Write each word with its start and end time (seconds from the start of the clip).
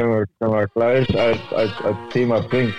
können 0.00 0.14
wir, 0.14 0.26
können 0.38 0.52
wir 0.52 0.66
gleich 0.68 1.20
als, 1.20 1.38
als, 1.52 1.72
als 1.84 1.96
Thema 2.10 2.40
bringen. 2.40 2.74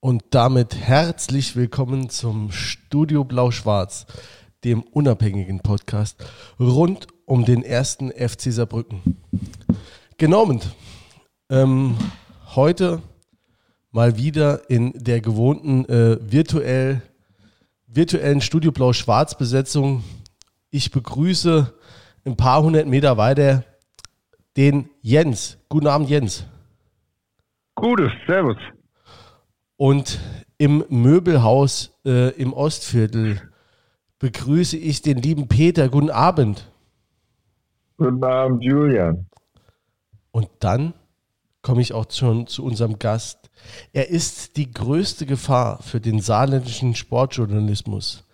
Und 0.00 0.24
damit 0.30 0.74
herzlich 0.74 1.54
willkommen 1.54 2.10
zum 2.10 2.50
Studio 2.50 3.22
Blau-Schwarz, 3.22 4.06
dem 4.64 4.82
unabhängigen 4.82 5.60
Podcast 5.60 6.24
rund 6.58 7.06
um 7.26 7.44
den 7.44 7.62
ersten 7.62 8.10
FC 8.10 8.52
Saarbrücken. 8.52 9.16
Genommen. 10.22 10.60
Ähm, 11.50 11.96
heute 12.54 13.02
mal 13.90 14.18
wieder 14.18 14.70
in 14.70 14.92
der 14.94 15.20
gewohnten 15.20 15.84
äh, 15.86 16.16
virtuell, 16.20 17.02
virtuellen 17.88 18.40
Studio 18.40 18.70
Blau-Schwarz 18.70 19.36
Besetzung. 19.36 20.04
Ich 20.70 20.92
begrüße 20.92 21.74
ein 22.24 22.36
paar 22.36 22.62
hundert 22.62 22.86
Meter 22.86 23.16
weiter 23.16 23.64
den 24.56 24.88
Jens. 25.00 25.58
Guten 25.68 25.88
Abend, 25.88 26.08
Jens. 26.08 26.46
Gutes, 27.74 28.12
Servus. 28.24 28.58
Und 29.76 30.20
im 30.56 30.84
Möbelhaus 30.88 31.98
äh, 32.06 32.28
im 32.40 32.52
Ostviertel 32.52 33.42
begrüße 34.20 34.76
ich 34.76 35.02
den 35.02 35.18
lieben 35.18 35.48
Peter. 35.48 35.88
Guten 35.88 36.10
Abend. 36.10 36.70
Guten 37.96 38.22
Abend, 38.22 38.62
Julian. 38.62 39.26
Und 40.32 40.48
dann 40.60 40.94
komme 41.60 41.80
ich 41.82 41.92
auch 41.92 42.06
schon 42.10 42.46
zu 42.46 42.64
unserem 42.64 42.98
Gast. 42.98 43.50
Er 43.92 44.08
ist 44.08 44.56
die 44.56 44.72
größte 44.72 45.26
Gefahr 45.26 45.80
für 45.82 46.00
den 46.00 46.20
saarländischen 46.20 46.94
Sportjournalismus. 46.94 48.24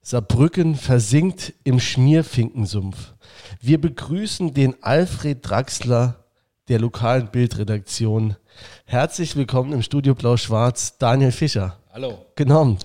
Saarbrücken 0.00 0.76
versinkt 0.76 1.54
im 1.64 1.80
Schmierfinkensumpf. 1.80 3.14
Wir 3.60 3.80
begrüßen 3.80 4.54
den 4.54 4.76
Alfred 4.82 5.46
Draxler 5.48 6.24
der 6.68 6.78
lokalen 6.78 7.28
Bildredaktion. 7.28 8.36
Herzlich 8.84 9.34
willkommen 9.34 9.72
im 9.72 9.82
Studio 9.82 10.14
Blau-Schwarz, 10.14 10.98
Daniel 10.98 11.32
Fischer. 11.32 11.78
Hallo. 11.92 12.26
Genau. 12.36 12.76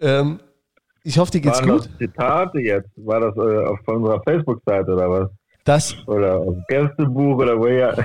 Ähm, 0.00 0.40
ich 1.02 1.18
hoffe, 1.18 1.30
dir 1.30 1.40
geht's 1.40 1.60
Waren 1.60 1.70
gut. 1.70 1.86
das 1.86 1.98
Zitate 1.98 2.58
jetzt? 2.58 2.90
War 2.96 3.20
das 3.20 3.36
äh, 3.36 3.64
auf 3.64 3.78
unserer 3.86 4.20
Facebook-Seite 4.22 4.92
oder 4.92 5.10
was? 5.10 5.30
Das, 5.66 5.94
Oder 6.06 6.38
aus 6.38 6.54
dem 6.54 6.64
Gästebuch 6.68 7.36
oder 7.38 7.58
woher? 7.58 7.96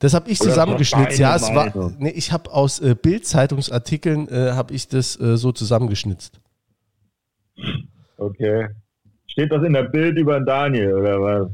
das 0.00 0.12
habe 0.12 0.28
ich 0.28 0.40
zusammengeschnitzt. 0.40 1.20
Ja, 1.20 1.36
es 1.36 1.54
war, 1.54 1.92
nee, 1.98 2.10
ich 2.10 2.32
habe 2.32 2.52
aus 2.52 2.80
äh, 2.80 2.96
Bild-Zeitungsartikeln 3.00 4.26
äh, 4.28 4.54
habe 4.54 4.74
ich 4.74 4.88
das 4.88 5.14
äh, 5.20 5.36
so 5.36 5.52
zusammengeschnitzt. 5.52 6.40
Okay. 8.16 8.66
Steht 9.28 9.52
das 9.52 9.62
in 9.62 9.72
der 9.72 9.84
Bild 9.84 10.18
über 10.18 10.40
den 10.40 10.46
Daniel 10.46 10.94
oder 10.94 11.22
was? 11.22 11.46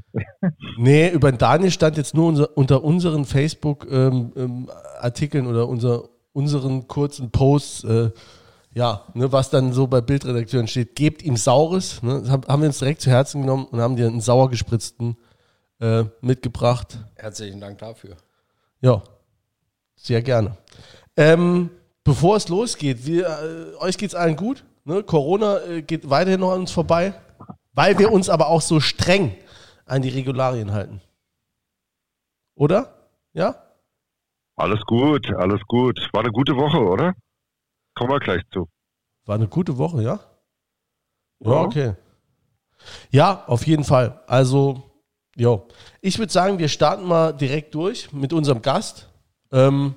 Nee, 0.78 1.10
über 1.10 1.30
den 1.30 1.36
Daniel 1.36 1.70
stand 1.70 1.98
jetzt 1.98 2.14
nur 2.14 2.28
unser, 2.28 2.56
unter 2.56 2.82
unseren 2.82 3.26
Facebook-Artikeln 3.26 5.46
oder 5.46 5.68
unser, 5.68 6.04
unseren 6.32 6.88
kurzen 6.88 7.30
Posts, 7.30 7.84
äh, 7.84 8.10
ja, 8.72 9.02
ne, 9.12 9.30
was 9.32 9.50
dann 9.50 9.74
so 9.74 9.86
bei 9.86 10.00
Bildredakteuren 10.00 10.66
steht, 10.66 10.94
gebt 10.94 11.22
ihm 11.22 11.36
Saures. 11.36 12.02
Ne, 12.02 12.22
das 12.22 12.30
haben, 12.30 12.44
haben 12.48 12.62
wir 12.62 12.68
uns 12.68 12.78
direkt 12.78 13.02
zu 13.02 13.10
Herzen 13.10 13.42
genommen 13.42 13.66
und 13.70 13.80
haben 13.80 13.96
dir 13.96 14.06
einen 14.06 14.22
sauer 14.22 14.48
gespritzten 14.48 15.18
äh, 15.80 16.04
mitgebracht. 16.20 16.98
Herzlichen 17.16 17.60
Dank 17.60 17.78
dafür. 17.78 18.16
Ja, 18.80 19.02
sehr 19.96 20.22
gerne. 20.22 20.56
Ähm, 21.16 21.70
bevor 22.04 22.36
es 22.36 22.48
losgeht, 22.48 23.06
wir, 23.06 23.26
äh, 23.26 23.76
euch 23.76 23.98
geht's 23.98 24.14
allen 24.14 24.36
gut. 24.36 24.64
Ne? 24.84 25.02
Corona 25.02 25.60
äh, 25.64 25.82
geht 25.82 26.08
weiterhin 26.08 26.40
noch 26.40 26.52
an 26.52 26.60
uns 26.60 26.72
vorbei, 26.72 27.14
weil 27.72 27.98
wir 27.98 28.12
uns 28.12 28.28
aber 28.28 28.48
auch 28.48 28.60
so 28.60 28.80
streng 28.80 29.36
an 29.84 30.02
die 30.02 30.08
Regularien 30.10 30.72
halten. 30.72 31.00
Oder? 32.54 32.94
Ja? 33.32 33.62
Alles 34.56 34.80
gut, 34.86 35.30
alles 35.34 35.60
gut. 35.66 35.98
War 36.12 36.20
eine 36.22 36.32
gute 36.32 36.56
Woche, 36.56 36.78
oder? 36.78 37.14
Kommen 37.94 38.10
wir 38.10 38.20
gleich 38.20 38.42
zu. 38.52 38.68
War 39.26 39.34
eine 39.34 39.48
gute 39.48 39.76
Woche, 39.76 40.02
ja? 40.02 40.20
Ja, 41.40 41.50
Ja. 41.52 41.60
okay. 41.62 41.94
Ja, 43.10 43.44
auf 43.46 43.66
jeden 43.66 43.84
Fall. 43.84 44.20
Also, 44.26 44.85
jo. 45.36 45.68
Ich 46.00 46.18
würde 46.18 46.32
sagen, 46.32 46.58
wir 46.58 46.68
starten 46.68 47.04
mal 47.04 47.32
direkt 47.32 47.74
durch 47.74 48.12
mit 48.12 48.32
unserem 48.32 48.62
Gast. 48.62 49.08
Ähm, 49.52 49.94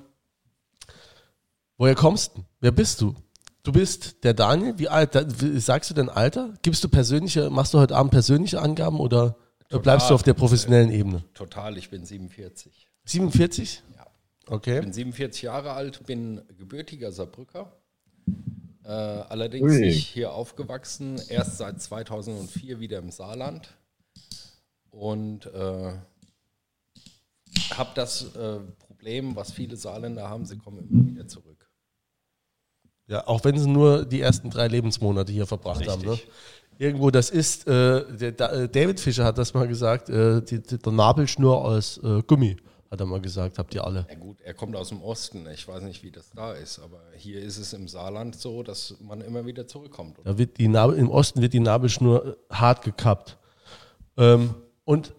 woher 1.76 1.94
kommst 1.94 2.36
du? 2.36 2.44
Wer 2.60 2.72
bist 2.72 3.00
du? 3.00 3.14
Du 3.62 3.72
bist 3.72 4.24
der 4.24 4.32
Daniel. 4.34 4.78
Wie 4.78 4.88
alt? 4.88 5.12
Sagst 5.56 5.90
du 5.90 5.94
dein 5.94 6.08
Alter? 6.08 6.54
Gibst 6.62 6.82
du 6.84 6.88
persönliche, 6.88 7.50
machst 7.50 7.74
du 7.74 7.78
heute 7.78 7.94
Abend 7.96 8.10
persönliche 8.12 8.60
Angaben 8.60 8.98
oder 9.00 9.36
bleibst 9.68 10.08
du 10.10 10.14
auf 10.14 10.22
der 10.22 10.34
professionellen 10.34 10.90
Ebene? 10.90 11.24
Total, 11.34 11.76
ich 11.76 11.90
bin 11.90 12.04
47. 12.04 12.88
47? 13.04 13.82
Ja. 13.96 14.06
Ich 14.42 14.50
Okay. 14.50 14.80
bin 14.80 14.92
47 14.92 15.42
Jahre 15.42 15.72
alt, 15.72 16.04
bin 16.06 16.40
gebürtiger 16.58 17.12
Saarbrücker. 17.12 17.70
Äh, 18.84 18.88
allerdings 18.88 19.70
Ui. 19.70 19.80
nicht 19.80 20.06
hier 20.08 20.32
aufgewachsen, 20.32 21.20
erst 21.28 21.58
seit 21.58 21.80
2004 21.80 22.80
wieder 22.80 22.98
im 22.98 23.10
Saarland. 23.10 23.68
Und 24.90 25.46
äh, 25.46 25.92
habe 27.76 27.90
das 27.94 28.34
äh, 28.34 28.60
Problem, 28.86 29.36
was 29.36 29.52
viele 29.52 29.76
Saarländer 29.76 30.28
haben, 30.28 30.44
sie 30.44 30.58
kommen 30.58 30.88
immer 30.90 31.06
wieder 31.06 31.28
zurück. 31.28 31.68
Ja, 33.06 33.26
auch 33.26 33.42
wenn 33.44 33.58
sie 33.58 33.68
nur 33.68 34.04
die 34.04 34.20
ersten 34.20 34.50
drei 34.50 34.68
Lebensmonate 34.68 35.32
hier 35.32 35.46
verbracht 35.46 35.86
haben. 35.88 36.02
Ne? 36.02 36.12
Richtig. 36.12 36.30
Irgendwo, 36.78 37.10
das 37.10 37.28
ist, 37.28 37.66
äh, 37.66 38.04
der, 38.16 38.32
da, 38.32 38.52
äh, 38.52 38.68
David 38.68 39.00
Fischer 39.00 39.24
hat 39.24 39.36
das 39.36 39.52
mal 39.52 39.68
gesagt, 39.68 40.08
äh, 40.08 40.40
die, 40.42 40.62
die, 40.62 40.78
der 40.78 40.92
Nabelschnur 40.92 41.62
aus 41.62 41.98
äh, 41.98 42.22
Gummi, 42.22 42.56
hat 42.90 43.00
er 43.00 43.06
mal 43.06 43.20
gesagt, 43.20 43.58
habt 43.58 43.74
ihr 43.74 43.84
alle. 43.84 44.06
Ja 44.08 44.16
gut, 44.16 44.40
er 44.40 44.54
kommt 44.54 44.74
aus 44.76 44.88
dem 44.88 45.02
Osten, 45.02 45.46
ich 45.52 45.68
weiß 45.68 45.82
nicht, 45.82 46.02
wie 46.02 46.10
das 46.10 46.30
da 46.30 46.52
ist, 46.54 46.78
aber 46.78 47.00
hier 47.16 47.40
ist 47.40 47.58
es 47.58 47.72
im 47.72 47.86
Saarland 47.86 48.34
so, 48.36 48.62
dass 48.62 48.96
man 49.00 49.20
immer 49.20 49.44
wieder 49.44 49.66
zurückkommt. 49.66 50.18
Da 50.24 50.38
wird 50.38 50.56
die 50.58 50.68
Nabel, 50.68 50.96
Im 50.96 51.10
Osten 51.10 51.42
wird 51.42 51.52
die 51.52 51.60
Nabelschnur 51.60 52.38
äh, 52.50 52.54
hart 52.54 52.82
gekappt. 52.82 53.36
Ähm, 54.16 54.54
und 54.90 55.14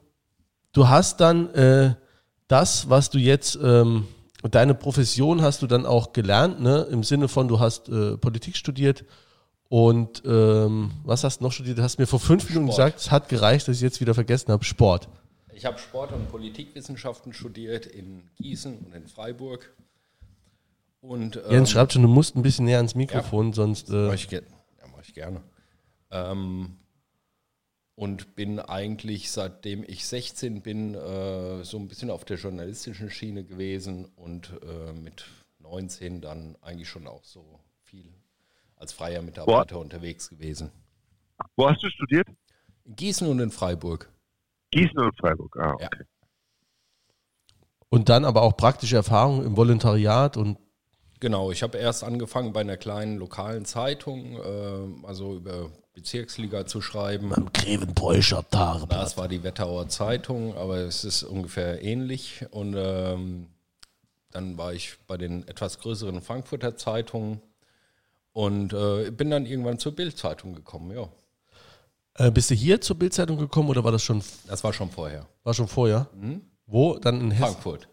du 0.74 0.88
hast 0.90 1.20
dann 1.22 1.54
äh, 1.54 1.96
das, 2.48 2.90
was 2.90 3.10
du 3.10 3.18
jetzt, 3.18 3.58
ähm, 3.62 4.08
deine 4.50 4.74
Profession 4.76 5.42
hast 5.42 5.62
du 5.62 5.68
dann 5.68 5.86
auch 5.86 6.12
gelernt, 6.14 6.60
ne? 6.62 6.88
im 6.92 7.04
Sinne 7.04 7.28
von, 7.28 7.48
du 7.48 7.60
hast 7.60 7.88
äh, 7.90 8.18
Politik 8.18 8.56
studiert 8.58 9.06
und 9.70 10.24
ähm, 10.26 10.92
was 11.06 11.24
hast 11.24 11.40
du 11.40 11.46
noch 11.46 11.52
studiert? 11.54 11.78
Du 11.78 11.84
hast 11.84 11.98
mir 12.00 12.08
vor 12.08 12.20
fünf 12.20 12.50
Minuten 12.50 12.68
gesagt, 12.68 13.00
es 13.00 13.12
hat 13.12 13.30
gereicht, 13.30 13.68
dass 13.68 13.78
ich 13.78 13.82
jetzt 13.82 14.02
wieder 14.02 14.14
vergessen 14.14 14.52
habe, 14.52 14.64
Sport. 14.66 15.08
Ich 15.54 15.66
habe 15.66 15.78
Sport- 15.80 16.12
und 16.12 16.30
Politikwissenschaften 16.30 17.32
studiert 17.34 17.86
in 17.86 18.24
Gießen 18.36 18.78
und 18.80 18.94
in 18.94 19.08
Freiburg. 19.08 19.74
Und, 21.02 21.38
ähm, 21.38 21.44
Jens 21.52 21.72
schreibt 21.72 21.94
schon, 21.94 22.02
du 22.02 22.08
musst 22.08 22.36
ein 22.36 22.42
bisschen 22.42 22.66
näher 22.66 22.78
ans 22.78 22.96
Mikrofon, 22.96 23.54
sonst. 23.54 23.90
Mach 23.90 24.12
Äh, 24.12 24.16
ich, 24.16 24.28
ge- 24.28 24.42
ja, 24.80 24.86
mach 24.92 25.02
ich 25.04 25.14
gerne. 25.14 25.42
Ähm, 26.12 26.78
und 27.96 28.36
bin 28.36 28.60
eigentlich, 28.60 29.32
seitdem 29.32 29.84
ich 29.84 30.06
16 30.06 30.62
bin, 30.62 30.96
äh, 30.96 31.64
so 31.64 31.78
ein 31.78 31.88
bisschen 31.88 32.10
auf 32.10 32.26
der 32.26 32.38
journalistischen 32.38 33.10
Schiene 33.10 33.44
gewesen 33.44 34.06
und 34.16 34.52
äh, 34.64 34.94
mit 34.94 35.26
19 35.60 36.22
dann 36.22 36.56
eigentlich 36.62 36.90
schon 36.90 37.08
auch 37.08 37.24
so 37.24 37.60
viel 37.84 38.06
als 38.76 38.94
freier 38.94 39.22
Mitarbeiter 39.22 39.78
unterwegs 39.80 40.30
gewesen. 40.30 40.72
Wo 41.56 41.70
hast 41.70 41.84
du 41.84 41.90
studiert? 41.90 42.28
In 42.86 42.96
Gießen 42.96 43.28
und 43.28 43.40
in 43.40 43.52
Freiburg. 43.52 44.10
Gießen 44.72 44.98
und 44.98 45.16
Freiburg. 45.18 45.56
Ah, 45.58 45.76
Ja. 45.80 45.88
okay. 45.88 46.04
und 47.90 48.08
dann 48.10 48.24
aber 48.26 48.42
auch 48.42 48.56
praktische 48.56 48.96
Erfahrungen 48.96 49.46
im 49.46 49.58
Volontariat 49.58 50.38
und 50.38 50.58
Genau, 51.20 51.52
ich 51.52 51.62
habe 51.62 51.78
erst 51.78 52.04
angefangen 52.04 52.52
bei 52.52 52.62
einer 52.62 52.78
kleinen 52.78 53.18
lokalen 53.18 53.66
Zeitung, 53.66 54.38
äh, 54.38 55.06
also 55.06 55.36
über 55.36 55.70
Bezirksliga 55.94 56.66
zu 56.66 56.82
schreiben. 56.82 57.34
am 57.34 57.52
Grevenbräuscher 57.52 58.50
Tage. 58.50 58.88
Das 58.88 59.18
war 59.18 59.28
die 59.28 59.44
Wettauer 59.44 59.90
Zeitung, 59.90 60.56
aber 60.56 60.78
es 60.78 61.04
ist 61.04 61.24
ungefähr 61.24 61.84
ähnlich. 61.84 62.46
Und 62.52 62.76
ähm, 62.78 63.48
dann 64.32 64.58
war 64.58 64.74
ich 64.74 64.98
bei 65.08 65.18
den 65.18 65.48
etwas 65.48 65.80
größeren 65.80 66.22
Frankfurter 66.22 66.78
Zeitungen 66.78 67.42
und 68.32 68.72
äh, 68.74 69.12
bin 69.12 69.30
dann 69.30 69.46
irgendwann 69.46 69.80
zur 69.80 69.94
Bild-Zeitung 69.94 70.56
gekommen. 70.56 70.92
Ja, 70.96 71.10
Äh, 72.16 72.32
bist 72.32 72.50
du 72.50 72.56
hier 72.56 72.80
zur 72.80 72.98
Bildzeitung 72.98 73.38
gekommen 73.38 73.70
oder 73.70 73.84
war 73.84 73.92
das 73.92 74.04
schon, 74.04 74.24
das 74.48 74.64
war 74.64 74.72
schon 74.72 74.90
vorher. 74.90 75.28
war 75.44 75.54
schon 75.54 75.68
vorher? 75.68 76.08
Wo? 76.66 76.98
Dann 77.00 77.20
in 77.20 77.32
Hessen? 77.32 77.44
Frankfurt, 77.44 77.90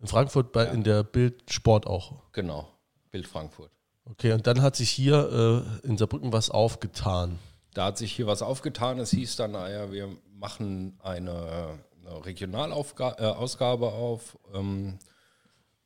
In 0.00 0.06
Frankfurt 0.06 0.52
bei, 0.52 0.64
in 0.68 0.82
der 0.84 1.02
Bild 1.02 1.50
Sport 1.50 1.86
auch. 1.86 2.14
genau. 2.32 2.68
Bild 3.10 3.26
Frankfurt. 3.26 3.70
Okay, 4.04 4.32
und 4.32 4.46
dann 4.46 4.62
hat 4.62 4.76
sich 4.76 4.90
hier 4.90 5.64
äh, 5.84 5.86
in 5.86 5.96
Saarbrücken 5.96 6.32
was 6.32 6.50
aufgetan. 6.50 7.38
Da 7.74 7.86
hat 7.86 7.98
sich 7.98 8.12
hier 8.12 8.26
was 8.26 8.42
aufgetan. 8.42 8.98
Es 8.98 9.10
hieß 9.10 9.36
dann, 9.36 9.52
naja, 9.52 9.90
wir 9.92 10.08
machen 10.34 10.98
eine 11.02 11.78
eine 12.06 12.24
Regionalausgabe 12.24 13.92
auf. 13.92 14.38
Ähm, 14.54 14.98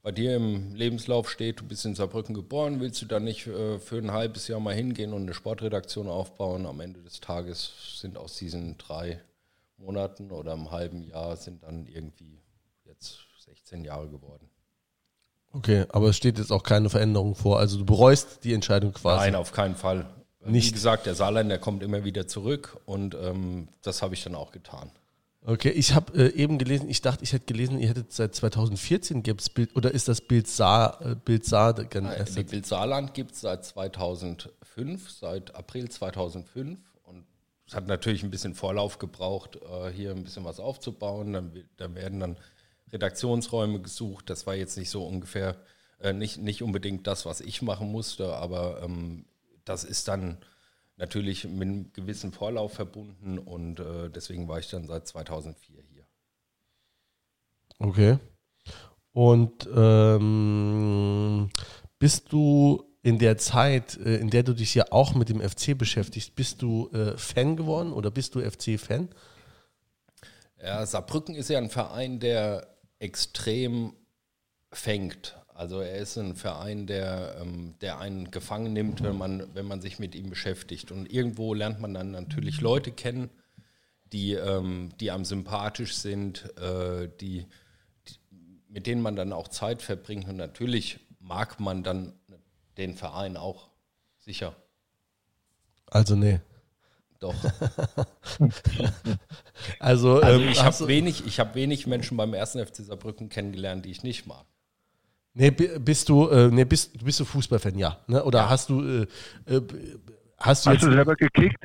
bei 0.03 0.13
dir 0.13 0.37
im 0.37 0.75
Lebenslauf 0.75 1.31
steht, 1.31 1.61
du 1.61 1.65
bist 1.65 1.85
in 1.85 1.95
Saarbrücken 1.95 2.35
geboren, 2.35 2.81
willst 2.81 3.03
du 3.03 3.07
dann 3.07 3.25
nicht 3.25 3.47
äh, 3.47 3.79
für 3.79 3.99
ein 3.99 4.13
halbes 4.13 4.47
Jahr 4.49 4.61
mal 4.61 4.75
hingehen 4.75 5.13
und 5.13 5.23
eine 5.23 5.35
Sportredaktion 5.35 6.09
aufbauen? 6.09 6.67
Am 6.67 6.81
Ende 6.81 7.03
des 7.03 7.21
Tages 7.21 7.99
sind 8.01 8.17
aus 8.17 8.37
diesen 8.37 8.79
drei 8.79 9.21
Monaten 9.79 10.31
oder 10.31 10.53
einem 10.53 10.71
halben 10.71 11.03
Jahr 11.03 11.37
sind 11.37 11.65
dann 11.65 11.87
irgendwie 11.87 12.41
jetzt 12.85 13.19
16 13.45 13.85
Jahre 13.85 14.09
geworden. 14.09 14.49
Okay, 15.57 15.87
aber 15.89 16.11
es 16.11 16.17
steht 16.17 16.39
jetzt 16.39 16.53
auch 16.53 16.63
keine 16.63 16.91
Veränderung 16.91 17.35
vor. 17.35 17.59
Also 17.59 17.79
du 17.79 17.87
bereust 17.87 18.45
die 18.45 18.53
Entscheidung 18.53 18.93
quasi. 18.93 19.25
Nein, 19.25 19.35
auf 19.35 19.53
keinen 19.53 19.75
Fall. 19.75 20.07
Nicht. 20.45 20.69
Wie 20.69 20.73
gesagt, 20.75 21.07
der 21.07 21.15
Saarländer 21.15 21.59
kommt 21.59 21.83
immer 21.83 22.05
wieder 22.05 22.29
zurück 22.29 22.77
und 22.85 23.15
ähm, 23.15 23.69
das 23.83 24.03
habe 24.03 24.15
ich 24.15 24.23
dann 24.23 24.35
auch 24.35 24.53
getan. 24.53 24.91
Okay, 25.45 25.71
ich 25.71 25.95
habe 25.95 26.13
äh, 26.19 26.35
eben 26.35 26.59
gelesen, 26.59 26.91
ich 26.91 27.01
dachte, 27.01 27.25
ich 27.25 27.33
hätte 27.33 27.47
gelesen, 27.47 27.79
ihr 27.79 27.89
hättet 27.89 28.13
seit 28.13 28.35
2014 28.35 29.23
gibt 29.23 29.41
es 29.41 29.49
Bild, 29.49 29.75
oder 29.77 29.93
ist 29.93 30.09
das 30.09 30.21
Bild 30.21 30.47
Saar, 30.47 31.01
äh, 31.01 31.15
Bild 31.15 31.45
Saar 31.45 31.75
Nein, 31.79 32.27
die 32.37 32.43
Bild 32.43 32.67
Saarland 32.67 33.15
gibt 33.15 33.33
es 33.33 33.41
seit 33.41 33.65
2005, 33.65 35.11
seit 35.11 35.55
April 35.55 35.89
2005 35.89 36.79
und 37.05 37.25
es 37.67 37.75
hat 37.75 37.87
natürlich 37.87 38.23
ein 38.23 38.31
bisschen 38.31 38.55
Vorlauf 38.55 38.99
gebraucht, 38.99 39.57
äh, 39.57 39.91
hier 39.91 40.11
ein 40.11 40.25
bisschen 40.25 40.45
was 40.45 40.61
aufzubauen. 40.61 41.33
Dann, 41.33 41.53
dann 41.77 41.95
werden 41.95 42.21
dann 42.21 42.37
Redaktionsräume 42.93 43.81
gesucht. 43.81 44.31
Das 44.31 44.47
war 44.47 44.55
jetzt 44.55 44.77
nicht 44.77 44.91
so 44.91 45.05
ungefähr, 45.07 45.57
äh, 46.01 46.13
nicht, 46.13 46.39
nicht 46.39 46.63
unbedingt 46.63 47.07
das, 47.07 47.27
was 47.27 47.41
ich 47.41 47.63
machen 47.63 47.91
musste, 47.91 48.35
aber 48.35 48.83
ähm, 48.83 49.27
das 49.65 49.85
ist 49.85 50.09
dann 50.09 50.39
natürlich 50.97 51.45
mit 51.45 51.63
einem 51.63 51.93
gewissen 51.93 52.33
Vorlauf 52.33 52.73
verbunden 52.73 53.39
und 53.39 53.81
äh, 53.81 54.09
deswegen 54.11 54.49
war 54.49 54.59
ich 54.59 54.69
dann 54.69 54.87
seit 54.87 55.07
2004 55.07 55.83
hier. 55.83 56.07
Okay. 57.79 58.19
Und 59.13 59.69
ähm, 59.75 61.51
bist 61.99 62.33
du 62.33 62.85
in 63.03 63.19
der 63.19 63.39
Zeit, 63.39 63.97
äh, 63.99 64.17
in 64.17 64.31
der 64.31 64.43
du 64.43 64.53
dich 64.53 64.75
ja 64.75 64.87
auch 64.91 65.15
mit 65.15 65.29
dem 65.29 65.41
FC 65.41 65.77
beschäftigst, 65.77 66.35
bist 66.35 66.63
du 66.63 66.91
äh, 66.91 67.17
Fan 67.17 67.57
geworden 67.57 67.93
oder 67.93 68.11
bist 68.11 68.35
du 68.35 68.41
FC-Fan? 68.41 69.09
Ja, 70.63 70.85
Saarbrücken 70.85 71.35
ist 71.35 71.49
ja 71.49 71.59
ein 71.59 71.71
Verein, 71.71 72.19
der 72.19 72.76
extrem 72.99 73.93
fängt. 74.73 75.37
Also 75.55 75.81
er 75.81 75.97
ist 75.97 76.19
ein 76.19 76.37
Verein, 76.37 76.87
der, 76.87 77.39
ähm, 77.41 77.75
der 77.81 77.99
einen 77.99 78.31
gefangen 78.31 78.73
nimmt, 78.75 79.03
wenn 79.03 79.17
man, 79.17 79.55
wenn 79.55 79.67
man 79.67 79.81
sich 79.81 79.99
mit 79.99 80.15
ihm 80.15 80.29
beschäftigt. 80.29 80.93
Und 80.93 81.11
irgendwo 81.11 81.55
lernt 81.55 81.81
man 81.81 81.95
dann 81.95 82.11
natürlich 82.11 82.61
Leute 82.61 82.93
kennen, 82.93 83.31
die, 84.13 84.35
ähm, 84.35 84.91
die 85.01 85.11
einem 85.11 85.25
sympathisch 85.25 85.95
sind, 85.95 86.55
äh, 86.59 87.09
die, 87.21 87.47
mit 88.69 88.87
denen 88.87 89.01
man 89.01 89.17
dann 89.17 89.33
auch 89.33 89.49
Zeit 89.49 89.81
verbringt. 89.81 90.29
Und 90.29 90.37
natürlich 90.37 91.01
mag 91.21 91.59
man 91.59 91.83
dann 91.83 92.13
den 92.77 92.95
Verein 92.95 93.39
auch 93.39 93.71
sicher. 94.19 94.55
Also 95.87 96.17
nee. 96.17 96.41
Doch. 97.21 97.35
Also, 99.79 100.21
Also 100.21 100.41
ähm, 100.43 100.49
ich 100.49 100.63
habe 100.63 100.87
wenig, 100.89 101.27
ich 101.27 101.41
hab 101.41 101.55
wenig 101.55 101.87
Menschen 101.87 102.17
beim 102.17 102.35
ersten 102.35 102.65
FC 102.65 102.77
Saarbrücken 102.77 103.29
kennengelernt, 103.29 103.85
die 103.85 103.91
ich 103.91 104.03
nicht 104.03 104.27
mag. 104.27 104.45
Nee, 105.35 105.51
bi- 105.51 105.79
bist 105.79 106.09
du, 106.09 106.29
äh, 106.29 106.49
nee, 106.49 106.65
bist, 106.65 107.03
bist 107.05 107.21
du 107.21 107.25
Fußballfan, 107.25 107.77
ja. 107.79 107.99
Ne? 108.07 108.23
Oder 108.25 108.49
hast 108.49 108.71
du, 108.71 108.83
äh, 108.83 109.03
äh, 109.47 109.61
hast 110.39 110.65
du 110.67 110.71
Hast 110.71 110.75
jetzt, 110.75 110.83
du 110.85 110.93
selber 110.93 111.15
gekickt? 111.17 111.57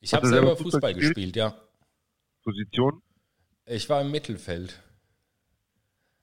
Ich 0.00 0.14
habe 0.14 0.26
selber 0.26 0.46
selber 0.48 0.56
Fußball 0.56 0.72
Fußball 0.72 0.94
gespielt? 0.94 1.14
gespielt, 1.16 1.36
ja. 1.36 1.54
Position? 2.42 3.02
Ich 3.66 3.88
war 3.90 4.00
im 4.00 4.10
Mittelfeld. 4.10 4.78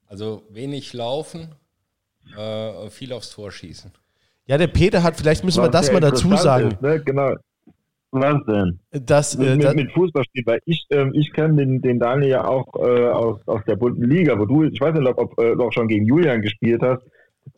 Also 0.08 0.44
wenig 0.50 0.94
laufen, 0.94 1.54
äh, 2.38 2.90
viel 2.90 3.12
aufs 3.14 3.32
Tor 3.32 3.52
schießen. 3.52 3.92
ja, 4.48 4.58
der 4.58 4.68
Peter 4.68 5.04
hat, 5.04 5.18
vielleicht 5.18 5.44
müssen 5.44 5.62
wir 5.62 5.70
das 5.70 5.92
mal 5.92 6.00
dazu 6.00 6.36
sagen, 6.38 6.72
Ist, 6.72 6.82
ne? 6.82 7.04
Genau. 7.04 7.36
Was 8.12 8.46
denn? 8.46 8.80
dass, 8.92 9.36
äh, 9.36 9.56
mit, 9.56 9.64
da, 9.64 9.70
mit, 9.70 9.86
mit 9.86 9.92
Fußballspiel, 9.92 10.44
weil 10.46 10.60
ich, 10.66 10.86
ähm, 10.92 11.12
ich 11.14 11.34
kenne 11.34 11.56
den, 11.58 11.82
den 11.82 12.00
Daniel 12.00 12.30
ja 12.30 12.48
auch 12.48 12.68
äh, 12.76 13.08
aus, 13.10 13.46
aus 13.46 13.62
der 13.68 13.76
bunten 13.76 14.06
Liga, 14.06 14.40
wo 14.40 14.46
du, 14.46 14.64
ich 14.64 14.80
weiß 14.80 14.96
nicht, 14.96 15.18
ob, 15.18 15.38
äh, 15.40 15.56
du 15.56 15.64
auch 15.64 15.74
schon 15.74 15.88
gegen 15.88 16.06
Julian 16.06 16.42
gespielt 16.42 16.82
hast. 16.82 17.02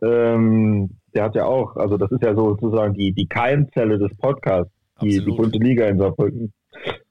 Ähm, 0.01 0.89
der 1.13 1.25
hat 1.25 1.35
ja 1.35 1.45
auch, 1.45 1.75
also 1.75 1.97
das 1.97 2.11
ist 2.11 2.23
ja 2.23 2.35
so 2.35 2.57
sozusagen 2.59 2.94
die, 2.94 3.13
die 3.13 3.27
Keimzelle 3.27 3.97
des 3.97 4.15
Podcasts, 4.17 4.71
die, 5.01 5.23
die 5.23 5.31
bunte 5.31 5.59
Liga 5.59 5.85
in 5.88 5.99
Saarbrücken. 5.99 6.51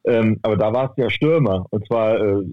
Ähm, 0.04 0.38
aber 0.42 0.56
da 0.56 0.72
warst 0.72 0.96
du 0.96 1.02
ja 1.02 1.10
Stürmer 1.10 1.66
und 1.70 1.86
zwar 1.86 2.20
äh, 2.20 2.44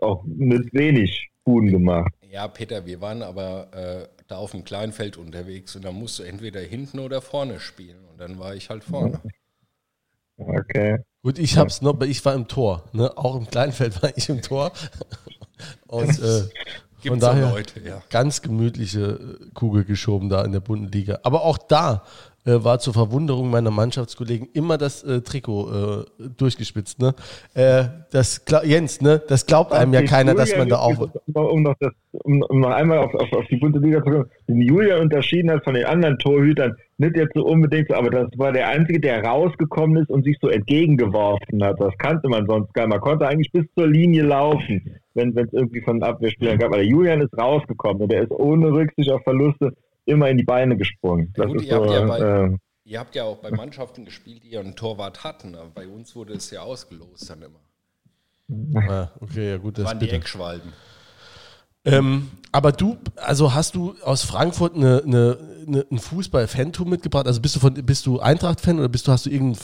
auch 0.00 0.24
mit 0.26 0.72
wenig 0.72 1.30
Buden 1.44 1.70
gemacht. 1.70 2.12
Ja, 2.30 2.48
Peter, 2.48 2.84
wir 2.84 3.00
waren 3.00 3.22
aber 3.22 3.68
äh, 3.72 4.08
da 4.26 4.36
auf 4.36 4.50
dem 4.50 4.64
Kleinfeld 4.64 5.16
unterwegs 5.16 5.76
und 5.76 5.84
da 5.84 5.92
musst 5.92 6.18
du 6.18 6.24
entweder 6.24 6.60
hinten 6.60 6.98
oder 6.98 7.20
vorne 7.20 7.60
spielen. 7.60 8.04
Und 8.10 8.20
dann 8.20 8.38
war 8.38 8.54
ich 8.54 8.70
halt 8.70 8.84
vorne. 8.84 9.20
Okay. 10.38 10.98
gut, 11.22 11.38
ich 11.38 11.56
hab's 11.56 11.80
noch, 11.80 12.00
ich 12.02 12.24
war 12.24 12.34
im 12.34 12.46
Tor, 12.46 12.84
ne? 12.92 13.10
Auch 13.16 13.36
im 13.36 13.46
Kleinfeld 13.46 14.02
war 14.02 14.10
ich 14.16 14.28
im 14.28 14.42
Tor. 14.42 14.72
Und 15.86 16.10
äh, 16.22 16.42
von 17.06 17.20
daher 17.20 17.50
Leute, 17.50 17.80
ja. 17.80 18.02
ganz 18.10 18.42
gemütliche 18.42 19.00
äh, 19.00 19.50
Kugel 19.54 19.84
geschoben 19.84 20.28
da 20.28 20.44
in 20.44 20.52
der 20.52 20.60
bunten 20.60 20.90
Liga. 20.92 21.20
Aber 21.22 21.44
auch 21.44 21.58
da 21.58 22.02
äh, 22.44 22.62
war 22.64 22.78
zur 22.78 22.94
Verwunderung 22.94 23.50
meiner 23.50 23.70
Mannschaftskollegen 23.70 24.48
immer 24.52 24.78
das 24.78 25.02
äh, 25.04 25.20
Trikot 25.20 26.04
äh, 26.18 26.28
durchgespitzt. 26.36 27.00
Ne? 27.00 27.14
Äh, 27.54 27.84
das, 28.10 28.44
Jens, 28.64 29.00
ne? 29.00 29.20
das 29.26 29.46
glaubt 29.46 29.72
einem 29.72 29.92
ja 29.94 30.02
keiner, 30.02 30.34
dass 30.34 30.50
Julian 30.50 30.68
man 30.68 30.68
da 30.68 30.78
auch. 30.78 31.10
Um 31.34 31.62
noch, 31.62 31.74
das, 31.80 31.92
um, 32.12 32.42
um 32.42 32.60
noch 32.60 32.70
einmal 32.70 32.98
auf, 32.98 33.14
auf, 33.14 33.32
auf 33.32 33.44
die 33.50 33.56
bunte 33.56 33.78
Liga 33.78 33.98
zu 33.98 34.10
kommen, 34.10 34.30
den 34.48 34.60
Julian 34.60 35.00
unterschieden 35.00 35.50
hat 35.50 35.64
von 35.64 35.74
den 35.74 35.86
anderen 35.86 36.18
Torhütern, 36.18 36.76
nicht 36.98 37.16
jetzt 37.16 37.34
so 37.34 37.44
unbedingt, 37.44 37.88
so, 37.88 37.94
aber 37.94 38.10
das 38.10 38.28
war 38.36 38.52
der 38.52 38.68
Einzige, 38.68 39.00
der 39.00 39.22
rausgekommen 39.24 40.02
ist 40.02 40.10
und 40.10 40.24
sich 40.24 40.36
so 40.40 40.48
entgegengeworfen 40.48 41.62
hat. 41.62 41.80
Das 41.80 41.96
kannte 41.98 42.28
man 42.28 42.46
sonst 42.46 42.72
gar 42.74 42.84
nicht. 42.86 42.90
Man 42.94 43.00
konnte 43.00 43.28
eigentlich 43.28 43.52
bis 43.52 43.66
zur 43.76 43.86
Linie 43.88 44.22
laufen, 44.22 44.96
wenn 45.14 45.36
es 45.36 45.52
irgendwie 45.52 45.82
von 45.82 46.02
Abwehrspielern 46.02 46.58
gab. 46.58 46.68
Aber 46.68 46.78
der 46.78 46.86
Julian 46.86 47.20
ist 47.20 47.36
rausgekommen 47.36 48.02
und 48.02 48.12
der 48.12 48.22
ist 48.22 48.30
ohne 48.30 48.72
Rücksicht 48.72 49.10
auf 49.10 49.22
Verluste 49.24 49.74
immer 50.06 50.30
in 50.30 50.38
die 50.38 50.44
Beine 50.44 50.76
gesprungen. 50.76 51.32
Das 51.36 51.46
gut, 51.46 51.56
ist 51.60 51.66
ihr 51.68 51.74
habt 51.76 51.88
so, 51.88 51.94
ja 51.94 52.04
bei- 52.06 52.18
äh, 52.20 52.56
Ihr 52.88 53.00
habt 53.00 53.16
ja 53.16 53.24
auch 53.24 53.38
bei 53.38 53.50
Mannschaften 53.50 54.04
gespielt, 54.04 54.44
die 54.44 54.56
einen 54.56 54.76
Torwart 54.76 55.24
hatten. 55.24 55.56
Aber 55.56 55.70
bei 55.74 55.88
uns 55.88 56.14
wurde 56.14 56.34
es 56.34 56.52
ja 56.52 56.60
ausgelost 56.60 57.28
dann 57.28 57.42
immer. 57.42 58.80
Ah, 58.88 59.10
okay, 59.20 59.50
ja 59.50 59.56
gut, 59.56 59.76
das 59.76 59.86
waren 59.86 59.98
die 59.98 60.04
bitte. 60.06 60.18
Eckschwalben. 60.18 60.72
Ähm, 61.86 62.30
aber 62.50 62.72
du, 62.72 62.98
also 63.14 63.54
hast 63.54 63.76
du 63.76 63.94
aus 64.02 64.22
Frankfurt 64.22 64.74
eine, 64.74 65.02
eine, 65.04 65.38
eine, 65.66 65.86
ein 65.90 65.98
Fußball-Fantum 65.98 66.90
mitgebracht? 66.90 67.26
Also 67.26 67.40
bist 67.40 67.56
du 67.56 67.60
von 67.60 67.74
bist 67.74 68.06
du 68.06 68.18
Eintracht-Fan 68.18 68.78
oder 68.78 68.88
bist 68.88 69.06
du, 69.06 69.12
hast 69.12 69.26
du 69.26 69.30
irgendein 69.30 69.62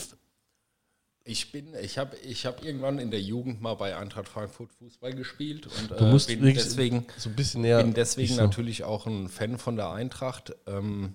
Ich 1.24 1.50
bin, 1.50 1.74
ich 1.74 1.98
habe 1.98 2.16
ich 2.18 2.46
hab 2.46 2.64
irgendwann 2.64 2.98
in 2.98 3.10
der 3.10 3.20
Jugend 3.20 3.60
mal 3.60 3.74
bei 3.74 3.96
Eintracht 3.96 4.28
Frankfurt 4.28 4.72
Fußball 4.74 5.14
gespielt 5.14 5.66
und 5.66 5.90
äh, 5.90 6.10
musst 6.10 6.28
bin 6.28 6.42
deswegen, 6.42 7.06
so 7.16 7.28
ein 7.28 7.34
bisschen 7.34 7.62
näher. 7.62 7.82
bin 7.82 7.92
deswegen 7.92 8.34
so. 8.34 8.42
natürlich 8.42 8.84
auch 8.84 9.06
ein 9.06 9.28
Fan 9.28 9.58
von 9.58 9.74
der 9.76 9.90
Eintracht. 9.90 10.54
Ähm, 10.66 11.14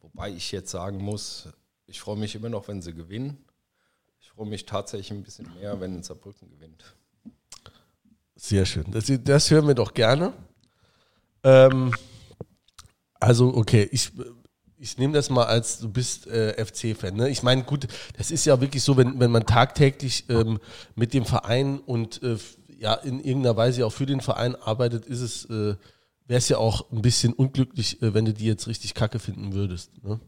wobei 0.00 0.30
ich 0.30 0.50
jetzt 0.50 0.70
sagen 0.70 0.98
muss, 0.98 1.48
ich 1.86 2.00
freue 2.00 2.16
mich 2.16 2.34
immer 2.34 2.48
noch, 2.48 2.68
wenn 2.68 2.80
sie 2.80 2.94
gewinnen. 2.94 3.44
Ich 4.20 4.30
freue 4.30 4.46
mich 4.46 4.64
tatsächlich 4.64 5.10
ein 5.10 5.24
bisschen 5.24 5.52
mehr, 5.60 5.78
wenn 5.78 6.02
Saarbrücken 6.02 6.48
gewinnt. 6.48 6.94
Sehr 8.40 8.66
schön. 8.66 8.84
Das, 8.92 9.10
das 9.24 9.50
hören 9.50 9.66
wir 9.66 9.74
doch 9.74 9.94
gerne. 9.94 10.32
Ähm, 11.42 11.92
also, 13.18 13.52
okay, 13.52 13.88
ich, 13.90 14.12
ich 14.78 14.96
nehme 14.96 15.12
das 15.12 15.28
mal 15.28 15.46
als, 15.46 15.80
du 15.80 15.88
bist 15.88 16.28
äh, 16.28 16.64
FC-Fan. 16.64 17.16
Ne? 17.16 17.30
Ich 17.30 17.42
meine, 17.42 17.64
gut, 17.64 17.88
das 18.16 18.30
ist 18.30 18.44
ja 18.44 18.60
wirklich 18.60 18.84
so, 18.84 18.96
wenn, 18.96 19.18
wenn 19.18 19.32
man 19.32 19.44
tagtäglich 19.44 20.24
ähm, 20.28 20.60
mit 20.94 21.14
dem 21.14 21.24
Verein 21.24 21.80
und 21.80 22.22
äh, 22.22 22.36
ja 22.78 22.94
in 22.94 23.18
irgendeiner 23.18 23.56
Weise 23.56 23.84
auch 23.84 23.92
für 23.92 24.06
den 24.06 24.20
Verein 24.20 24.54
arbeitet, 24.54 25.04
ist 25.06 25.20
es, 25.20 25.44
äh, 25.46 25.74
wäre 26.26 26.38
es 26.38 26.48
ja 26.48 26.58
auch 26.58 26.92
ein 26.92 27.02
bisschen 27.02 27.32
unglücklich, 27.32 28.00
äh, 28.02 28.14
wenn 28.14 28.24
du 28.24 28.32
die 28.32 28.46
jetzt 28.46 28.68
richtig 28.68 28.94
kacke 28.94 29.18
finden 29.18 29.52
würdest. 29.52 29.90
Ne? 30.04 30.20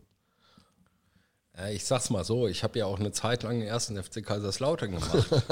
Ich 1.73 1.85
sag's 1.85 2.11
mal 2.11 2.25
so, 2.25 2.49
ich 2.49 2.64
habe 2.64 2.76
ja 2.81 2.87
auch 2.87 2.99
eine 2.99 3.12
Zeit 3.12 3.45
lang 3.45 3.61
den 3.61 3.69
ersten 3.69 4.02
FC 4.02 4.25
Kaiserslautern 4.25 4.90
gemacht. 4.90 5.45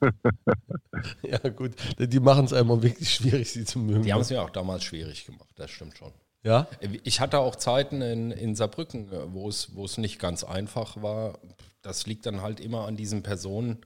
Ja, 1.22 1.38
gut, 1.50 1.72
die 1.98 2.20
machen 2.20 2.44
es 2.44 2.52
einem 2.52 2.70
auch 2.70 2.82
wirklich 2.82 3.14
schwierig, 3.14 3.50
sie 3.50 3.64
zu 3.64 3.78
mögen. 3.78 4.02
Die 4.02 4.12
haben 4.12 4.20
es 4.20 4.30
mir 4.30 4.42
auch 4.42 4.50
damals 4.50 4.84
schwierig 4.84 5.26
gemacht, 5.26 5.50
das 5.56 5.70
stimmt 5.70 5.96
schon. 5.96 6.12
ja? 6.42 6.68
Ich 7.04 7.20
hatte 7.20 7.38
auch 7.38 7.56
Zeiten 7.56 8.02
in, 8.02 8.30
in 8.30 8.54
Saarbrücken, 8.54 9.12
äh, 9.12 9.32
wo 9.32 9.48
es, 9.48 9.74
wo 9.74 9.84
es 9.84 9.98
nicht 9.98 10.18
ganz 10.18 10.44
einfach 10.44 11.02
war. 11.02 11.38
Das 11.82 12.06
liegt 12.06 12.26
dann 12.26 12.42
halt 12.42 12.60
immer 12.60 12.86
an 12.86 12.96
diesen 12.96 13.22
Personen, 13.22 13.78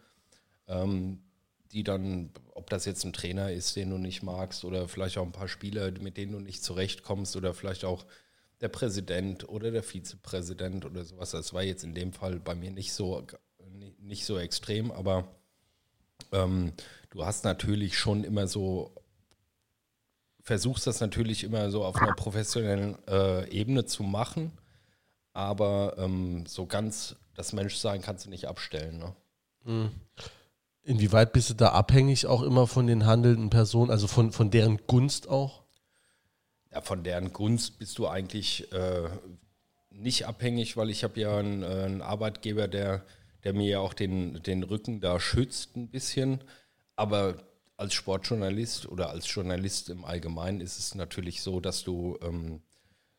ähm, 0.69 1.21
die 1.73 1.85
dann, 1.85 2.31
ob 2.55 2.71
das 2.71 2.85
jetzt 2.85 3.05
ein 3.05 3.13
Trainer 3.13 3.51
ist, 3.51 3.77
den 3.77 3.91
du 3.91 3.99
nicht 3.99 4.23
magst, 4.23 4.65
oder 4.65 4.89
vielleicht 4.89 5.19
auch 5.19 5.25
ein 5.25 5.33
paar 5.33 5.49
Spieler, 5.49 5.91
mit 6.01 6.17
denen 6.17 6.33
du 6.33 6.41
nicht 6.41 6.63
zurechtkommst, 6.63 7.37
oder 7.37 7.53
vielleicht 7.53 7.85
auch 7.85 8.07
der 8.61 8.69
Präsident 8.69 9.49
oder 9.49 9.71
der 9.71 9.83
Vizepräsident 9.83 10.85
oder 10.85 11.05
sowas. 11.05 11.33
Das 11.33 11.53
war 11.53 11.63
jetzt 11.63 11.85
in 11.85 11.95
dem 11.95 12.13
Fall 12.13 12.41
bei 12.41 12.55
mir 12.55 12.71
nicht 12.71 12.93
so, 12.93 13.27
nicht 13.99 14.25
so 14.25 14.39
extrem, 14.39 14.91
aber 14.91 15.35
ähm, 16.33 16.73
du 17.15 17.25
hast 17.25 17.45
natürlich 17.45 17.97
schon 17.97 18.25
immer 18.25 18.47
so, 18.47 18.93
versuchst 20.43 20.87
das 20.87 21.01
natürlich 21.01 21.45
immer 21.45 21.71
so 21.71 21.85
auf 21.85 21.97
einer 21.97 22.15
professionellen 22.15 22.99
äh, 23.09 23.49
Ebene 23.49 23.87
zu 23.87 24.03
machen, 24.03 24.53
aber 25.33 25.95
ähm, 25.97 26.45
so 26.47 26.67
ganz 26.67 27.17
das 27.35 27.53
Menschsein 27.53 28.03
kannst 28.03 28.27
du 28.27 28.31
nicht 28.31 28.47
abstellen. 28.47 28.99
Ne? 28.99 29.15
Mhm. 29.65 29.91
Inwieweit 30.83 31.33
bist 31.33 31.51
du 31.51 31.55
da 31.55 31.71
abhängig 31.71 32.27
auch 32.27 32.43
immer 32.43 32.67
von 32.67 32.87
den 32.87 33.07
handelnden 33.07 33.49
Personen, 33.49 33.91
also 33.91 34.07
von, 34.07 34.33
von 34.33 34.51
deren 34.51 34.87
Gunst 34.87 35.29
auch? 35.29 35.63
Ja, 36.71 36.83
von 36.83 37.05
deren 37.05 37.33
Gunst 37.33 37.79
bist 37.79 37.97
du 37.99 38.07
eigentlich 38.07 38.71
äh, 38.73 39.09
nicht 39.91 40.27
abhängig, 40.27 40.77
weil 40.77 40.91
ich 40.91 41.05
habe 41.05 41.19
ja 41.21 41.39
einen, 41.39 41.63
äh, 41.63 41.67
einen, 41.67 42.03
Arbeitgeber, 42.03 42.69
der, 42.69 43.05
der 43.45 43.55
mir 43.55 43.69
ja 43.69 43.79
auch 43.79 43.95
den, 43.95 44.43
den 44.43 44.63
Rücken 44.63 45.01
da 45.01 45.21
schützt 45.21 45.77
ein 45.77 45.89
bisschen. 45.89 46.41
Aber 46.97 47.37
als 47.77 47.95
Sportjournalist 47.95 48.87
oder 48.87 49.11
als 49.11 49.33
Journalist 49.33 49.91
im 49.91 50.05
Allgemeinen 50.05 50.61
ist 50.61 50.79
es 50.79 50.95
natürlich 50.95 51.43
so, 51.43 51.61
dass 51.61 51.83
du 51.83 52.19
ähm, 52.23 52.63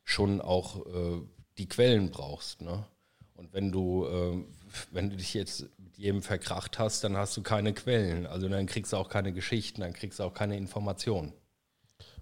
schon 0.04 0.42
auch 0.42 0.86
äh, 0.86 1.22
die 1.58 1.68
Quellen 1.68 2.12
brauchst. 2.12 2.62
Ne? 2.62 2.86
Und 3.34 3.54
wenn 3.54 3.72
du, 3.72 4.06
äh, 4.06 4.44
wenn 4.92 5.10
du 5.10 5.18
dich 5.18 5.34
jetzt 5.34 5.66
mit 5.78 5.98
jedem 5.98 6.22
verkracht 6.22 6.80
hast, 6.80 7.04
dann 7.04 7.18
hast 7.18 7.36
du 7.36 7.42
keine 7.42 7.74
Quellen. 7.74 8.26
Also 8.26 8.48
dann 8.48 8.66
kriegst 8.66 8.94
du 8.94 8.98
auch 8.98 9.10
keine 9.10 9.34
Geschichten, 9.34 9.82
dann 9.82 9.94
kriegst 9.94 10.20
du 10.20 10.24
auch 10.24 10.34
keine 10.34 10.58
Informationen. 10.58 11.34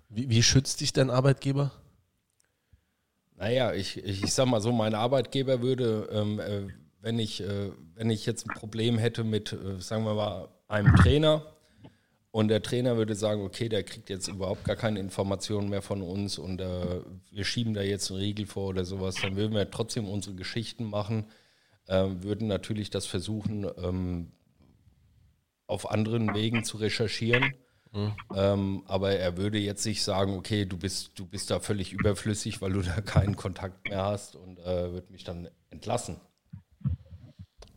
Wie, 0.09 0.29
wie 0.29 0.43
schützt 0.43 0.81
dich 0.81 0.93
dein 0.93 1.09
Arbeitgeber? 1.09 1.71
Naja, 3.35 3.73
ich, 3.73 3.97
ich, 3.97 4.23
ich 4.23 4.33
sag 4.33 4.45
mal 4.47 4.61
so, 4.61 4.71
mein 4.71 4.95
Arbeitgeber 4.95 5.61
würde, 5.61 6.07
ähm, 6.11 6.39
äh, 6.39 6.67
wenn, 7.01 7.19
ich, 7.19 7.41
äh, 7.41 7.71
wenn 7.95 8.09
ich 8.09 8.25
jetzt 8.25 8.47
ein 8.47 8.53
Problem 8.55 8.97
hätte 8.97 9.23
mit, 9.23 9.53
äh, 9.53 9.79
sagen 9.81 10.05
wir 10.05 10.13
mal, 10.13 10.49
einem 10.73 10.95
Trainer 10.95 11.45
und 12.31 12.47
der 12.47 12.63
Trainer 12.63 12.97
würde 12.97 13.13
sagen, 13.13 13.43
okay, 13.43 13.69
der 13.69 13.83
kriegt 13.83 14.09
jetzt 14.09 14.27
überhaupt 14.27 14.63
gar 14.65 14.75
keine 14.75 14.99
Informationen 14.99 15.69
mehr 15.69 15.83
von 15.83 16.01
uns 16.01 16.39
und 16.39 16.59
äh, 16.59 17.01
wir 17.31 17.45
schieben 17.45 17.75
da 17.75 17.81
jetzt 17.81 18.09
einen 18.09 18.19
Riegel 18.19 18.47
vor 18.47 18.69
oder 18.69 18.83
sowas, 18.83 19.15
dann 19.21 19.35
würden 19.35 19.53
wir 19.53 19.69
trotzdem 19.69 20.09
unsere 20.09 20.35
Geschichten 20.35 20.85
machen, 20.85 21.27
äh, 21.85 22.07
würden 22.21 22.47
natürlich 22.47 22.89
das 22.89 23.05
versuchen, 23.05 23.67
ähm, 23.77 24.31
auf 25.67 25.91
anderen 25.91 26.33
Wegen 26.33 26.63
zu 26.63 26.77
recherchieren. 26.77 27.53
Mhm. 27.91 28.13
Ähm, 28.35 28.83
aber 28.87 29.11
er 29.11 29.37
würde 29.37 29.59
jetzt 29.59 29.85
nicht 29.85 30.01
sagen, 30.01 30.35
okay, 30.35 30.65
du 30.65 30.77
bist, 30.77 31.11
du 31.13 31.27
bist 31.27 31.51
da 31.51 31.59
völlig 31.59 31.93
überflüssig, 31.93 32.61
weil 32.61 32.73
du 32.73 32.81
da 32.81 32.99
keinen 33.01 33.35
Kontakt 33.35 33.87
mehr 33.87 34.05
hast 34.05 34.35
und 34.35 34.57
äh, 34.57 34.91
wird 34.91 35.11
mich 35.11 35.23
dann 35.23 35.49
entlassen. 35.69 36.19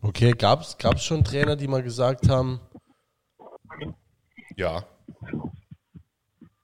Okay, 0.00 0.32
gab 0.32 0.62
es 0.62 1.04
schon 1.04 1.24
Trainer, 1.24 1.56
die 1.56 1.68
mal 1.68 1.82
gesagt 1.82 2.28
haben, 2.30 2.60
ja. 4.56 4.84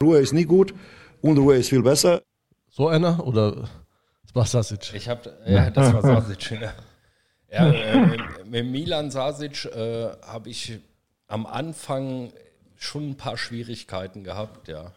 Ruhe 0.02 0.18
ist 0.18 0.32
nie 0.32 0.44
gut, 0.44 0.74
Unruhe 1.20 1.56
ist 1.56 1.68
viel 1.68 1.82
besser. 1.82 2.22
So 2.68 2.88
einer 2.88 3.24
oder 3.24 3.68
das 4.22 4.34
war 4.34 4.46
Sasic? 4.46 4.94
Ich 4.94 5.08
habe, 5.08 5.38
ja, 5.46 5.70
das 5.70 5.92
war 5.92 6.02
Sasic. 6.02 6.50
ja. 6.50 6.74
ja 7.50 7.70
äh, 7.72 8.44
mit 8.44 8.66
Milan 8.66 9.10
Sasic 9.10 9.66
äh, 9.66 10.10
habe 10.22 10.48
ich 10.48 10.78
am 11.28 11.46
Anfang 11.46 12.32
schon 12.76 13.10
ein 13.10 13.16
paar 13.16 13.36
Schwierigkeiten 13.36 14.24
gehabt, 14.24 14.68
ja. 14.68 14.92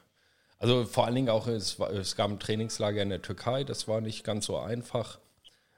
Also 0.57 0.85
vor 0.85 1.05
allen 1.05 1.15
Dingen 1.15 1.29
auch, 1.29 1.47
es, 1.47 1.79
war, 1.79 1.91
es 1.91 2.15
gab 2.15 2.31
ein 2.31 2.39
Trainingslager 2.39 3.01
in 3.01 3.09
der 3.09 3.21
Türkei, 3.21 3.63
das 3.63 3.87
war 3.87 4.01
nicht 4.01 4.23
ganz 4.23 4.45
so 4.45 4.57
einfach. 4.57 5.19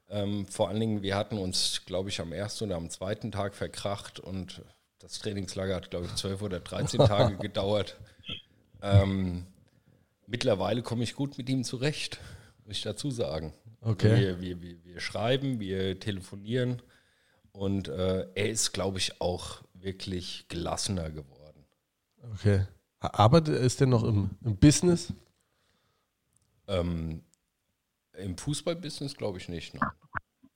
Ähm, 0.10 0.46
vor 0.46 0.70
allen 0.70 0.80
Dingen, 0.80 1.02
wir 1.02 1.16
hatten 1.16 1.38
uns, 1.38 1.82
glaube 1.86 2.10
ich, 2.10 2.22
am 2.22 2.32
ersten 2.32 2.66
oder 2.66 2.78
am 2.78 2.90
zweiten 2.90 3.32
Tag 3.32 3.56
verkracht 3.56 4.20
und 4.20 4.62
das 5.00 5.20
Trainingslager 5.20 5.76
hat, 5.76 5.92
glaube 5.92 6.06
ich, 6.06 6.16
zwölf 6.16 6.42
oder 6.42 6.60
13 6.60 7.00
Tage 7.00 7.38
gedauert. 7.42 7.98
Ähm, 8.82 9.46
mittlerweile 10.26 10.82
komme 10.82 11.04
ich 11.04 11.16
gut 11.16 11.38
mit 11.38 11.50
ihm 11.50 11.64
zurecht, 11.64 12.20
muss 12.66 12.78
ich 12.78 12.84
dazu 12.84 13.12
sagen. 13.12 13.54
Okay. 13.82 14.20
Wir, 14.20 14.42
wir, 14.42 14.62
wir, 14.62 14.84
wir 14.84 15.00
schreiben, 15.00 15.60
wir 15.60 16.00
telefonieren 16.00 16.82
und 17.52 17.88
äh, 17.88 18.28
er 18.36 18.50
ist, 18.50 18.74
glaube 18.74 18.98
ich, 18.98 19.22
auch 19.22 19.64
wirklich 19.74 20.46
gelassener 20.48 21.10
geworden. 21.10 21.66
Okay. 22.34 22.66
Arbeitet 23.00 23.60
ist 23.60 23.80
er 23.80 23.88
noch 23.88 24.04
im, 24.04 24.32
im 24.44 24.58
Business? 24.58 25.14
Ähm, 26.68 27.24
Im 28.14 28.38
Fußballbusiness 28.38 29.16
glaube 29.16 29.38
ich 29.38 29.48
nicht. 29.50 29.76
Ne? 29.76 29.80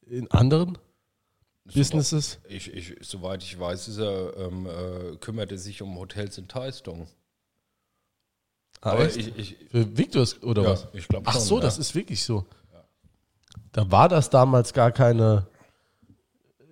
In 0.07 0.29
anderen? 0.31 0.77
Businesses? 1.65 2.39
Ich, 2.47 2.73
ich, 2.73 2.95
soweit 3.01 3.43
ich 3.43 3.59
weiß, 3.59 3.87
ist 3.87 3.99
er, 3.99 4.35
ähm, 4.37 4.65
äh, 4.65 5.15
kümmert 5.17 5.51
er 5.51 5.57
sich 5.57 5.81
um 5.81 5.97
Hotels 5.97 6.37
in 6.37 6.47
Teistung. 6.47 7.07
Ah, 8.81 8.91
Aber 8.91 9.05
ich, 9.05 9.37
ich, 9.37 9.57
Für 9.69 9.97
Victors 9.97 10.41
oder 10.41 10.63
ja, 10.63 10.69
was? 10.71 10.87
Ich 10.93 11.07
glaube 11.07 11.27
Ach 11.27 11.39
so, 11.39 11.57
ja. 11.57 11.61
das 11.61 11.77
ist 11.77 11.93
wirklich 11.93 12.23
so. 12.23 12.45
Ja. 12.73 12.83
Da 13.73 13.91
war 13.91 14.09
das 14.09 14.29
damals 14.29 14.73
gar 14.73 14.91
keine, 14.91 15.45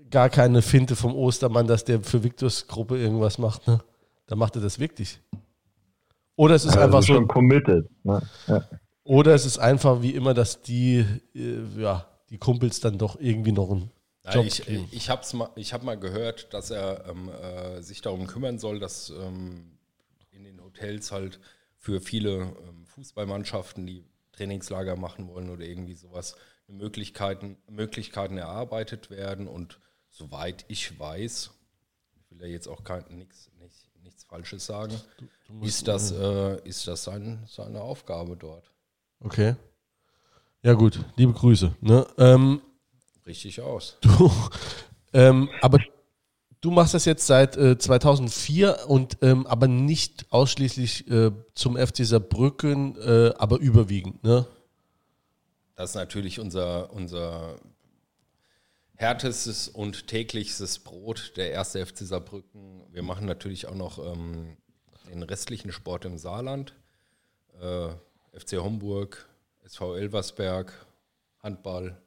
gar 0.09 0.29
keine 0.29 0.63
Finte 0.63 0.95
vom 0.95 1.13
Ostermann, 1.13 1.67
dass 1.67 1.85
der 1.85 2.01
für 2.01 2.23
Victors 2.23 2.67
Gruppe 2.67 2.97
irgendwas 2.97 3.37
macht. 3.37 3.67
Ne? 3.67 3.79
Da 4.25 4.35
macht 4.35 4.55
er 4.55 4.61
das 4.61 4.79
wirklich. 4.79 5.21
Oder 6.35 6.55
es 6.55 6.65
ist 6.65 6.71
also 6.71 6.85
einfach 6.85 7.03
so. 7.03 7.13
Schon 7.13 7.27
committed. 7.27 7.87
Ne? 8.03 8.21
Oder 9.03 9.35
es 9.35 9.45
ist 9.45 9.59
einfach 9.59 10.01
wie 10.01 10.11
immer, 10.11 10.33
dass 10.33 10.61
die, 10.61 11.05
äh, 11.35 11.63
ja, 11.77 12.07
die 12.31 12.37
Kumpels 12.37 12.79
dann 12.79 12.97
doch 12.97 13.19
irgendwie 13.19 13.51
noch 13.51 13.69
ein 13.69 13.91
ja, 14.33 14.41
ich 14.41 14.67
ich 14.67 15.09
habe 15.09 15.37
mal, 15.37 15.49
hab 15.57 15.83
mal 15.83 15.99
gehört, 15.99 16.53
dass 16.53 16.71
er 16.71 17.05
ähm, 17.07 17.29
äh, 17.29 17.81
sich 17.81 18.01
darum 18.01 18.27
kümmern 18.27 18.59
soll, 18.59 18.79
dass 18.79 19.09
ähm, 19.09 19.77
in 20.31 20.43
den 20.43 20.63
Hotels 20.63 21.11
halt 21.11 21.39
für 21.77 22.01
viele 22.01 22.53
ähm, 22.67 22.85
Fußballmannschaften, 22.85 23.87
die 23.87 24.03
Trainingslager 24.33 24.95
machen 24.95 25.27
wollen 25.27 25.49
oder 25.49 25.65
irgendwie 25.65 25.95
sowas, 25.95 26.35
Möglichkeiten, 26.67 27.57
Möglichkeiten 27.67 28.37
erarbeitet 28.37 29.09
werden. 29.09 29.47
Und 29.47 29.79
soweit 30.09 30.65
ich 30.67 30.99
weiß, 30.99 31.51
ich 32.15 32.31
will 32.31 32.41
ja 32.41 32.47
jetzt 32.47 32.67
auch 32.67 32.83
kein, 32.83 33.03
nix, 33.09 33.49
nicht, 33.59 33.89
nichts 34.03 34.23
Falsches 34.23 34.65
sagen, 34.65 34.99
du, 35.17 35.27
du 35.47 35.65
ist, 35.65 35.87
das, 35.87 36.11
äh, 36.11 36.61
ist 36.67 36.87
das 36.87 37.03
sein, 37.03 37.43
seine 37.47 37.81
Aufgabe 37.81 38.37
dort. 38.37 38.71
Okay. 39.19 39.55
Ja 40.61 40.73
gut, 40.73 40.99
liebe 41.15 41.33
Grüße. 41.33 41.73
Ne? 41.81 42.05
Ähm, 42.17 42.61
richtig 43.25 43.61
aus. 43.61 43.97
Du, 44.17 44.31
ähm, 45.13 45.49
aber 45.61 45.79
du 46.61 46.71
machst 46.71 46.93
das 46.93 47.05
jetzt 47.05 47.25
seit 47.25 47.57
äh, 47.57 47.77
2004 47.77 48.87
und 48.87 49.17
ähm, 49.21 49.47
aber 49.47 49.67
nicht 49.67 50.31
ausschließlich 50.31 51.09
äh, 51.09 51.31
zum 51.55 51.77
FC 51.77 52.05
Saarbrücken, 52.05 52.95
äh, 52.97 53.33
aber 53.37 53.57
überwiegend, 53.57 54.23
ne? 54.23 54.45
Das 55.75 55.91
ist 55.91 55.95
natürlich 55.95 56.39
unser, 56.39 56.91
unser 56.91 57.55
härtestes 58.95 59.69
und 59.69 60.07
täglichstes 60.07 60.79
Brot, 60.79 61.33
der 61.37 61.51
erste 61.51 61.85
FC 61.85 61.99
Saarbrücken. 61.99 62.83
Wir 62.91 63.01
machen 63.01 63.25
natürlich 63.25 63.65
auch 63.65 63.75
noch 63.75 63.97
ähm, 63.97 64.57
den 65.09 65.23
restlichen 65.23 65.71
Sport 65.71 66.03
im 66.03 66.17
Saarland. 66.17 66.75
Äh, 67.61 67.89
FC 68.37 68.57
Homburg, 68.57 69.29
SV 69.63 69.95
Elversberg, 69.95 70.85
Handball, 71.41 72.01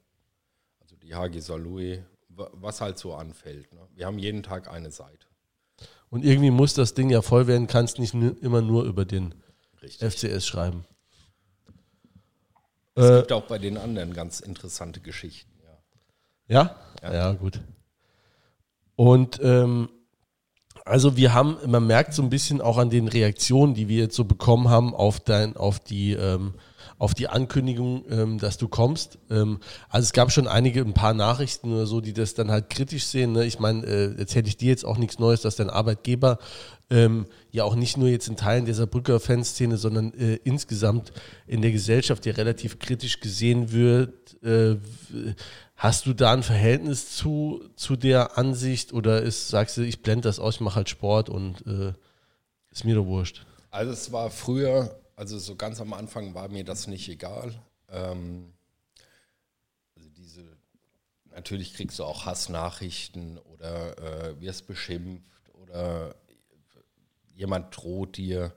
die 1.03 1.15
HG 1.15 1.39
Salui, 1.39 2.03
was 2.29 2.81
halt 2.81 2.97
so 2.97 3.13
anfällt. 3.13 3.71
Ne? 3.73 3.81
Wir 3.93 4.05
haben 4.05 4.17
jeden 4.17 4.43
Tag 4.43 4.69
eine 4.69 4.91
Seite. 4.91 5.27
Und 6.09 6.23
irgendwie 6.23 6.51
muss 6.51 6.73
das 6.73 6.93
Ding 6.93 7.09
ja 7.09 7.21
voll 7.21 7.47
werden, 7.47 7.67
kannst 7.67 7.99
nicht 7.99 8.13
immer 8.13 8.61
nur 8.61 8.83
über 8.85 9.05
den 9.05 9.35
Richtig. 9.81 10.13
FCS 10.13 10.45
schreiben. 10.45 10.85
Es 12.95 13.09
äh, 13.09 13.17
gibt 13.17 13.31
auch 13.31 13.47
bei 13.47 13.57
den 13.57 13.77
anderen 13.77 14.13
ganz 14.13 14.39
interessante 14.39 14.99
Geschichten. 14.99 15.51
Ja? 16.47 16.75
Ja, 17.01 17.09
ja, 17.09 17.13
ja 17.13 17.31
gut. 17.33 17.59
Und 18.95 19.39
ähm, 19.43 19.89
also 20.85 21.17
wir 21.17 21.33
haben, 21.33 21.57
man 21.65 21.87
merkt 21.87 22.13
so 22.13 22.21
ein 22.21 22.29
bisschen 22.29 22.61
auch 22.61 22.77
an 22.77 22.89
den 22.89 23.07
Reaktionen, 23.07 23.73
die 23.73 23.87
wir 23.87 24.03
jetzt 24.03 24.15
so 24.15 24.25
bekommen 24.25 24.69
haben 24.69 24.93
auf 24.93 25.19
dein, 25.19 25.57
auf 25.57 25.79
die 25.79 26.13
ähm, 26.13 26.53
auf 27.03 27.13
die 27.13 27.27
Ankündigung, 27.27 28.05
ähm, 28.09 28.37
dass 28.37 28.57
du 28.57 28.69
kommst. 28.69 29.19
Ähm, 29.29 29.59
also 29.89 30.05
es 30.05 30.13
gab 30.13 30.31
schon 30.31 30.47
einige, 30.47 30.79
ein 30.79 30.93
paar 30.93 31.13
Nachrichten 31.13 31.73
oder 31.73 31.85
so, 31.85 31.99
die 31.99 32.13
das 32.13 32.33
dann 32.33 32.49
halt 32.49 32.69
kritisch 32.69 33.03
sehen. 33.03 33.33
Ne? 33.33 33.43
Ich 33.43 33.59
meine, 33.59 33.85
äh, 33.85 34.17
hätte 34.17 34.47
ich 34.47 34.55
dir 34.55 34.69
jetzt 34.69 34.85
auch 34.85 34.97
nichts 34.97 35.19
Neues, 35.19 35.41
dass 35.41 35.57
dein 35.57 35.69
Arbeitgeber 35.69 36.39
ähm, 36.89 37.25
ja 37.51 37.65
auch 37.65 37.75
nicht 37.75 37.97
nur 37.97 38.07
jetzt 38.07 38.29
in 38.29 38.37
Teilen 38.37 38.63
dieser 38.63 38.87
Brücker 38.87 39.19
Fanszene, 39.19 39.75
sondern 39.75 40.13
äh, 40.13 40.35
insgesamt 40.45 41.11
in 41.45 41.61
der 41.61 41.73
Gesellschaft 41.73 42.25
ja 42.25 42.31
relativ 42.35 42.79
kritisch 42.79 43.19
gesehen 43.19 43.73
wird. 43.73 44.41
Äh, 44.41 44.77
hast 45.75 46.05
du 46.05 46.13
da 46.13 46.31
ein 46.31 46.43
Verhältnis 46.43 47.17
zu, 47.17 47.65
zu 47.75 47.97
der 47.97 48.37
Ansicht 48.37 48.93
oder 48.93 49.21
ist, 49.21 49.49
sagst 49.49 49.75
du, 49.75 49.81
ich 49.81 50.03
blende 50.03 50.29
das 50.29 50.39
aus, 50.39 50.55
ich 50.55 50.61
mache 50.61 50.77
halt 50.77 50.87
Sport 50.87 51.27
und 51.29 51.67
äh, 51.67 51.91
ist 52.71 52.85
mir 52.85 52.95
doch 52.95 53.07
wurscht? 53.07 53.45
Also 53.71 53.91
es 53.91 54.13
war 54.13 54.29
früher 54.29 55.02
also 55.15 55.37
so 55.37 55.55
ganz 55.55 55.79
am 55.81 55.93
Anfang 55.93 56.33
war 56.33 56.47
mir 56.49 56.63
das 56.63 56.87
nicht 56.87 57.09
egal. 57.09 57.53
Ähm, 57.89 58.53
also 59.95 60.09
diese, 60.09 60.57
natürlich 61.25 61.73
kriegst 61.73 61.99
du 61.99 62.03
auch 62.03 62.25
Hassnachrichten 62.25 63.37
oder 63.37 63.97
äh, 63.97 64.41
wirst 64.41 64.67
beschimpft 64.67 65.49
oder 65.53 66.15
jemand 67.35 67.75
droht 67.75 68.17
dir, 68.17 68.55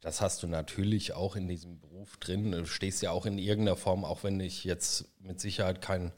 das 0.00 0.20
hast 0.20 0.42
du 0.42 0.46
natürlich 0.46 1.14
auch 1.14 1.36
in 1.36 1.48
diesem 1.48 1.80
Beruf 1.80 2.16
drin. 2.18 2.52
Du 2.52 2.66
stehst 2.66 3.02
ja 3.02 3.10
auch 3.10 3.26
in 3.26 3.38
irgendeiner 3.38 3.76
Form, 3.76 4.04
auch 4.04 4.22
wenn 4.24 4.38
ich 4.40 4.64
jetzt 4.64 5.06
mit 5.20 5.40
Sicherheit 5.40 5.80
kein, 5.80 6.12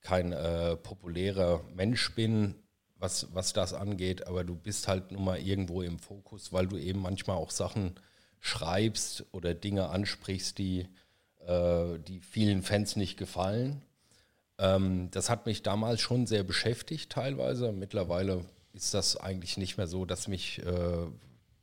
kein 0.00 0.32
äh, 0.32 0.76
populärer 0.76 1.64
Mensch 1.74 2.14
bin, 2.14 2.54
was, 2.96 3.34
was 3.34 3.52
das 3.52 3.74
angeht, 3.74 4.26
aber 4.26 4.44
du 4.44 4.54
bist 4.54 4.88
halt 4.88 5.10
nun 5.10 5.24
mal 5.24 5.38
irgendwo 5.38 5.82
im 5.82 5.98
Fokus, 5.98 6.52
weil 6.52 6.68
du 6.68 6.76
eben 6.76 7.00
manchmal 7.00 7.36
auch 7.36 7.50
Sachen 7.50 7.96
schreibst 8.44 9.24
oder 9.32 9.54
Dinge 9.54 9.88
ansprichst, 9.88 10.58
die, 10.58 10.86
äh, 11.46 11.98
die 11.98 12.20
vielen 12.20 12.62
Fans 12.62 12.94
nicht 12.94 13.16
gefallen. 13.16 13.80
Ähm, 14.58 15.10
das 15.10 15.30
hat 15.30 15.46
mich 15.46 15.62
damals 15.62 16.02
schon 16.02 16.26
sehr 16.26 16.42
beschäftigt 16.44 17.10
teilweise. 17.10 17.72
Mittlerweile 17.72 18.44
ist 18.74 18.92
das 18.92 19.16
eigentlich 19.16 19.56
nicht 19.56 19.78
mehr 19.78 19.86
so, 19.86 20.04
dass 20.04 20.28
mich 20.28 20.58
äh, 20.58 21.06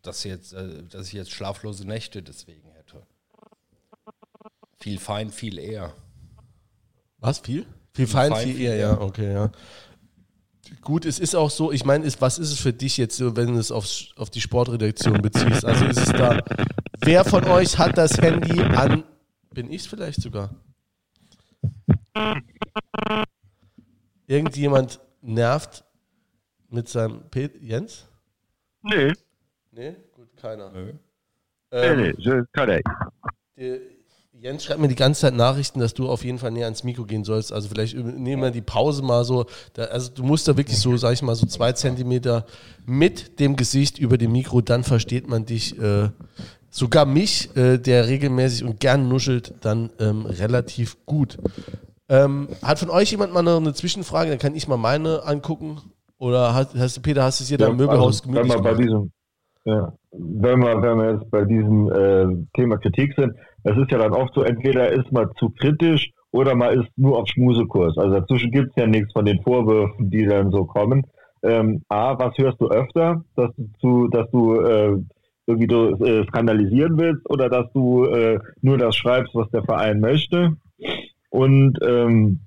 dass, 0.01 0.23
jetzt, 0.23 0.53
äh, 0.53 0.83
dass 0.89 1.07
ich 1.07 1.13
jetzt 1.13 1.31
schlaflose 1.31 1.85
Nächte 1.85 2.23
deswegen 2.23 2.69
hätte. 2.71 3.03
Viel 4.79 4.99
fein, 4.99 5.29
viel 5.29 5.59
eher. 5.59 5.93
Was? 7.19 7.39
Viel? 7.39 7.63
Viel, 7.63 7.67
viel 7.93 8.07
fein, 8.07 8.31
fein, 8.31 8.47
viel, 8.47 8.55
viel 8.55 8.65
eher, 8.65 8.75
ja, 8.75 8.99
okay, 8.99 9.31
ja. 9.31 9.51
Gut, 10.81 11.05
es 11.05 11.19
ist 11.19 11.35
auch 11.35 11.49
so, 11.49 11.71
ich 11.71 11.85
meine, 11.85 12.05
was 12.19 12.39
ist 12.39 12.51
es 12.51 12.59
für 12.59 12.73
dich 12.73 12.97
jetzt, 12.97 13.19
wenn 13.35 13.53
du 13.53 13.59
es 13.59 13.71
auf, 13.71 13.87
auf 14.15 14.29
die 14.29 14.41
Sportredaktion 14.41 15.21
beziehst? 15.21 15.65
Also 15.65 15.85
ist 15.85 15.99
es 15.99 16.11
da, 16.11 16.39
wer 17.01 17.25
von 17.25 17.43
euch 17.45 17.77
hat 17.77 17.97
das 17.97 18.17
Handy 18.19 18.61
an, 18.61 19.03
bin 19.53 19.71
ich 19.71 19.81
es 19.81 19.87
vielleicht 19.87 20.21
sogar? 20.21 20.55
Irgendjemand 24.27 24.99
nervt 25.21 25.83
mit 26.69 26.87
seinem 26.87 27.29
P 27.29 27.49
Jens? 27.59 28.07
Nee. 28.81 29.13
Nee? 29.71 29.95
Gut, 30.13 30.35
keiner. 30.37 30.71
Nee. 30.71 30.93
Ähm, 31.71 32.01
nee, 32.01 32.13
nee, 32.17 32.41
keiner. 32.51 32.81
Jens 34.41 34.63
schreibt 34.63 34.81
mir 34.81 34.87
die 34.87 34.95
ganze 34.95 35.21
Zeit 35.21 35.35
Nachrichten, 35.35 35.79
dass 35.79 35.93
du 35.93 36.09
auf 36.09 36.25
jeden 36.25 36.39
Fall 36.39 36.49
näher 36.49 36.65
ans 36.65 36.83
Mikro 36.83 37.03
gehen 37.03 37.23
sollst. 37.23 37.53
Also 37.53 37.69
vielleicht 37.69 37.95
nehmen 37.95 38.41
wir 38.41 38.49
die 38.49 38.61
Pause 38.61 39.03
mal 39.03 39.23
so. 39.23 39.45
Da, 39.73 39.83
also 39.83 40.11
du 40.11 40.23
musst 40.23 40.47
da 40.47 40.57
wirklich 40.57 40.79
so, 40.79 40.97
sag 40.97 41.13
ich 41.13 41.21
mal, 41.21 41.35
so 41.35 41.45
zwei 41.45 41.73
Zentimeter 41.73 42.47
mit 42.87 43.39
dem 43.39 43.55
Gesicht 43.55 43.99
über 43.99 44.17
dem 44.17 44.31
Mikro, 44.31 44.61
dann 44.61 44.83
versteht 44.83 45.29
man 45.29 45.45
dich. 45.45 45.79
Äh, 45.79 46.09
sogar 46.71 47.05
mich, 47.05 47.55
äh, 47.55 47.77
der 47.77 48.07
regelmäßig 48.07 48.63
und 48.63 48.79
gern 48.79 49.07
nuschelt, 49.07 49.53
dann 49.61 49.91
ähm, 49.99 50.25
relativ 50.25 51.05
gut. 51.05 51.37
Ähm, 52.09 52.47
hat 52.63 52.79
von 52.79 52.89
euch 52.89 53.11
jemand 53.11 53.33
mal 53.33 53.47
eine 53.47 53.73
Zwischenfrage? 53.75 54.31
Dann 54.31 54.39
kann 54.39 54.55
ich 54.55 54.67
mal 54.67 54.77
meine 54.77 55.21
angucken. 55.23 55.81
Oder 56.17 56.55
hast, 56.55 56.75
hast 56.75 56.97
du, 56.97 57.01
Peter, 57.01 57.23
hast 57.23 57.41
du 57.41 57.43
es 57.43 57.49
hier 57.49 57.59
ja, 57.59 57.67
da 57.67 57.71
im 57.71 57.77
Möbelhaus 57.77 58.21
also, 58.21 58.31
gemütlich 58.31 58.55
mal 58.55 58.61
bei 58.63 58.73
diesem, 58.73 59.11
ja, 59.65 59.93
wenn 60.11 60.59
wir, 60.59 60.81
wenn 60.81 60.97
wir 60.97 61.11
jetzt 61.13 61.29
bei 61.29 61.45
diesem 61.45 61.91
äh, 61.91 62.47
Thema 62.55 62.77
Kritik 62.77 63.13
sind, 63.15 63.33
es 63.63 63.77
ist 63.77 63.91
ja 63.91 63.97
dann 63.97 64.13
oft 64.13 64.33
so, 64.33 64.43
entweder 64.43 64.91
ist 64.91 65.11
man 65.11 65.29
zu 65.37 65.49
kritisch 65.49 66.11
oder 66.31 66.55
man 66.55 66.81
ist 66.81 66.89
nur 66.97 67.19
auf 67.19 67.27
Schmusekurs. 67.27 67.97
Also 67.97 68.19
dazwischen 68.19 68.51
gibt 68.51 68.69
es 68.69 68.75
ja 68.75 68.87
nichts 68.87 69.11
von 69.13 69.25
den 69.25 69.41
Vorwürfen, 69.41 70.09
die 70.09 70.25
dann 70.25 70.51
so 70.51 70.65
kommen. 70.65 71.05
Ähm, 71.43 71.83
A, 71.89 72.17
was 72.17 72.37
hörst 72.37 72.61
du 72.61 72.69
öfter, 72.69 73.23
dass 73.35 73.51
du, 73.81 74.07
dass 74.07 74.29
du 74.31 74.61
äh, 74.61 74.97
irgendwie 75.47 75.67
du, 75.67 75.95
äh, 76.05 76.25
skandalisieren 76.27 76.97
willst 76.97 77.29
oder 77.29 77.49
dass 77.49 77.71
du 77.73 78.05
äh, 78.05 78.39
nur 78.61 78.77
das 78.77 78.95
schreibst, 78.95 79.35
was 79.35 79.49
der 79.49 79.63
Verein 79.63 79.99
möchte? 79.99 80.55
Und 81.29 81.79
ähm, 81.83 82.39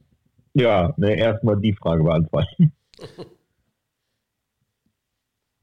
ja, 0.54 0.94
ne, 0.96 1.16
erstmal 1.16 1.56
die 1.60 1.74
Frage 1.74 2.04
beantworten. 2.04 2.72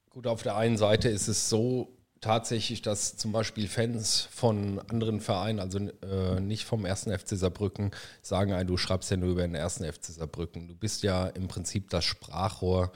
Gut, 0.10 0.28
auf 0.28 0.44
der 0.44 0.58
einen 0.58 0.76
Seite 0.76 1.08
ist 1.08 1.30
es 1.30 1.50
so 1.50 1.88
tatsächlich, 2.22 2.82
dass 2.82 3.18
zum 3.18 3.32
Beispiel 3.32 3.68
Fans 3.68 4.28
von 4.32 4.80
anderen 4.90 5.20
Vereinen, 5.20 5.60
also 5.60 5.80
äh, 5.80 6.40
nicht 6.40 6.66
vom 6.66 6.86
ersten 6.86 7.12
FC 7.18 7.30
Saarbrücken, 7.30 7.92
sagen, 8.22 8.66
du 8.68 8.78
schreibst 8.78 9.12
ja 9.12 9.18
nur 9.18 9.32
über 9.32 9.42
den 9.42 9.56
ersten 9.56 9.84
FC 9.84 10.06
Saarbrücken. 10.06 10.68
Du 10.68 10.76
bist 10.76 11.04
ja 11.04 11.28
im 11.28 11.48
Prinzip 11.48 11.90
das 11.90 12.06
Sprachrohr 12.06 12.92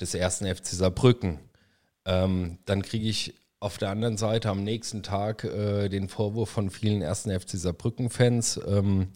des 0.00 0.14
ersten 0.14 0.46
FC 0.46 0.66
Saarbrücken. 0.66 1.40
Ähm, 2.04 2.58
dann 2.66 2.82
kriege 2.82 3.08
ich 3.08 3.34
auf 3.58 3.78
der 3.78 3.90
anderen 3.90 4.16
Seite 4.18 4.50
am 4.50 4.62
nächsten 4.62 5.02
Tag 5.02 5.44
äh, 5.44 5.88
den 5.88 6.08
Vorwurf 6.08 6.50
von 6.50 6.70
vielen 6.70 7.02
ersten 7.02 7.30
FC 7.30 7.50
Saarbrücken-Fans, 7.52 8.60
ähm, 8.66 9.08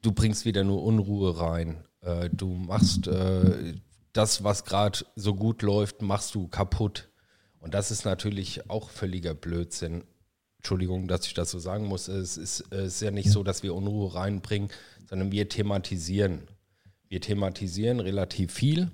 du 0.00 0.12
bringst 0.12 0.44
wieder 0.44 0.64
nur 0.64 0.82
Unruhe 0.82 1.40
rein. 1.40 1.84
Äh, 2.00 2.30
du 2.30 2.48
machst 2.54 3.08
äh, 3.08 3.74
das, 4.12 4.44
was 4.44 4.64
gerade 4.64 5.00
so 5.16 5.34
gut 5.34 5.62
läuft, 5.62 6.02
machst 6.02 6.34
du 6.34 6.48
kaputt. 6.48 7.08
Und 7.62 7.74
das 7.74 7.92
ist 7.92 8.04
natürlich 8.04 8.68
auch 8.68 8.90
völliger 8.90 9.34
Blödsinn. 9.34 10.02
Entschuldigung, 10.58 11.06
dass 11.06 11.26
ich 11.26 11.34
das 11.34 11.50
so 11.50 11.60
sagen 11.60 11.86
muss. 11.86 12.08
Es 12.08 12.36
ist, 12.36 12.64
es 12.72 12.94
ist 12.94 13.02
ja 13.02 13.12
nicht 13.12 13.30
so, 13.30 13.44
dass 13.44 13.62
wir 13.62 13.74
Unruhe 13.74 14.14
reinbringen, 14.14 14.68
sondern 15.08 15.30
wir 15.30 15.48
thematisieren. 15.48 16.42
Wir 17.08 17.20
thematisieren 17.20 18.00
relativ 18.00 18.52
viel. 18.52 18.90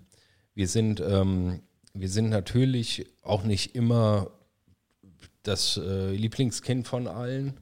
Wir 0.55 0.69
sind, 0.69 1.01
ähm, 1.01 1.63
wir 1.95 2.11
sind 2.11 2.29
natürlich 2.29 3.07
auch 3.23 3.43
nicht 3.43 3.75
immer 3.75 4.31
das 5.43 5.79
äh, 5.79 6.13
Lieblingskind 6.13 6.87
von 6.87 7.07
allen. 7.07 7.59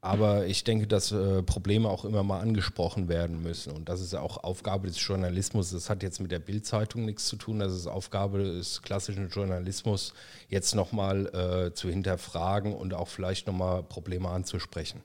Aber 0.00 0.46
ich 0.46 0.62
denke, 0.62 0.86
dass 0.86 1.10
äh, 1.10 1.42
Probleme 1.42 1.88
auch 1.88 2.04
immer 2.04 2.22
mal 2.22 2.38
angesprochen 2.38 3.08
werden 3.08 3.42
müssen. 3.42 3.72
Und 3.72 3.88
das 3.88 4.00
ist 4.00 4.14
auch 4.14 4.44
Aufgabe 4.44 4.86
des 4.86 5.04
Journalismus. 5.04 5.72
Das 5.72 5.90
hat 5.90 6.04
jetzt 6.04 6.20
mit 6.20 6.30
der 6.30 6.38
Bildzeitung 6.38 7.04
nichts 7.04 7.26
zu 7.26 7.34
tun. 7.34 7.58
Das 7.58 7.72
ist 7.72 7.88
Aufgabe 7.88 8.38
des 8.38 8.82
klassischen 8.82 9.28
Journalismus, 9.28 10.14
jetzt 10.48 10.76
nochmal 10.76 11.26
äh, 11.26 11.74
zu 11.74 11.88
hinterfragen 11.88 12.74
und 12.74 12.94
auch 12.94 13.08
vielleicht 13.08 13.48
nochmal 13.48 13.82
Probleme 13.82 14.28
anzusprechen. 14.28 15.02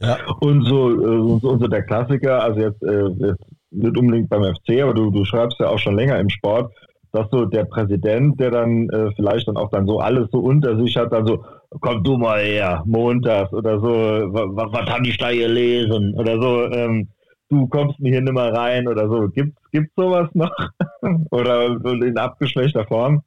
Ja. 0.00 0.16
Und 0.40 0.64
so, 0.64 0.90
äh, 0.90 1.40
so, 1.40 1.58
so 1.58 1.68
der 1.68 1.82
Klassiker, 1.82 2.42
also 2.42 2.60
jetzt, 2.60 2.82
äh, 2.82 3.08
jetzt 3.08 3.44
nicht 3.70 3.96
unbedingt 3.98 4.30
beim 4.30 4.42
FC, 4.42 4.80
aber 4.82 4.94
du, 4.94 5.10
du 5.10 5.24
schreibst 5.26 5.60
ja 5.60 5.68
auch 5.68 5.78
schon 5.78 5.96
länger 5.96 6.18
im 6.18 6.30
Sport, 6.30 6.72
dass 7.12 7.28
so 7.30 7.44
der 7.44 7.64
Präsident, 7.64 8.40
der 8.40 8.50
dann 8.50 8.88
äh, 8.88 9.10
vielleicht 9.16 9.48
dann 9.48 9.56
auch 9.56 9.70
dann 9.70 9.86
so 9.86 10.00
alles 10.00 10.30
so 10.32 10.38
unter 10.38 10.76
sich 10.78 10.96
hat, 10.96 11.12
dann 11.12 11.26
so, 11.26 11.44
komm 11.80 12.02
du 12.02 12.16
mal 12.16 12.40
her, 12.40 12.82
montags 12.86 13.52
oder 13.52 13.78
so, 13.80 13.88
was, 13.88 14.72
was 14.72 14.90
haben 14.90 15.04
die 15.04 15.16
da 15.16 15.30
gelesen 15.30 16.14
oder 16.14 16.40
so, 16.40 16.64
ähm, 16.72 17.08
du 17.48 17.66
kommst 17.68 17.98
mir 18.00 18.10
hier 18.10 18.20
nicht 18.20 18.32
mehr 18.32 18.52
rein 18.52 18.88
oder 18.88 19.08
so. 19.08 19.28
Gibt 19.28 19.56
es 19.72 19.84
sowas 19.96 20.28
noch? 20.34 20.54
oder 21.30 21.66
in 21.66 22.18
abgeschwächter 22.18 22.86
Form? 22.86 23.22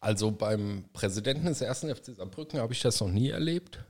Also 0.00 0.30
beim 0.30 0.84
Präsidenten 0.94 1.46
des 1.46 1.60
ersten 1.60 1.94
FC 1.94 2.14
Saarbrücken 2.16 2.58
habe 2.60 2.72
ich 2.72 2.80
das 2.80 3.00
noch 3.00 3.10
nie 3.10 3.28
erlebt. 3.28 3.84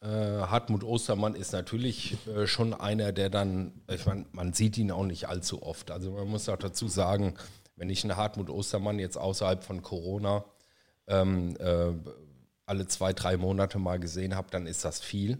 Äh, 0.00 0.06
Hartmut 0.06 0.84
Ostermann 0.84 1.34
ist 1.34 1.52
natürlich 1.52 2.16
äh, 2.28 2.46
schon 2.46 2.72
einer, 2.72 3.10
der 3.10 3.30
dann, 3.30 3.72
ich 3.90 4.06
meine, 4.06 4.26
man 4.30 4.52
sieht 4.52 4.78
ihn 4.78 4.92
auch 4.92 5.04
nicht 5.04 5.28
allzu 5.28 5.60
oft. 5.62 5.90
Also 5.90 6.12
man 6.12 6.28
muss 6.28 6.48
auch 6.48 6.56
dazu 6.56 6.86
sagen, 6.86 7.34
wenn 7.74 7.90
ich 7.90 8.04
einen 8.04 8.16
Hartmut 8.16 8.48
Ostermann 8.48 9.00
jetzt 9.00 9.16
außerhalb 9.16 9.64
von 9.64 9.82
Corona 9.82 10.44
ähm, 11.08 11.56
äh, 11.58 11.92
alle 12.66 12.86
zwei, 12.86 13.12
drei 13.12 13.36
Monate 13.36 13.78
mal 13.78 13.98
gesehen 13.98 14.34
habe, 14.34 14.48
dann 14.50 14.66
ist 14.66 14.84
das 14.84 15.00
viel. 15.00 15.38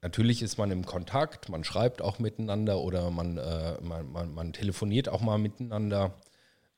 Natürlich 0.00 0.42
ist 0.42 0.58
man 0.58 0.70
im 0.70 0.84
Kontakt, 0.84 1.48
man 1.48 1.64
schreibt 1.64 2.02
auch 2.02 2.18
miteinander 2.18 2.80
oder 2.80 3.10
man, 3.10 3.36
äh, 3.36 3.80
man, 3.80 4.10
man, 4.10 4.32
man, 4.32 4.52
telefoniert 4.52 5.08
auch 5.08 5.20
mal 5.20 5.38
miteinander. 5.38 6.14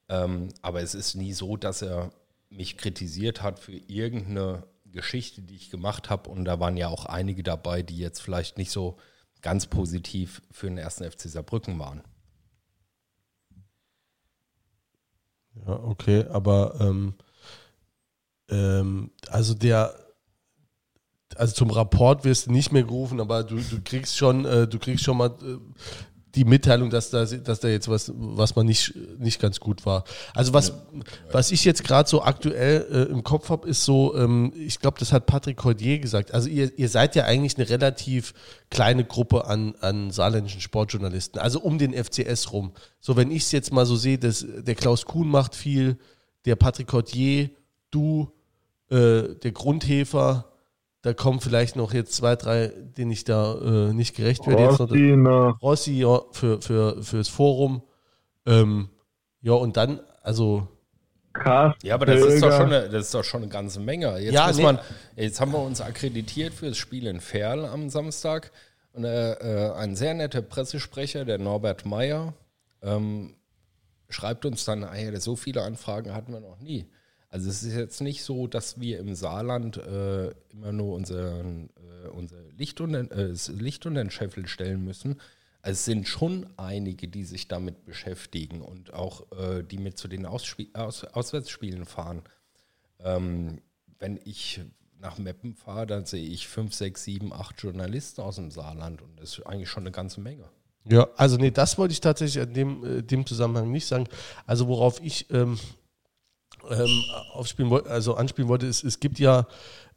Ähm, 0.09 0.49
aber 0.62 0.81
es 0.81 0.95
ist 0.95 1.14
nie 1.14 1.33
so, 1.33 1.57
dass 1.57 1.83
er 1.83 2.12
mich 2.49 2.77
kritisiert 2.77 3.43
hat 3.43 3.59
für 3.59 3.73
irgendeine 3.73 4.64
Geschichte, 4.87 5.43
die 5.43 5.55
ich 5.57 5.71
gemacht 5.71 6.11
habe. 6.11 6.31
Und 6.31 6.45
da 6.47 6.61
waren 6.61 6.77
ja 6.77 6.88
auch 6.88 7.07
einige 7.07 7.43
dabei, 7.43 7.83
die 7.83 7.99
jetzt 7.99 8.21
vielleicht 8.21 8.59
nicht 8.59 8.71
so 8.71 8.97
ganz 9.43 9.66
positiv 9.66 10.43
für 10.51 10.66
den 10.66 10.79
ersten 10.79 11.09
FC 11.09 11.23
Saarbrücken 11.23 11.79
waren. 11.79 12.03
Ja, 15.66 15.75
okay, 15.83 16.25
aber 16.29 16.77
ähm, 16.81 17.14
ähm, 18.51 19.11
also 19.29 19.55
der, 19.55 19.95
also 21.37 21.55
zum 21.55 21.71
Rapport 21.71 22.25
wirst 22.25 22.47
du 22.47 22.53
nicht 22.53 22.73
mehr 22.73 22.83
gerufen, 22.83 23.21
aber 23.21 23.45
du, 23.45 23.57
du 23.57 23.81
kriegst 23.83 24.17
schon, 24.17 24.45
äh, 24.45 24.67
du 24.67 24.79
kriegst 24.79 25.05
schon 25.05 25.17
mal 25.17 25.29
äh, 25.29 25.59
die 26.35 26.45
Mitteilung, 26.45 26.91
dass 26.91 27.11
da, 27.11 27.25
dass 27.25 27.61
da 27.61 27.69
jetzt 27.69 27.89
was, 27.89 28.13
was 28.15 28.55
man 28.55 28.67
nicht, 28.67 28.95
nicht 29.19 29.41
ganz 29.41 29.59
gut 29.59 29.85
war. 29.85 30.05
Also 30.33 30.53
was, 30.53 30.73
was 31.33 31.51
ich 31.51 31.65
jetzt 31.65 31.83
gerade 31.83 32.09
so 32.09 32.23
aktuell 32.23 32.87
äh, 32.91 33.13
im 33.13 33.25
Kopf 33.25 33.49
habe, 33.49 33.69
ist 33.69 33.85
so, 33.85 34.17
ähm, 34.17 34.53
ich 34.55 34.79
glaube, 34.79 34.99
das 34.99 35.13
hat 35.13 35.27
Patrick 35.27 35.57
Cordier 35.57 35.99
gesagt. 35.99 36.33
Also 36.33 36.49
ihr, 36.49 36.77
ihr 36.79 36.89
seid 36.89 37.17
ja 37.17 37.25
eigentlich 37.25 37.57
eine 37.57 37.69
relativ 37.69 38.35
kleine 38.71 39.05
Gruppe 39.05 39.47
an, 39.47 39.75
an 39.81 40.11
saarländischen 40.11 40.61
Sportjournalisten, 40.61 41.41
also 41.41 41.61
um 41.61 41.79
den 41.79 41.93
FCS 41.93 42.53
rum. 42.53 42.73
So, 43.01 43.17
wenn 43.17 43.31
ich 43.31 43.45
es 43.45 43.53
jetzt 43.53 43.73
mal 43.73 43.87
so 43.87 43.97
sehe, 43.97 44.19
dass 44.19 44.45
der 44.47 44.75
Klaus 44.77 45.07
Kuhn 45.07 45.29
macht 45.29 45.57
viel, 45.57 45.99
der 46.45 46.55
Patrick 46.55 46.87
Cordier, 46.87 47.51
du, 47.91 48.33
äh, 48.90 49.35
der 49.35 49.53
Grundhefer, 49.53 50.53
da 51.03 51.14
kommen 51.14 51.40
vielleicht 51.40 51.76
noch 51.76 51.94
jetzt 51.94 52.12
zwei, 52.14 52.37
drei, 52.37 52.68
denen 52.68 53.11
ich 53.11 53.24
da 53.24 53.55
äh, 53.55 53.92
nicht 53.92 54.14
gerecht 54.14 54.46
werde. 54.46 54.66
Rossi, 54.68 54.98
jetzt 54.98 55.16
noch, 55.16 55.62
Rossi 55.62 55.92
ja, 55.92 56.20
für, 56.33 56.61
für, 56.61 57.03
fürs 57.03 57.29
Forum. 57.29 57.83
Ähm, 58.46 58.90
Ja, 59.42 59.53
und 59.53 59.76
dann, 59.76 60.00
also 60.22 60.68
Krass. 61.33 61.76
Ja, 61.83 61.94
aber 61.94 62.07
das 62.07 62.20
ist, 62.20 62.42
doch 62.42 62.53
schon 62.53 62.72
eine, 62.72 62.88
das 62.88 63.07
ist 63.07 63.14
doch 63.14 63.24
schon 63.24 63.42
eine 63.42 63.50
ganze 63.50 63.79
Menge. 63.81 64.18
Jetzt, 64.18 64.35
Ja, 64.35 64.48
muss 64.48 64.57
nee. 64.57 64.62
man, 64.64 64.79
jetzt 65.14 65.40
haben 65.40 65.53
wir 65.53 65.61
uns 65.61 65.81
akkreditiert 65.81 66.53
für 66.53 66.68
das 66.68 66.76
Spiel 66.76 67.07
in 67.07 67.20
Ferl 67.20 67.64
am 67.64 67.88
Samstag. 67.88 68.50
Und 68.92 69.05
äh, 69.05 69.33
äh, 69.35 69.72
ein 69.74 69.94
sehr 69.94 70.14
netter 70.14 70.42
Pressesprecher, 70.42 71.24
der 71.24 71.38
Norbert 71.38 71.87
Meyer, 71.87 72.35
ähm, 72.83 73.37
schreibt 74.09 74.44
uns 74.44 74.64
dann, 74.64 74.83
ah 74.83 74.94
so 75.20 75.37
viele 75.37 75.62
Anfragen 75.62 76.12
hatten 76.12 76.33
wir 76.33 76.40
noch 76.40 76.59
nie. 76.59 76.90
Also 77.31 77.49
es 77.49 77.62
ist 77.62 77.75
jetzt 77.75 78.01
nicht 78.01 78.25
so, 78.25 78.49
dass 78.49 78.81
wir 78.81 78.99
im 78.99 79.14
Saarland 79.14 79.77
äh, 79.77 80.31
immer 80.51 80.73
nur 80.73 80.97
unseren, 80.97 81.71
äh, 82.05 82.09
unser 82.09 82.43
Licht 82.57 82.81
unter, 82.81 83.11
äh, 83.12 83.35
Licht 83.53 83.87
unter 83.87 84.03
den 84.03 84.11
Scheffel 84.11 84.49
stellen 84.49 84.85
müssen. 84.85 85.21
Also 85.62 85.77
es 85.77 85.85
sind 85.85 86.09
schon 86.09 86.49
einige, 86.57 87.07
die 87.07 87.23
sich 87.23 87.47
damit 87.47 87.85
beschäftigen 87.85 88.62
und 88.62 88.93
auch 88.93 89.31
äh, 89.33 89.62
die 89.62 89.79
mit 89.79 89.97
zu 89.97 90.09
den 90.09 90.27
Ausspie 90.27 90.71
Aus 90.75 91.05
Auswärtsspielen 91.05 91.85
fahren. 91.85 92.23
Ähm, 92.99 93.61
wenn 94.01 94.19
ich 94.25 94.61
nach 94.99 95.19
Meppen 95.19 95.55
fahre, 95.55 95.87
dann 95.87 96.07
sehe 96.07 96.27
ich 96.27 96.49
fünf, 96.49 96.75
sechs, 96.75 97.05
sieben, 97.05 97.33
acht 97.33 97.62
Journalisten 97.62 98.23
aus 98.23 98.37
dem 98.37 98.51
Saarland 98.51 99.03
und 99.03 99.21
das 99.21 99.38
ist 99.38 99.47
eigentlich 99.47 99.69
schon 99.69 99.85
eine 99.85 99.93
ganze 99.93 100.21
Menge. 100.21 100.49
Ja, 100.88 101.09
also 101.16 101.37
nee, 101.37 101.51
das 101.51 101.79
wollte 101.79 101.93
ich 101.93 102.01
tatsächlich 102.01 102.43
in 102.43 102.55
dem, 102.55 102.85
äh, 102.85 103.03
dem 103.03 103.25
Zusammenhang 103.25 103.71
nicht 103.71 103.87
sagen. 103.87 104.09
Also 104.47 104.66
worauf 104.66 105.01
ich 105.01 105.31
ähm, 105.31 105.59
ähm, 106.68 107.05
aufspielen 107.33 107.70
wollte, 107.70 107.90
also 107.90 108.14
anspielen 108.14 108.49
wollte, 108.49 108.66
ist, 108.66 108.85
es 108.85 109.01
gibt 109.01 109.18
ja 109.18 109.46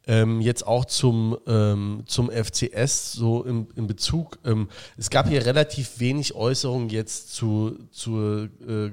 ähm, 0.06 0.40
jetzt 0.40 0.66
auch 0.66 0.84
zum, 0.84 1.38
ähm, 1.46 2.02
zum 2.06 2.30
FCS 2.30 3.12
so 3.12 3.42
im, 3.44 3.68
im 3.74 3.86
Bezug, 3.86 4.38
ähm, 4.44 4.68
es 4.96 5.10
gab 5.10 5.28
hier 5.28 5.44
relativ 5.46 5.98
wenig 5.98 6.34
Äußerungen 6.34 6.88
jetzt 6.88 7.34
zu, 7.34 7.78
zur 7.90 8.48
äh, 8.66 8.90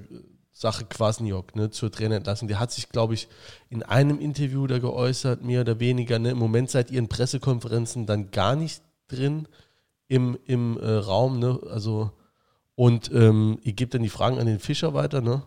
Sache 0.62 0.86
Kwasniok, 0.86 1.56
ne, 1.56 1.72
zur 1.72 1.92
Trainerentlassung. 1.92 2.48
Der 2.48 2.60
hat 2.60 2.72
sich, 2.72 2.90
glaube 2.90 3.16
ich, 3.16 3.28
in 3.70 3.82
einem 3.82 4.20
Interview 4.20 4.68
da 4.68 4.78
geäußert, 4.78 5.44
mehr 5.44 5.62
oder 5.62 5.80
weniger. 5.80 6.20
Ne? 6.20 6.30
Im 6.30 6.38
Moment 6.38 6.70
seid 6.70 6.92
ihr 6.92 7.00
in 7.00 7.10
Pressekonferenzen 7.10 8.06
dann 8.06 8.30
gar 8.30 8.56
nicht 8.56 8.84
drin 9.08 9.48
im, 10.08 10.38
im 10.46 10.78
äh, 10.78 10.88
Raum, 10.88 11.40
ne? 11.40 11.60
Also, 11.68 12.12
und 12.76 13.12
ähm, 13.12 13.58
ihr 13.64 13.74
gebt 13.74 13.96
dann 13.96 14.04
die 14.04 14.10
Fragen 14.10 14.38
an 14.38 14.46
den 14.46 14.60
Fischer 14.60 14.94
weiter, 14.94 15.22
ne? 15.22 15.42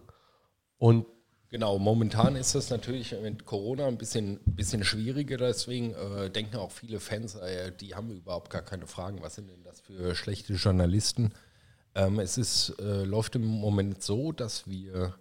Und 0.79 1.07
Genau, 1.55 1.79
momentan 1.79 2.35
ist 2.35 2.57
das 2.57 2.71
natürlich 2.71 3.15
mit 3.23 3.47
Corona 3.47 3.87
ein 3.87 3.97
bisschen, 3.97 4.41
bisschen 4.45 4.83
schwieriger, 4.83 5.37
deswegen 5.37 5.95
äh, 5.95 6.29
denken 6.29 6.57
auch 6.57 6.73
viele 6.73 6.99
Fans, 6.99 7.37
äh, 7.37 7.71
die 7.71 7.95
haben 7.95 8.11
überhaupt 8.11 8.51
gar 8.51 8.63
keine 8.63 8.89
Fragen, 8.89 9.23
was 9.23 9.37
sind 9.37 9.49
denn 9.49 9.63
das 9.63 9.81
für 9.81 10.17
schlechte 10.17 10.55
Journalisten. 10.55 11.33
Ähm, 11.95 12.19
es 12.19 12.39
ist, 12.39 12.75
äh, 12.81 13.05
läuft 13.05 13.37
im 13.37 13.47
Moment 13.47 14.03
so, 14.03 14.33
dass 14.33 14.67
wir 14.67 15.15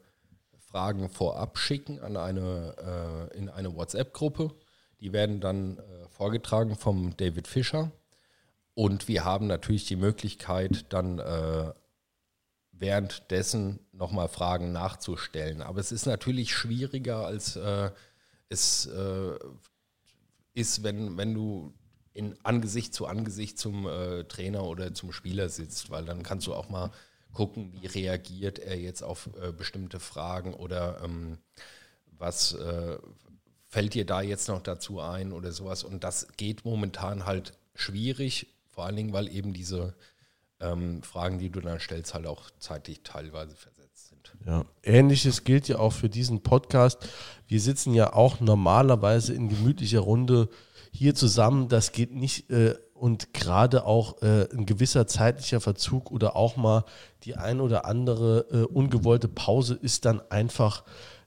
Fragen 0.57 1.07
vorab 1.07 1.59
schicken 1.59 1.99
an 1.99 2.17
eine, 2.17 3.29
äh, 3.31 3.37
in 3.37 3.49
eine 3.49 3.75
WhatsApp-Gruppe. 3.75 4.55
Die 5.01 5.13
werden 5.13 5.39
dann 5.39 5.77
äh, 5.77 5.81
vorgetragen 6.09 6.75
vom 6.75 7.15
David 7.15 7.47
Fischer. 7.47 7.91
Und 8.73 9.07
wir 9.07 9.23
haben 9.23 9.45
natürlich 9.45 9.85
die 9.85 9.97
Möglichkeit, 9.97 10.91
dann 10.91 11.19
äh, 11.19 11.73
währenddessen 12.71 13.82
nochmal 13.93 14.27
Fragen 14.27 14.71
nachzustellen. 14.71 15.61
Aber 15.61 15.79
es 15.79 15.91
ist 15.91 16.05
natürlich 16.05 16.53
schwieriger, 16.53 17.25
als 17.25 17.55
äh, 17.55 17.91
es 18.49 18.87
äh, 18.87 19.39
ist, 20.53 20.83
wenn, 20.83 21.17
wenn 21.17 21.33
du 21.33 21.73
in 22.13 22.35
Angesicht 22.43 22.93
zu 22.93 23.07
Angesicht 23.07 23.57
zum 23.57 23.87
äh, 23.87 24.23
Trainer 24.25 24.63
oder 24.65 24.93
zum 24.93 25.11
Spieler 25.11 25.49
sitzt, 25.49 25.89
weil 25.89 26.05
dann 26.05 26.23
kannst 26.23 26.47
du 26.47 26.53
auch 26.53 26.69
mal 26.69 26.91
gucken, 27.33 27.73
wie 27.73 27.87
reagiert 27.87 28.59
er 28.59 28.79
jetzt 28.79 29.03
auf 29.03 29.29
äh, 29.41 29.51
bestimmte 29.51 29.99
Fragen 29.99 30.53
oder 30.53 31.01
ähm, 31.03 31.39
was 32.17 32.53
äh, 32.53 32.97
fällt 33.67 33.95
dir 33.95 34.05
da 34.05 34.21
jetzt 34.21 34.47
noch 34.47 34.61
dazu 34.61 34.99
ein 34.99 35.33
oder 35.33 35.51
sowas. 35.51 35.83
Und 35.83 36.03
das 36.03 36.27
geht 36.37 36.63
momentan 36.63 37.25
halt 37.25 37.53
schwierig, 37.73 38.53
vor 38.69 38.85
allen 38.85 38.95
Dingen, 38.95 39.13
weil 39.13 39.27
eben 39.27 39.53
diese 39.53 39.95
ähm, 40.63 41.03
Fragen, 41.03 41.39
die 41.39 41.49
du 41.49 41.59
dann 41.59 41.79
stellst, 41.79 42.13
halt 42.13 42.27
auch 42.27 42.49
zeitlich 42.59 43.01
teilweise 43.03 43.55
versetzt 43.55 44.09
sind. 44.09 44.33
ja, 44.45 44.65
ähnliches 44.83 45.43
gilt 45.43 45.67
ja 45.67 45.79
auch 45.79 45.93
für 45.93 46.09
diesen 46.09 46.41
Podcast. 46.41 46.97
Wir 47.47 47.59
sitzen 47.59 47.93
ja 47.93 48.13
auch 48.13 48.39
normalerweise 48.39 49.33
in 49.33 49.49
gemütlicher 49.49 49.99
Runde 49.99 50.49
hier 50.91 51.15
zusammen. 51.15 51.67
Das 51.67 51.91
geht 51.91 52.13
nicht 52.13 52.49
äh, 52.49 52.75
und 52.93 53.33
gerade 53.33 53.85
auch 53.85 54.21
äh, 54.21 54.47
ein 54.53 54.65
gewisser 54.65 55.07
zeitlicher 55.07 55.59
Verzug 55.59 56.11
oder 56.11 56.35
auch 56.37 56.55
mal 56.55 56.85
die 57.23 57.35
ein 57.35 57.59
oder 57.59 57.85
andere 57.85 58.45
äh, 58.51 58.63
ungewollte 58.63 59.27
Pause 59.27 59.73
ist 59.75 60.05
dann 60.05 60.21
einfach 60.31 60.83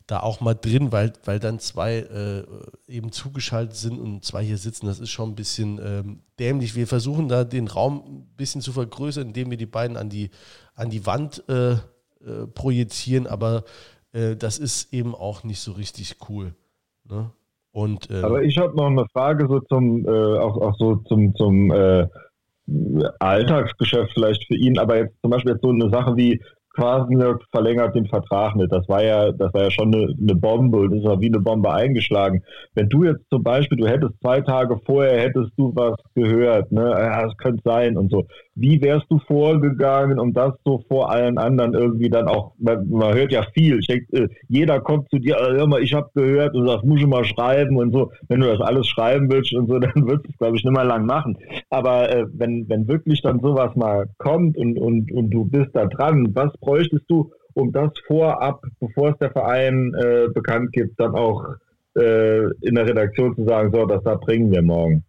da 0.06 0.20
auch 0.20 0.40
mal 0.40 0.54
drin, 0.54 0.92
weil, 0.92 1.12
weil 1.24 1.40
dann 1.40 1.58
zwei 1.58 1.96
äh, 1.96 2.44
eben 2.86 3.10
zugeschaltet 3.10 3.76
sind 3.76 3.98
und 3.98 4.24
zwei 4.24 4.44
hier 4.44 4.58
sitzen. 4.58 4.86
Das 4.86 5.00
ist 5.00 5.10
schon 5.10 5.30
ein 5.30 5.34
bisschen 5.34 5.80
ähm, 5.84 6.20
dämlich. 6.38 6.76
Wir 6.76 6.86
versuchen 6.86 7.28
da 7.28 7.44
den 7.44 7.66
Raum 7.66 8.02
ein 8.06 8.36
bisschen 8.36 8.60
zu 8.60 8.72
vergrößern, 8.72 9.28
indem 9.28 9.50
wir 9.50 9.56
die 9.56 9.66
beiden 9.66 9.96
an 9.96 10.08
die, 10.08 10.30
an 10.74 10.90
die 10.90 11.06
Wand 11.06 11.42
äh, 11.48 11.72
äh, 11.72 12.46
projizieren, 12.54 13.26
aber 13.26 13.64
äh, 14.12 14.36
das 14.36 14.58
ist 14.58 14.92
eben 14.92 15.14
auch 15.14 15.44
nicht 15.44 15.60
so 15.60 15.72
richtig 15.72 16.16
cool. 16.28 16.54
Ne? 17.04 17.30
Und, 17.72 18.08
ähm, 18.10 18.24
Aber 18.24 18.42
ich 18.42 18.56
habe 18.58 18.76
noch 18.76 18.86
eine 18.86 19.06
Frage 19.12 19.46
so 19.48 19.60
zum, 19.60 20.06
äh, 20.06 20.38
auch, 20.38 20.56
auch 20.56 20.76
so 20.78 20.96
zum, 21.08 21.34
zum 21.34 21.70
äh, 21.70 22.06
Alltagsgeschäft 23.18 24.12
vielleicht 24.14 24.46
für 24.46 24.56
ihn, 24.56 24.78
aber 24.78 24.96
jetzt 24.96 25.14
zum 25.20 25.30
Beispiel 25.30 25.52
jetzt 25.52 25.62
so 25.62 25.70
eine 25.70 25.90
Sache 25.90 26.16
wie 26.16 26.42
Quasniok 26.76 27.42
verlängert 27.50 27.94
den 27.94 28.06
Vertrag 28.06 28.54
nicht. 28.54 28.70
Das 28.70 28.88
war 28.88 29.02
ja, 29.02 29.32
das 29.32 29.52
war 29.54 29.64
ja 29.64 29.70
schon 29.70 29.94
eine, 29.94 30.14
eine 30.20 30.34
Bombe 30.34 30.78
und 30.78 30.96
das 30.96 31.04
war 31.04 31.20
wie 31.20 31.26
eine 31.26 31.40
Bombe 31.40 31.72
eingeschlagen. 31.72 32.42
Wenn 32.74 32.88
du 32.88 33.04
jetzt 33.04 33.24
zum 33.30 33.42
Beispiel, 33.42 33.78
du 33.78 33.86
hättest 33.86 34.12
zwei 34.20 34.40
Tage 34.40 34.78
vorher, 34.84 35.20
hättest 35.20 35.52
du 35.56 35.72
was 35.74 35.96
gehört, 36.14 36.70
ne, 36.70 36.90
ja, 36.90 37.22
das 37.22 37.36
könnte 37.38 37.62
sein 37.64 37.96
und 37.96 38.10
so. 38.10 38.26
Wie 38.58 38.80
wärst 38.80 39.06
du 39.10 39.18
vorgegangen, 39.18 40.18
um 40.18 40.32
das 40.32 40.54
so 40.64 40.82
vor 40.88 41.10
allen 41.10 41.36
anderen 41.36 41.74
irgendwie 41.74 42.08
dann 42.08 42.26
auch, 42.26 42.54
man, 42.58 42.88
man 42.88 43.14
hört 43.14 43.30
ja 43.30 43.44
viel, 43.52 43.78
ich 43.80 43.86
denk, 43.86 44.10
äh, 44.12 44.28
jeder 44.48 44.80
kommt 44.80 45.10
zu 45.10 45.18
dir, 45.18 45.36
äh, 45.36 45.52
hör 45.52 45.66
mal, 45.66 45.82
ich 45.82 45.92
habe 45.92 46.08
gehört 46.14 46.54
und 46.54 46.64
das 46.64 46.82
muss 46.82 47.00
ich 47.00 47.06
mal 47.06 47.24
schreiben 47.24 47.76
und 47.76 47.92
so. 47.92 48.10
Wenn 48.28 48.40
du 48.40 48.46
das 48.46 48.60
alles 48.60 48.88
schreiben 48.88 49.30
willst 49.30 49.52
und 49.52 49.68
so, 49.68 49.78
dann 49.78 50.08
wirst 50.08 50.24
du 50.24 50.30
es, 50.30 50.38
glaube 50.38 50.56
ich, 50.56 50.64
nicht 50.64 50.72
mehr 50.72 50.84
lang 50.84 51.04
machen. 51.04 51.36
Aber 51.68 52.10
äh, 52.10 52.24
wenn, 52.32 52.66
wenn 52.68 52.88
wirklich 52.88 53.20
dann 53.20 53.40
sowas 53.40 53.76
mal 53.76 54.08
kommt 54.16 54.56
und, 54.56 54.78
und, 54.78 55.12
und 55.12 55.30
du 55.30 55.44
bist 55.44 55.70
da 55.74 55.84
dran, 55.84 56.34
was 56.34 56.52
bräuchtest 56.58 57.04
du, 57.08 57.30
um 57.52 57.72
das 57.72 57.90
vorab, 58.06 58.62
bevor 58.80 59.10
es 59.10 59.18
der 59.18 59.32
Verein 59.32 59.92
äh, 59.94 60.28
bekannt 60.32 60.72
gibt, 60.72 60.98
dann 60.98 61.14
auch 61.14 61.44
äh, 61.96 62.44
in 62.60 62.74
der 62.74 62.86
Redaktion 62.86 63.34
zu 63.34 63.44
sagen, 63.44 63.70
so, 63.72 63.84
das 63.86 64.02
da 64.02 64.14
bringen 64.14 64.50
wir 64.50 64.62
morgen. 64.62 65.04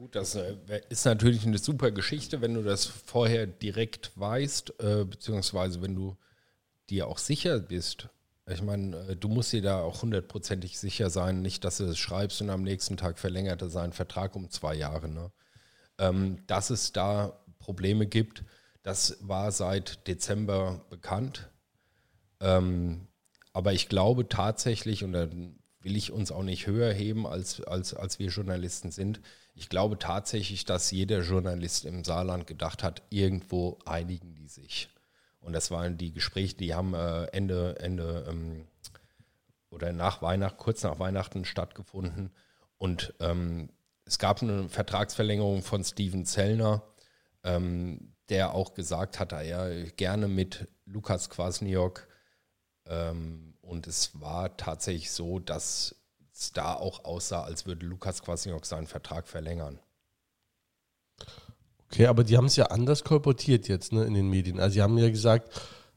Gut, 0.00 0.16
das 0.16 0.34
äh, 0.34 0.56
ist 0.88 1.04
natürlich 1.04 1.46
eine 1.46 1.58
super 1.58 1.90
Geschichte, 1.90 2.40
wenn 2.40 2.54
du 2.54 2.62
das 2.62 2.86
vorher 2.86 3.46
direkt 3.46 4.18
weißt, 4.18 4.80
äh, 4.80 5.04
beziehungsweise 5.04 5.82
wenn 5.82 5.94
du 5.94 6.16
dir 6.88 7.06
auch 7.06 7.18
sicher 7.18 7.58
bist. 7.60 8.08
Ich 8.48 8.62
meine, 8.62 8.96
äh, 9.08 9.14
du 9.14 9.28
musst 9.28 9.52
dir 9.52 9.60
da 9.60 9.82
auch 9.82 10.00
hundertprozentig 10.00 10.78
sicher 10.78 11.10
sein, 11.10 11.42
nicht, 11.42 11.64
dass 11.64 11.76
du 11.76 11.84
es 11.84 11.98
schreibst 11.98 12.40
und 12.40 12.48
am 12.48 12.62
nächsten 12.62 12.96
Tag 12.96 13.18
verlängert 13.18 13.60
er 13.60 13.68
seinen 13.68 13.92
Vertrag 13.92 14.36
um 14.36 14.48
zwei 14.48 14.74
Jahre. 14.74 15.10
Ne? 15.10 15.30
Ähm, 15.98 16.44
dass 16.46 16.70
es 16.70 16.92
da 16.92 17.38
Probleme 17.58 18.06
gibt, 18.06 18.42
das 18.82 19.18
war 19.20 19.52
seit 19.52 20.08
Dezember 20.08 20.82
bekannt. 20.88 21.50
Ähm, 22.40 23.06
aber 23.52 23.74
ich 23.74 23.90
glaube 23.90 24.30
tatsächlich, 24.30 25.04
und 25.04 25.12
da 25.12 25.30
will 25.30 25.94
ich 25.94 26.10
uns 26.10 26.32
auch 26.32 26.42
nicht 26.42 26.66
höher 26.66 26.90
heben, 26.90 27.26
als, 27.26 27.60
als, 27.60 27.92
als 27.92 28.18
wir 28.18 28.28
Journalisten 28.28 28.92
sind, 28.92 29.20
ich 29.60 29.68
glaube 29.68 29.98
tatsächlich, 29.98 30.64
dass 30.64 30.90
jeder 30.90 31.20
Journalist 31.20 31.84
im 31.84 32.02
Saarland 32.02 32.46
gedacht 32.46 32.82
hat, 32.82 33.02
irgendwo 33.10 33.78
einigen 33.84 34.34
die 34.34 34.48
sich. 34.48 34.88
Und 35.38 35.52
das 35.52 35.70
waren 35.70 35.98
die 35.98 36.12
Gespräche, 36.12 36.56
die 36.56 36.74
haben 36.74 36.94
äh, 36.94 37.24
Ende, 37.26 37.78
Ende 37.78 38.24
ähm, 38.26 38.66
oder 39.68 39.92
nach 39.92 40.22
Weihnachten, 40.22 40.56
kurz 40.56 40.82
nach 40.82 40.98
Weihnachten 40.98 41.44
stattgefunden. 41.44 42.30
Und 42.78 43.12
ähm, 43.20 43.68
es 44.06 44.18
gab 44.18 44.40
eine 44.40 44.70
Vertragsverlängerung 44.70 45.62
von 45.62 45.84
Steven 45.84 46.24
Zellner, 46.24 46.82
ähm, 47.44 48.14
der 48.30 48.54
auch 48.54 48.72
gesagt 48.72 49.20
hat, 49.20 49.34
ah 49.34 49.42
ja, 49.42 49.68
gerne 49.90 50.26
mit 50.26 50.68
Lukas 50.86 51.28
Kwasniok. 51.28 52.08
Ähm, 52.86 53.58
und 53.60 53.86
es 53.86 54.18
war 54.18 54.56
tatsächlich 54.56 55.10
so, 55.10 55.38
dass 55.38 55.99
es 56.40 56.52
da 56.52 56.74
auch 56.74 57.04
aussah, 57.04 57.42
als 57.42 57.66
würde 57.66 57.86
Lukas 57.86 58.22
Kwasniok 58.22 58.64
seinen 58.66 58.86
Vertrag 58.86 59.28
verlängern. 59.28 59.78
Okay, 61.86 62.06
aber 62.06 62.24
die 62.24 62.36
haben 62.36 62.46
es 62.46 62.56
ja 62.56 62.66
anders 62.66 63.04
kolportiert 63.04 63.68
jetzt 63.68 63.92
ne, 63.92 64.04
in 64.04 64.14
den 64.14 64.28
Medien. 64.28 64.60
Also 64.60 64.74
sie 64.74 64.82
haben 64.82 64.96
ja 64.96 65.10
gesagt, 65.10 65.50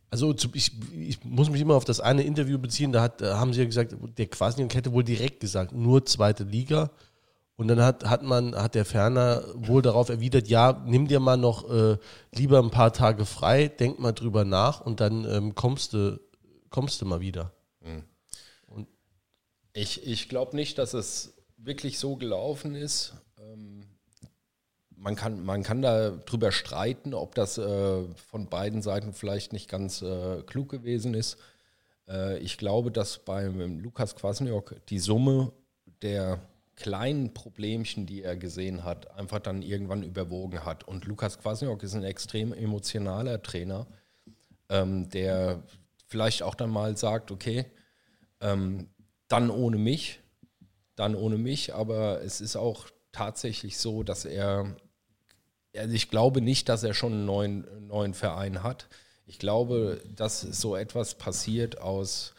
also 0.09 0.33
ich, 0.53 0.71
ich 0.91 1.23
muss 1.23 1.49
mich 1.49 1.61
immer 1.61 1.75
auf 1.75 1.85
das 1.85 1.99
eine 1.99 2.23
Interview 2.23 2.57
beziehen, 2.57 2.91
da, 2.91 3.01
hat, 3.01 3.21
da 3.21 3.39
haben 3.39 3.53
sie 3.53 3.61
ja 3.61 3.65
gesagt, 3.65 3.95
der 4.17 4.25
Quasniok 4.27 4.73
hätte 4.73 4.91
wohl 4.91 5.03
direkt 5.03 5.39
gesagt, 5.39 5.71
nur 5.71 6.05
zweite 6.05 6.43
Liga. 6.43 6.91
Und 7.55 7.67
dann 7.67 7.81
hat, 7.81 8.05
hat 8.05 8.23
man, 8.23 8.55
hat 8.55 8.73
der 8.73 8.85
Ferner 8.85 9.43
wohl 9.53 9.83
darauf 9.83 10.09
erwidert, 10.09 10.47
ja, 10.47 10.81
nimm 10.85 11.07
dir 11.07 11.19
mal 11.19 11.37
noch 11.37 11.69
äh, 11.69 11.97
lieber 12.33 12.59
ein 12.59 12.71
paar 12.71 12.91
Tage 12.91 13.25
frei, 13.25 13.67
denk 13.67 13.99
mal 13.99 14.11
drüber 14.11 14.43
nach 14.43 14.81
und 14.81 14.99
dann 14.99 15.25
ähm, 15.25 15.53
kommst 15.53 15.93
du, 15.93 16.19
kommst 16.69 17.01
du 17.01 17.05
mal 17.05 17.21
wieder. 17.21 17.51
Ich, 19.73 20.05
ich 20.05 20.29
glaube 20.29 20.55
nicht, 20.55 20.77
dass 20.77 20.93
es 20.93 21.33
wirklich 21.57 21.97
so 21.97 22.15
gelaufen 22.15 22.75
ist. 22.75 23.13
Ähm, 23.39 23.81
man, 24.95 25.15
kann, 25.15 25.43
man 25.43 25.63
kann 25.63 25.81
da 25.81 26.11
drüber 26.11 26.51
streiten, 26.51 27.13
ob 27.13 27.33
das 27.35 27.57
äh, 27.57 28.03
von 28.29 28.49
beiden 28.49 28.81
Seiten 28.81 29.13
vielleicht 29.13 29.51
nicht 29.51 29.69
ganz 29.69 30.01
äh, 30.01 30.43
klug 30.43 30.69
gewesen 30.69 31.15
ist. 31.15 31.37
Äh, 32.07 32.37
ich 32.37 32.57
glaube, 32.57 32.91
dass 32.91 33.19
beim 33.19 33.79
Lukas 33.79 34.15
Kwasniok 34.15 34.75
die 34.89 34.99
Summe 34.99 35.51
der 36.03 36.39
kleinen 36.75 37.33
Problemchen, 37.33 38.05
die 38.05 38.23
er 38.23 38.35
gesehen 38.35 38.83
hat, 38.83 39.11
einfach 39.17 39.39
dann 39.39 39.61
irgendwann 39.61 40.03
überwogen 40.03 40.65
hat. 40.65 40.87
Und 40.87 41.05
Lukas 41.05 41.39
Kwasniok 41.39 41.81
ist 41.83 41.95
ein 41.95 42.03
extrem 42.03 42.53
emotionaler 42.53 43.41
Trainer, 43.41 43.87
ähm, 44.69 45.09
der 45.09 45.63
vielleicht 46.07 46.43
auch 46.43 46.55
dann 46.55 46.69
mal 46.69 46.97
sagt, 46.97 47.31
okay, 47.31 47.65
ähm, 48.41 48.89
dann 49.33 49.49
ohne 49.49 49.77
mich, 49.77 50.19
dann 50.95 51.15
ohne 51.15 51.39
mich, 51.39 51.73
aber 51.73 52.21
es 52.21 52.39
ist 52.39 52.55
auch 52.55 52.87
tatsächlich 53.11 53.79
so, 53.79 54.03
dass 54.03 54.25
er, 54.25 54.75
also 55.75 55.95
ich 55.95 56.11
glaube 56.11 56.39
nicht, 56.39 56.69
dass 56.69 56.83
er 56.83 56.93
schon 56.93 57.13
einen 57.13 57.25
neuen, 57.25 57.87
neuen 57.87 58.13
Verein 58.13 58.61
hat. 58.61 58.87
Ich 59.25 59.39
glaube, 59.39 59.99
dass 60.15 60.41
so 60.41 60.75
etwas 60.75 61.15
passiert 61.15 61.81
aus, 61.81 62.35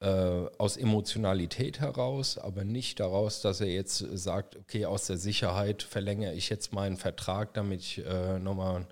äh, 0.00 0.06
aus 0.06 0.78
Emotionalität 0.78 1.80
heraus, 1.80 2.38
aber 2.38 2.64
nicht 2.64 2.98
daraus, 3.00 3.42
dass 3.42 3.60
er 3.60 3.68
jetzt 3.68 3.98
sagt, 3.98 4.56
okay, 4.56 4.86
aus 4.86 5.08
der 5.08 5.18
Sicherheit 5.18 5.82
verlängere 5.82 6.32
ich 6.32 6.48
jetzt 6.48 6.72
meinen 6.72 6.96
Vertrag, 6.96 7.52
damit 7.52 7.80
ich 7.80 8.06
äh, 8.06 8.38
nochmal 8.38 8.86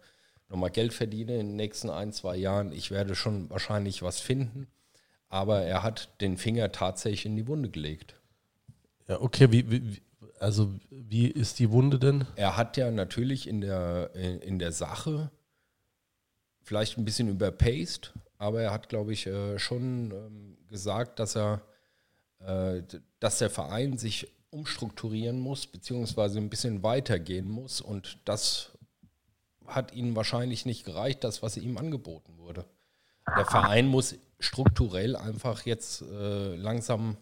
noch 0.50 0.58
mal 0.58 0.68
Geld 0.68 0.92
verdiene 0.92 1.38
in 1.38 1.46
den 1.46 1.56
nächsten 1.56 1.88
ein, 1.88 2.12
zwei 2.12 2.36
Jahren. 2.36 2.72
Ich 2.72 2.90
werde 2.90 3.14
schon 3.14 3.48
wahrscheinlich 3.48 4.02
was 4.02 4.20
finden 4.20 4.66
aber 5.30 5.62
er 5.62 5.82
hat 5.82 6.10
den 6.20 6.36
Finger 6.36 6.72
tatsächlich 6.72 7.24
in 7.24 7.36
die 7.36 7.46
Wunde 7.46 7.70
gelegt. 7.70 8.16
Ja, 9.08 9.20
okay, 9.20 9.50
wie, 9.50 9.70
wie, 9.70 10.02
also 10.38 10.74
wie 10.90 11.28
ist 11.28 11.58
die 11.58 11.70
Wunde 11.70 11.98
denn? 11.98 12.26
Er 12.36 12.56
hat 12.56 12.76
ja 12.76 12.90
natürlich 12.90 13.48
in 13.48 13.60
der, 13.60 14.14
in 14.14 14.58
der 14.58 14.72
Sache 14.72 15.30
vielleicht 16.62 16.98
ein 16.98 17.04
bisschen 17.04 17.28
überpaced, 17.28 18.12
aber 18.38 18.60
er 18.60 18.72
hat, 18.72 18.88
glaube 18.88 19.12
ich, 19.12 19.26
äh, 19.26 19.58
schon 19.58 20.10
ähm, 20.10 20.58
gesagt, 20.68 21.18
dass 21.18 21.36
er, 21.36 21.62
äh, 22.40 22.82
dass 23.20 23.38
der 23.38 23.50
Verein 23.50 23.98
sich 23.98 24.28
umstrukturieren 24.50 25.38
muss, 25.38 25.66
beziehungsweise 25.66 26.38
ein 26.38 26.50
bisschen 26.50 26.82
weitergehen 26.82 27.48
muss 27.48 27.80
und 27.80 28.18
das 28.24 28.72
hat 29.66 29.94
ihnen 29.94 30.16
wahrscheinlich 30.16 30.66
nicht 30.66 30.84
gereicht, 30.84 31.22
das, 31.22 31.42
was 31.42 31.56
ihm 31.56 31.78
angeboten 31.78 32.36
wurde. 32.36 32.64
Der 33.36 33.46
Verein 33.46 33.86
muss 33.86 34.16
strukturell 34.40 35.16
einfach 35.16 35.64
jetzt 35.66 36.02
äh, 36.02 36.56
langsam 36.56 37.16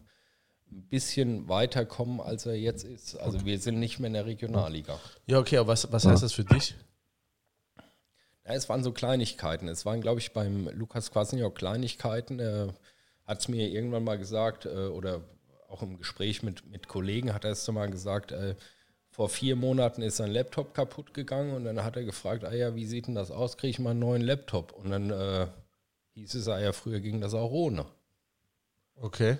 ein 0.71 0.89
bisschen 0.89 1.49
weiterkommen, 1.49 2.21
als 2.21 2.47
er 2.47 2.55
jetzt 2.55 2.85
ist. 2.85 3.17
Also 3.17 3.45
wir 3.45 3.59
sind 3.59 3.79
nicht 3.79 3.99
mehr 3.99 4.09
in 4.09 4.15
der 4.15 4.27
Regionalliga. 4.27 4.99
Ja, 5.27 5.39
okay, 5.39 5.59
aber 5.59 5.69
was, 5.69 5.91
was 5.93 6.05
heißt 6.07 6.23
das 6.23 6.33
für 6.33 6.45
dich? 6.45 6.75
Ja, 8.45 8.55
es 8.55 8.69
waren 8.69 8.83
so 8.83 8.93
Kleinigkeiten. 8.93 9.69
Es 9.69 9.85
waren, 9.87 10.01
glaube 10.01 10.21
ich, 10.21 10.33
beim 10.33 10.69
Lukas 10.69 11.11
Kwasniok 11.11 11.55
Kleinigkeiten. 11.55 12.39
Er 12.39 12.75
hat 13.25 13.41
es 13.41 13.49
mir 13.49 13.69
irgendwann 13.69 14.05
mal 14.05 14.19
gesagt, 14.19 14.67
äh, 14.67 14.87
oder 14.87 15.23
auch 15.69 15.83
im 15.83 15.99
Gespräch 15.99 16.43
mit, 16.43 16.67
mit 16.71 16.89
Kollegen 16.89 17.35
hat 17.35 17.45
er 17.45 17.53
es 17.53 17.69
mal 17.71 17.91
gesagt, 17.91 18.33
äh, 18.33 18.55
vor 19.11 19.29
vier 19.29 19.57
Monaten 19.57 20.03
ist 20.03 20.17
sein 20.17 20.31
Laptop 20.31 20.75
kaputt 20.75 21.13
gegangen 21.13 21.55
und 21.55 21.65
dann 21.65 21.83
hat 21.83 21.97
er 21.97 22.05
gefragt, 22.05 22.45
ah 22.45 22.55
ja, 22.55 22.75
wie 22.75 22.87
sieht 22.87 23.07
denn 23.07 23.15
das 23.15 23.31
aus, 23.31 23.57
kriege 23.57 23.71
ich 23.71 23.79
mal 23.79 23.91
einen 23.91 24.01
neuen 24.01 24.23
Laptop? 24.23 24.73
Und 24.73 24.91
dann 24.91 25.11
äh, 25.11 25.47
hieß 26.19 26.35
es 26.35 26.47
ja, 26.47 26.73
früher 26.73 27.01
ging 27.01 27.21
das 27.21 27.35
auch 27.35 27.51
ohne. 27.51 27.87
Okay. 28.97 29.39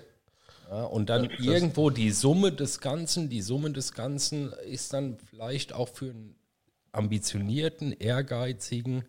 Ja, 0.69 0.83
und 0.83 1.09
dann 1.09 1.25
ja, 1.25 1.53
irgendwo 1.53 1.89
die 1.89 2.11
Summe 2.11 2.51
des 2.51 2.79
Ganzen, 2.79 3.29
die 3.29 3.41
Summe 3.41 3.71
des 3.71 3.93
Ganzen 3.93 4.53
ist 4.53 4.93
dann 4.93 5.17
vielleicht 5.17 5.73
auch 5.73 5.89
für 5.89 6.11
einen 6.11 6.35
ambitionierten, 6.91 7.91
ehrgeizigen 7.91 9.03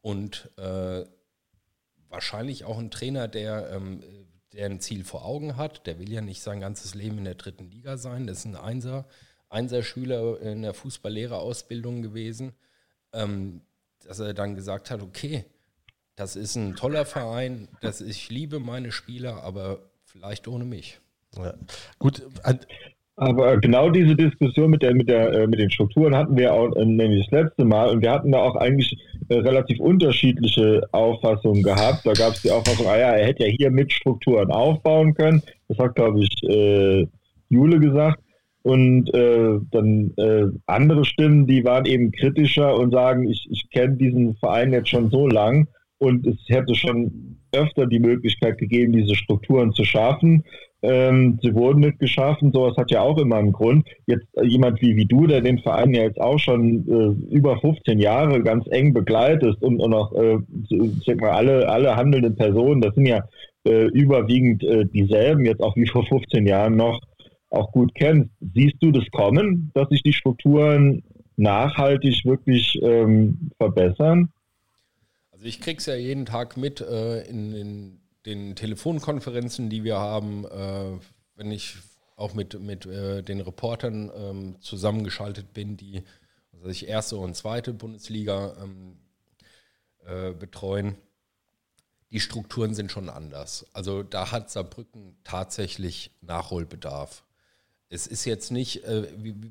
und 0.00 0.50
äh, 0.58 1.04
wahrscheinlich 2.08 2.64
auch 2.64 2.78
einen 2.78 2.90
Trainer, 2.90 3.26
der, 3.26 3.70
ähm, 3.70 4.02
der 4.52 4.66
ein 4.66 4.80
Ziel 4.80 5.04
vor 5.04 5.24
Augen 5.24 5.56
hat. 5.56 5.86
Der 5.86 5.98
will 5.98 6.12
ja 6.12 6.20
nicht 6.20 6.42
sein 6.42 6.60
ganzes 6.60 6.94
Leben 6.94 7.18
in 7.18 7.24
der 7.24 7.34
dritten 7.34 7.70
Liga 7.70 7.96
sein. 7.96 8.26
Das 8.26 8.38
ist 8.38 8.44
ein 8.44 8.56
Einser, 8.56 9.06
Einser-Schüler 9.48 10.40
in 10.40 10.62
der 10.62 10.74
Fußballlehrerausbildung 10.74 12.02
gewesen, 12.02 12.52
ähm, 13.12 13.62
dass 14.04 14.18
er 14.18 14.34
dann 14.34 14.54
gesagt 14.54 14.90
hat, 14.90 15.02
okay, 15.02 15.44
das 16.22 16.36
ist 16.36 16.54
ein 16.54 16.76
toller 16.76 17.04
Verein, 17.04 17.66
das, 17.80 18.00
ich 18.00 18.30
liebe 18.30 18.60
meine 18.60 18.92
Spieler, 18.92 19.42
aber 19.42 19.80
vielleicht 20.04 20.46
ohne 20.46 20.64
mich. 20.64 21.00
Ja. 21.36 21.54
Gut. 21.98 22.22
Aber 23.16 23.58
genau 23.58 23.90
diese 23.90 24.14
Diskussion 24.14 24.70
mit, 24.70 24.82
der, 24.82 24.94
mit, 24.94 25.08
der, 25.08 25.32
äh, 25.32 25.46
mit 25.46 25.58
den 25.58 25.70
Strukturen 25.70 26.14
hatten 26.14 26.36
wir 26.36 26.54
auch 26.54 26.74
äh, 26.76 26.84
nämlich 26.84 27.28
das 27.28 27.42
letzte 27.42 27.64
Mal 27.64 27.90
und 27.90 28.02
wir 28.02 28.10
hatten 28.10 28.32
da 28.32 28.38
auch 28.38 28.54
eigentlich 28.56 28.96
äh, 29.28 29.34
relativ 29.34 29.80
unterschiedliche 29.80 30.82
Auffassungen 30.92 31.62
gehabt. 31.62 32.06
Da 32.06 32.12
gab 32.12 32.34
es 32.34 32.42
die 32.42 32.50
Auffassung, 32.50 32.86
ah 32.86 32.96
ja, 32.96 33.10
er 33.10 33.26
hätte 33.26 33.44
ja 33.44 33.50
hier 33.50 33.70
mit 33.70 33.92
Strukturen 33.92 34.50
aufbauen 34.50 35.14
können. 35.14 35.42
Das 35.68 35.78
hat, 35.78 35.96
glaube 35.96 36.20
ich, 36.20 36.42
äh, 36.48 37.06
Jule 37.48 37.80
gesagt. 37.80 38.22
Und 38.62 39.12
äh, 39.12 39.58
dann 39.72 40.12
äh, 40.16 40.46
andere 40.66 41.04
Stimmen, 41.04 41.48
die 41.48 41.64
waren 41.64 41.84
eben 41.84 42.12
kritischer 42.12 42.76
und 42.76 42.92
sagen, 42.92 43.28
ich, 43.28 43.48
ich 43.50 43.68
kenne 43.70 43.96
diesen 43.96 44.36
Verein 44.36 44.72
jetzt 44.72 44.88
schon 44.88 45.10
so 45.10 45.26
lang 45.26 45.66
und 46.02 46.26
es 46.26 46.36
hätte 46.48 46.74
schon 46.74 47.38
öfter 47.54 47.86
die 47.86 48.00
Möglichkeit 48.00 48.58
gegeben, 48.58 48.92
diese 48.92 49.14
Strukturen 49.14 49.72
zu 49.72 49.84
schaffen. 49.84 50.42
Ähm, 50.82 51.38
sie 51.40 51.54
wurden 51.54 51.80
nicht 51.80 52.00
geschaffen, 52.00 52.50
sowas 52.52 52.76
hat 52.76 52.90
ja 52.90 53.02
auch 53.02 53.18
immer 53.18 53.36
einen 53.36 53.52
Grund. 53.52 53.86
Jetzt 54.06 54.26
äh, 54.34 54.44
jemand 54.44 54.82
wie, 54.82 54.96
wie 54.96 55.06
du, 55.06 55.28
der 55.28 55.40
den 55.40 55.60
Verein 55.60 55.94
ja 55.94 56.02
jetzt 56.02 56.20
auch 56.20 56.40
schon 56.40 56.88
äh, 56.88 57.32
über 57.32 57.60
15 57.60 58.00
Jahre 58.00 58.42
ganz 58.42 58.64
eng 58.70 58.92
begleitest 58.92 59.62
und, 59.62 59.78
und 59.78 59.94
auch, 59.94 60.12
äh, 60.14 60.38
sag 61.06 61.20
mal, 61.20 61.30
alle, 61.30 61.68
alle 61.68 61.94
handelnden 61.94 62.34
Personen, 62.34 62.80
das 62.80 62.96
sind 62.96 63.06
ja 63.06 63.22
äh, 63.64 63.84
überwiegend 63.92 64.64
äh, 64.64 64.84
dieselben, 64.86 65.44
jetzt 65.44 65.62
auch 65.62 65.76
wie 65.76 65.86
vor 65.86 66.04
15 66.04 66.48
Jahren 66.48 66.74
noch, 66.74 67.00
auch 67.50 67.70
gut 67.70 67.94
kennst. 67.94 68.30
Siehst 68.54 68.76
du 68.80 68.90
das 68.90 69.04
kommen, 69.12 69.70
dass 69.74 69.88
sich 69.90 70.02
die 70.02 70.14
Strukturen 70.14 71.04
nachhaltig 71.36 72.24
wirklich 72.24 72.80
ähm, 72.82 73.50
verbessern? 73.56 74.30
Also 75.42 75.48
ich 75.48 75.60
kriege 75.60 75.78
es 75.78 75.86
ja 75.86 75.96
jeden 75.96 76.24
Tag 76.24 76.56
mit 76.56 76.80
äh, 76.80 77.22
in, 77.22 77.52
in, 77.52 78.00
den 78.26 78.54
Telefonkonferenzen, 78.54 79.70
die 79.70 79.82
wir 79.82 79.98
haben, 79.98 80.44
äh, 80.44 81.00
wenn 81.34 81.50
ich 81.50 81.78
auch 82.14 82.32
mit, 82.32 82.60
mit 82.60 82.86
äh, 82.86 83.22
den 83.24 83.40
Reportern 83.40 84.12
ähm, 84.14 84.60
zusammengeschaltet 84.60 85.52
bin, 85.52 85.76
die 85.76 86.04
also 86.52 86.68
ich 86.68 86.86
erste 86.86 87.16
und 87.16 87.34
zweite 87.34 87.72
Bundesliga 87.72 88.54
ähm, 88.62 88.98
äh, 90.06 90.30
betreuen. 90.30 90.94
Die 92.12 92.20
Strukturen 92.20 92.74
sind 92.74 92.92
schon 92.92 93.08
anders. 93.08 93.66
Also 93.72 94.04
da 94.04 94.30
hat 94.30 94.48
Saarbrücken 94.48 95.16
tatsächlich 95.24 96.12
Nachholbedarf 96.20 97.24
es 97.92 98.06
ist 98.06 98.24
jetzt 98.24 98.50
nicht, 98.50 98.84
äh, 98.84 99.06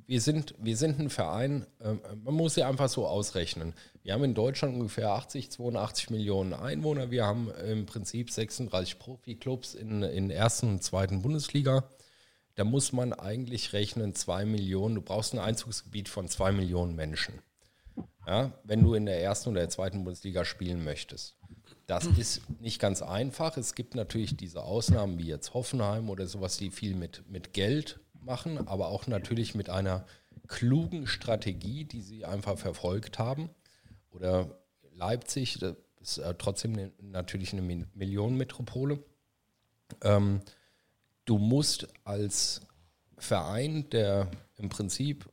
wir, 0.07 0.19
sind, 0.19 0.55
wir 0.57 0.75
sind 0.75 0.99
ein 0.99 1.11
Verein, 1.11 1.67
äh, 1.79 1.93
man 2.23 2.33
muss 2.33 2.55
ja 2.55 2.67
einfach 2.67 2.89
so 2.89 3.05
ausrechnen. 3.05 3.75
Wir 4.01 4.13
haben 4.13 4.23
in 4.23 4.33
Deutschland 4.33 4.73
ungefähr 4.73 5.11
80, 5.11 5.51
82 5.51 6.09
Millionen 6.09 6.53
Einwohner. 6.53 7.11
Wir 7.11 7.23
haben 7.23 7.51
im 7.51 7.85
Prinzip 7.85 8.31
36 8.31 8.97
Profiklubs 8.97 9.75
in, 9.75 10.01
in 10.01 10.31
ersten 10.31 10.69
und 10.69 10.83
zweiten 10.83 11.21
Bundesliga. 11.21 11.87
Da 12.55 12.63
muss 12.63 12.93
man 12.93 13.13
eigentlich 13.13 13.73
rechnen, 13.73 14.15
zwei 14.15 14.43
Millionen, 14.43 14.95
du 14.95 15.01
brauchst 15.01 15.33
ein 15.33 15.39
Einzugsgebiet 15.39 16.09
von 16.09 16.27
zwei 16.27 16.51
Millionen 16.51 16.95
Menschen. 16.95 17.35
Ja, 18.25 18.53
wenn 18.63 18.81
du 18.81 18.95
in 18.95 19.05
der 19.05 19.21
ersten 19.21 19.49
oder 19.49 19.61
der 19.61 19.69
zweiten 19.69 20.03
Bundesliga 20.03 20.45
spielen 20.45 20.83
möchtest. 20.83 21.35
Das 21.85 22.05
ist 22.05 22.41
nicht 22.59 22.79
ganz 22.79 23.03
einfach. 23.03 23.55
Es 23.57 23.75
gibt 23.75 23.93
natürlich 23.93 24.35
diese 24.35 24.63
Ausnahmen 24.63 25.19
wie 25.19 25.27
jetzt 25.27 25.53
Hoffenheim 25.53 26.09
oder 26.09 26.25
sowas, 26.25 26.57
die 26.57 26.71
viel 26.71 26.95
mit, 26.95 27.23
mit 27.29 27.53
Geld 27.53 27.99
machen, 28.23 28.67
aber 28.67 28.87
auch 28.87 29.07
natürlich 29.07 29.55
mit 29.55 29.69
einer 29.69 30.05
klugen 30.47 31.07
Strategie, 31.07 31.85
die 31.85 32.01
sie 32.01 32.25
einfach 32.25 32.57
verfolgt 32.57 33.19
haben. 33.19 33.49
Oder 34.11 34.59
Leipzig, 34.93 35.59
das 35.59 35.75
ist 36.01 36.17
äh, 36.17 36.33
trotzdem 36.37 36.73
eine, 36.73 36.91
natürlich 37.01 37.53
eine 37.53 37.61
Millionenmetropole. 37.93 38.99
Ähm, 40.03 40.41
du 41.25 41.37
musst 41.37 41.87
als 42.03 42.61
Verein, 43.17 43.89
der 43.91 44.29
im 44.57 44.69
Prinzip 44.69 45.29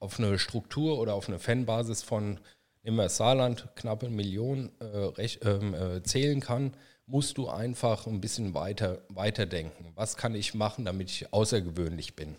auf 0.00 0.18
eine 0.18 0.38
Struktur 0.38 0.98
oder 0.98 1.14
auf 1.14 1.28
eine 1.28 1.38
Fanbasis 1.38 2.02
von 2.02 2.38
immer 2.82 3.08
Saarland 3.08 3.68
knappe 3.74 4.06
eine 4.06 4.16
Million 4.16 4.70
äh, 4.80 5.26
ähm, 5.42 5.74
äh, 5.74 6.02
zählen 6.02 6.40
kann, 6.40 6.74
musst 7.08 7.38
du 7.38 7.48
einfach 7.48 8.06
ein 8.06 8.20
bisschen 8.20 8.54
weiter, 8.54 9.46
denken. 9.46 9.92
Was 9.94 10.16
kann 10.16 10.34
ich 10.34 10.54
machen, 10.54 10.84
damit 10.84 11.10
ich 11.10 11.32
außergewöhnlich 11.32 12.14
bin? 12.14 12.36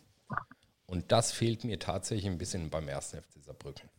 Und 0.86 1.12
das 1.12 1.32
fehlt 1.32 1.64
mir 1.64 1.80
tatsächlich 1.80 2.28
ein 2.28 2.38
bisschen 2.38 2.70
beim 2.70 2.88
ersten 2.88 3.18
FC 3.18 3.44
Saarbrücken. 3.44 3.90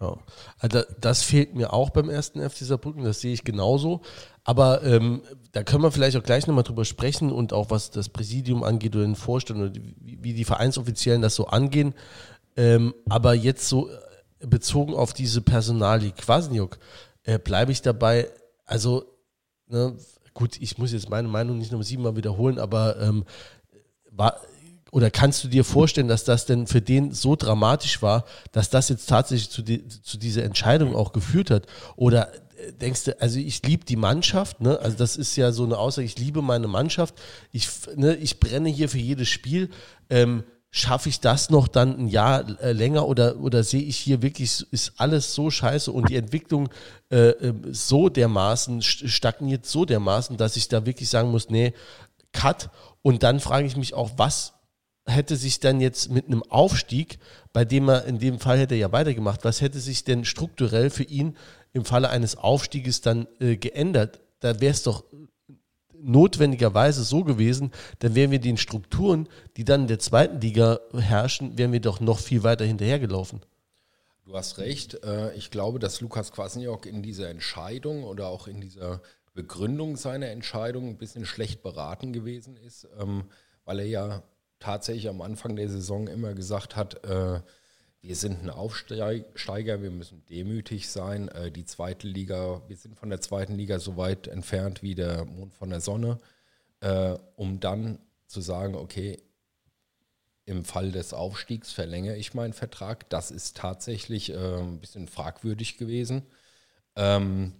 Ja. 0.00 0.16
Also 0.58 0.82
das 1.00 1.22
fehlt 1.22 1.54
mir 1.54 1.72
auch 1.72 1.90
beim 1.90 2.10
ersten 2.10 2.40
FC 2.40 2.58
Saarbrücken, 2.58 3.04
das 3.04 3.20
sehe 3.20 3.32
ich 3.32 3.44
genauso. 3.44 4.02
Aber 4.44 4.82
ähm, 4.82 5.22
da 5.52 5.62
können 5.62 5.82
wir 5.82 5.92
vielleicht 5.92 6.16
auch 6.16 6.22
gleich 6.22 6.46
nochmal 6.46 6.64
drüber 6.64 6.84
sprechen 6.84 7.32
und 7.32 7.52
auch 7.52 7.70
was 7.70 7.90
das 7.90 8.10
Präsidium 8.10 8.62
angeht 8.64 8.94
oder 8.94 9.04
den 9.04 9.16
Vorstand 9.16 9.60
oder 9.60 9.72
wie, 10.00 10.34
die 10.34 10.44
Vereinsoffiziellen 10.44 11.22
das 11.22 11.34
so 11.34 11.46
angehen. 11.46 11.94
Ähm, 12.56 12.94
aber 13.08 13.34
jetzt 13.34 13.68
so 13.68 13.88
äh, 13.88 14.46
bezogen 14.46 14.94
auf 14.94 15.14
diese 15.14 15.40
Personalie 15.40 16.12
Kwasniok, 16.12 16.78
äh, 17.22 17.38
bleibe 17.38 17.72
ich 17.72 17.80
dabei, 17.80 18.30
also 18.66 19.13
ne, 19.68 19.96
gut, 20.32 20.56
ich 20.60 20.78
muss 20.78 20.92
jetzt 20.92 21.10
meine 21.10 21.28
Meinung 21.28 21.58
nicht 21.58 21.70
nochmal 21.70 21.86
siebenmal 21.86 22.16
wiederholen, 22.16 22.58
aber 22.58 23.00
ähm, 23.00 23.24
war, 24.10 24.40
oder 24.94 25.10
kannst 25.10 25.42
du 25.42 25.48
dir 25.48 25.64
vorstellen, 25.64 26.06
dass 26.06 26.24
das 26.24 26.46
denn 26.46 26.66
für 26.66 26.80
den 26.80 27.12
so 27.12 27.34
dramatisch 27.34 28.00
war, 28.00 28.24
dass 28.52 28.70
das 28.70 28.88
jetzt 28.88 29.08
tatsächlich 29.08 29.50
zu, 29.50 29.62
die, 29.62 29.86
zu 29.88 30.18
dieser 30.18 30.44
Entscheidung 30.44 30.94
auch 30.94 31.12
geführt 31.12 31.50
hat? 31.50 31.66
Oder 31.96 32.32
äh, 32.32 32.72
denkst 32.72 33.04
du, 33.04 33.20
also 33.20 33.40
ich 33.40 33.60
liebe 33.64 33.84
die 33.84 33.96
Mannschaft, 33.96 34.60
ne? 34.60 34.78
Also 34.78 34.96
das 34.96 35.16
ist 35.16 35.34
ja 35.34 35.50
so 35.50 35.64
eine 35.64 35.78
Aussage, 35.78 36.06
ich 36.06 36.18
liebe 36.18 36.42
meine 36.42 36.68
Mannschaft, 36.68 37.14
ich, 37.50 37.68
ne, 37.96 38.14
ich 38.14 38.38
brenne 38.38 38.68
hier 38.68 38.88
für 38.88 38.98
jedes 38.98 39.28
Spiel. 39.28 39.70
Ähm, 40.10 40.44
schaffe 40.76 41.08
ich 41.08 41.20
das 41.20 41.50
noch 41.50 41.68
dann 41.68 41.96
ein 41.96 42.08
Jahr 42.08 42.60
äh, 42.60 42.72
länger 42.72 43.06
oder, 43.06 43.36
oder 43.38 43.62
sehe 43.62 43.82
ich 43.82 43.96
hier 43.96 44.22
wirklich, 44.22 44.66
ist 44.72 44.94
alles 44.96 45.32
so 45.32 45.48
scheiße 45.48 45.92
und 45.92 46.08
die 46.08 46.16
Entwicklung 46.16 46.68
äh, 47.10 47.28
ähm, 47.28 47.62
so 47.72 48.08
dermaßen, 48.08 48.82
stagniert 48.82 49.66
so 49.66 49.84
dermaßen, 49.84 50.36
dass 50.36 50.56
ich 50.56 50.66
da 50.66 50.84
wirklich 50.84 51.08
sagen 51.08 51.30
muss, 51.30 51.48
nee, 51.48 51.74
Cut. 52.32 52.70
Und 53.02 53.22
dann 53.22 53.38
frage 53.38 53.68
ich 53.68 53.76
mich 53.76 53.94
auch, 53.94 54.10
was 54.16 54.54
hätte 55.06 55.36
sich 55.36 55.60
dann 55.60 55.80
jetzt 55.80 56.10
mit 56.10 56.26
einem 56.26 56.42
Aufstieg, 56.42 57.20
bei 57.52 57.64
dem 57.64 57.88
er 57.88 58.06
in 58.06 58.18
dem 58.18 58.40
Fall 58.40 58.58
hätte 58.58 58.74
er 58.74 58.80
ja 58.80 58.92
weitergemacht, 58.92 59.44
was 59.44 59.60
hätte 59.60 59.78
sich 59.78 60.02
denn 60.02 60.24
strukturell 60.24 60.90
für 60.90 61.04
ihn 61.04 61.36
im 61.72 61.84
Falle 61.84 62.10
eines 62.10 62.36
Aufstieges 62.36 63.00
dann 63.00 63.28
äh, 63.38 63.56
geändert? 63.56 64.18
Da 64.40 64.60
wäre 64.60 64.72
es 64.72 64.82
doch 64.82 65.04
notwendigerweise 66.04 67.02
so 67.04 67.24
gewesen, 67.24 67.72
dann 68.00 68.14
wären 68.14 68.30
wir 68.30 68.40
den 68.40 68.56
Strukturen, 68.56 69.28
die 69.56 69.64
dann 69.64 69.82
in 69.82 69.88
der 69.88 69.98
zweiten 69.98 70.40
Liga 70.40 70.80
herrschen, 70.92 71.58
wären 71.58 71.72
wir 71.72 71.80
doch 71.80 72.00
noch 72.00 72.18
viel 72.18 72.42
weiter 72.42 72.64
hinterhergelaufen. 72.64 73.40
Du 74.24 74.34
hast 74.34 74.58
recht. 74.58 75.02
Äh, 75.04 75.34
ich 75.34 75.50
glaube, 75.50 75.78
dass 75.78 76.00
Lukas 76.00 76.32
Kwasniok 76.32 76.86
in 76.86 77.02
dieser 77.02 77.28
Entscheidung 77.28 78.04
oder 78.04 78.28
auch 78.28 78.46
in 78.46 78.60
dieser 78.60 79.02
Begründung 79.34 79.96
seiner 79.96 80.28
Entscheidung 80.28 80.88
ein 80.88 80.96
bisschen 80.96 81.26
schlecht 81.26 81.62
beraten 81.62 82.12
gewesen 82.12 82.56
ist, 82.56 82.88
ähm, 82.98 83.24
weil 83.64 83.80
er 83.80 83.86
ja 83.86 84.22
tatsächlich 84.60 85.08
am 85.08 85.20
Anfang 85.20 85.56
der 85.56 85.68
Saison 85.68 86.06
immer 86.06 86.32
gesagt 86.34 86.76
hat, 86.76 87.04
äh, 87.04 87.40
wir 88.04 88.16
sind 88.16 88.42
ein 88.42 88.50
Aufsteiger, 88.50 89.82
wir 89.82 89.90
müssen 89.90 90.22
demütig 90.28 90.90
sein. 90.90 91.28
Äh, 91.28 91.50
die 91.50 91.64
zweite 91.64 92.06
Liga, 92.06 92.60
wir 92.68 92.76
sind 92.76 92.98
von 92.98 93.08
der 93.08 93.22
zweiten 93.22 93.54
Liga 93.54 93.78
so 93.78 93.96
weit 93.96 94.28
entfernt 94.28 94.82
wie 94.82 94.94
der 94.94 95.24
Mond 95.24 95.54
von 95.54 95.70
der 95.70 95.80
Sonne, 95.80 96.18
äh, 96.80 97.16
um 97.36 97.60
dann 97.60 97.98
zu 98.26 98.42
sagen, 98.42 98.74
okay, 98.74 99.22
im 100.44 100.66
Fall 100.66 100.92
des 100.92 101.14
Aufstiegs 101.14 101.72
verlängere 101.72 102.16
ich 102.16 102.34
meinen 102.34 102.52
Vertrag. 102.52 103.08
Das 103.08 103.30
ist 103.30 103.56
tatsächlich 103.56 104.30
äh, 104.30 104.58
ein 104.58 104.80
bisschen 104.80 105.08
fragwürdig 105.08 105.78
gewesen. 105.78 106.26
Ähm, 106.96 107.54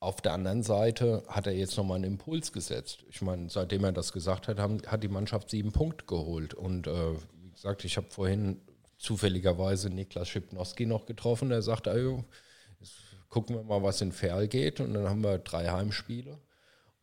auf 0.00 0.22
der 0.22 0.32
anderen 0.32 0.62
Seite 0.62 1.24
hat 1.28 1.46
er 1.46 1.52
jetzt 1.52 1.76
nochmal 1.76 1.96
einen 1.96 2.04
Impuls 2.14 2.52
gesetzt. 2.52 3.04
Ich 3.10 3.20
meine, 3.20 3.50
seitdem 3.50 3.84
er 3.84 3.92
das 3.92 4.14
gesagt 4.14 4.48
hat, 4.48 4.58
haben, 4.58 4.80
hat 4.86 5.02
die 5.02 5.08
Mannschaft 5.08 5.50
sieben 5.50 5.72
Punkte 5.72 6.06
geholt. 6.06 6.52
Und 6.52 6.86
wie 6.86 7.50
gesagt, 7.52 7.86
ich 7.86 7.96
habe 7.96 8.10
vorhin 8.10 8.60
zufälligerweise 9.04 9.90
Niklas 9.90 10.28
Schipnowski 10.28 10.86
noch 10.86 11.06
getroffen. 11.06 11.50
Der 11.50 11.62
sagte, 11.62 11.90
also, 11.90 12.24
gucken 13.28 13.56
wir 13.56 13.62
mal, 13.62 13.82
was 13.82 14.00
in 14.00 14.12
Ferl 14.12 14.48
geht. 14.48 14.80
Und 14.80 14.94
dann 14.94 15.08
haben 15.08 15.22
wir 15.22 15.38
drei 15.38 15.68
Heimspiele. 15.68 16.38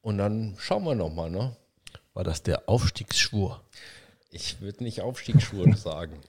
Und 0.01 0.17
dann 0.17 0.55
schauen 0.57 0.83
wir 0.83 0.95
nochmal. 0.95 1.29
Ne? 1.29 1.55
War 2.13 2.23
das 2.23 2.43
der 2.43 2.67
Aufstiegsschwur? 2.67 3.61
Ich 4.31 4.61
würde 4.61 4.83
nicht 4.83 5.01
Aufstiegsschwur 5.01 5.73
sagen. 5.77 6.19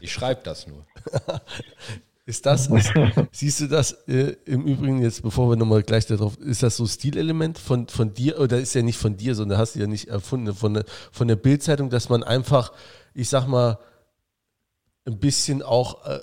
Ich 0.00 0.12
schreibe 0.12 0.42
das 0.44 0.66
nur. 0.66 0.84
Ist 2.26 2.44
das, 2.44 2.66
ist, 2.66 2.92
siehst 3.32 3.60
du 3.60 3.68
das 3.68 3.92
äh, 4.06 4.36
im 4.44 4.66
Übrigen 4.66 5.00
jetzt, 5.00 5.22
bevor 5.22 5.48
wir 5.48 5.56
nochmal 5.56 5.82
gleich 5.82 6.04
darauf, 6.04 6.36
ist 6.36 6.62
das 6.62 6.76
so 6.76 6.86
Stilelement 6.86 7.58
von, 7.58 7.88
von 7.88 8.12
dir, 8.12 8.38
oder 8.38 8.60
ist 8.60 8.74
ja 8.74 8.82
nicht 8.82 8.98
von 8.98 9.16
dir, 9.16 9.34
sondern 9.34 9.56
hast 9.56 9.76
du 9.76 9.78
ja 9.78 9.86
nicht 9.86 10.08
erfunden, 10.08 10.54
von, 10.54 10.84
von 11.10 11.26
der 11.26 11.36
Bildzeitung, 11.36 11.88
dass 11.88 12.10
man 12.10 12.22
einfach, 12.22 12.74
ich 13.14 13.30
sag 13.30 13.46
mal, 13.46 13.78
ein 15.08 15.18
bisschen 15.18 15.62
auch 15.62 16.04
äh, 16.04 16.20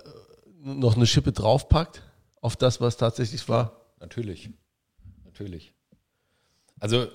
noch 0.62 0.96
eine 0.96 1.08
Schippe 1.08 1.32
draufpackt 1.32 2.02
auf 2.42 2.56
das, 2.56 2.80
was 2.82 2.98
tatsächlich 2.98 3.48
war? 3.50 3.82
Natürlich. 4.00 4.50
Natürlich. 5.24 5.74
Also 6.80 7.08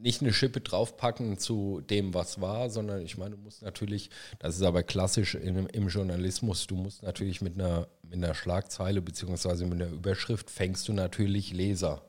nicht 0.00 0.22
eine 0.22 0.32
Schippe 0.32 0.60
draufpacken 0.60 1.38
zu 1.38 1.80
dem, 1.80 2.14
was 2.14 2.40
war, 2.40 2.70
sondern 2.70 3.02
ich 3.02 3.18
meine, 3.18 3.36
du 3.36 3.42
musst 3.42 3.62
natürlich, 3.62 4.10
das 4.38 4.56
ist 4.56 4.62
aber 4.62 4.82
klassisch 4.82 5.34
in, 5.34 5.66
im 5.66 5.88
Journalismus, 5.88 6.66
du 6.66 6.76
musst 6.76 7.02
natürlich 7.02 7.40
mit 7.40 7.54
einer, 7.54 7.88
mit 8.02 8.14
einer 8.14 8.34
Schlagzeile 8.34 9.02
beziehungsweise 9.02 9.66
mit 9.66 9.82
einer 9.82 9.90
Überschrift 9.90 10.50
fängst 10.50 10.86
du 10.88 10.92
natürlich 10.92 11.52
Leser. 11.52 12.02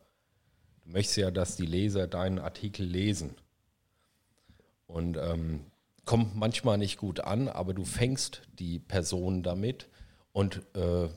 Du 0.86 0.92
möchtest 0.92 1.18
ja, 1.18 1.32
dass 1.32 1.56
die 1.56 1.66
Leser 1.66 2.08
deinen 2.08 2.40
Artikel 2.40 2.86
lesen. 2.86 3.36
Und 4.86 5.18
ähm, 5.18 5.66
kommt 6.10 6.36
manchmal 6.36 6.80
nicht 6.80 6.98
gut 6.98 7.20
an, 7.20 7.48
aber 7.48 7.76
du 7.76 7.86
fängst 7.86 8.42
die 8.58 8.80
Person 8.80 9.44
damit 9.44 9.90
und 10.32 10.64
äh, 10.76 11.08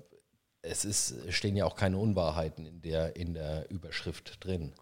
es 0.61 0.85
ist, 0.85 1.15
stehen 1.31 1.57
ja 1.57 1.65
auch 1.65 1.77
keine 1.77 1.97
Unwahrheiten 1.97 2.67
in 2.67 2.83
der, 2.83 3.17
in 3.17 3.33
der 3.33 3.71
Überschrift 3.71 4.45
drin. 4.45 4.75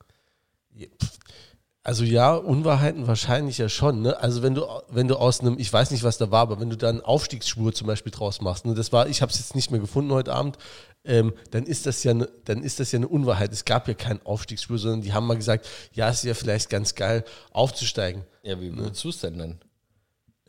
Also 1.84 2.02
ja, 2.02 2.34
Unwahrheiten 2.34 3.06
wahrscheinlich 3.06 3.58
ja 3.58 3.68
schon. 3.68 4.02
Ne? 4.02 4.18
Also 4.18 4.42
wenn 4.42 4.56
du, 4.56 4.66
wenn 4.88 5.06
du 5.06 5.14
aus 5.14 5.42
einem, 5.42 5.60
ich 5.60 5.72
weiß 5.72 5.92
nicht, 5.92 6.02
was 6.02 6.18
da 6.18 6.32
war, 6.32 6.40
aber 6.40 6.58
wenn 6.58 6.70
du 6.70 6.76
da 6.76 6.88
einen 6.88 7.02
Aufstiegsschwur 7.02 7.72
zum 7.72 7.86
Beispiel 7.86 8.10
draus 8.10 8.40
machst, 8.40 8.66
ne, 8.66 8.74
das 8.74 8.90
war, 8.90 9.06
ich 9.06 9.22
habe 9.22 9.30
es 9.30 9.38
jetzt 9.38 9.54
nicht 9.54 9.70
mehr 9.70 9.78
gefunden 9.78 10.10
heute 10.10 10.32
Abend, 10.32 10.58
ähm, 11.04 11.34
dann 11.52 11.62
ist 11.62 11.86
das 11.86 12.02
ja, 12.02 12.14
ne, 12.14 12.28
dann 12.46 12.64
ist 12.64 12.80
das 12.80 12.90
ja 12.90 12.98
eine 12.98 13.06
Unwahrheit. 13.06 13.52
Es 13.52 13.64
gab 13.64 13.86
ja 13.86 13.94
keinen 13.94 14.26
Aufstiegsschwur, 14.26 14.78
sondern 14.78 15.02
die 15.02 15.12
haben 15.12 15.28
mal 15.28 15.36
gesagt, 15.36 15.68
ja, 15.92 16.08
es 16.08 16.16
ist 16.16 16.24
ja 16.24 16.34
vielleicht 16.34 16.68
ganz 16.68 16.96
geil 16.96 17.24
aufzusteigen. 17.52 18.24
Ja, 18.42 18.60
wie 18.60 18.76
würdest 18.76 19.04
du 19.04 19.10
es 19.10 19.20
denn 19.20 19.36
nennen? 19.36 19.60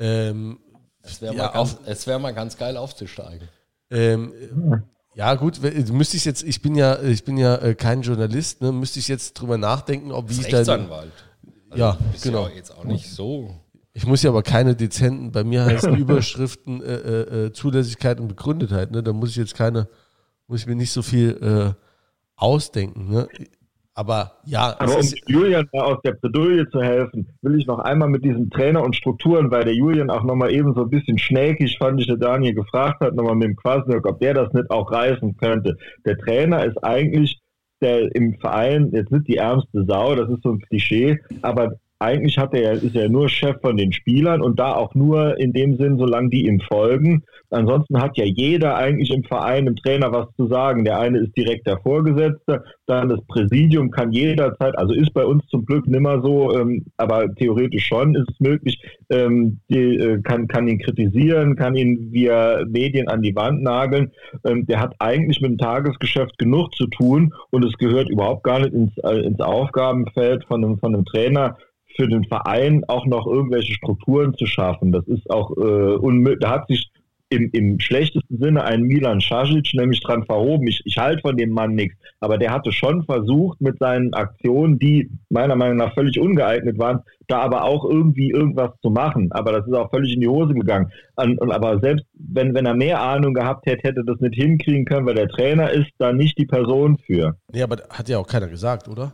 Ähm, 0.01 0.59
es 1.03 1.21
wäre 1.21 1.35
ja, 1.35 1.51
mal, 1.53 1.77
wär 2.05 2.19
mal, 2.19 2.33
ganz 2.33 2.57
geil 2.57 2.75
aufzusteigen. 2.75 3.47
Ähm, 3.91 4.33
ja, 5.13 5.35
gut, 5.35 5.61
müsste 5.61 6.17
ich 6.17 6.25
jetzt, 6.25 6.43
ich 6.43 6.61
bin 6.61 6.75
ja, 6.75 7.01
ich 7.01 7.23
bin 7.23 7.37
ja 7.37 7.55
äh, 7.57 7.75
kein 7.75 8.01
Journalist, 8.01 8.61
ne, 8.61 8.71
müsste 8.71 8.99
ich 8.99 9.07
jetzt 9.07 9.33
drüber 9.33 9.57
nachdenken, 9.57 10.11
ob 10.11 10.29
wie 10.29 10.33
ich 10.33 10.47
dann. 10.47 10.55
Rechtsanwalt. 10.55 11.11
Also 11.69 11.83
ja, 11.83 11.97
genau. 12.23 12.47
Ja 12.47 12.55
jetzt 12.55 12.75
auch 12.75 12.83
nicht 12.83 13.09
so. 13.09 13.55
Ich 13.93 14.05
muss 14.05 14.23
ja 14.23 14.29
aber 14.29 14.41
keine 14.41 14.75
dezenten, 14.75 15.31
bei 15.31 15.43
mir 15.43 15.65
heißen 15.65 15.95
Überschriften 15.97 16.81
äh, 16.81 16.95
äh, 16.95 17.45
äh, 17.45 17.53
Zulässigkeit 17.53 18.19
und 18.19 18.29
Begründetheit, 18.29 18.91
ne? 18.91 19.03
Da 19.03 19.13
muss 19.13 19.29
ich 19.29 19.35
jetzt 19.35 19.55
keine, 19.55 19.87
muss 20.47 20.61
ich 20.61 20.67
mir 20.67 20.75
nicht 20.75 20.91
so 20.91 21.01
viel 21.01 21.75
äh, 21.77 21.81
ausdenken, 22.35 23.11
ne? 23.11 23.27
Aber 23.93 24.37
ja. 24.45 24.75
Aber 24.79 24.97
um 24.97 25.07
Julian 25.27 25.67
da 25.73 25.83
aus 25.83 25.97
der 26.03 26.13
Bredouille 26.13 26.69
zu 26.69 26.81
helfen, 26.81 27.27
will 27.41 27.59
ich 27.59 27.67
noch 27.67 27.79
einmal 27.79 28.09
mit 28.09 28.23
diesem 28.23 28.49
Trainer 28.49 28.83
und 28.83 28.95
Strukturen, 28.95 29.51
weil 29.51 29.65
der 29.65 29.75
Julian 29.75 30.09
auch 30.09 30.23
nochmal 30.23 30.51
eben 30.51 30.73
so 30.73 30.83
ein 30.83 30.89
bisschen 30.89 31.17
schnäkig, 31.17 31.77
fand 31.77 31.99
ich, 31.99 32.07
der 32.07 32.17
Daniel 32.17 32.53
gefragt 32.53 33.01
hat, 33.01 33.15
nochmal 33.15 33.35
mit 33.35 33.49
dem 33.49 33.55
Quasniok, 33.57 34.07
ob 34.07 34.19
der 34.19 34.33
das 34.33 34.53
nicht 34.53 34.71
auch 34.71 34.91
reißen 34.91 35.35
könnte. 35.37 35.77
Der 36.05 36.17
Trainer 36.17 36.65
ist 36.65 36.81
eigentlich 36.83 37.41
der 37.81 38.13
im 38.15 38.35
Verein 38.39 38.91
jetzt 38.93 39.11
nicht 39.11 39.27
die 39.27 39.37
ärmste 39.37 39.85
Sau, 39.87 40.15
das 40.15 40.29
ist 40.29 40.43
so 40.43 40.51
ein 40.51 40.59
Klischee, 40.59 41.19
aber 41.41 41.73
eigentlich 42.01 42.37
hat 42.37 42.53
er, 42.53 42.73
ist 42.73 42.95
er 42.95 43.09
nur 43.09 43.29
Chef 43.29 43.57
von 43.61 43.77
den 43.77 43.93
Spielern 43.93 44.41
und 44.41 44.59
da 44.59 44.73
auch 44.73 44.95
nur 44.95 45.39
in 45.39 45.53
dem 45.53 45.77
Sinn, 45.77 45.97
solange 45.97 46.29
die 46.29 46.47
ihm 46.47 46.59
folgen. 46.59 47.23
Ansonsten 47.51 48.01
hat 48.01 48.17
ja 48.17 48.25
jeder 48.25 48.75
eigentlich 48.75 49.11
im 49.11 49.23
Verein, 49.23 49.67
im 49.67 49.75
Trainer 49.75 50.11
was 50.11 50.27
zu 50.35 50.47
sagen. 50.47 50.85
Der 50.85 50.99
eine 50.99 51.19
ist 51.19 51.35
direkt 51.35 51.67
der 51.67 51.79
Vorgesetzte, 51.79 52.63
dann 52.87 53.09
das 53.09 53.19
Präsidium 53.27 53.91
kann 53.91 54.11
jederzeit, 54.11 54.77
also 54.77 54.93
ist 54.93 55.13
bei 55.13 55.25
uns 55.25 55.45
zum 55.47 55.65
Glück 55.65 55.85
nimmer 55.85 56.21
so, 56.21 56.57
ähm, 56.57 56.85
aber 56.97 57.33
theoretisch 57.35 57.85
schon 57.85 58.15
ist 58.15 58.29
es 58.29 58.39
möglich, 58.39 58.81
ähm, 59.09 59.59
die, 59.69 59.97
äh, 59.97 60.21
kann, 60.21 60.47
kann 60.47 60.67
ihn 60.67 60.79
kritisieren, 60.79 61.55
kann 61.55 61.75
ihn 61.75 62.11
via 62.11 62.63
Medien 62.67 63.09
an 63.09 63.21
die 63.21 63.35
Wand 63.35 63.61
nageln. 63.61 64.11
Ähm, 64.45 64.65
der 64.65 64.79
hat 64.79 64.95
eigentlich 64.99 65.41
mit 65.41 65.51
dem 65.51 65.57
Tagesgeschäft 65.57 66.37
genug 66.37 66.73
zu 66.75 66.87
tun 66.87 67.33
und 67.51 67.65
es 67.65 67.73
gehört 67.77 68.09
überhaupt 68.09 68.43
gar 68.43 68.59
nicht 68.59 68.73
ins, 68.73 68.97
äh, 69.03 69.25
ins 69.25 69.39
Aufgabenfeld 69.39 70.45
von 70.45 70.63
einem, 70.63 70.77
von 70.77 70.95
einem 70.95 71.05
Trainer, 71.05 71.57
für 71.95 72.07
den 72.07 72.25
Verein 72.25 72.83
auch 72.87 73.05
noch 73.05 73.27
irgendwelche 73.27 73.73
Strukturen 73.73 74.33
zu 74.35 74.45
schaffen. 74.45 74.91
Das 74.91 75.07
ist 75.07 75.29
auch 75.29 75.51
äh, 75.57 75.95
unmöglich. 75.95 76.39
Da 76.41 76.51
hat 76.51 76.67
sich 76.67 76.91
im, 77.31 77.49
im 77.53 77.79
schlechtesten 77.79 78.37
Sinne 78.37 78.63
einen 78.63 78.83
Milan 78.83 79.19
Šašić 79.19 79.75
nämlich 79.77 80.01
dran 80.01 80.25
verhoben. 80.25 80.67
Ich, 80.67 80.81
ich 80.85 80.97
halte 80.97 81.21
von 81.21 81.37
dem 81.37 81.51
Mann 81.51 81.75
nichts, 81.75 81.97
aber 82.19 82.37
der 82.37 82.51
hatte 82.51 82.71
schon 82.71 83.03
versucht 83.03 83.61
mit 83.61 83.79
seinen 83.79 84.13
Aktionen, 84.13 84.77
die 84.77 85.09
meiner 85.29 85.55
Meinung 85.55 85.77
nach 85.77 85.93
völlig 85.93 86.19
ungeeignet 86.19 86.77
waren, 86.77 86.99
da 87.27 87.39
aber 87.39 87.63
auch 87.63 87.85
irgendwie 87.85 88.31
irgendwas 88.31 88.71
zu 88.81 88.89
machen. 88.89 89.31
Aber 89.31 89.53
das 89.53 89.65
ist 89.65 89.73
auch 89.73 89.89
völlig 89.89 90.13
in 90.13 90.19
die 90.19 90.27
Hose 90.27 90.53
gegangen. 90.53 90.91
Und, 91.15 91.39
und 91.39 91.51
aber 91.51 91.79
selbst 91.79 92.05
wenn, 92.13 92.53
wenn 92.53 92.65
er 92.65 92.75
mehr 92.75 93.01
Ahnung 93.01 93.33
gehabt 93.33 93.65
hätte, 93.65 93.87
hätte 93.87 94.03
das 94.05 94.19
nicht 94.19 94.35
hinkriegen 94.35 94.83
können, 94.83 95.05
weil 95.05 95.15
der 95.15 95.29
Trainer 95.29 95.71
ist 95.71 95.91
da 95.99 96.11
nicht 96.11 96.37
die 96.37 96.45
Person 96.45 96.97
für. 96.97 97.37
Nee, 97.53 97.63
aber 97.63 97.77
hat 97.89 98.09
ja 98.09 98.17
auch 98.17 98.27
keiner 98.27 98.47
gesagt, 98.47 98.89
oder? 98.89 99.13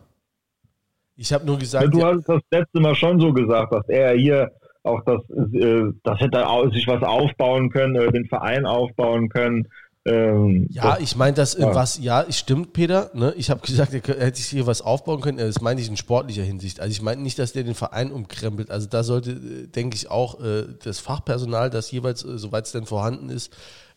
Ich 1.17 1.33
habe 1.33 1.45
nur 1.45 1.57
gesagt. 1.57 1.83
Ja, 1.83 1.89
du 1.89 2.05
hast 2.05 2.29
das 2.29 2.41
letzte 2.51 2.79
Mal 2.79 2.95
schon 2.95 3.19
so 3.19 3.33
gesagt, 3.33 3.73
dass 3.73 3.87
er 3.89 4.13
hier 4.13 4.51
auch 4.83 5.01
das, 5.03 5.19
äh, 5.53 5.91
das 6.03 6.19
hätte 6.19 6.45
sich 6.71 6.87
was 6.87 7.03
aufbauen 7.03 7.69
können, 7.69 7.95
äh, 7.95 8.11
den 8.11 8.25
Verein 8.25 8.65
aufbauen 8.65 9.27
können. 9.27 9.67
Ähm, 10.05 10.67
ja, 10.69 10.91
das, 10.91 10.99
ich 11.01 11.15
meine 11.17 11.33
das 11.33 11.57
ja. 11.57 11.75
was, 11.75 11.99
ja, 11.99 12.25
stimmt, 12.31 12.71
Peter. 12.71 13.11
Ne? 13.13 13.33
Ich 13.35 13.49
habe 13.49 13.59
gesagt, 13.59 13.93
er 13.93 13.99
hätte 13.99 14.37
sich 14.37 14.47
hier 14.47 14.65
was 14.65 14.81
aufbauen 14.81 15.19
können. 15.19 15.39
Das 15.39 15.59
meine 15.59 15.81
ich 15.81 15.89
in 15.89 15.97
sportlicher 15.97 16.43
Hinsicht. 16.43 16.79
Also 16.79 16.91
ich 16.91 17.01
meine 17.01 17.21
nicht, 17.21 17.37
dass 17.37 17.51
der 17.51 17.63
den 17.63 17.75
Verein 17.75 18.11
umkrempelt. 18.11 18.71
Also 18.71 18.87
da 18.87 19.03
sollte, 19.03 19.31
äh, 19.31 19.67
denke 19.67 19.95
ich, 19.95 20.09
auch 20.09 20.39
äh, 20.39 20.63
das 20.81 20.99
Fachpersonal, 20.99 21.69
das 21.69 21.91
jeweils, 21.91 22.23
äh, 22.23 22.37
soweit 22.37 22.65
es 22.65 22.71
denn 22.71 22.85
vorhanden 22.85 23.29
ist, 23.29 23.53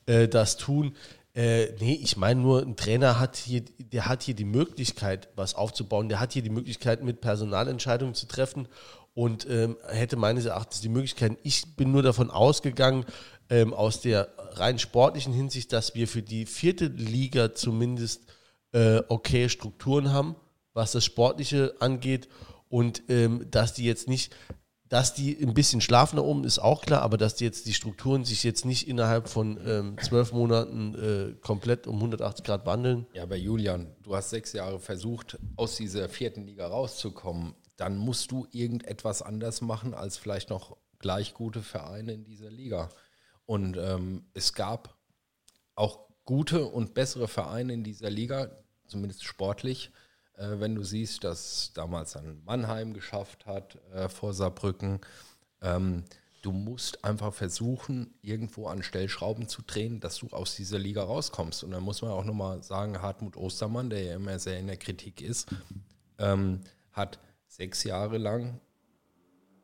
äh, 0.06 0.26
das 0.26 0.56
tun. 0.56 0.94
Äh, 1.34 1.72
nee, 1.80 1.98
ich 2.02 2.16
meine 2.16 2.40
nur, 2.40 2.62
ein 2.62 2.76
Trainer 2.76 3.20
hat 3.20 3.36
hier, 3.36 3.62
der 3.78 4.06
hat 4.06 4.22
hier 4.22 4.34
die 4.34 4.44
Möglichkeit, 4.44 5.28
was 5.36 5.54
aufzubauen. 5.54 6.08
Der 6.08 6.20
hat 6.20 6.32
hier 6.32 6.42
die 6.42 6.50
Möglichkeit, 6.50 7.02
mit 7.02 7.20
Personalentscheidungen 7.20 8.14
zu 8.14 8.26
treffen. 8.26 8.68
Und 9.14 9.48
ähm, 9.48 9.76
hätte 9.88 10.16
meines 10.16 10.44
Erachtens 10.44 10.80
die 10.80 10.88
Möglichkeit, 10.88 11.36
ich 11.42 11.76
bin 11.76 11.92
nur 11.92 12.02
davon 12.02 12.30
ausgegangen, 12.30 13.04
ähm, 13.48 13.74
aus 13.74 14.00
der 14.00 14.28
rein 14.52 14.78
sportlichen 14.78 15.32
Hinsicht, 15.32 15.72
dass 15.72 15.94
wir 15.94 16.08
für 16.08 16.22
die 16.22 16.46
vierte 16.46 16.86
Liga 16.86 17.54
zumindest 17.54 18.22
äh, 18.72 19.02
okay 19.08 19.48
Strukturen 19.48 20.12
haben, 20.12 20.36
was 20.72 20.92
das 20.92 21.04
Sportliche 21.04 21.74
angeht. 21.80 22.28
Und 22.68 23.02
ähm, 23.08 23.46
dass 23.50 23.74
die 23.74 23.84
jetzt 23.84 24.08
nicht, 24.08 24.32
dass 24.90 25.14
die 25.14 25.42
ein 25.42 25.54
bisschen 25.54 25.80
schlafen 25.80 26.16
da 26.16 26.22
oben, 26.22 26.44
ist 26.44 26.58
auch 26.58 26.82
klar, 26.82 27.00
aber 27.00 27.16
dass 27.16 27.36
die 27.36 27.44
jetzt 27.44 27.66
die 27.66 27.72
Strukturen 27.72 28.26
sich 28.26 28.44
jetzt 28.44 28.66
nicht 28.66 28.86
innerhalb 28.86 29.28
von 29.28 29.58
ähm, 29.66 29.96
zwölf 30.02 30.32
Monaten 30.32 30.94
äh, 30.94 31.40
komplett 31.40 31.86
um 31.86 31.96
180 31.96 32.44
Grad 32.44 32.66
wandeln. 32.66 33.06
Ja, 33.14 33.22
aber 33.22 33.36
Julian, 33.36 33.94
du 34.02 34.14
hast 34.14 34.30
sechs 34.30 34.52
Jahre 34.52 34.78
versucht, 34.78 35.38
aus 35.56 35.76
dieser 35.76 36.10
vierten 36.10 36.44
Liga 36.44 36.66
rauszukommen 36.66 37.54
dann 37.80 37.96
musst 37.96 38.30
du 38.30 38.46
irgendetwas 38.52 39.22
anders 39.22 39.62
machen 39.62 39.94
als 39.94 40.18
vielleicht 40.18 40.50
noch 40.50 40.76
gleich 40.98 41.32
gute 41.32 41.62
Vereine 41.62 42.12
in 42.12 42.24
dieser 42.24 42.50
Liga. 42.50 42.90
Und 43.46 43.78
ähm, 43.78 44.26
es 44.34 44.52
gab 44.52 44.98
auch 45.76 46.06
gute 46.26 46.66
und 46.66 46.92
bessere 46.92 47.26
Vereine 47.26 47.72
in 47.72 47.82
dieser 47.82 48.10
Liga, 48.10 48.50
zumindest 48.86 49.24
sportlich. 49.24 49.92
Äh, 50.40 50.58
wenn 50.58 50.74
du 50.74 50.82
siehst, 50.82 51.22
dass 51.22 51.72
damals 51.74 52.12
dann 52.12 52.42
Mannheim 52.44 52.94
geschafft 52.94 53.46
hat 53.46 53.78
äh, 53.92 54.08
vor 54.08 54.32
Saarbrücken. 54.32 55.00
Ähm, 55.60 56.04
du 56.40 56.52
musst 56.52 57.04
einfach 57.04 57.34
versuchen, 57.34 58.14
irgendwo 58.22 58.66
an 58.66 58.82
Stellschrauben 58.82 59.48
zu 59.48 59.60
drehen, 59.60 60.00
dass 60.00 60.16
du 60.16 60.28
aus 60.28 60.56
dieser 60.56 60.78
Liga 60.78 61.02
rauskommst. 61.02 61.62
Und 61.62 61.72
dann 61.72 61.82
muss 61.82 62.00
man 62.00 62.12
auch 62.12 62.24
nochmal 62.24 62.62
sagen, 62.62 63.02
Hartmut 63.02 63.36
Ostermann, 63.36 63.90
der 63.90 64.02
ja 64.02 64.14
immer 64.14 64.38
sehr 64.38 64.58
in 64.58 64.66
der 64.66 64.78
Kritik 64.78 65.20
ist, 65.20 65.50
ähm, 66.18 66.62
hat 66.92 67.18
sechs 67.46 67.84
Jahre 67.84 68.16
lang 68.16 68.60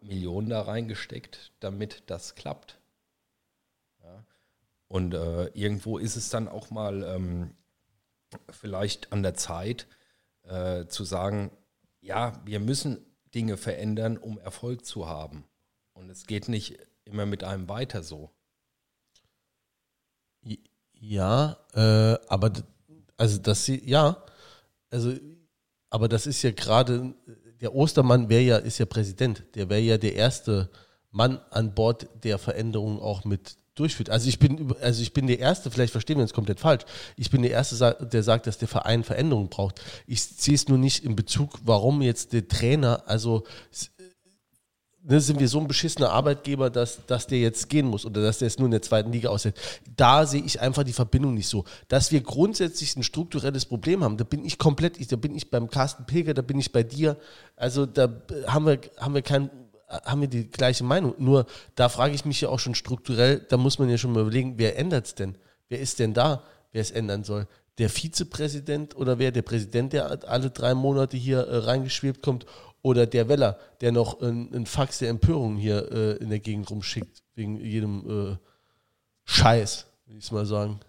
Millionen 0.02 0.50
da 0.50 0.60
reingesteckt, 0.60 1.52
damit 1.60 2.02
das 2.06 2.34
klappt. 2.34 2.78
Ja. 4.04 4.24
Und 4.88 5.14
äh, 5.14 5.46
irgendwo 5.54 5.96
ist 5.96 6.16
es 6.16 6.28
dann 6.28 6.48
auch 6.48 6.70
mal 6.70 7.02
ähm, 7.02 7.54
vielleicht 8.50 9.12
an 9.14 9.22
der 9.22 9.34
Zeit 9.34 9.86
äh, 10.46 10.86
zu 10.86 11.04
sagen, 11.04 11.50
ja, 12.00 12.40
wir 12.44 12.60
müssen 12.60 13.04
Dinge 13.34 13.56
verändern, 13.56 14.16
um 14.16 14.38
Erfolg 14.38 14.84
zu 14.84 15.08
haben. 15.08 15.44
Und 15.92 16.10
es 16.10 16.26
geht 16.26 16.48
nicht 16.48 16.78
immer 17.04 17.26
mit 17.26 17.44
einem 17.44 17.68
weiter 17.68 18.02
so. 18.02 18.30
Ja, 20.92 21.58
äh, 21.74 22.18
aber 22.28 22.52
also 23.16 23.38
das 23.38 23.66
ja, 23.66 24.24
also 24.90 25.14
aber 25.90 26.08
das 26.08 26.26
ist 26.26 26.42
ja 26.42 26.50
gerade 26.50 27.14
der 27.60 27.74
Ostermann 27.74 28.28
wäre 28.28 28.42
ja, 28.42 28.56
ist 28.56 28.78
ja 28.78 28.86
Präsident, 28.86 29.44
der 29.54 29.68
wäre 29.68 29.80
ja 29.80 29.98
der 29.98 30.14
erste 30.14 30.70
Mann 31.10 31.40
an 31.50 31.74
Bord, 31.74 32.08
der 32.24 32.38
Veränderungen 32.38 32.98
auch 32.98 33.24
mit 33.24 33.56
durchführt. 33.76 34.10
Also 34.10 34.28
ich 34.28 34.38
bin, 34.38 34.74
also 34.80 35.02
ich 35.02 35.12
bin 35.12 35.26
der 35.26 35.38
Erste, 35.38 35.70
vielleicht 35.70 35.92
verstehen 35.92 36.16
wir 36.16 36.22
uns 36.22 36.32
komplett 36.32 36.58
falsch. 36.58 36.84
Ich 37.16 37.30
bin 37.30 37.42
der 37.42 37.52
Erste, 37.52 37.96
der 38.00 38.22
sagt, 38.22 38.46
dass 38.46 38.58
der 38.58 38.68
Verein 38.68 39.04
Veränderungen 39.04 39.48
braucht. 39.48 39.80
Ich 40.06 40.22
sehe 40.22 40.54
es 40.54 40.66
nur 40.66 40.78
nicht 40.78 41.04
in 41.04 41.14
Bezug, 41.14 41.60
warum 41.62 42.02
jetzt 42.02 42.32
der 42.32 42.48
Trainer, 42.48 43.04
also 43.06 43.44
ne, 45.06 45.20
sind 45.20 45.40
wir 45.40 45.48
so 45.48 45.60
ein 45.60 45.68
beschissener 45.68 46.10
Arbeitgeber, 46.10 46.70
dass, 46.70 47.06
dass 47.06 47.26
der 47.26 47.38
jetzt 47.38 47.68
gehen 47.68 47.86
muss 47.86 48.04
oder 48.04 48.22
dass 48.22 48.38
der 48.38 48.48
es 48.48 48.58
nur 48.58 48.66
in 48.66 48.72
der 48.72 48.82
zweiten 48.82 49.12
Liga 49.12 49.28
aussetzt. 49.28 49.60
Da 49.96 50.26
sehe 50.26 50.42
ich 50.42 50.60
einfach 50.60 50.84
die 50.84 50.92
Verbindung 50.92 51.34
nicht 51.34 51.48
so. 51.48 51.64
Dass 51.88 52.12
wir 52.12 52.20
grundsätzlich 52.20 52.96
ein 52.96 53.02
strukturelles 53.02 53.64
Problem 53.66 54.02
haben, 54.02 54.16
da 54.16 54.24
bin 54.24 54.44
ich 54.44 54.58
komplett, 54.58 55.10
da 55.10 55.16
bin 55.16 55.34
ich 55.34 55.50
beim 55.50 55.70
Carsten 55.70 56.06
Pilger, 56.06 56.34
da 56.34 56.42
bin 56.42 56.58
ich 56.58 56.72
bei 56.72 56.82
dir. 56.82 57.16
Also 57.56 57.86
da 57.86 58.08
haben 58.46 58.66
wir, 58.66 58.80
haben 58.98 59.14
wir 59.14 59.22
kein, 59.22 59.50
haben 59.88 60.20
wir 60.20 60.28
die 60.28 60.48
gleiche 60.48 60.84
Meinung. 60.84 61.14
Nur 61.18 61.46
da 61.74 61.88
frage 61.88 62.14
ich 62.14 62.24
mich 62.24 62.40
ja 62.40 62.48
auch 62.48 62.58
schon 62.58 62.74
strukturell, 62.74 63.44
da 63.48 63.56
muss 63.56 63.78
man 63.78 63.88
ja 63.88 63.98
schon 63.98 64.12
mal 64.12 64.22
überlegen, 64.22 64.54
wer 64.56 64.78
ändert 64.78 65.06
es 65.06 65.14
denn? 65.14 65.36
Wer 65.68 65.80
ist 65.80 65.98
denn 65.98 66.14
da, 66.14 66.42
wer 66.72 66.80
es 66.80 66.90
ändern 66.90 67.24
soll? 67.24 67.46
Der 67.78 67.90
Vizepräsident 67.90 68.96
oder 68.96 69.18
wer? 69.18 69.32
Der 69.32 69.42
Präsident, 69.42 69.92
der 69.92 70.28
alle 70.28 70.50
drei 70.50 70.74
Monate 70.74 71.16
hier 71.16 71.40
äh, 71.40 71.56
reingeschwebt 71.58 72.22
kommt 72.22 72.46
oder 72.82 73.06
der 73.06 73.28
Weller, 73.28 73.58
der 73.80 73.92
noch 73.92 74.20
einen 74.20 74.66
Fax 74.66 75.00
der 75.00 75.10
Empörung 75.10 75.56
hier 75.56 75.90
äh, 75.90 76.16
in 76.16 76.30
der 76.30 76.38
Gegend 76.38 76.70
rumschickt, 76.70 77.22
wegen 77.34 77.60
jedem 77.60 78.30
äh, 78.32 78.36
Scheiß, 79.24 79.86
will 80.06 80.18
ich 80.18 80.32
mal 80.32 80.46
sagen. 80.46 80.80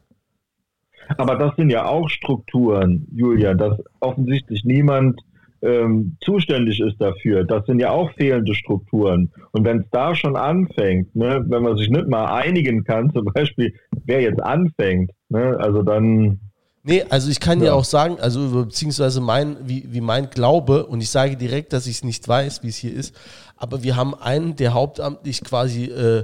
Aber 1.17 1.35
das 1.37 1.55
sind 1.55 1.69
ja 1.69 1.85
auch 1.85 2.09
Strukturen, 2.09 3.07
Julia, 3.11 3.53
dass 3.53 3.79
offensichtlich 3.99 4.63
niemand 4.63 5.21
ähm, 5.61 6.17
zuständig 6.21 6.79
ist 6.79 6.99
dafür. 6.99 7.43
Das 7.43 7.65
sind 7.65 7.79
ja 7.79 7.91
auch 7.91 8.11
fehlende 8.13 8.53
Strukturen. 8.53 9.31
Und 9.51 9.65
wenn 9.65 9.79
es 9.79 9.85
da 9.91 10.15
schon 10.15 10.35
anfängt, 10.35 11.15
ne, 11.15 11.43
wenn 11.47 11.63
man 11.63 11.77
sich 11.77 11.89
nicht 11.89 12.07
mal 12.07 12.25
einigen 12.25 12.83
kann, 12.83 13.11
zum 13.13 13.25
Beispiel, 13.25 13.73
wer 14.05 14.21
jetzt 14.21 14.41
anfängt, 14.41 15.11
ne, 15.29 15.57
also 15.59 15.83
dann 15.83 16.39
Nee, 16.83 17.03
also 17.09 17.29
ich 17.29 17.41
kann 17.41 17.59
ja. 17.59 17.65
ja 17.65 17.73
auch 17.73 17.83
sagen, 17.83 18.17
also 18.17 18.63
beziehungsweise 18.63 19.19
mein, 19.19 19.57
wie, 19.61 19.85
wie 19.91 19.99
mein 19.99 20.29
Glaube, 20.29 20.85
und 20.85 21.01
ich 21.01 21.09
sage 21.09 21.35
direkt, 21.35 21.73
dass 21.73 21.85
ich 21.85 21.95
es 21.95 22.03
nicht 22.05 22.25
weiß, 22.25 22.63
wie 22.63 22.69
es 22.69 22.77
hier 22.77 22.93
ist, 22.93 23.13
aber 23.57 23.83
wir 23.83 23.97
haben 23.97 24.15
einen, 24.15 24.55
der 24.55 24.73
hauptamtlich 24.73 25.43
quasi 25.43 25.85
äh, 25.85 26.23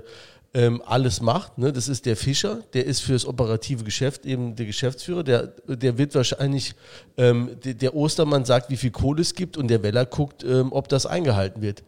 ähm, 0.54 0.82
alles 0.86 1.22
macht. 1.22 1.58
Ne? 1.58 1.74
Das 1.74 1.88
ist 1.88 2.06
der 2.06 2.16
Fischer, 2.16 2.62
der 2.74 2.86
ist 2.86 3.02
fürs 3.02 3.26
operative 3.26 3.84
Geschäft 3.84 4.26
eben 4.26 4.56
der 4.56 4.66
Geschäftsführer. 4.66 5.24
Der, 5.24 5.48
der 5.68 5.98
wird 5.98 6.14
wahrscheinlich, 6.14 6.76
ähm, 7.18 7.58
der, 7.64 7.74
der, 7.74 7.96
Ostermann 7.96 8.46
sagt, 8.46 8.70
wie 8.70 8.78
viel 8.78 8.92
Kohle 8.92 9.22
es 9.22 9.34
gibt 9.34 9.58
und 9.58 9.68
der 9.68 9.82
Weller 9.82 10.06
guckt, 10.06 10.44
ähm, 10.44 10.72
ob 10.72 10.88
das 10.90 11.06
eingehalten 11.06 11.62
wird. 11.62 11.84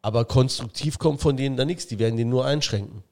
Aber 0.00 0.24
konstruktiv 0.24 0.98
kommt 0.98 1.20
von 1.20 1.36
denen 1.36 1.56
da 1.56 1.64
nichts, 1.64 1.86
die 1.86 1.98
werden 1.98 2.16
den 2.16 2.30
nur 2.30 2.46
einschränken. 2.46 3.02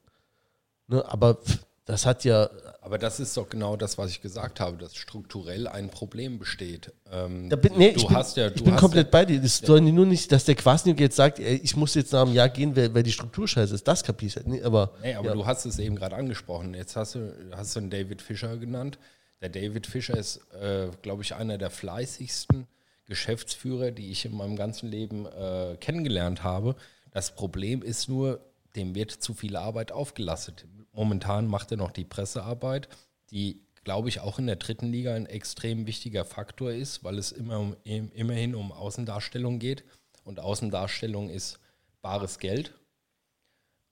Ne? 0.87 1.03
Aber 1.07 1.37
das 1.85 2.05
hat 2.05 2.23
ja 2.23 2.49
aber 2.85 2.99
das 2.99 3.19
ist 3.19 3.35
doch 3.35 3.49
genau 3.49 3.75
das, 3.75 3.97
was 3.97 4.11
ich 4.11 4.21
gesagt 4.21 4.59
habe, 4.59 4.77
dass 4.77 4.95
strukturell 4.95 5.67
ein 5.67 5.89
Problem 5.89 6.37
besteht. 6.37 6.93
Ähm, 7.11 7.49
bin, 7.49 7.73
nee, 7.77 7.93
du 7.93 8.01
ich 8.01 8.07
bin, 8.07 8.15
hast 8.15 8.37
ja, 8.37 8.49
ich 8.49 8.63
bin 8.63 8.75
komplett 8.75 9.07
ja, 9.07 9.11
bei 9.11 9.25
dir. 9.25 9.41
Das 9.41 9.61
ja. 9.61 9.65
soll 9.65 9.81
nur 9.81 10.05
nicht, 10.05 10.31
dass 10.31 10.45
der 10.45 10.53
Quasniok 10.53 10.99
jetzt 10.99 11.15
sagt, 11.15 11.39
ey, 11.39 11.55
ich 11.63 11.75
muss 11.75 11.95
jetzt 11.95 12.13
nach 12.13 12.21
einem 12.21 12.35
Jahr 12.35 12.47
gehen, 12.47 12.75
weil, 12.75 12.93
weil 12.93 13.01
die 13.01 13.11
Struktur 13.11 13.47
scheiße 13.47 13.73
ist. 13.73 13.87
Das 13.87 14.03
kapiere 14.03 14.27
ich 14.27 14.35
halt 14.35 14.45
nicht. 14.45 14.63
Aber, 14.63 14.93
nee, 15.01 15.15
aber 15.15 15.29
ja. 15.29 15.33
du 15.33 15.47
hast 15.47 15.65
es 15.65 15.79
eben 15.79 15.95
gerade 15.95 16.15
angesprochen. 16.15 16.75
Jetzt 16.75 16.95
hast 16.95 17.15
du, 17.15 17.33
hast 17.53 17.75
du 17.75 17.79
einen 17.79 17.89
David 17.89 18.21
Fischer 18.21 18.55
genannt. 18.57 18.99
Der 19.41 19.49
David 19.49 19.87
Fischer 19.87 20.15
ist, 20.15 20.41
äh, 20.53 20.89
glaube 21.01 21.23
ich, 21.23 21.33
einer 21.33 21.57
der 21.57 21.71
fleißigsten 21.71 22.67
Geschäftsführer, 23.07 23.89
die 23.89 24.11
ich 24.11 24.25
in 24.25 24.37
meinem 24.37 24.57
ganzen 24.57 24.91
Leben 24.91 25.25
äh, 25.25 25.75
kennengelernt 25.79 26.43
habe. 26.43 26.75
Das 27.09 27.33
Problem 27.33 27.81
ist 27.81 28.09
nur, 28.09 28.41
dem 28.75 28.93
wird 28.93 29.09
zu 29.09 29.33
viel 29.33 29.55
Arbeit 29.55 29.91
aufgelastet 29.91 30.67
momentan 30.95 31.47
macht 31.47 31.71
er 31.71 31.77
noch 31.77 31.91
die 31.91 32.05
Pressearbeit, 32.05 32.89
die, 33.31 33.61
glaube 33.83 34.09
ich, 34.09 34.21
auch 34.21 34.39
in 34.39 34.47
der 34.47 34.55
dritten 34.55 34.87
Liga 34.87 35.13
ein 35.13 35.25
extrem 35.25 35.85
wichtiger 35.87 36.25
Faktor 36.25 36.71
ist, 36.71 37.03
weil 37.03 37.17
es 37.17 37.31
immer 37.31 37.75
immerhin 37.83 38.55
um 38.55 38.71
Außendarstellung 38.71 39.59
geht. 39.59 39.83
Und 40.23 40.39
Außendarstellung 40.39 41.29
ist 41.29 41.59
bares 42.01 42.39
Geld. 42.39 42.73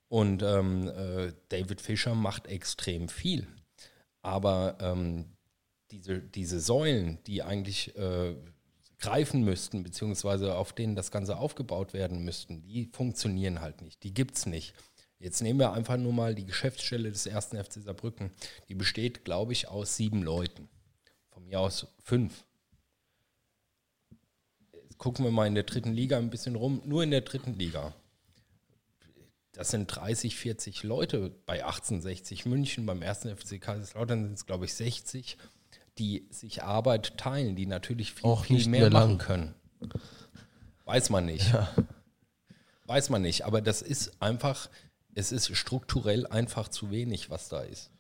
Und 0.08 0.44
ähm, 0.44 0.88
äh, 0.88 1.34
David 1.50 1.82
Fischer 1.82 2.16
macht 2.16 2.48
extrem 2.48 3.10
viel. 3.10 3.48
Aber 4.22 4.78
ähm, 4.80 5.26
diese, 5.92 6.22
diese 6.22 6.60
Säulen, 6.60 7.20
die 7.26 7.44
eigentlich 7.44 7.96
äh, 7.96 8.36
greifen 9.00 9.44
müssten, 9.44 9.84
beziehungsweise 9.84 10.56
auf 10.56 10.74
denen 10.74 10.96
das 10.96 11.12
Ganze 11.12 11.38
aufgebaut 11.38 11.94
werden 11.94 12.24
müssten, 12.24 12.62
die 12.64 12.86
funktionieren 12.86 13.62
halt 13.62 13.82
nicht. 13.82 14.02
Die 14.04 14.14
gibt 14.14 14.38
es 14.38 14.46
nicht. 14.46 14.74
Jetzt 15.24 15.42
nehmen 15.42 15.58
wir 15.58 15.72
einfach 15.72 15.96
nur 15.96 16.12
mal 16.12 16.36
die 16.36 16.46
Geschäftsstelle 16.46 17.10
des 17.10 17.26
ersten 17.26 17.56
FC 17.56 17.82
Saarbrücken. 17.82 18.32
Die 18.68 18.76
besteht, 18.76 19.24
glaube 19.24 19.54
ich, 19.54 19.70
aus 19.70 19.96
sieben 19.96 20.22
Leuten. 20.22 20.68
Von 21.30 21.46
mir 21.46 21.62
aus 21.62 21.88
fünf. 22.04 22.44
Jetzt 24.74 24.98
gucken 24.98 25.24
wir 25.24 25.32
mal 25.32 25.48
in 25.48 25.56
der 25.56 25.64
dritten 25.64 25.94
Liga 25.94 26.18
ein 26.18 26.30
bisschen 26.30 26.56
rum. 26.56 26.82
Nur 26.84 27.04
in 27.04 27.12
der 27.12 27.22
dritten 27.22 27.54
Liga. 27.54 27.94
Das 29.54 29.72
sind 29.72 29.88
30, 29.88 30.36
40 30.36 30.84
Leute 30.84 31.34
bei 31.46 31.64
1860 31.64 32.46
München. 32.46 32.86
Beim 32.86 33.02
ersten 33.02 33.34
FC 33.34 33.62
Kaiserslautern 33.62 34.26
sind 34.26 34.34
es, 34.34 34.46
glaube 34.46 34.66
ich, 34.66 34.74
60, 34.74 35.38
die 36.00 36.28
sich 36.32 36.64
Arbeit 36.64 37.18
teilen, 37.18 37.56
die 37.56 37.66
natürlich 37.66 38.12
viel, 38.12 38.26
Auch 38.26 38.44
viel 38.44 38.58
nicht 38.58 38.68
mehr 38.68 38.82
mehr 38.82 38.90
machen 38.90 39.20
können. 39.20 39.56
Weiß 40.84 41.10
man 41.10 41.26
nicht. 41.28 41.50
Weiß 42.88 43.10
man 43.10 43.22
nicht. 43.22 43.46
Aber 43.46 43.62
das 43.62 43.82
ist 43.82 44.22
einfach, 44.22 44.70
es 45.16 45.32
ist 45.32 45.56
strukturell 45.56 46.26
einfach 46.28 46.68
zu 46.68 46.92
wenig, 46.92 47.30
was 47.30 47.50
da 47.50 47.62
ist. 47.62 47.92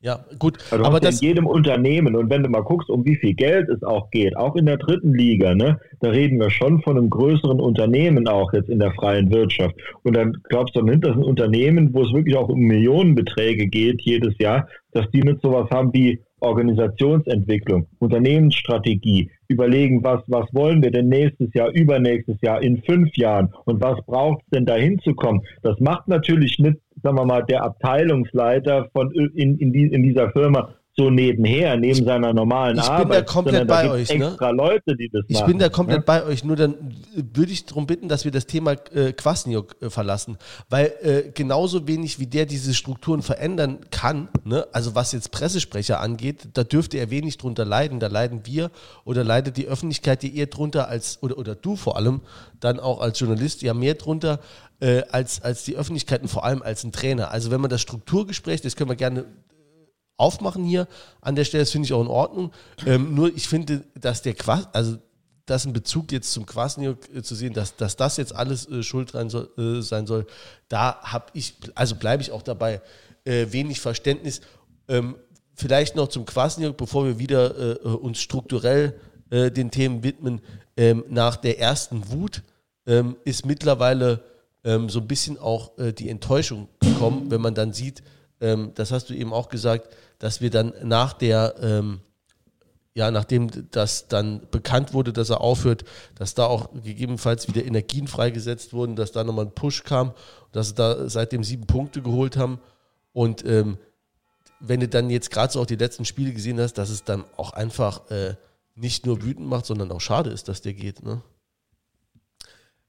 Ja, 0.00 0.24
gut. 0.38 0.58
Also 0.70 0.84
aber 0.84 1.00
das, 1.00 1.20
in 1.20 1.28
jedem 1.28 1.46
Unternehmen 1.46 2.14
und 2.14 2.30
wenn 2.30 2.44
du 2.44 2.48
mal 2.48 2.62
guckst, 2.62 2.88
um 2.88 3.04
wie 3.04 3.16
viel 3.16 3.34
Geld 3.34 3.68
es 3.68 3.82
auch 3.82 4.10
geht, 4.10 4.36
auch 4.36 4.54
in 4.54 4.66
der 4.66 4.76
dritten 4.76 5.12
Liga, 5.12 5.56
ne, 5.56 5.80
da 6.00 6.10
reden 6.10 6.38
wir 6.38 6.50
schon 6.50 6.80
von 6.82 6.96
einem 6.96 7.10
größeren 7.10 7.58
Unternehmen 7.58 8.28
auch 8.28 8.52
jetzt 8.52 8.68
in 8.68 8.78
der 8.78 8.92
freien 8.92 9.30
Wirtschaft. 9.32 9.74
Und 10.04 10.16
dann 10.16 10.36
glaubst 10.44 10.76
du 10.76 10.82
nicht, 10.82 11.04
dass 11.04 11.16
ein 11.16 11.24
Unternehmen, 11.24 11.92
wo 11.92 12.04
es 12.04 12.12
wirklich 12.12 12.36
auch 12.36 12.48
um 12.48 12.60
Millionenbeträge 12.60 13.66
geht 13.66 14.00
jedes 14.02 14.38
Jahr, 14.38 14.68
dass 14.92 15.10
die 15.10 15.22
nicht 15.22 15.42
sowas 15.42 15.68
haben 15.70 15.92
wie 15.92 16.20
Organisationsentwicklung, 16.40 17.86
Unternehmensstrategie, 17.98 19.30
überlegen, 19.48 20.04
was, 20.04 20.22
was 20.26 20.46
wollen 20.52 20.82
wir 20.82 20.90
denn 20.90 21.08
nächstes 21.08 21.52
Jahr, 21.54 21.70
übernächstes 21.70 22.40
Jahr, 22.42 22.62
in 22.62 22.82
fünf 22.82 23.16
Jahren 23.16 23.52
und 23.64 23.82
was 23.82 23.98
braucht 24.06 24.42
es 24.42 24.50
denn 24.50 24.66
da 24.66 24.76
hinzukommen? 24.76 25.42
Das 25.62 25.78
macht 25.80 26.08
natürlich 26.08 26.58
nicht, 26.58 26.78
sagen 27.02 27.16
wir 27.16 27.24
mal, 27.24 27.44
der 27.44 27.64
Abteilungsleiter 27.64 28.88
von 28.92 29.10
in, 29.12 29.58
in, 29.58 29.72
die, 29.72 29.86
in 29.86 30.02
dieser 30.02 30.30
Firma 30.30 30.74
so 30.98 31.10
nebenher, 31.10 31.76
neben 31.76 32.04
seiner 32.04 32.32
normalen 32.32 32.76
ich 32.76 32.82
bin 32.82 32.90
Arbeit. 32.90 33.18
da 33.18 33.22
komplett 33.22 33.56
sondern 33.56 33.68
da 33.68 33.74
bei 33.74 33.96
gibt's 33.96 34.10
euch, 34.10 34.18
ne? 34.18 34.26
extra 34.26 34.50
Leute, 34.50 34.96
die 34.96 35.08
das 35.08 35.24
Ich 35.28 35.36
machen. 35.36 35.46
bin 35.46 35.58
da 35.60 35.68
komplett 35.68 35.98
ne? 35.98 36.04
bei 36.04 36.24
euch, 36.24 36.42
nur 36.42 36.56
dann 36.56 36.74
würde 37.14 37.52
ich 37.52 37.64
darum 37.66 37.86
bitten, 37.86 38.08
dass 38.08 38.24
wir 38.24 38.32
das 38.32 38.46
Thema 38.46 38.72
äh, 38.92 39.12
Kwasniok 39.12 39.76
äh, 39.80 39.90
verlassen, 39.90 40.38
weil 40.68 40.92
äh, 41.02 41.30
genauso 41.32 41.86
wenig 41.86 42.18
wie 42.18 42.26
der 42.26 42.46
diese 42.46 42.74
Strukturen 42.74 43.22
verändern 43.22 43.78
kann, 43.92 44.28
ne, 44.44 44.66
also 44.72 44.96
was 44.96 45.12
jetzt 45.12 45.30
Pressesprecher 45.30 46.00
angeht, 46.00 46.48
da 46.54 46.64
dürfte 46.64 46.98
er 46.98 47.10
wenig 47.10 47.38
drunter 47.38 47.64
leiden, 47.64 48.00
da 48.00 48.08
leiden 48.08 48.40
wir 48.44 48.72
oder 49.04 49.22
leidet 49.22 49.56
die 49.56 49.68
Öffentlichkeit, 49.68 50.24
die 50.24 50.30
ihr 50.30 50.46
drunter 50.46 50.88
als, 50.88 51.22
oder, 51.22 51.38
oder 51.38 51.54
du 51.54 51.76
vor 51.76 51.96
allem, 51.96 52.22
dann 52.58 52.80
auch 52.80 53.00
als 53.00 53.20
Journalist 53.20 53.62
ja 53.62 53.72
mehr 53.72 53.94
drunter 53.94 54.40
äh, 54.80 55.02
als, 55.10 55.42
als 55.42 55.62
die 55.62 55.76
Öffentlichkeit 55.76 56.22
und 56.22 56.28
vor 56.28 56.44
allem 56.44 56.62
als 56.62 56.82
ein 56.82 56.90
Trainer. 56.90 57.30
Also 57.30 57.52
wenn 57.52 57.60
man 57.60 57.70
das 57.70 57.80
Strukturgespräch, 57.82 58.62
das 58.62 58.74
können 58.74 58.90
wir 58.90 58.96
gerne 58.96 59.26
aufmachen 60.18 60.64
hier 60.64 60.86
an 61.22 61.36
der 61.36 61.44
Stelle, 61.44 61.62
das 61.62 61.70
finde 61.70 61.86
ich 61.86 61.94
auch 61.94 62.02
in 62.02 62.08
Ordnung. 62.08 62.52
Ähm, 62.84 63.14
nur 63.14 63.34
ich 63.34 63.48
finde, 63.48 63.84
dass 63.94 64.20
der 64.20 64.34
Quas, 64.34 64.68
also 64.72 64.98
das 65.46 65.64
in 65.64 65.72
Bezug 65.72 66.12
jetzt 66.12 66.32
zum 66.32 66.44
Kwasniok 66.44 67.08
äh, 67.14 67.22
zu 67.22 67.34
sehen, 67.34 67.54
dass, 67.54 67.76
dass 67.76 67.96
das 67.96 68.18
jetzt 68.18 68.34
alles 68.34 68.68
äh, 68.68 68.82
schuld 68.82 69.12
soll, 69.12 69.48
äh, 69.56 69.80
sein 69.80 70.06
soll, 70.06 70.26
da 70.68 71.00
habe 71.02 71.26
ich, 71.32 71.54
also 71.74 71.94
bleibe 71.94 72.22
ich 72.22 72.32
auch 72.32 72.42
dabei, 72.42 72.82
äh, 73.24 73.46
wenig 73.50 73.80
Verständnis. 73.80 74.40
Ähm, 74.88 75.14
vielleicht 75.54 75.96
noch 75.96 76.08
zum 76.08 76.26
Kwasniok, 76.26 76.76
bevor 76.76 77.06
wir 77.06 77.18
wieder 77.18 77.80
äh, 77.84 77.88
uns 77.88 78.20
strukturell 78.20 79.00
äh, 79.30 79.50
den 79.50 79.70
Themen 79.70 80.02
widmen. 80.02 80.40
Ähm, 80.76 81.04
nach 81.08 81.36
der 81.36 81.58
ersten 81.58 82.10
Wut 82.10 82.42
ähm, 82.86 83.16
ist 83.24 83.46
mittlerweile 83.46 84.22
ähm, 84.64 84.88
so 84.88 85.00
ein 85.00 85.08
bisschen 85.08 85.38
auch 85.38 85.70
die 85.96 86.10
Enttäuschung 86.10 86.68
gekommen, 86.80 87.30
wenn 87.30 87.40
man 87.40 87.54
dann 87.54 87.72
sieht, 87.72 88.02
ähm, 88.40 88.72
das 88.74 88.92
hast 88.92 89.10
du 89.10 89.14
eben 89.14 89.32
auch 89.32 89.48
gesagt, 89.48 89.88
dass 90.18 90.40
wir 90.40 90.50
dann 90.50 90.72
nach 90.82 91.12
der, 91.12 91.54
ähm, 91.60 92.00
ja, 92.94 93.10
nachdem 93.10 93.48
das 93.70 94.08
dann 94.08 94.48
bekannt 94.50 94.92
wurde, 94.92 95.12
dass 95.12 95.30
er 95.30 95.40
aufhört, 95.40 95.84
dass 96.16 96.34
da 96.34 96.46
auch 96.46 96.70
gegebenenfalls 96.72 97.48
wieder 97.48 97.64
Energien 97.64 98.08
freigesetzt 98.08 98.72
wurden, 98.72 98.96
dass 98.96 99.12
da 99.12 99.22
nochmal 99.22 99.46
ein 99.46 99.54
Push 99.54 99.84
kam, 99.84 100.12
dass 100.52 100.68
sie 100.68 100.74
da 100.74 101.08
seitdem 101.08 101.44
sieben 101.44 101.66
Punkte 101.66 102.02
geholt 102.02 102.36
haben. 102.36 102.60
Und 103.12 103.44
ähm, 103.44 103.78
wenn 104.60 104.80
du 104.80 104.88
dann 104.88 105.10
jetzt 105.10 105.30
gerade 105.30 105.52
so 105.52 105.60
auch 105.60 105.66
die 105.66 105.76
letzten 105.76 106.04
Spiele 106.04 106.32
gesehen 106.32 106.60
hast, 106.60 106.74
dass 106.74 106.90
es 106.90 107.04
dann 107.04 107.24
auch 107.36 107.52
einfach 107.52 108.10
äh, 108.10 108.34
nicht 108.74 109.06
nur 109.06 109.22
wütend 109.22 109.46
macht, 109.46 109.66
sondern 109.66 109.92
auch 109.92 110.00
schade 110.00 110.30
ist, 110.30 110.48
dass 110.48 110.62
der 110.62 110.74
geht. 110.74 111.02
Ne? 111.02 111.22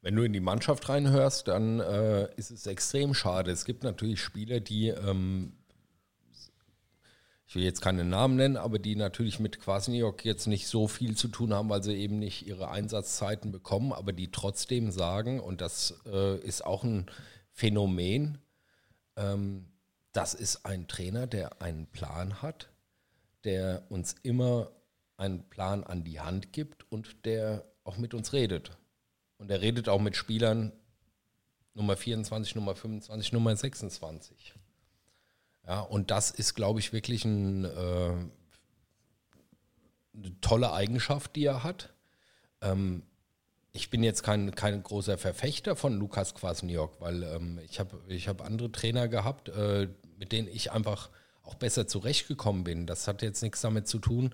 Wenn 0.01 0.15
du 0.15 0.23
in 0.23 0.33
die 0.33 0.39
Mannschaft 0.39 0.87
reinhörst, 0.87 1.47
dann 1.47 1.79
äh, 1.79 2.29
ist 2.35 2.51
es 2.51 2.65
extrem 2.65 3.13
schade. 3.13 3.51
Es 3.51 3.65
gibt 3.65 3.83
natürlich 3.83 4.21
Spieler, 4.21 4.59
die, 4.59 4.87
ähm, 4.87 5.53
ich 7.49 7.55
will 7.55 7.63
jetzt 7.63 7.81
keine 7.81 8.05
Namen 8.05 8.35
nennen, 8.35 8.57
aber 8.57 8.77
die 8.77 8.95
natürlich 8.95 9.39
mit 9.39 9.59
Kwasniok 9.59 10.23
jetzt 10.23 10.45
nicht 10.45 10.67
so 10.67 10.87
viel 10.87 11.17
zu 11.17 11.29
tun 11.29 11.51
haben, 11.51 11.67
weil 11.67 11.81
sie 11.81 11.95
eben 11.95 12.19
nicht 12.19 12.45
ihre 12.45 12.69
Einsatzzeiten 12.69 13.51
bekommen, 13.51 13.91
aber 13.91 14.13
die 14.13 14.29
trotzdem 14.29 14.91
sagen, 14.91 15.39
und 15.39 15.59
das 15.59 15.95
äh, 16.05 16.37
ist 16.41 16.63
auch 16.63 16.83
ein 16.83 17.07
Phänomen, 17.51 18.37
ähm, 19.15 19.65
das 20.11 20.35
ist 20.35 20.63
ein 20.67 20.87
Trainer, 20.87 21.25
der 21.25 21.59
einen 21.59 21.87
Plan 21.87 22.43
hat, 22.43 22.69
der 23.43 23.81
uns 23.89 24.13
immer 24.21 24.69
einen 25.17 25.49
Plan 25.49 25.83
an 25.83 26.03
die 26.03 26.19
Hand 26.19 26.53
gibt 26.53 26.85
und 26.91 27.25
der 27.25 27.65
auch 27.83 27.97
mit 27.97 28.13
uns 28.13 28.31
redet. 28.31 28.77
Und 29.39 29.49
er 29.49 29.61
redet 29.61 29.89
auch 29.89 29.99
mit 29.99 30.15
Spielern 30.15 30.71
Nummer 31.73 31.97
24, 31.97 32.53
Nummer 32.53 32.75
25, 32.75 33.33
Nummer 33.33 33.55
26. 33.55 34.53
Ja, 35.67 35.81
und 35.81 36.11
das 36.11 36.31
ist, 36.31 36.55
glaube 36.55 36.79
ich, 36.79 36.93
wirklich 36.93 37.25
ein, 37.25 37.65
äh, 37.65 38.13
eine 40.15 40.41
tolle 40.41 40.73
Eigenschaft, 40.73 41.35
die 41.35 41.45
er 41.45 41.63
hat. 41.63 41.93
Ähm, 42.61 43.03
ich 43.71 43.89
bin 43.89 44.03
jetzt 44.03 44.23
kein, 44.23 44.55
kein 44.55 44.81
großer 44.81 45.17
Verfechter 45.17 45.75
von 45.75 45.97
Lukas 45.97 46.33
Kwasniok, 46.33 46.99
weil 47.01 47.23
ähm, 47.23 47.59
ich 47.69 47.79
habe 47.79 47.99
ich 48.07 48.27
hab 48.27 48.41
andere 48.41 48.71
Trainer 48.71 49.07
gehabt, 49.07 49.49
äh, 49.49 49.87
mit 50.17 50.31
denen 50.31 50.47
ich 50.47 50.71
einfach 50.71 51.09
auch 51.43 51.55
besser 51.55 51.87
zurechtgekommen 51.87 52.63
bin. 52.63 52.85
Das 52.85 53.07
hat 53.07 53.21
jetzt 53.21 53.41
nichts 53.41 53.61
damit 53.61 53.87
zu 53.87 53.99
tun, 53.99 54.33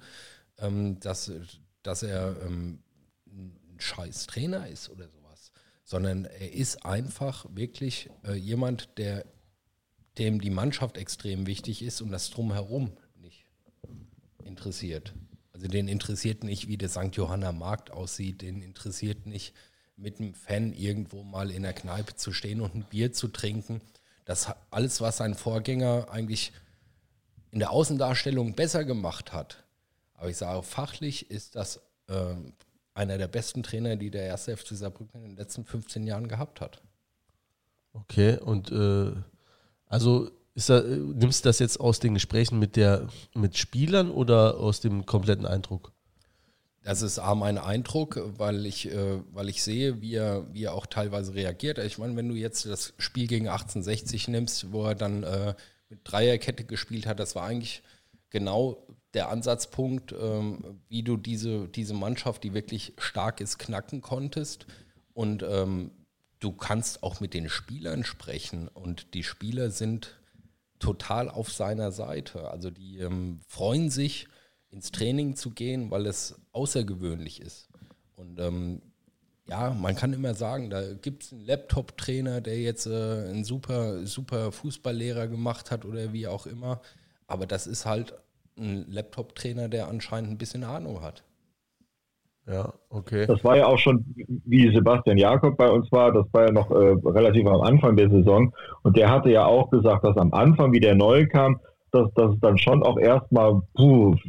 ähm, 0.57 0.99
dass, 0.99 1.31
dass 1.83 2.03
er 2.03 2.35
ähm, 2.45 2.79
ein 3.27 3.79
scheiß 3.79 4.27
Trainer 4.27 4.67
ist 4.67 4.89
oder 4.89 5.07
sowas, 5.09 5.51
sondern 5.83 6.25
er 6.25 6.53
ist 6.53 6.85
einfach 6.85 7.45
wirklich 7.49 8.09
äh, 8.25 8.33
jemand, 8.33 8.97
der 8.97 9.25
dem 10.17 10.41
die 10.41 10.49
Mannschaft 10.49 10.97
extrem 10.97 11.45
wichtig 11.45 11.81
ist 11.81 12.01
und 12.01 12.11
das 12.11 12.29
drumherum 12.29 12.91
nicht 13.21 13.45
interessiert. 14.43 15.13
Also 15.53 15.67
den 15.67 15.87
interessiert 15.87 16.43
nicht, 16.43 16.67
wie 16.67 16.77
der 16.77 16.89
St. 16.89 17.15
Johanna 17.15 17.51
Markt 17.51 17.91
aussieht, 17.91 18.41
den 18.41 18.61
interessiert 18.61 19.25
nicht, 19.25 19.53
mit 19.97 20.19
einem 20.19 20.33
Fan 20.33 20.73
irgendwo 20.73 21.23
mal 21.23 21.51
in 21.51 21.63
der 21.63 21.73
Kneipe 21.73 22.15
zu 22.15 22.33
stehen 22.33 22.59
und 22.59 22.75
ein 22.75 22.83
Bier 22.83 23.13
zu 23.13 23.29
trinken. 23.29 23.81
Das 24.25 24.51
alles, 24.69 24.99
was 24.99 25.17
sein 25.17 25.35
Vorgänger 25.35 26.07
eigentlich 26.09 26.51
in 27.51 27.59
der 27.59 27.71
Außendarstellung 27.71 28.55
besser 28.55 28.83
gemacht 28.83 29.31
hat. 29.31 29.63
Aber 30.15 30.29
ich 30.29 30.37
sage, 30.37 30.63
fachlich 30.63 31.29
ist 31.31 31.55
das 31.55 31.79
ähm, 32.09 32.53
einer 32.93 33.17
der 33.17 33.27
besten 33.27 33.63
Trainer, 33.63 33.95
die 33.95 34.11
der 34.11 34.23
erste 34.23 34.55
FC 34.55 34.69
Saarbrücken 34.69 35.23
in 35.23 35.29
den 35.29 35.37
letzten 35.37 35.65
15 35.65 36.05
Jahren 36.05 36.27
gehabt 36.27 36.61
hat. 36.61 36.81
Okay, 37.93 38.37
und 38.37 38.71
äh, 38.71 39.13
also 39.87 40.29
da, 40.67 40.81
nimmst 40.81 41.43
du 41.43 41.49
das 41.49 41.59
jetzt 41.59 41.79
aus 41.79 41.99
den 41.99 42.13
Gesprächen 42.13 42.59
mit 42.59 42.75
der 42.75 43.07
mit 43.33 43.57
Spielern 43.57 44.09
oder 44.09 44.57
aus 44.57 44.79
dem 44.79 45.05
kompletten 45.05 45.45
Eindruck? 45.45 45.91
Das 46.85 47.01
ist 47.01 47.17
A, 47.17 47.33
mein 47.33 47.57
Eindruck, 47.57 48.21
weil 48.37 48.65
ich, 48.67 48.91
äh, 48.91 49.19
weil 49.33 49.49
ich 49.49 49.63
sehe, 49.63 50.01
wie 50.01 50.13
er, 50.13 50.53
wie 50.53 50.65
er 50.65 50.73
auch 50.75 50.85
teilweise 50.85 51.33
reagiert. 51.33 51.79
Ich 51.79 51.97
meine, 51.97 52.15
wenn 52.15 52.29
du 52.29 52.35
jetzt 52.35 52.65
das 52.67 52.93
Spiel 52.99 53.25
gegen 53.25 53.47
1860 53.47 54.27
nimmst, 54.27 54.71
wo 54.71 54.85
er 54.85 54.93
dann 54.93 55.23
äh, 55.23 55.55
mit 55.89 56.01
Dreierkette 56.03 56.63
gespielt 56.63 57.07
hat, 57.07 57.19
das 57.19 57.33
war 57.35 57.43
eigentlich 57.43 57.81
genau 58.29 58.85
der 59.15 59.29
Ansatzpunkt, 59.29 60.13
ähm, 60.13 60.79
wie 60.87 61.01
du 61.01 61.17
diese, 61.17 61.67
diese 61.69 61.95
Mannschaft, 61.95 62.43
die 62.43 62.53
wirklich 62.53 62.93
stark 62.99 63.41
ist, 63.41 63.57
knacken 63.57 64.01
konntest. 64.01 64.67
Und 65.13 65.41
ähm, 65.41 65.89
du 66.45 66.51
kannst 66.51 67.01
auch 67.01 67.21
mit 67.21 67.33
den 67.33 67.49
Spielern 67.49 68.03
sprechen 68.03 68.67
und 68.67 69.15
die 69.15 69.23
Spieler 69.23 69.71
sind 69.71 70.19
total 70.77 71.27
auf 71.27 71.51
seiner 71.51 71.91
Seite. 71.91 72.51
Also 72.51 72.69
die 72.69 72.99
ähm, 72.99 73.39
freuen 73.47 73.89
sich, 73.89 74.27
ins 74.69 74.91
Training 74.91 75.35
zu 75.35 75.49
gehen, 75.49 75.89
weil 75.89 76.05
es 76.05 76.39
außergewöhnlich 76.51 77.41
ist. 77.41 77.69
Und 78.15 78.39
ähm, 78.39 78.81
ja, 79.47 79.71
man 79.71 79.95
kann 79.95 80.13
immer 80.13 80.35
sagen, 80.35 80.69
da 80.69 80.93
gibt 80.93 81.23
es 81.23 81.31
einen 81.31 81.45
Laptop-Trainer, 81.45 82.41
der 82.41 82.59
jetzt 82.59 82.85
äh, 82.85 83.29
einen 83.29 83.43
super, 83.43 84.05
super 84.05 84.51
Fußballlehrer 84.51 85.27
gemacht 85.27 85.71
hat 85.71 85.83
oder 85.83 86.13
wie 86.13 86.27
auch 86.27 86.45
immer. 86.45 86.79
Aber 87.25 87.47
das 87.47 87.65
ist 87.65 87.85
halt 87.85 88.13
ein 88.55 88.91
Laptop-Trainer, 88.91 89.67
der 89.67 89.87
anscheinend 89.87 90.29
ein 90.29 90.37
bisschen 90.37 90.63
Ahnung 90.63 91.01
hat. 91.01 91.23
Ja, 92.47 92.73
okay. 92.89 93.25
Das 93.25 93.43
war 93.43 93.57
ja 93.57 93.65
auch 93.65 93.79
schon, 93.79 94.05
wie 94.45 94.73
Sebastian 94.73 95.17
Jakob 95.17 95.57
bei 95.57 95.69
uns 95.69 95.91
war, 95.91 96.11
das 96.11 96.25
war 96.31 96.45
ja 96.45 96.51
noch 96.51 96.69
äh, 96.69 96.95
relativ 97.05 97.47
am 97.47 97.61
Anfang 97.61 97.95
der 97.95 98.09
Saison. 98.09 98.53
Und 98.83 98.95
der 98.97 99.09
hatte 99.09 99.31
ja 99.31 99.45
auch 99.45 99.71
gesagt, 99.71 100.03
dass 100.03 100.17
am 100.17 100.31
Anfang, 100.33 100.71
wie 100.71 100.79
der 100.79 100.95
neu 100.95 101.25
kam, 101.27 101.59
dass, 101.91 102.13
dass 102.13 102.37
dann 102.41 102.57
schon 102.57 102.83
auch 102.83 102.99
erstmal 102.99 103.61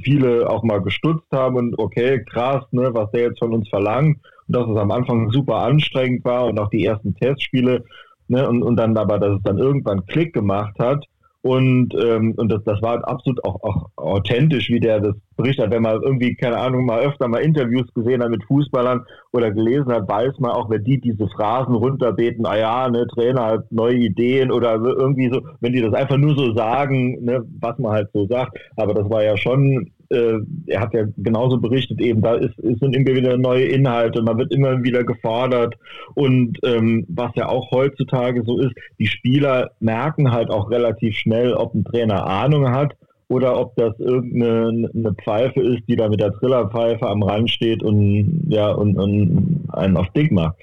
viele 0.03 0.49
auch 0.49 0.62
mal 0.62 0.81
gestutzt 0.81 1.27
haben 1.33 1.57
und 1.57 1.79
okay, 1.79 2.25
krass, 2.25 2.64
ne, 2.71 2.91
was 2.95 3.11
der 3.11 3.23
jetzt 3.23 3.39
von 3.39 3.53
uns 3.53 3.69
verlangt. 3.69 4.19
Und 4.47 4.57
dass 4.57 4.69
es 4.69 4.77
am 4.77 4.93
Anfang 4.93 5.31
super 5.31 5.57
anstrengend 5.57 6.25
war 6.25 6.47
und 6.47 6.59
auch 6.59 6.71
die 6.71 6.85
ersten 6.85 7.14
Testspiele, 7.17 7.85
ne, 8.29 8.49
und, 8.49 8.62
und 8.62 8.77
dann 8.77 8.97
aber, 8.97 9.19
dass 9.19 9.37
es 9.37 9.43
dann 9.43 9.59
irgendwann 9.59 10.07
Klick 10.07 10.33
gemacht 10.33 10.79
hat 10.79 11.05
und, 11.47 11.94
ähm, 11.94 12.34
und 12.36 12.51
das, 12.51 12.62
das 12.64 12.82
war 12.82 13.07
absolut 13.09 13.44
auch, 13.44 13.62
auch 13.62 13.88
authentisch, 13.97 14.68
wie 14.68 14.80
der 14.80 15.01
das 15.01 15.14
berichtet 15.36 15.66
hat. 15.66 15.72
Wenn 15.72 15.82
man 15.82 16.03
irgendwie, 16.03 16.34
keine 16.34 16.59
Ahnung, 16.59 16.86
mal 16.86 17.01
öfter 17.01 17.28
mal 17.28 17.38
Interviews 17.38 17.86
gesehen 17.94 18.22
hat 18.22 18.30
mit 18.30 18.42
Fußballern 18.44 19.05
oder 19.32 19.53
gelesen 19.53 19.92
hat, 19.92 20.09
weiß 20.09 20.38
man 20.38 20.51
auch, 20.51 20.68
wenn 20.70 20.82
die 20.82 21.01
diese 21.01 21.28
Phrasen 21.28 21.74
runterbeten, 21.74 22.47
ah 22.47 22.57
ja, 22.57 22.88
ne, 22.88 23.07
Trainer 23.07 23.47
hat 23.47 23.72
neue 23.72 23.97
Ideen 23.97 24.51
oder 24.51 24.74
irgendwie 24.74 25.30
so, 25.32 25.40
wenn 25.61 25.72
die 25.72 25.82
das 25.82 25.94
einfach 25.94 26.16
nur 26.16 26.36
so 26.36 26.53
sagen, 26.55 27.24
ne, 27.24 27.44
was 27.61 27.78
man 27.78 27.92
halt 27.92 28.09
so 28.12 28.26
sagt. 28.26 28.59
Aber 28.76 28.94
das 28.94 29.09
war 29.09 29.22
ja 29.22 29.36
schon 29.36 29.92
äh, 30.11 30.38
er 30.66 30.80
hat 30.80 30.94
ja 30.94 31.04
genauso 31.16 31.59
berichtet, 31.59 32.00
eben 32.00 32.22
da 32.22 32.34
ist, 32.34 32.59
ist 32.59 32.80
sind 32.80 32.94
immer 32.94 33.14
wieder 33.14 33.36
neue 33.36 33.64
Inhalte, 33.64 34.22
man 34.22 34.38
wird 34.38 34.52
immer 34.52 34.82
wieder 34.82 35.04
gefordert 35.04 35.74
und 36.14 36.59
ähm, 36.64 37.04
was 37.09 37.32
ja 37.34 37.48
auch 37.48 37.70
heutzutage 37.70 38.42
so 38.44 38.59
ist, 38.59 38.74
die 38.98 39.07
Spieler 39.07 39.70
merken 39.80 40.32
halt 40.32 40.50
auch 40.50 40.70
relativ 40.70 41.16
schnell, 41.16 41.52
ob 41.54 41.74
ein 41.74 41.84
Trainer 41.84 42.26
Ahnung 42.26 42.70
hat 42.70 42.94
oder 43.28 43.59
ob 43.59 43.74
das 43.76 43.98
irgendeine 43.98 44.88
eine 44.94 45.14
Pfeife 45.14 45.61
ist, 45.61 45.82
die 45.88 45.96
da 45.96 46.09
mit 46.09 46.20
der 46.20 46.32
Trillerpfeife 46.32 47.07
am 47.07 47.22
Rand 47.22 47.50
steht 47.50 47.82
und 47.82 48.46
ja 48.48 48.70
und, 48.70 48.96
und 48.96 49.64
einen 49.72 49.96
auf 49.96 50.09
Dick 50.11 50.30
macht. 50.30 50.57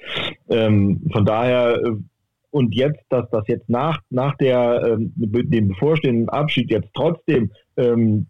Ähm, 0.48 1.02
von 1.12 1.26
daher 1.26 1.78
äh, 1.84 1.92
und 2.50 2.74
jetzt, 2.74 3.00
dass 3.08 3.28
das 3.30 3.44
jetzt 3.48 3.68
nach 3.68 3.98
nach 4.10 4.36
der 4.36 4.82
ähm, 4.86 5.12
dem 5.16 5.68
bevorstehenden 5.68 6.28
Abschied 6.28 6.70
jetzt 6.70 6.88
trotzdem 6.94 7.50
ähm, 7.76 8.26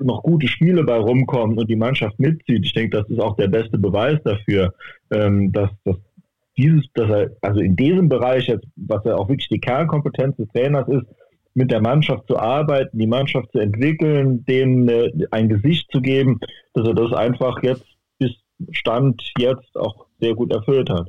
noch 0.00 0.22
gute 0.22 0.48
Spiele 0.48 0.84
bei 0.84 0.96
rumkommen 0.96 1.58
und 1.58 1.68
die 1.68 1.76
Mannschaft 1.76 2.18
mitzieht, 2.18 2.64
ich 2.64 2.72
denke, 2.72 2.98
das 2.98 3.08
ist 3.08 3.20
auch 3.20 3.36
der 3.36 3.48
beste 3.48 3.78
Beweis 3.78 4.18
dafür, 4.24 4.74
ähm, 5.10 5.52
dass, 5.52 5.70
dass 5.84 5.96
dieses, 6.56 6.84
dass 6.94 7.08
er, 7.08 7.30
also 7.40 7.60
in 7.60 7.76
diesem 7.76 8.08
Bereich 8.08 8.48
jetzt, 8.48 8.66
was 8.76 9.04
ja 9.04 9.14
auch 9.14 9.28
wirklich 9.28 9.48
die 9.48 9.60
Kernkompetenz 9.60 10.36
des 10.36 10.48
Trainers 10.48 10.88
ist, 10.88 11.06
mit 11.54 11.70
der 11.70 11.80
Mannschaft 11.80 12.26
zu 12.26 12.38
arbeiten, 12.38 12.98
die 12.98 13.06
Mannschaft 13.06 13.50
zu 13.52 13.58
entwickeln, 13.58 14.44
denen 14.44 14.88
äh, 14.88 15.10
ein 15.30 15.48
Gesicht 15.48 15.90
zu 15.90 16.00
geben, 16.00 16.38
dass 16.74 16.86
er 16.86 16.94
das 16.94 17.12
einfach 17.12 17.62
jetzt 17.62 17.84
bis 18.18 18.32
Stand 18.70 19.22
jetzt 19.38 19.76
auch 19.76 20.06
sehr 20.20 20.34
gut 20.34 20.52
erfüllt 20.52 20.90
hat. 20.90 21.08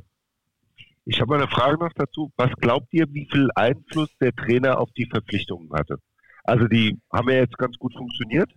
Ich 1.04 1.20
habe 1.20 1.34
eine 1.34 1.48
Frage 1.48 1.78
noch 1.78 1.92
dazu. 1.94 2.30
Was 2.36 2.52
glaubt 2.60 2.88
ihr, 2.92 3.06
wie 3.10 3.28
viel 3.30 3.48
Einfluss 3.54 4.10
der 4.20 4.32
Trainer 4.32 4.78
auf 4.78 4.90
die 4.92 5.06
Verpflichtungen 5.06 5.70
hatte? 5.72 5.98
Also 6.44 6.66
die 6.66 6.98
haben 7.12 7.28
ja 7.30 7.36
jetzt 7.36 7.58
ganz 7.58 7.76
gut 7.78 7.94
funktioniert. 7.94 8.50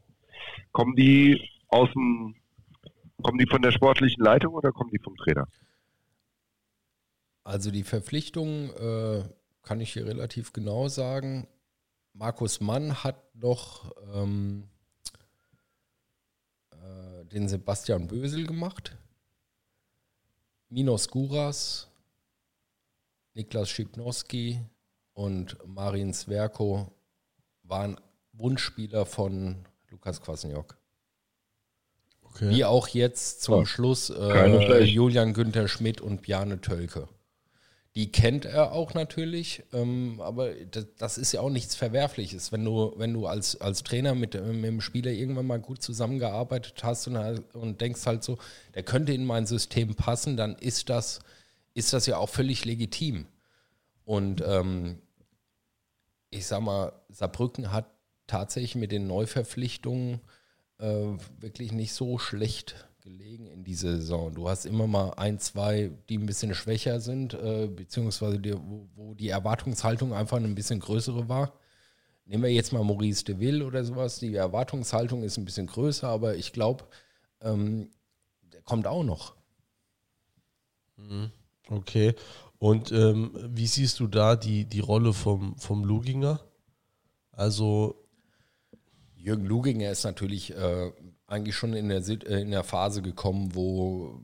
Kommen 0.71 0.95
die 0.95 1.49
aus 1.67 1.89
dem, 1.93 2.35
kommen 3.21 3.37
die 3.37 3.47
von 3.47 3.61
der 3.61 3.71
sportlichen 3.71 4.23
Leitung 4.23 4.53
oder 4.53 4.71
kommen 4.71 4.91
die 4.91 4.99
vom 4.99 5.15
Trainer? 5.17 5.47
Also 7.43 7.71
die 7.71 7.83
Verpflichtung 7.83 8.69
äh, 8.71 9.23
kann 9.63 9.81
ich 9.81 9.93
hier 9.93 10.05
relativ 10.05 10.53
genau 10.53 10.87
sagen. 10.87 11.47
Markus 12.13 12.61
Mann 12.61 13.03
hat 13.03 13.35
noch 13.35 13.91
ähm, 14.13 14.69
äh, 16.71 17.25
den 17.25 17.49
Sebastian 17.49 18.07
Bösel 18.07 18.45
gemacht. 18.45 18.95
Minos 20.69 21.07
Guras, 21.09 21.87
Niklas 23.33 23.69
Schipnowski 23.69 24.59
und 25.13 25.57
Marin 25.65 26.13
Sverko 26.13 26.91
waren 27.73 27.99
Wunschspieler 28.33 29.07
von 29.07 29.65
Lukas 29.89 30.21
Kwasniok. 30.21 30.77
Okay. 32.21 32.49
Wie 32.51 32.65
auch 32.65 32.87
jetzt 32.87 33.41
zum 33.41 33.61
oh, 33.61 33.65
Schluss 33.65 34.11
äh, 34.11 34.83
Julian 34.83 35.33
Günther 35.33 35.67
Schmidt 35.67 35.99
und 35.99 36.21
Bjane 36.21 36.61
Tölke. 36.61 37.07
Die 37.95 38.11
kennt 38.11 38.45
er 38.45 38.73
auch 38.73 38.93
natürlich, 38.93 39.63
ähm, 39.73 40.21
aber 40.21 40.53
das, 40.53 40.85
das, 40.97 41.17
ist 41.17 41.31
ja 41.31 41.41
auch 41.41 41.49
nichts 41.49 41.73
Verwerfliches. 41.73 42.51
Wenn 42.51 42.63
du, 42.63 42.93
wenn 42.97 43.11
du 43.11 43.25
als, 43.25 43.59
als 43.59 43.81
Trainer 43.81 44.13
mit, 44.13 44.35
mit 44.35 44.63
dem 44.63 44.81
Spieler 44.81 45.11
irgendwann 45.11 45.47
mal 45.47 45.59
gut 45.59 45.81
zusammengearbeitet 45.81 46.83
hast 46.83 47.07
und, 47.07 47.17
und 47.53 47.81
denkst 47.81 48.05
halt 48.05 48.23
so, 48.23 48.37
der 48.75 48.83
könnte 48.83 49.13
in 49.13 49.25
mein 49.25 49.47
System 49.47 49.95
passen, 49.95 50.37
dann 50.37 50.55
ist 50.57 50.89
das, 50.89 51.21
ist 51.73 51.91
das 51.93 52.05
ja 52.05 52.17
auch 52.17 52.29
völlig 52.29 52.65
legitim. 52.65 53.25
Und 54.05 54.43
ähm, 54.45 55.02
ich 56.33 56.45
sag 56.45 56.61
mal, 56.61 56.93
Saarbrücken 57.09 57.71
hat 57.71 57.85
tatsächlich 58.27 58.75
mit 58.75 58.91
den 58.91 59.07
Neuverpflichtungen 59.07 60.21
äh, 60.79 61.17
wirklich 61.39 61.71
nicht 61.71 61.93
so 61.93 62.17
schlecht 62.17 62.87
gelegen 63.01 63.47
in 63.47 63.63
dieser 63.63 63.97
Saison. 63.97 64.33
Du 64.33 64.49
hast 64.49 64.65
immer 64.65 64.87
mal 64.87 65.11
ein, 65.11 65.37
zwei, 65.39 65.91
die 66.09 66.17
ein 66.17 66.25
bisschen 66.25 66.55
schwächer 66.55 66.99
sind, 66.99 67.33
äh, 67.33 67.67
beziehungsweise 67.67 68.39
die, 68.39 68.53
wo, 68.53 68.87
wo, 68.95 69.13
die 69.13 69.29
Erwartungshaltung 69.29 70.13
einfach 70.13 70.37
ein 70.37 70.55
bisschen 70.55 70.79
größere 70.79 71.27
war. 71.27 71.53
Nehmen 72.25 72.43
wir 72.43 72.51
jetzt 72.51 72.71
mal 72.71 72.83
Maurice 72.83 73.25
de 73.25 73.39
Ville 73.39 73.65
oder 73.65 73.83
sowas. 73.83 74.19
Die 74.19 74.33
Erwartungshaltung 74.35 75.23
ist 75.23 75.37
ein 75.37 75.45
bisschen 75.45 75.67
größer, 75.67 76.07
aber 76.07 76.35
ich 76.35 76.53
glaube, 76.53 76.85
ähm, 77.41 77.91
der 78.41 78.61
kommt 78.61 78.87
auch 78.87 79.03
noch. 79.03 79.35
Mhm. 80.95 81.31
Okay. 81.69 82.15
Und 82.63 82.93
ähm, 82.93 83.31
wie 83.49 83.67
siehst 83.67 83.99
du 83.99 84.07
da 84.07 84.37
die, 84.37 84.63
die 84.63 84.79
Rolle 84.79 85.11
vom, 85.11 85.57
vom 85.57 85.83
Luginger? 85.83 86.39
Also. 87.33 88.07
Jürgen 89.17 89.45
Luginger 89.45 89.91
ist 89.91 90.05
natürlich 90.05 90.55
äh, 90.55 90.93
eigentlich 91.27 91.57
schon 91.57 91.73
in 91.73 91.89
der, 91.89 91.97
äh, 92.07 92.41
in 92.41 92.51
der 92.51 92.63
Phase 92.63 93.01
gekommen, 93.01 93.53
wo 93.53 94.21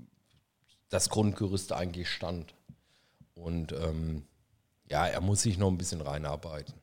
das 0.88 1.10
Grundgerüst 1.10 1.74
eigentlich 1.74 2.08
stand. 2.08 2.56
Und 3.34 3.74
ähm, 3.74 4.24
ja, 4.90 5.06
er 5.06 5.20
muss 5.20 5.42
sich 5.42 5.58
noch 5.58 5.68
ein 5.68 5.78
bisschen 5.78 6.00
reinarbeiten. 6.00 6.76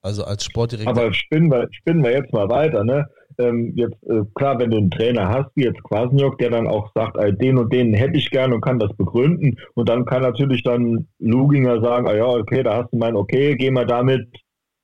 Also 0.00 0.24
als 0.24 0.46
Sportdirektor. 0.46 0.96
Aber 0.96 1.12
spinnen 1.12 1.50
wir, 1.50 1.68
spinnen 1.72 2.02
wir 2.02 2.12
jetzt 2.12 2.32
mal 2.32 2.48
weiter, 2.48 2.84
ne? 2.84 3.06
Ähm, 3.38 3.72
jetzt 3.76 4.02
äh, 4.08 4.22
klar, 4.34 4.58
wenn 4.58 4.70
du 4.70 4.78
einen 4.78 4.90
Trainer 4.90 5.28
hast, 5.28 5.50
wie 5.54 5.64
jetzt 5.64 5.82
Kwasniok, 5.82 6.38
der 6.38 6.50
dann 6.50 6.66
auch 6.66 6.90
sagt, 6.94 7.16
äh, 7.16 7.32
den 7.32 7.58
und 7.58 7.72
den 7.72 7.94
hätte 7.94 8.16
ich 8.16 8.30
gern 8.30 8.52
und 8.52 8.60
kann 8.60 8.78
das 8.78 8.92
begründen 8.96 9.58
und 9.74 9.88
dann 9.88 10.04
kann 10.04 10.22
natürlich 10.22 10.62
dann 10.62 11.06
Luginger 11.18 11.80
sagen, 11.80 12.06
ah 12.08 12.14
ja, 12.14 12.26
okay, 12.26 12.62
da 12.62 12.82
hast 12.82 12.92
du 12.92 12.98
mein 12.98 13.16
Okay, 13.16 13.56
geh 13.56 13.70
mal 13.70 13.86
damit, 13.86 14.26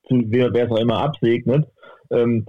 wer 0.09 0.53
es 0.53 0.71
auch 0.71 0.79
immer 0.79 1.01
absegnet. 1.01 1.67
Ähm, 2.11 2.45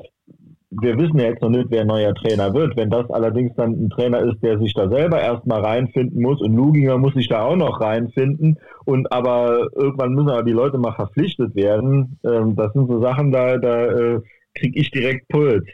wir 0.71 0.97
wissen 0.99 1.19
ja 1.19 1.27
jetzt 1.27 1.43
noch 1.43 1.51
nicht, 1.51 1.67
wer 1.71 1.85
neuer 1.85 2.15
Trainer 2.15 2.55
wird. 2.55 2.77
Wenn 2.77 2.91
das 2.91 3.11
allerdings 3.11 3.55
dann 3.57 3.73
ein 3.73 3.91
Trainer 3.91 4.21
ist, 4.21 4.41
der 4.43 4.59
sich 4.59 4.73
da 4.75 4.89
selber 4.89 5.21
erstmal 5.21 5.61
reinfinden 5.63 6.23
muss 6.23 6.41
und 6.41 6.55
Luginger 6.55 6.97
muss 6.97 7.15
sich 7.15 7.29
da 7.29 7.43
auch 7.43 7.57
noch 7.57 7.81
reinfinden 7.81 8.57
und 8.85 9.11
aber 9.13 9.69
irgendwann 9.75 10.15
müssen 10.15 10.31
aber 10.31 10.45
die 10.45 10.53
Leute 10.53 10.79
mal 10.79 10.95
verpflichtet 10.95 11.57
werden. 11.57 12.19
Ähm, 12.25 12.55
das 12.55 12.73
sind 12.73 12.89
so 12.89 13.01
Sachen, 13.01 13.33
da, 13.33 13.59
da 13.59 13.87
äh, 13.87 14.21
kriege 14.55 14.79
ich 14.79 14.91
direkt 14.93 15.29
Puls. 15.29 15.65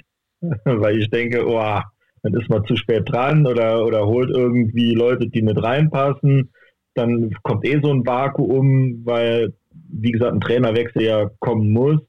weil 0.65 0.99
ich 0.99 1.11
denke, 1.11 1.47
oh, 1.47 1.81
dann 2.23 2.35
ist 2.35 2.49
man 2.49 2.65
zu 2.67 2.77
spät 2.77 3.03
dran 3.07 3.47
oder, 3.47 3.85
oder 3.85 4.07
holt 4.07 4.31
irgendwie 4.31 4.95
Leute, 4.95 5.29
die 5.29 5.43
nicht 5.43 5.63
reinpassen. 5.63 6.53
Dann 6.95 7.31
kommt 7.43 7.65
eh 7.65 7.81
so 7.83 7.91
ein 7.93 8.07
Vakuum, 8.07 9.05
weil, 9.05 9.55
wie 9.71 10.13
gesagt, 10.13 10.33
ein 10.33 10.41
Trainerwechsel 10.41 11.03
ja 11.03 11.31
kommen 11.41 11.71
muss. 11.71 12.01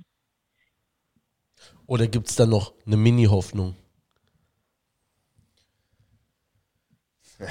Oder 1.85 2.07
gibt 2.07 2.27
es 2.27 2.35
da 2.35 2.45
noch 2.45 2.73
eine 2.85 2.97
Mini-Hoffnung? 2.97 3.75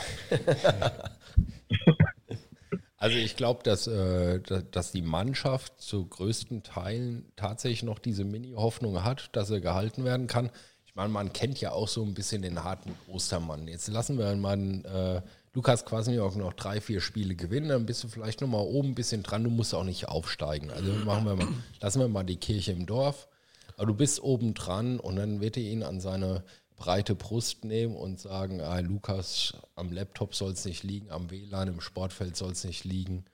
Also 2.98 3.18
ich 3.18 3.36
glaube, 3.36 3.62
dass, 3.62 3.86
äh, 3.86 4.40
dass 4.70 4.90
die 4.90 5.02
Mannschaft 5.02 5.80
zu 5.80 6.06
größten 6.06 6.62
Teilen 6.62 7.30
tatsächlich 7.36 7.82
noch 7.82 7.98
diese 7.98 8.24
Mini-Hoffnung 8.24 9.04
hat, 9.04 9.28
dass 9.36 9.50
er 9.50 9.60
gehalten 9.60 10.04
werden 10.04 10.26
kann. 10.26 10.50
Meine, 10.96 11.10
man 11.10 11.30
kennt 11.30 11.60
ja 11.60 11.72
auch 11.72 11.88
so 11.88 12.02
ein 12.02 12.14
bisschen 12.14 12.40
den 12.40 12.64
harten 12.64 12.94
Ostermann. 13.06 13.68
Jetzt 13.68 13.88
lassen 13.88 14.16
wir 14.16 14.34
mal 14.34 14.58
äh, 14.58 15.20
Lukas 15.52 15.84
Kwasniok 15.84 16.36
noch 16.36 16.54
drei, 16.54 16.80
vier 16.80 17.02
Spiele 17.02 17.34
gewinnen, 17.34 17.68
dann 17.68 17.84
bist 17.84 18.02
du 18.02 18.08
vielleicht 18.08 18.40
noch 18.40 18.48
mal 18.48 18.62
oben 18.62 18.88
ein 18.88 18.94
bisschen 18.94 19.22
dran. 19.22 19.44
Du 19.44 19.50
musst 19.50 19.74
auch 19.74 19.84
nicht 19.84 20.08
aufsteigen. 20.08 20.70
Also 20.70 20.92
machen 21.04 21.26
wir 21.26 21.36
mal, 21.36 21.48
lassen 21.82 22.00
wir 22.00 22.08
mal 22.08 22.24
die 22.24 22.38
Kirche 22.38 22.72
im 22.72 22.86
Dorf. 22.86 23.28
Aber 23.76 23.88
du 23.88 23.94
bist 23.94 24.22
oben 24.22 24.54
dran 24.54 24.98
und 24.98 25.16
dann 25.16 25.42
wird 25.42 25.58
er 25.58 25.64
ihn 25.64 25.82
an 25.82 26.00
seine 26.00 26.42
breite 26.76 27.14
Brust 27.14 27.66
nehmen 27.66 27.94
und 27.94 28.18
sagen, 28.18 28.62
ah, 28.62 28.78
Lukas, 28.78 29.52
am 29.74 29.92
Laptop 29.92 30.34
soll 30.34 30.52
es 30.52 30.64
nicht 30.64 30.82
liegen, 30.82 31.10
am 31.10 31.30
WLAN, 31.30 31.68
im 31.68 31.82
Sportfeld 31.82 32.36
soll 32.36 32.52
es 32.52 32.64
nicht 32.64 32.84
liegen, 32.84 33.26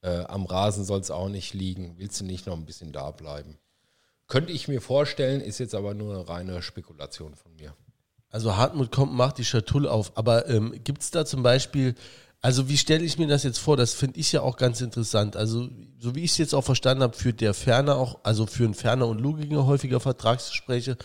äh, 0.00 0.24
am 0.24 0.46
Rasen 0.46 0.86
soll 0.86 1.00
es 1.00 1.10
auch 1.10 1.28
nicht 1.28 1.52
liegen, 1.52 1.94
willst 1.98 2.20
du 2.22 2.24
nicht 2.24 2.46
noch 2.46 2.56
ein 2.56 2.64
bisschen 2.64 2.90
da 2.90 3.10
bleiben? 3.10 3.58
Könnte 4.32 4.54
ich 4.54 4.66
mir 4.66 4.80
vorstellen, 4.80 5.42
ist 5.42 5.58
jetzt 5.58 5.74
aber 5.74 5.92
nur 5.92 6.14
eine 6.14 6.26
reine 6.26 6.62
Spekulation 6.62 7.34
von 7.34 7.54
mir. 7.54 7.74
Also 8.30 8.56
Hartmut 8.56 8.90
kommt, 8.90 9.12
macht 9.12 9.36
die 9.36 9.44
Schatulle 9.44 9.90
auf. 9.90 10.16
Aber 10.16 10.48
ähm, 10.48 10.72
gibt 10.82 11.02
es 11.02 11.10
da 11.10 11.26
zum 11.26 11.42
Beispiel, 11.42 11.94
also 12.44 12.68
wie 12.68 12.76
stelle 12.76 13.04
ich 13.04 13.18
mir 13.18 13.28
das 13.28 13.44
jetzt 13.44 13.58
vor? 13.58 13.76
Das 13.76 13.94
finde 13.94 14.18
ich 14.18 14.32
ja 14.32 14.42
auch 14.42 14.56
ganz 14.56 14.80
interessant. 14.80 15.36
Also 15.36 15.68
so 16.00 16.16
wie 16.16 16.24
ich 16.24 16.32
es 16.32 16.38
jetzt 16.38 16.54
auch 16.54 16.64
verstanden 16.64 17.04
habe, 17.04 17.16
führt 17.16 17.40
der 17.40 17.54
Ferner 17.54 17.96
auch, 17.96 18.18
also 18.24 18.46
führen 18.46 18.74
Ferner 18.74 19.06
und 19.06 19.20
Luginger 19.20 19.64
häufiger 19.64 20.00
Vertragsgespräche. 20.00 20.96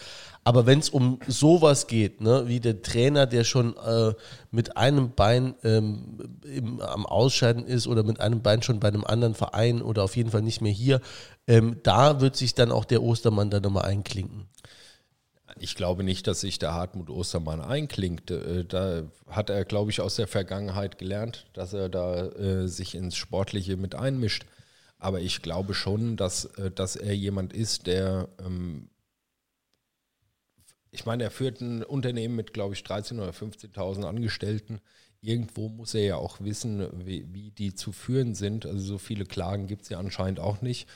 Aber 0.43 0.65
wenn 0.65 0.79
es 0.79 0.89
um 0.89 1.19
sowas 1.27 1.85
geht, 1.85 2.21
ne, 2.21 2.45
wie 2.47 2.59
der 2.59 2.81
Trainer, 2.81 3.27
der 3.27 3.43
schon 3.43 3.77
äh, 3.77 4.13
mit 4.49 4.77
einem 4.77 5.11
Bein 5.13 5.53
ähm, 5.63 6.17
im, 6.41 6.81
am 6.81 7.05
Ausscheiden 7.05 7.67
ist 7.67 7.85
oder 7.85 8.01
mit 8.01 8.19
einem 8.19 8.41
Bein 8.41 8.63
schon 8.63 8.79
bei 8.79 8.88
einem 8.88 9.03
anderen 9.03 9.35
Verein 9.35 9.83
oder 9.83 10.03
auf 10.03 10.15
jeden 10.17 10.31
Fall 10.31 10.41
nicht 10.41 10.61
mehr 10.61 10.71
hier, 10.71 11.01
ähm, 11.45 11.77
da 11.83 12.19
wird 12.19 12.35
sich 12.35 12.55
dann 12.55 12.71
auch 12.71 12.85
der 12.85 13.03
Ostermann 13.03 13.51
dann 13.51 13.61
nochmal 13.61 13.85
einklinken. 13.85 14.47
Ich 15.60 15.76
glaube 15.76 16.03
nicht, 16.03 16.28
dass 16.28 16.41
sich 16.41 16.60
der 16.60 16.74
Hartmut 16.74 17.10
Ostermann 17.10 17.62
einklingt. 17.62 18.32
Äh, 18.32 18.66
da 18.66 19.03
hat 19.28 19.49
er, 19.49 19.66
glaube 19.66 19.91
ich, 19.91 20.01
aus 20.01 20.16
der 20.16 20.28
Vergangenheit 20.28 20.97
gelernt, 20.97 21.47
dass 21.53 21.74
er 21.74 21.89
da 21.89 22.28
äh, 22.28 22.68
sich 22.68 22.95
ins 22.95 23.16
Sportliche 23.16 23.78
mit 23.78 23.95
einmischt. 23.95 24.45
Aber 24.99 25.20
ich 25.22 25.41
glaube 25.41 25.74
schon, 25.74 26.18
dass, 26.18 26.45
äh, 26.45 26.72
dass 26.72 26.95
er 26.95 27.16
jemand 27.16 27.53
ist, 27.53 27.88
der 27.88 28.30
ähm, 28.39 28.89
ich 30.97 31.05
meine, 31.05 31.24
er 31.24 31.32
führt 31.32 31.62
ein 31.62 31.84
Unternehmen 31.84 32.36
mit, 32.36 32.53
glaube 32.53 32.74
ich, 32.74 32.82
13.000 32.82 33.22
oder 33.22 33.32
15.000 33.32 34.05
Angestellten. 34.05 34.80
Irgendwo 35.22 35.70
muss 35.70 35.93
er 35.93 36.03
ja 36.03 36.16
auch 36.16 36.41
wissen, 36.41 36.88
wie, 37.05 37.32
wie 37.34 37.51
die 37.51 37.76
zu 37.76 37.91
führen 37.91 38.34
sind. 38.34 38.66
Also 38.66 38.80
so 38.80 38.97
viele 38.97 39.26
Klagen 39.26 39.68
gibt 39.68 39.84
es 39.84 39.89
ja 39.89 39.99
anscheinend 39.99 40.39
auch 40.39 40.62
nicht. 40.62 40.88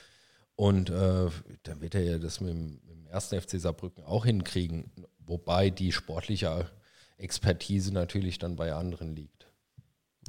Und 0.61 0.91
äh, 0.91 1.27
dann 1.63 1.81
wird 1.81 1.95
er 1.95 2.03
ja 2.03 2.17
das 2.19 2.39
mit 2.39 2.51
dem, 2.51 2.79
mit 2.85 2.95
dem 2.95 3.07
ersten 3.07 3.41
FC 3.41 3.59
Saarbrücken 3.59 4.03
auch 4.03 4.25
hinkriegen, 4.25 4.91
wobei 5.25 5.71
die 5.71 5.91
sportliche 5.91 6.67
Expertise 7.17 7.91
natürlich 7.91 8.37
dann 8.37 8.57
bei 8.57 8.71
anderen 8.71 9.15
liegt. 9.15 9.47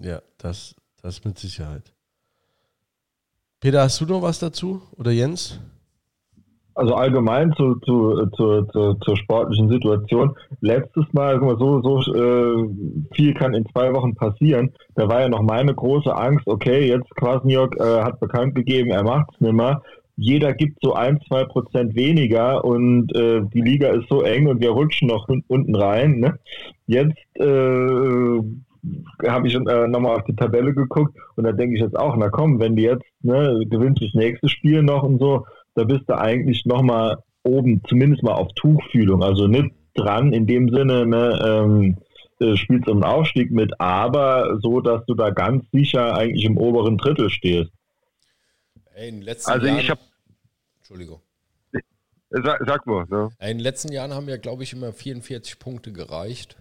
Ja, 0.01 0.23
das, 0.39 0.75
das 1.03 1.23
mit 1.27 1.39
Sicherheit. 1.39 1.93
Peter, 3.61 3.83
hast 3.83 4.01
du 4.01 4.07
noch 4.07 4.23
was 4.23 4.39
dazu? 4.39 4.81
Oder 4.97 5.11
Jens? 5.11 5.61
Also 6.75 6.95
allgemein 6.95 7.53
zu, 7.53 7.75
zu, 7.81 8.25
zu, 8.35 8.63
zu, 8.73 8.95
zur 8.95 9.17
sportlichen 9.19 9.69
Situation. 9.69 10.35
Letztes 10.63 11.05
Mal, 11.13 11.39
so, 11.41 11.83
so 11.83 12.15
äh, 12.15 12.71
viel 13.15 13.35
kann 13.35 13.53
in 13.53 13.67
zwei 13.67 13.93
Wochen 13.93 14.15
passieren. 14.15 14.73
Da 14.95 15.07
war 15.11 15.21
ja 15.21 15.29
noch 15.29 15.43
meine 15.43 15.75
große 15.75 16.17
Angst, 16.17 16.47
okay, 16.47 16.89
jetzt 16.89 17.15
Kwasniok 17.17 17.77
äh, 17.79 18.03
hat 18.03 18.19
bekannt 18.19 18.55
gegeben, 18.55 18.93
er 18.93 19.03
macht 19.03 19.29
es 19.35 19.41
nicht 19.43 19.53
mehr. 19.53 19.83
Jeder 20.23 20.55
gibt 20.55 20.79
so 20.81 20.95
ein, 20.95 21.21
zwei 21.27 21.45
Prozent 21.45 21.97
weniger 21.97 22.65
und 22.65 23.13
äh, 23.17 23.43
die 23.53 23.61
Liga 23.61 23.89
ist 23.89 24.09
so 24.09 24.23
eng 24.23 24.47
und 24.47 24.61
wir 24.61 24.71
rutschen 24.71 25.09
noch 25.09 25.29
unten 25.49 25.75
rein. 25.75 26.21
Ne? 26.21 26.39
Jetzt 26.87 27.19
äh, 27.35 28.39
habe 29.29 29.49
ich 29.49 29.55
äh, 29.55 29.89
nochmal 29.89 30.17
auf 30.17 30.25
die 30.25 30.37
Tabelle 30.37 30.73
geguckt 30.75 31.17
und 31.35 31.45
da 31.45 31.51
denke 31.51 31.75
ich 31.75 31.83
jetzt 31.83 31.99
auch, 31.99 32.15
na 32.17 32.29
komm, 32.29 32.61
wenn 32.61 32.77
die 32.77 32.85
jetzt 32.85 33.05
ne, 33.23 33.65
gewinnt 33.69 34.01
das 34.01 34.15
nächste 34.15 34.49
Spiel 34.49 34.85
noch 34.85 35.03
und 35.03 35.19
so, 35.19 35.45
da 35.75 35.83
bist 35.83 36.05
du 36.07 36.17
eigentlich 36.17 36.65
nochmal 36.67 37.17
oben, 37.43 37.83
zumindest 37.89 38.23
mal 38.23 38.35
auf 38.35 38.53
Tuchfühlung. 38.55 39.25
Also 39.25 39.49
nicht 39.49 39.75
dran 39.95 40.33
in 40.33 40.47
dem 40.47 40.69
Sinne, 40.69 41.05
ne, 41.05 41.39
ähm, 41.45 41.97
äh, 42.39 42.57
spielst 42.57 42.89
um 42.89 42.99
den 42.99 43.05
Aufstieg 43.05 43.51
mit, 43.51 43.73
aber 43.81 44.61
so, 44.63 44.81
dass 44.81 45.05
du 45.07 45.15
da 45.15 45.31
ganz 45.31 45.65
sicher 45.73 46.17
eigentlich 46.17 46.45
im 46.45 46.59
oberen 46.59 46.97
Drittel 46.97 47.29
stehst. 47.29 47.73
Ey, 48.95 49.09
in 49.09 49.17
den 49.17 49.23
letzten 49.23 49.51
Also 49.51 49.67
Jahren, 49.67 49.79
ich 49.81 49.91
habe, 49.91 50.01
Entschuldigung. 50.83 51.21
sag, 52.31 52.61
sag 52.67 52.87
mal, 52.87 53.07
ne? 53.09 53.29
In 53.41 53.47
den 53.47 53.61
letzten 53.61 53.93
Jahren 53.93 54.13
haben 54.13 54.29
ja, 54.29 54.37
glaube 54.37 54.65
ich, 54.65 54.73
immer 54.73 54.93
44 54.93 55.59
Punkte 55.61 55.93
gereicht. 55.93 56.57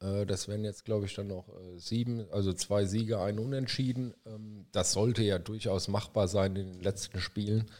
Äh, 0.00 0.24
Das 0.24 0.48
wären 0.48 0.64
jetzt, 0.64 0.84
glaube 0.86 1.04
ich, 1.06 1.14
dann 1.14 1.26
noch 1.28 1.48
äh, 1.48 1.78
sieben, 1.78 2.26
also 2.30 2.52
zwei 2.54 2.86
Siege, 2.86 3.20
ein 3.20 3.38
Unentschieden. 3.38 4.14
Ähm, 4.26 4.66
Das 4.72 4.92
sollte 4.92 5.22
ja 5.22 5.38
durchaus 5.38 5.88
machbar 5.88 6.26
sein 6.26 6.56
in 6.56 6.72
den 6.72 6.82
letzten 6.82 7.20
Spielen. 7.20 7.70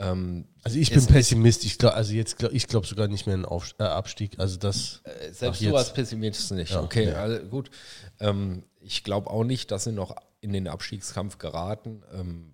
Ähm, 0.00 0.46
Also 0.64 0.78
ich 0.78 0.90
bin 0.90 1.06
Pessimist. 1.06 1.64
Ich 1.64 1.78
glaube, 1.78 1.94
also 1.94 2.12
jetzt 2.12 2.38
glaub, 2.38 2.52
ich 2.52 2.66
glaube 2.66 2.86
sogar 2.88 3.06
nicht 3.06 3.26
mehr 3.26 3.36
in 3.36 3.44
Auf, 3.44 3.74
äh, 3.78 3.84
Abstieg. 3.84 4.38
Also 4.40 4.56
das. 4.58 5.00
Äh, 5.04 5.32
Selbst 5.32 5.62
du 5.62 5.76
als. 5.76 5.92
Pessimist 5.92 6.50
nicht. 6.52 6.72
Ja, 6.72 6.82
okay, 6.82 7.06
nee. 7.06 7.12
also 7.12 7.46
gut. 7.46 7.70
Ähm, 8.18 8.64
ich 8.80 9.04
glaube 9.04 9.30
auch 9.30 9.44
nicht, 9.44 9.70
dass 9.70 9.84
sie 9.84 9.92
noch 9.92 10.16
in 10.40 10.52
den 10.52 10.66
Abstiegskampf 10.66 11.38
geraten. 11.38 12.02
Ähm, 12.12 12.53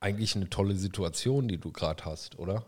eigentlich 0.00 0.36
eine 0.36 0.48
tolle 0.48 0.74
Situation, 0.74 1.48
die 1.48 1.58
du 1.58 1.72
gerade 1.72 2.04
hast, 2.04 2.38
oder? 2.38 2.64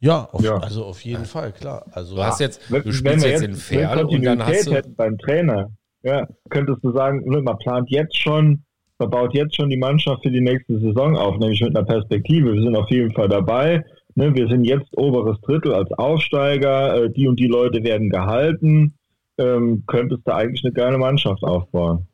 Ja, 0.00 0.28
auf, 0.32 0.42
Ja. 0.42 0.56
also 0.58 0.84
auf 0.84 1.04
jeden 1.04 1.24
Fall, 1.26 1.52
klar. 1.52 1.84
Also 1.92 2.16
Du 2.16 2.22
hast 2.24 2.40
jetzt, 2.40 2.70
Wenn, 2.70 2.82
du 2.82 2.92
spielst 2.92 3.24
wir 3.24 3.30
jetzt 3.32 3.42
jetzt 3.42 3.50
in 3.50 3.56
Ferl 3.56 3.98
eine 3.98 4.06
und 4.06 4.22
dann 4.24 4.44
hast 4.46 4.66
du. 4.66 4.72
hätten 4.72 4.94
beim 4.94 5.18
Trainer, 5.18 5.70
ja, 6.02 6.26
könntest 6.48 6.82
du 6.82 6.92
sagen, 6.92 7.22
man 7.26 7.58
plant 7.58 7.90
jetzt 7.90 8.16
schon, 8.16 8.64
man 8.98 9.10
baut 9.10 9.34
jetzt 9.34 9.56
schon 9.56 9.68
die 9.68 9.76
Mannschaft 9.76 10.22
für 10.22 10.30
die 10.30 10.40
nächste 10.40 10.78
Saison 10.80 11.16
auf, 11.16 11.36
nämlich 11.38 11.60
mit 11.60 11.76
einer 11.76 11.86
Perspektive. 11.86 12.54
Wir 12.54 12.62
sind 12.62 12.76
auf 12.76 12.90
jeden 12.90 13.12
Fall 13.12 13.28
dabei. 13.28 13.84
Ne, 14.14 14.34
wir 14.34 14.48
sind 14.48 14.64
jetzt 14.64 14.88
oberes 14.96 15.40
Drittel 15.42 15.72
als 15.74 15.90
Aufsteiger, 15.92 17.04
äh, 17.04 17.10
die 17.10 17.28
und 17.28 17.38
die 17.38 17.46
Leute 17.46 17.82
werden 17.84 18.10
gehalten. 18.10 18.94
Ähm, 19.38 19.84
könntest 19.86 20.26
du 20.26 20.34
eigentlich 20.34 20.64
eine 20.64 20.72
geile 20.72 20.98
Mannschaft 20.98 21.42
aufbauen. 21.44 22.08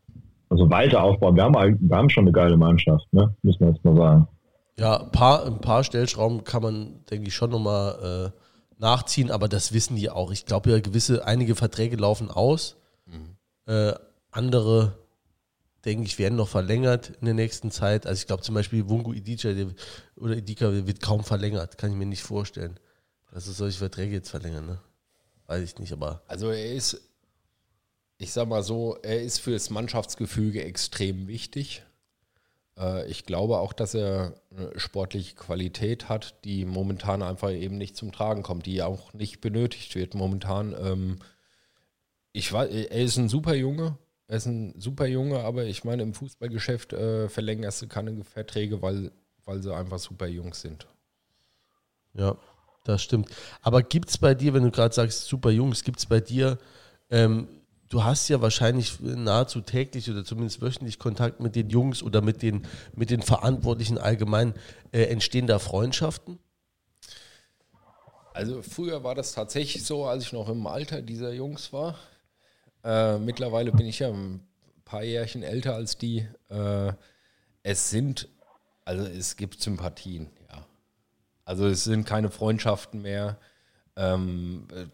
Also 0.48 0.70
weiter 0.70 1.02
aufbauen. 1.02 1.36
Wir 1.36 1.44
haben, 1.44 1.54
wir 1.54 1.96
haben 1.96 2.08
schon 2.08 2.24
eine 2.24 2.32
geile 2.32 2.56
Mannschaft, 2.56 3.12
ne? 3.12 3.34
müssen 3.42 3.60
wir 3.60 3.68
jetzt 3.68 3.84
mal 3.84 3.96
sagen. 3.96 4.28
Ja, 4.78 5.00
ein 5.00 5.10
paar, 5.10 5.46
ein 5.46 5.60
paar 5.60 5.82
Stellschrauben 5.84 6.44
kann 6.44 6.62
man, 6.62 7.04
denke 7.10 7.28
ich, 7.28 7.34
schon 7.34 7.50
nochmal 7.50 8.32
äh, 8.34 8.40
nachziehen, 8.78 9.30
aber 9.30 9.48
das 9.48 9.72
wissen 9.72 9.96
die 9.96 10.10
auch. 10.10 10.30
Ich 10.30 10.44
glaube 10.46 10.70
ja, 10.70 10.80
gewisse, 10.80 11.26
einige 11.26 11.54
Verträge 11.54 11.96
laufen 11.96 12.30
aus. 12.30 12.76
Äh, 13.66 13.94
andere, 14.30 14.98
denke 15.84 16.04
ich, 16.04 16.18
werden 16.18 16.36
noch 16.36 16.48
verlängert 16.48 17.12
in 17.20 17.24
der 17.24 17.34
nächsten 17.34 17.70
Zeit. 17.70 18.06
Also 18.06 18.20
ich 18.20 18.26
glaube 18.26 18.42
zum 18.42 18.54
Beispiel 18.54 18.88
Wungu 18.88 19.12
Idika 19.12 19.52
der, 19.52 19.68
oder 20.16 20.36
Idika 20.36 20.70
wird 20.72 21.00
kaum 21.00 21.24
verlängert. 21.24 21.78
Kann 21.78 21.90
ich 21.90 21.96
mir 21.96 22.06
nicht 22.06 22.22
vorstellen, 22.22 22.78
dass 23.32 23.46
es 23.46 23.56
solche 23.56 23.78
Verträge 23.78 24.14
jetzt 24.14 24.30
verlängern. 24.30 24.66
Ne? 24.66 24.78
Weiß 25.46 25.62
ich 25.62 25.78
nicht, 25.78 25.92
aber 25.92 26.22
Also 26.28 26.50
er 26.50 26.74
ist, 26.74 27.00
ich 28.18 28.32
sag 28.32 28.48
mal 28.48 28.62
so, 28.62 28.96
er 29.02 29.22
ist 29.22 29.40
für 29.40 29.52
das 29.52 29.70
Mannschaftsgefüge 29.70 30.64
extrem 30.64 31.28
wichtig. 31.28 31.84
Äh, 32.78 33.06
Ich 33.10 33.26
glaube 33.26 33.58
auch, 33.58 33.72
dass 33.72 33.94
er 33.94 34.34
eine 34.50 34.78
sportliche 34.78 35.34
Qualität 35.36 36.08
hat, 36.08 36.44
die 36.44 36.64
momentan 36.64 37.22
einfach 37.22 37.50
eben 37.52 37.78
nicht 37.78 37.96
zum 37.96 38.12
Tragen 38.12 38.42
kommt, 38.42 38.66
die 38.66 38.82
auch 38.82 39.12
nicht 39.12 39.40
benötigt 39.40 39.94
wird 39.94 40.14
momentan. 40.14 40.74
Ähm, 40.78 41.18
Ich 42.32 42.52
weiß, 42.52 42.70
er 42.70 43.02
ist 43.02 43.16
ein 43.16 43.28
super 43.28 43.54
Junge, 43.54 43.96
er 44.28 44.36
ist 44.36 44.46
ein 44.46 44.78
super 44.78 45.06
Junge, 45.06 45.40
aber 45.40 45.64
ich 45.64 45.84
meine, 45.84 46.02
im 46.02 46.12
Fußballgeschäft 46.14 46.92
äh, 46.92 47.28
verlängerst 47.28 47.82
du 47.82 47.88
keine 47.88 48.24
Verträge, 48.24 48.82
weil, 48.82 49.10
weil 49.44 49.62
sie 49.62 49.74
einfach 49.74 49.98
super 49.98 50.26
Jungs 50.26 50.60
sind. 50.60 50.86
Ja, 52.14 52.36
das 52.84 53.02
stimmt. 53.02 53.30
Aber 53.62 53.82
gibt 53.82 54.08
es 54.10 54.18
bei 54.18 54.34
dir, 54.34 54.52
wenn 54.54 54.62
du 54.64 54.70
gerade 54.70 54.94
sagst, 54.94 55.24
super 55.26 55.50
Jungs, 55.50 55.82
gibt 55.84 55.98
es 55.98 56.06
bei 56.06 56.20
dir, 56.20 56.58
ähm, 57.10 57.48
du 57.88 58.04
hast 58.04 58.28
ja 58.28 58.40
wahrscheinlich 58.40 59.00
nahezu 59.00 59.60
täglich 59.60 60.10
oder 60.10 60.24
zumindest 60.24 60.60
wöchentlich 60.60 60.98
Kontakt 60.98 61.40
mit 61.40 61.56
den 61.56 61.70
Jungs 61.70 62.02
oder 62.02 62.20
mit 62.20 62.42
den, 62.42 62.66
mit 62.94 63.10
den 63.10 63.22
Verantwortlichen 63.22 63.98
allgemein. 63.98 64.54
Äh, 64.92 65.04
entstehen 65.04 65.46
da 65.46 65.58
Freundschaften? 65.58 66.38
Also 68.32 68.62
früher 68.62 69.02
war 69.02 69.14
das 69.14 69.32
tatsächlich 69.32 69.84
so, 69.84 70.04
als 70.04 70.24
ich 70.24 70.32
noch 70.32 70.48
im 70.48 70.66
Alter 70.66 71.00
dieser 71.00 71.32
Jungs 71.32 71.72
war. 71.72 71.98
Äh, 72.84 73.18
mittlerweile 73.18 73.72
bin 73.72 73.86
ich 73.86 74.00
ja 74.00 74.08
ein 74.08 74.46
paar 74.84 75.02
Jährchen 75.02 75.42
älter 75.42 75.74
als 75.74 75.96
die. 75.96 76.28
Äh, 76.48 76.92
es 77.62 77.90
sind, 77.90 78.28
also 78.84 79.04
es 79.06 79.36
gibt 79.36 79.60
Sympathien, 79.60 80.28
ja. 80.50 80.66
Also 81.44 81.66
es 81.66 81.84
sind 81.84 82.04
keine 82.04 82.30
Freundschaften 82.30 83.02
mehr. 83.02 83.38
Ähm, 83.96 84.68
äh, 84.72 84.86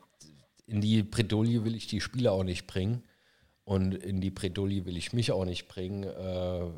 in 0.72 0.80
die 0.80 1.02
Bredouille 1.02 1.64
will 1.64 1.74
ich 1.76 1.86
die 1.86 2.00
Spieler 2.00 2.32
auch 2.32 2.44
nicht 2.44 2.66
bringen. 2.66 3.02
Und 3.64 3.94
in 3.94 4.20
die 4.20 4.30
Bredouille 4.30 4.86
will 4.86 4.96
ich 4.96 5.12
mich 5.12 5.30
auch 5.30 5.44
nicht 5.44 5.68
bringen, 5.68 6.04
äh, 6.04 6.70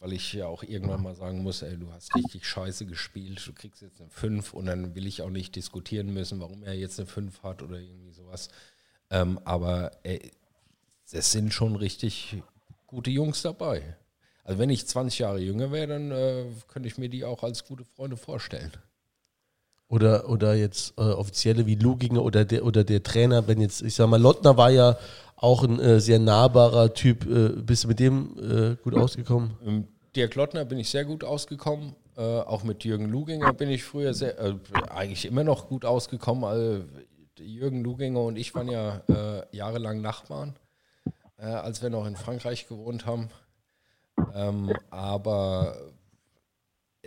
weil 0.00 0.12
ich 0.12 0.32
ja 0.32 0.46
auch 0.46 0.62
irgendwann 0.62 1.02
mal 1.02 1.14
sagen 1.14 1.42
muss, 1.42 1.62
ey, 1.62 1.76
du 1.76 1.92
hast 1.92 2.14
richtig 2.14 2.46
scheiße 2.46 2.86
gespielt, 2.86 3.46
du 3.46 3.52
kriegst 3.52 3.82
jetzt 3.82 4.00
eine 4.00 4.10
5 4.10 4.54
und 4.54 4.66
dann 4.66 4.94
will 4.94 5.06
ich 5.06 5.20
auch 5.22 5.30
nicht 5.30 5.54
diskutieren 5.54 6.12
müssen, 6.12 6.40
warum 6.40 6.64
er 6.64 6.74
jetzt 6.74 6.98
eine 6.98 7.06
5 7.06 7.42
hat 7.42 7.62
oder 7.62 7.78
irgendwie 7.78 8.10
sowas. 8.10 8.48
Ähm, 9.10 9.38
aber 9.44 9.92
ey, 10.02 10.32
es 11.12 11.30
sind 11.30 11.52
schon 11.52 11.76
richtig 11.76 12.42
gute 12.86 13.10
Jungs 13.10 13.42
dabei. 13.42 13.96
Also 14.44 14.58
wenn 14.58 14.70
ich 14.70 14.86
20 14.86 15.18
Jahre 15.18 15.40
jünger 15.40 15.70
wäre, 15.72 15.88
dann 15.88 16.10
äh, 16.10 16.46
könnte 16.68 16.88
ich 16.88 16.98
mir 16.98 17.10
die 17.10 17.24
auch 17.24 17.42
als 17.42 17.64
gute 17.64 17.84
Freunde 17.84 18.16
vorstellen. 18.16 18.72
Oder, 19.88 20.28
oder 20.28 20.54
jetzt 20.54 20.94
äh, 20.98 21.02
Offizielle 21.02 21.66
wie 21.66 21.76
Luginger 21.76 22.22
oder 22.22 22.44
der, 22.44 22.64
oder 22.64 22.82
der 22.82 23.02
Trainer, 23.02 23.46
wenn 23.46 23.60
jetzt, 23.60 23.82
ich 23.82 23.94
sag 23.94 24.08
mal, 24.08 24.20
Lottner 24.20 24.56
war 24.56 24.70
ja 24.70 24.96
auch 25.36 25.62
ein 25.62 25.78
äh, 25.78 26.00
sehr 26.00 26.18
nahbarer 26.18 26.92
Typ. 26.92 27.24
Äh, 27.26 27.50
bist 27.62 27.84
du 27.84 27.88
mit 27.88 28.00
dem 28.00 28.36
äh, 28.38 28.76
gut 28.82 28.96
ausgekommen? 28.96 29.52
Ähm, 29.64 29.86
Dirk 30.16 30.34
Lottner 30.34 30.64
bin 30.64 30.78
ich 30.78 30.90
sehr 30.90 31.04
gut 31.04 31.22
ausgekommen. 31.22 31.94
Äh, 32.16 32.22
auch 32.22 32.64
mit 32.64 32.84
Jürgen 32.84 33.10
Luginger 33.10 33.52
bin 33.52 33.70
ich 33.70 33.84
früher 33.84 34.12
sehr, 34.12 34.38
äh, 34.40 34.54
eigentlich 34.88 35.24
immer 35.26 35.44
noch 35.44 35.68
gut 35.68 35.84
ausgekommen. 35.84 36.44
Also 36.44 36.84
Jürgen 37.38 37.84
Luginger 37.84 38.22
und 38.22 38.36
ich 38.36 38.54
waren 38.54 38.68
ja 38.68 39.02
jahrelang 39.52 40.00
Nachbarn, 40.00 40.56
als 41.36 41.82
wir 41.82 41.90
noch 41.90 42.06
in 42.06 42.16
Frankreich 42.16 42.66
gewohnt 42.66 43.04
haben. 43.04 43.28
Ähm, 44.34 44.72
aber 44.88 45.76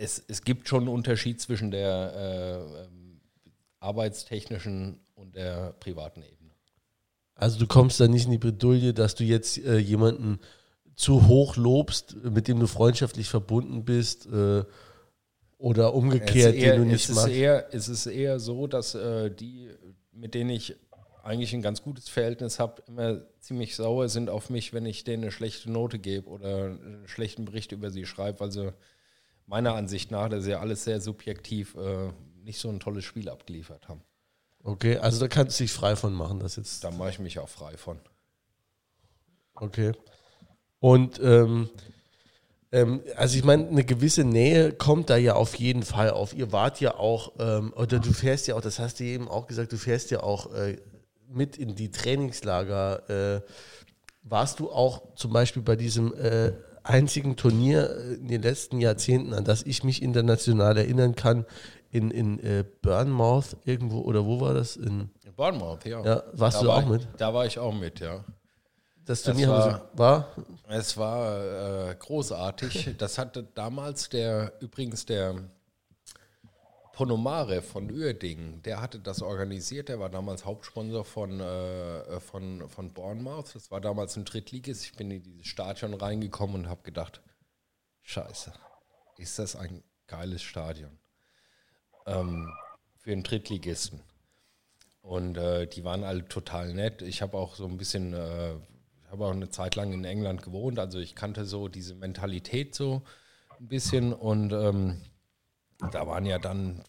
es, 0.00 0.22
es 0.28 0.42
gibt 0.42 0.68
schon 0.68 0.80
einen 0.80 0.88
Unterschied 0.88 1.40
zwischen 1.40 1.70
der 1.70 2.12
äh, 2.14 2.84
ähm, 2.84 3.20
arbeitstechnischen 3.80 4.98
und 5.14 5.36
der 5.36 5.74
privaten 5.78 6.22
Ebene. 6.22 6.50
Also 7.34 7.58
du 7.58 7.66
kommst 7.66 8.00
da 8.00 8.08
nicht 8.08 8.24
in 8.24 8.32
die 8.32 8.38
Bredouille, 8.38 8.94
dass 8.94 9.14
du 9.14 9.24
jetzt 9.24 9.58
äh, 9.58 9.78
jemanden 9.78 10.40
zu 10.94 11.28
hoch 11.28 11.56
lobst, 11.56 12.16
mit 12.24 12.48
dem 12.48 12.60
du 12.60 12.66
freundschaftlich 12.66 13.28
verbunden 13.28 13.84
bist 13.84 14.26
äh, 14.26 14.64
oder 15.58 15.94
umgekehrt, 15.94 16.54
eher, 16.54 16.76
den 16.76 16.82
du 16.82 16.88
nicht 16.92 17.08
es 17.08 17.14
magst. 17.14 17.28
Ist 17.28 17.36
eher, 17.36 17.74
es 17.74 17.88
ist 17.88 18.06
eher 18.06 18.40
so, 18.40 18.66
dass 18.66 18.94
äh, 18.94 19.30
die, 19.30 19.70
mit 20.12 20.34
denen 20.34 20.50
ich 20.50 20.76
eigentlich 21.22 21.52
ein 21.52 21.62
ganz 21.62 21.82
gutes 21.82 22.08
Verhältnis 22.08 22.58
habe, 22.58 22.82
immer 22.86 23.20
ziemlich 23.40 23.76
sauer 23.76 24.08
sind 24.08 24.30
auf 24.30 24.48
mich, 24.48 24.72
wenn 24.72 24.86
ich 24.86 25.04
denen 25.04 25.24
eine 25.24 25.32
schlechte 25.32 25.70
Note 25.70 25.98
gebe 25.98 26.28
oder 26.28 26.64
einen 26.64 27.02
schlechten 27.06 27.44
Bericht 27.44 27.72
über 27.72 27.90
sie 27.90 28.06
schreibe. 28.06 28.42
Also 28.42 28.72
meiner 29.50 29.74
Ansicht 29.74 30.10
nach, 30.12 30.28
das 30.28 30.44
ist 30.44 30.48
ja 30.48 30.60
alles 30.60 30.84
sehr 30.84 31.00
subjektiv, 31.00 31.74
äh, 31.74 32.12
nicht 32.44 32.60
so 32.60 32.68
ein 32.68 32.78
tolles 32.78 33.04
Spiel 33.04 33.28
abgeliefert 33.28 33.88
haben. 33.88 34.00
Okay, 34.62 34.96
also 34.98 35.18
da 35.18 35.28
kannst 35.28 35.58
du 35.58 35.64
dich 35.64 35.72
frei 35.72 35.96
von 35.96 36.14
machen, 36.14 36.38
das 36.38 36.56
jetzt. 36.56 36.84
Da 36.84 36.90
mache 36.90 37.10
ich 37.10 37.18
mich 37.18 37.38
auch 37.38 37.48
frei 37.48 37.76
von. 37.76 37.98
Okay. 39.54 39.92
Und 40.78 41.20
ähm, 41.20 41.68
ähm, 42.70 43.02
also 43.16 43.36
ich 43.36 43.44
meine, 43.44 43.66
eine 43.68 43.84
gewisse 43.84 44.22
Nähe 44.24 44.72
kommt 44.72 45.10
da 45.10 45.16
ja 45.16 45.34
auf 45.34 45.56
jeden 45.56 45.82
Fall 45.82 46.10
auf. 46.10 46.32
Ihr 46.32 46.52
wart 46.52 46.80
ja 46.80 46.94
auch, 46.94 47.32
ähm, 47.40 47.72
oder 47.74 47.98
du 47.98 48.12
fährst 48.12 48.46
ja 48.46 48.54
auch, 48.54 48.60
das 48.60 48.78
hast 48.78 49.00
du 49.00 49.04
eben 49.04 49.28
auch 49.28 49.46
gesagt, 49.46 49.72
du 49.72 49.76
fährst 49.76 50.10
ja 50.12 50.22
auch 50.22 50.54
äh, 50.54 50.76
mit 51.28 51.56
in 51.56 51.74
die 51.74 51.90
Trainingslager. 51.90 53.10
Äh, 53.10 53.40
warst 54.22 54.60
du 54.60 54.70
auch 54.70 55.14
zum 55.16 55.32
Beispiel 55.32 55.62
bei 55.62 55.74
diesem 55.74 56.14
äh, 56.14 56.52
einzigen 56.90 57.36
Turnier 57.36 57.96
in 58.20 58.28
den 58.28 58.42
letzten 58.42 58.80
Jahrzehnten, 58.80 59.32
an 59.34 59.44
das 59.44 59.62
ich 59.62 59.82
mich 59.84 60.02
international 60.02 60.76
erinnern 60.76 61.14
kann, 61.14 61.46
in, 61.90 62.10
in 62.10 62.38
äh, 62.40 62.64
Bournemouth 62.82 63.56
irgendwo, 63.64 64.00
oder 64.00 64.24
wo 64.24 64.40
war 64.40 64.54
das? 64.54 64.76
In, 64.76 65.10
In 65.24 65.34
Bournemouth, 65.34 65.84
ja. 65.86 66.04
Ja, 66.04 66.22
warst 66.32 66.58
da 66.58 66.62
du 66.62 66.68
war 66.68 66.76
auch 66.76 66.82
ich, 66.82 66.88
mit? 66.88 67.08
Da 67.16 67.34
war 67.34 67.46
ich 67.46 67.58
auch 67.58 67.72
mit, 67.74 67.98
ja. 68.00 68.24
das 69.04 69.22
Das 69.22 69.34
Turnier 69.34 69.48
war- 69.48 69.72
haben 69.72 69.80
sie- 69.92 69.98
war? 69.98 70.28
Es 70.68 70.96
war 70.96 71.88
äh, 71.90 71.94
großartig. 71.98 72.94
Das 72.98 73.18
hatte 73.18 73.46
damals 73.54 74.08
der, 74.08 74.52
übrigens 74.60 75.04
der 75.06 75.34
Ponomare 76.92 77.62
von 77.62 77.90
Uerdingen, 77.90 78.62
der 78.62 78.80
hatte 78.80 78.98
das 78.98 79.22
organisiert. 79.22 79.88
Der 79.88 80.00
war 80.00 80.10
damals 80.10 80.44
Hauptsponsor 80.44 81.04
von, 81.04 81.40
äh, 81.40 82.20
von, 82.20 82.68
von 82.68 82.92
Bournemouth. 82.92 83.54
Das 83.54 83.70
war 83.70 83.80
damals 83.80 84.16
ein 84.16 84.24
Drittligist. 84.24 84.84
Ich 84.84 84.92
bin 84.94 85.10
in 85.10 85.22
dieses 85.22 85.46
Stadion 85.46 85.94
reingekommen 85.94 86.56
und 86.56 86.68
habe 86.68 86.82
gedacht, 86.82 87.22
scheiße, 88.02 88.52
ist 89.18 89.38
das 89.38 89.56
ein 89.56 89.82
geiles 90.06 90.42
Stadion 90.42 90.98
ähm, 92.06 92.52
für 92.98 93.12
einen 93.12 93.22
Drittligisten. 93.22 94.00
Und 95.02 95.36
äh, 95.38 95.66
die 95.66 95.84
waren 95.84 96.04
alle 96.04 96.26
total 96.28 96.74
nett. 96.74 97.02
Ich 97.02 97.22
habe 97.22 97.36
auch 97.38 97.54
so 97.54 97.66
ein 97.66 97.78
bisschen, 97.78 98.12
äh, 98.12 98.52
ich 98.54 99.10
habe 99.10 99.24
auch 99.24 99.32
eine 99.32 99.48
Zeit 99.48 99.76
lang 99.76 99.92
in 99.92 100.04
England 100.04 100.42
gewohnt, 100.42 100.78
also 100.78 100.98
ich 100.98 101.14
kannte 101.14 101.44
so 101.44 101.68
diese 101.68 101.94
Mentalität 101.94 102.74
so 102.74 103.02
ein 103.58 103.68
bisschen. 103.68 104.12
Und 104.12 104.52
ähm, 104.52 105.00
da 105.90 106.06
waren 106.06 106.26
ja 106.26 106.38
dann, 106.38 106.82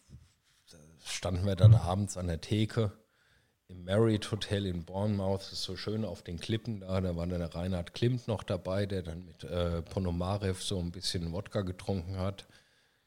da 0.70 0.78
standen 1.04 1.46
wir 1.46 1.56
dann 1.56 1.74
abends 1.74 2.16
an 2.16 2.26
der 2.26 2.40
Theke 2.40 2.92
im 3.72 3.84
Marriott 3.84 4.30
Hotel 4.30 4.66
in 4.66 4.84
Bournemouth, 4.84 5.40
das 5.40 5.52
ist 5.52 5.62
so 5.62 5.76
schön 5.76 6.04
auf 6.04 6.22
den 6.22 6.38
Klippen 6.38 6.80
da. 6.80 7.00
Da 7.00 7.16
war 7.16 7.26
dann 7.26 7.40
der 7.40 7.54
Reinhard 7.54 7.94
Klimt 7.94 8.28
noch 8.28 8.42
dabei, 8.42 8.86
der 8.86 9.02
dann 9.02 9.24
mit 9.24 9.44
äh, 9.44 9.82
Ponomarev 9.82 10.62
so 10.62 10.78
ein 10.78 10.92
bisschen 10.92 11.32
Wodka 11.32 11.62
getrunken 11.62 12.18
hat. 12.18 12.46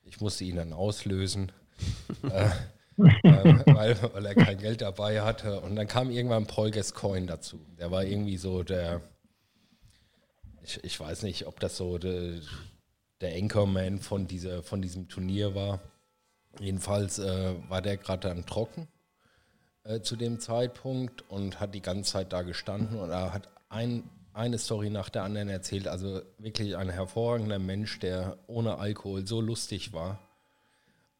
Ich 0.03 0.21
musste 0.21 0.43
ihn 0.43 0.55
dann 0.55 0.73
auslösen 0.73 1.51
äh, 2.23 2.49
weil, 2.97 3.97
weil 4.13 4.25
er 4.25 4.35
kein 4.35 4.57
Geld 4.57 4.81
dabei 4.81 5.21
hatte. 5.21 5.59
Und 5.61 5.75
dann 5.75 5.87
kam 5.87 6.09
irgendwann 6.09 6.47
Paul 6.47 6.71
Gascoigne 6.71 7.27
dazu. 7.27 7.59
Der 7.77 7.91
war 7.91 8.03
irgendwie 8.03 8.37
so 8.37 8.63
der, 8.63 9.01
ich, 10.63 10.83
ich 10.83 10.99
weiß 10.99 11.23
nicht, 11.23 11.45
ob 11.45 11.59
das 11.59 11.77
so 11.77 11.97
der, 11.97 12.39
der 13.21 13.35
Anchorman 13.35 13.99
von, 13.99 14.27
dieser, 14.27 14.63
von 14.63 14.81
diesem 14.81 15.07
Turnier 15.07 15.55
war. 15.55 15.79
Jedenfalls 16.59 17.19
äh, 17.19 17.55
war 17.69 17.81
der 17.81 17.97
gerade 17.97 18.27
dann 18.27 18.45
trocken 18.45 18.87
äh, 19.83 20.01
zu 20.01 20.15
dem 20.15 20.39
Zeitpunkt 20.39 21.29
und 21.29 21.59
hat 21.59 21.75
die 21.75 21.81
ganze 21.81 22.13
Zeit 22.13 22.33
da 22.33 22.41
gestanden 22.41 22.97
und 22.97 23.09
er 23.09 23.33
hat 23.33 23.49
ein, 23.69 24.09
eine 24.33 24.57
Story 24.57 24.89
nach 24.89 25.09
der 25.09 25.23
anderen 25.23 25.49
erzählt. 25.49 25.87
Also 25.87 26.21
wirklich 26.37 26.75
ein 26.75 26.89
hervorragender 26.89 27.59
Mensch, 27.59 27.99
der 27.99 28.37
ohne 28.47 28.77
Alkohol 28.77 29.25
so 29.25 29.41
lustig 29.41 29.93
war. 29.93 30.19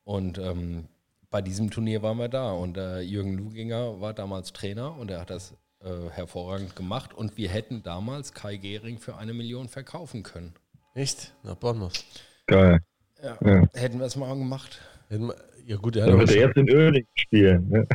Und 0.03 0.37
ähm, 0.37 0.87
bei 1.29 1.41
diesem 1.41 1.69
Turnier 1.69 2.01
waren 2.01 2.17
wir 2.17 2.29
da 2.29 2.51
und 2.51 2.77
äh, 2.77 3.01
Jürgen 3.01 3.37
Luginger 3.37 3.99
war 3.99 4.13
damals 4.13 4.53
Trainer 4.53 4.95
und 4.97 5.11
er 5.11 5.21
hat 5.21 5.29
das 5.29 5.53
äh, 5.81 6.09
hervorragend 6.11 6.75
gemacht 6.75 7.13
und 7.13 7.37
wir 7.37 7.49
hätten 7.49 7.83
damals 7.83 8.33
Kai 8.33 8.57
Gehring 8.57 8.99
für 8.99 9.17
eine 9.17 9.33
Million 9.33 9.67
verkaufen 9.67 10.23
können. 10.23 10.53
Echt? 10.95 11.33
Nach 11.43 11.55
Bournemouth. 11.55 12.03
Geil. 12.47 12.79
Ja. 13.21 13.37
Ja. 13.45 13.63
Hätten 13.73 13.99
wir 13.99 14.05
es 14.07 14.15
mal 14.15 14.33
gemacht. 14.35 14.79
Hätten 15.09 15.27
wir- 15.27 15.35
Ja 15.67 15.75
gut, 15.77 15.95
der 15.95 16.05
Dann 16.05 16.19
hat, 16.19 16.21
er 16.29 16.33
schon, 16.33 16.41
jetzt 16.41 16.57
in 16.57 16.69
Öling 16.69 17.05
spielen. 17.15 17.69
Ne? 17.69 17.87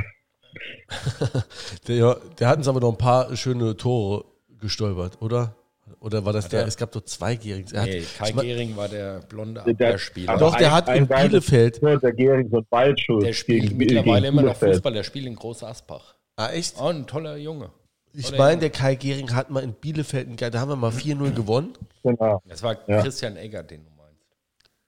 der, 1.88 2.16
der 2.38 2.48
hat 2.48 2.59
uns 2.59 2.68
aber 2.68 2.80
noch 2.80 2.90
ein 2.92 2.98
paar 2.98 3.34
schöne 3.36 3.76
Tore 3.76 4.24
gestolpert, 4.61 5.20
oder? 5.22 5.55
Oder 6.01 6.24
war 6.24 6.32
das 6.32 6.48
der? 6.48 6.61
er? 6.62 6.66
Es 6.66 6.76
gab 6.76 6.92
doch 6.92 7.03
zwei 7.03 7.36
Gerings. 7.36 7.72
Er 7.72 7.82
hat, 7.82 7.88
Nee, 7.88 8.03
Kai 8.18 8.32
mein- 8.32 8.44
Gehring 8.46 8.76
war 8.76 8.88
der 8.88 9.20
blonde 9.20 9.62
Der- 9.64 9.72
Abwehrspieler. 9.72 10.36
Doch, 10.38 10.57
der 10.57 10.72
hat 10.72 10.88
in 10.88 11.07
Bielefeld- 11.07 11.80
Der 12.03 12.12
Gehring 12.12 12.48
so 12.51 12.59
ein 12.59 12.66
Ballschuss. 12.70 13.22
der 13.24 13.32
spielt 13.32 13.62
gegen- 13.64 13.76
mittlerweile 13.76 14.22
gegen 14.26 14.38
immer 14.38 14.42
noch. 14.42 14.57
Fußball, 14.57 14.92
der 14.92 15.03
spielt 15.05 15.26
in 15.26 15.36
Groß 15.36 15.62
Asbach. 15.64 16.14
ah, 16.36 16.48
echt? 16.51 16.76
Oh, 16.80 16.86
ein 16.88 17.07
toller 17.07 17.36
Junge. 17.36 17.70
Ich 18.12 18.36
meine, 18.36 18.61
der 18.61 18.70
Kai 18.70 18.94
Gehring 18.96 19.34
hat 19.34 19.50
mal 19.50 19.62
in 19.62 19.72
Bielefeld, 19.72 20.40
da 20.40 20.61
haben 20.61 20.68
wir 20.68 20.76
mal 20.76 20.90
4-0 20.90 21.32
gewonnen. 21.32 21.74
Genau. 22.02 22.42
Das 22.46 22.62
war 22.62 22.76
Ja. 22.88 23.02
Christian 23.02 23.36
Egger, 23.36 23.62
den 23.62 23.84
du 23.84 23.90
meinst. 23.90 24.00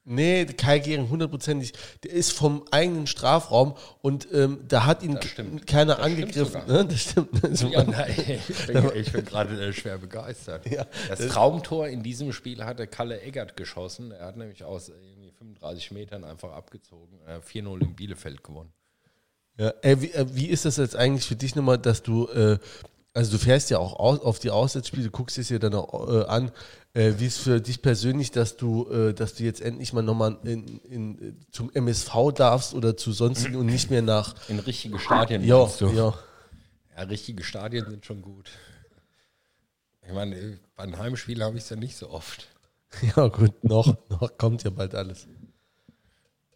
Nee, 0.05 0.45
Kai 0.47 0.81
Gehring 0.81 1.09
hundertprozentig. 1.09 1.73
Der 2.03 2.11
ist 2.11 2.33
vom 2.33 2.65
eigenen 2.73 3.07
Strafraum 3.07 3.75
und 4.01 4.27
ähm, 4.33 4.65
da 4.67 4.87
hat 4.87 5.05
ihn 5.05 5.15
Das 5.15 5.27
stimmt. 5.27 5.65
keiner 5.69 5.95
Das 5.97 6.05
angegriffen. 6.07 6.63
Ne? 6.67 6.85
Das 6.85 7.01
stimmt. 7.01 7.45
Also, 7.45 7.69
Ja, 7.69 7.85
nein, 7.85 8.13
ich 8.49 8.67
bin, 8.67 8.91
ich 8.97 9.13
bin 9.13 9.25
gerade 9.25 9.69
äh, 9.69 9.73
schwer 9.73 9.99
begeistert. 9.99 10.69
Ja, 10.69 10.87
das 11.09 11.21
das- 11.21 11.29
Traumtor 11.29 11.87
in 11.87 12.03
diesem 12.03 12.33
Spiel 12.33 12.65
hatte 12.65 12.89
Kalle 12.89 13.21
Eggert 13.23 13.57
geschossen. 13.57 14.11
Er 14.11 14.27
hat 14.27 14.37
nämlich 14.37 14.65
aus 14.65 14.89
äh, 14.89 14.93
irgendwie 14.95 15.31
35 15.39 15.93
Metern 15.93 16.25
einfach 16.25 16.51
abgezogen. 16.51 17.21
Äh, 17.29 17.39
4-0 17.39 17.83
in 17.83 17.95
Bielefeld 17.95 18.43
gewonnen. 18.43 18.73
Ja, 19.59 19.73
äh, 19.83 20.01
wie, 20.01 20.11
äh, 20.13 20.27
wie 20.33 20.47
ist 20.47 20.65
das 20.65 20.79
jetzt 20.79 20.97
eigentlich 20.97 21.27
für 21.27 21.37
dich 21.37 21.55
nochmal, 21.55 21.79
dass 21.79 22.03
du, 22.03 22.27
äh, 22.29 22.59
also 23.15 23.33
du 23.33 23.39
fährst 23.39 23.71
ja 23.71 23.79
auch 23.79 23.99
aus, 23.99 24.21
auf 24.21 24.39
die 24.39 24.51
Auswärtsspiele, 24.51 25.11
guckst 25.11 25.37
es 25.39 25.49
dir 25.49 25.59
dann 25.59 25.75
auch 25.75 26.09
äh, 26.09 26.25
an, 26.25 26.51
äh, 26.95 27.13
wie 27.19 27.27
ist 27.27 27.39
für 27.39 27.61
dich 27.61 27.83
persönlich, 27.83 28.31
dass 28.31 28.57
du, 28.57 28.91
äh, 28.91 29.15
dass 29.15 29.35
du 29.35 29.45
jetzt 29.45 29.61
endlich 29.61 29.93
mal 29.93 30.03
nochmal 30.03 30.39
in, 30.45 30.81
in, 30.81 31.37
zum 31.51 31.71
MSV 31.73 32.33
darfst 32.35 32.75
oder 32.75 32.97
zu 32.97 33.13
sonstigen 33.13 33.57
und 33.57 33.67
nicht 33.67 33.91
mehr 33.91 34.03
nach. 34.03 34.35
In 34.49 34.59
richtige 34.59 34.99
Stadien. 34.99 35.45
Ja, 35.45 35.71
du? 35.79 35.89
ja. 35.89 36.15
ja, 36.97 37.03
richtige 37.05 37.45
Stadien 37.45 37.89
sind 37.89 38.07
schon 38.07 38.23
gut. 38.23 38.51
Ich 40.07 40.13
meine, 40.13 40.59
bei 40.77 40.85
einem 40.85 40.99
Heimspiel 40.99 41.43
habe 41.43 41.57
ich 41.57 41.65
es 41.65 41.71
ja 41.71 41.77
nicht 41.77 41.97
so 41.97 42.11
oft. 42.11 42.49
Ja, 43.17 43.29
gut, 43.29 43.65
noch, 43.65 43.97
noch 44.11 44.37
kommt 44.37 44.65
ja 44.65 44.71
bald 44.71 44.95
alles. 44.95 45.27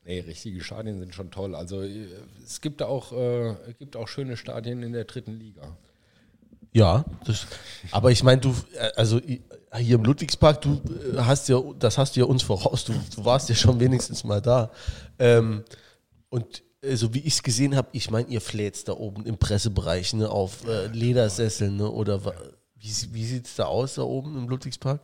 Nee, 0.05 0.21
richtige 0.21 0.63
Stadien 0.63 1.01
sind 1.01 1.15
schon 1.15 1.31
toll. 1.31 1.55
Also 1.55 1.83
äh, 1.83 2.09
es 2.45 2.61
gibt 2.61 2.83
auch, 2.83 3.13
äh, 3.13 3.53
es 3.69 3.79
gibt 3.79 3.97
auch 3.97 4.07
schöne 4.07 4.37
Stadien 4.37 4.83
in 4.83 4.93
der 4.93 5.05
dritten 5.05 5.33
Liga. 5.33 5.77
Ja, 6.77 7.07
das, 7.25 7.47
aber 7.91 8.11
ich 8.11 8.23
meine, 8.23 8.43
du, 8.43 8.55
äh, 8.75 8.93
also 8.97 9.19
hier 9.19 9.95
im 9.95 10.05
Ludwigspark, 10.05 10.61
du 10.61 10.75
äh, 10.75 11.17
hast 11.21 11.49
ja, 11.49 11.59
das 11.79 11.97
hast 11.97 12.17
du 12.17 12.21
ja 12.21 12.27
uns 12.27 12.43
voraus, 12.43 12.85
du, 12.85 12.93
du 13.15 13.25
warst 13.25 13.49
ja 13.49 13.55
schon 13.55 13.81
wenigstens 13.81 14.25
mal 14.25 14.43
da. 14.43 14.71
Ähm, 15.19 15.65
und 16.29 16.63
äh, 16.83 16.95
so 16.97 17.15
wie 17.15 17.21
ich 17.21 17.33
es 17.33 17.43
gesehen 17.43 17.77
habe, 17.77 17.89
ich 17.93 18.11
meine, 18.11 18.29
ihr 18.29 18.43
fläzt 18.43 18.89
da 18.89 18.93
oben 18.93 19.25
im 19.25 19.39
Pressebereich 19.39 20.13
ne, 20.13 20.29
auf 20.29 20.67
äh, 20.67 20.89
Ledersesseln 20.89 21.79
ne, 21.79 21.91
oder 21.91 22.23
wie, 22.75 22.93
wie 23.15 23.25
sieht 23.25 23.47
es 23.47 23.55
da 23.55 23.65
aus 23.65 23.95
da 23.95 24.03
oben 24.03 24.37
im 24.37 24.47
Ludwigspark? 24.47 25.01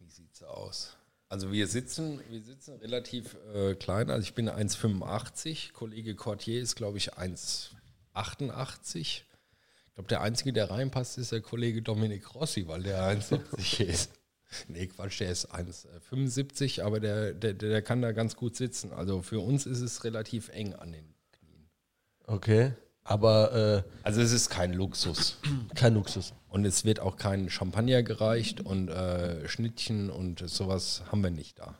Wie 0.00 0.10
sieht's 0.10 0.42
aus? 0.42 0.96
Also 1.28 1.52
wir 1.52 1.68
sitzen, 1.68 2.20
wir 2.30 2.42
sitzen 2.42 2.74
relativ 2.78 3.36
äh, 3.54 3.76
klein. 3.76 4.10
Also 4.10 4.24
ich 4.24 4.34
bin 4.34 4.50
1,85. 4.50 5.72
Kollege 5.72 6.16
Cortier 6.16 6.60
ist, 6.60 6.74
glaube 6.74 6.98
ich, 6.98 7.16
1,88. 8.18 8.96
Ich 8.96 9.24
glaube, 9.94 10.08
der 10.08 10.20
Einzige, 10.20 10.52
der 10.52 10.70
reinpasst, 10.70 11.18
ist 11.18 11.32
der 11.32 11.40
Kollege 11.40 11.82
Dominik 11.82 12.34
Rossi, 12.34 12.68
weil 12.68 12.82
der 12.82 13.00
1,70 13.00 13.84
ist. 13.84 14.12
Nee, 14.68 14.86
Quatsch, 14.86 15.20
der 15.20 15.30
ist 15.30 15.52
1,75, 15.54 16.82
aber 16.82 17.00
der, 17.00 17.32
der, 17.34 17.52
der 17.52 17.82
kann 17.82 18.00
da 18.00 18.12
ganz 18.12 18.34
gut 18.34 18.56
sitzen. 18.56 18.92
Also 18.92 19.20
für 19.20 19.40
uns 19.40 19.66
ist 19.66 19.80
es 19.80 20.04
relativ 20.04 20.48
eng 20.48 20.72
an 20.74 20.92
den 20.92 21.14
Knien. 21.32 21.68
Okay. 22.26 22.72
Aber 23.04 23.84
äh, 23.84 23.90
Also 24.02 24.20
es 24.20 24.32
ist 24.32 24.50
kein 24.50 24.72
Luxus. 24.74 25.38
kein 25.74 25.94
Luxus. 25.94 26.34
Und 26.48 26.64
es 26.64 26.84
wird 26.84 27.00
auch 27.00 27.16
kein 27.16 27.50
Champagner 27.50 28.02
gereicht 28.02 28.60
und 28.60 28.88
äh, 28.88 29.48
Schnittchen 29.48 30.10
und 30.10 30.46
sowas 30.48 31.02
haben 31.10 31.22
wir 31.22 31.30
nicht 31.30 31.58
da. 31.58 31.78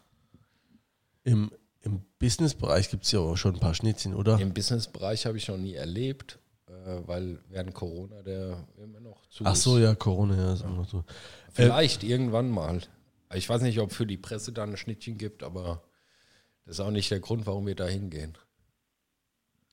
Im, 1.24 1.50
im 1.82 2.02
Businessbereich 2.18 2.90
gibt 2.90 3.04
es 3.04 3.12
ja 3.12 3.20
auch 3.20 3.36
schon 3.36 3.54
ein 3.54 3.60
paar 3.60 3.74
Schnittchen, 3.74 4.14
oder? 4.14 4.38
Im 4.38 4.52
Businessbereich 4.52 5.26
habe 5.26 5.38
ich 5.38 5.48
noch 5.48 5.56
nie 5.58 5.74
erlebt, 5.74 6.38
äh, 6.66 6.72
weil 7.06 7.38
während 7.48 7.74
Corona 7.74 8.22
der 8.22 8.66
immer 8.82 9.00
noch 9.00 9.26
zu 9.28 9.44
Ach 9.46 9.52
ist. 9.52 9.62
so, 9.62 9.78
ja, 9.78 9.94
Corona, 9.94 10.36
ja, 10.36 10.52
ist 10.54 10.62
immer 10.62 10.76
noch 10.76 10.88
so. 10.88 11.04
Vielleicht 11.52 12.02
irgendwann 12.04 12.50
mal. 12.50 12.80
Ich 13.34 13.48
weiß 13.48 13.62
nicht, 13.62 13.78
ob 13.80 13.92
für 13.92 14.06
die 14.06 14.16
Presse 14.16 14.52
da 14.52 14.64
ein 14.64 14.76
Schnittchen 14.76 15.18
gibt, 15.18 15.42
aber 15.42 15.82
das 16.64 16.76
ist 16.76 16.80
auch 16.80 16.90
nicht 16.90 17.10
der 17.10 17.20
Grund, 17.20 17.46
warum 17.46 17.66
wir 17.66 17.74
da 17.74 17.86
hingehen. 17.86 18.36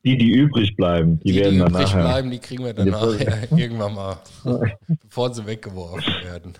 Die, 0.03 0.17
die 0.17 0.29
übrig 0.31 0.75
bleiben, 0.75 1.19
die, 1.19 1.29
Die, 1.29 1.33
die 1.33 1.39
werden 1.39 1.59
dann 1.59 1.69
übrig 1.71 1.83
nachher. 1.85 2.01
bleiben, 2.03 2.29
die 2.31 2.39
kriegen 2.39 2.63
wir 2.63 2.73
dann 2.73 2.85
Die 2.85 2.91
nachher 2.91 3.51
irgendwann 3.57 3.95
mal, 3.95 4.17
bevor 5.01 5.33
sie 5.33 5.45
weggeworfen 5.47 6.13
werden. 6.23 6.53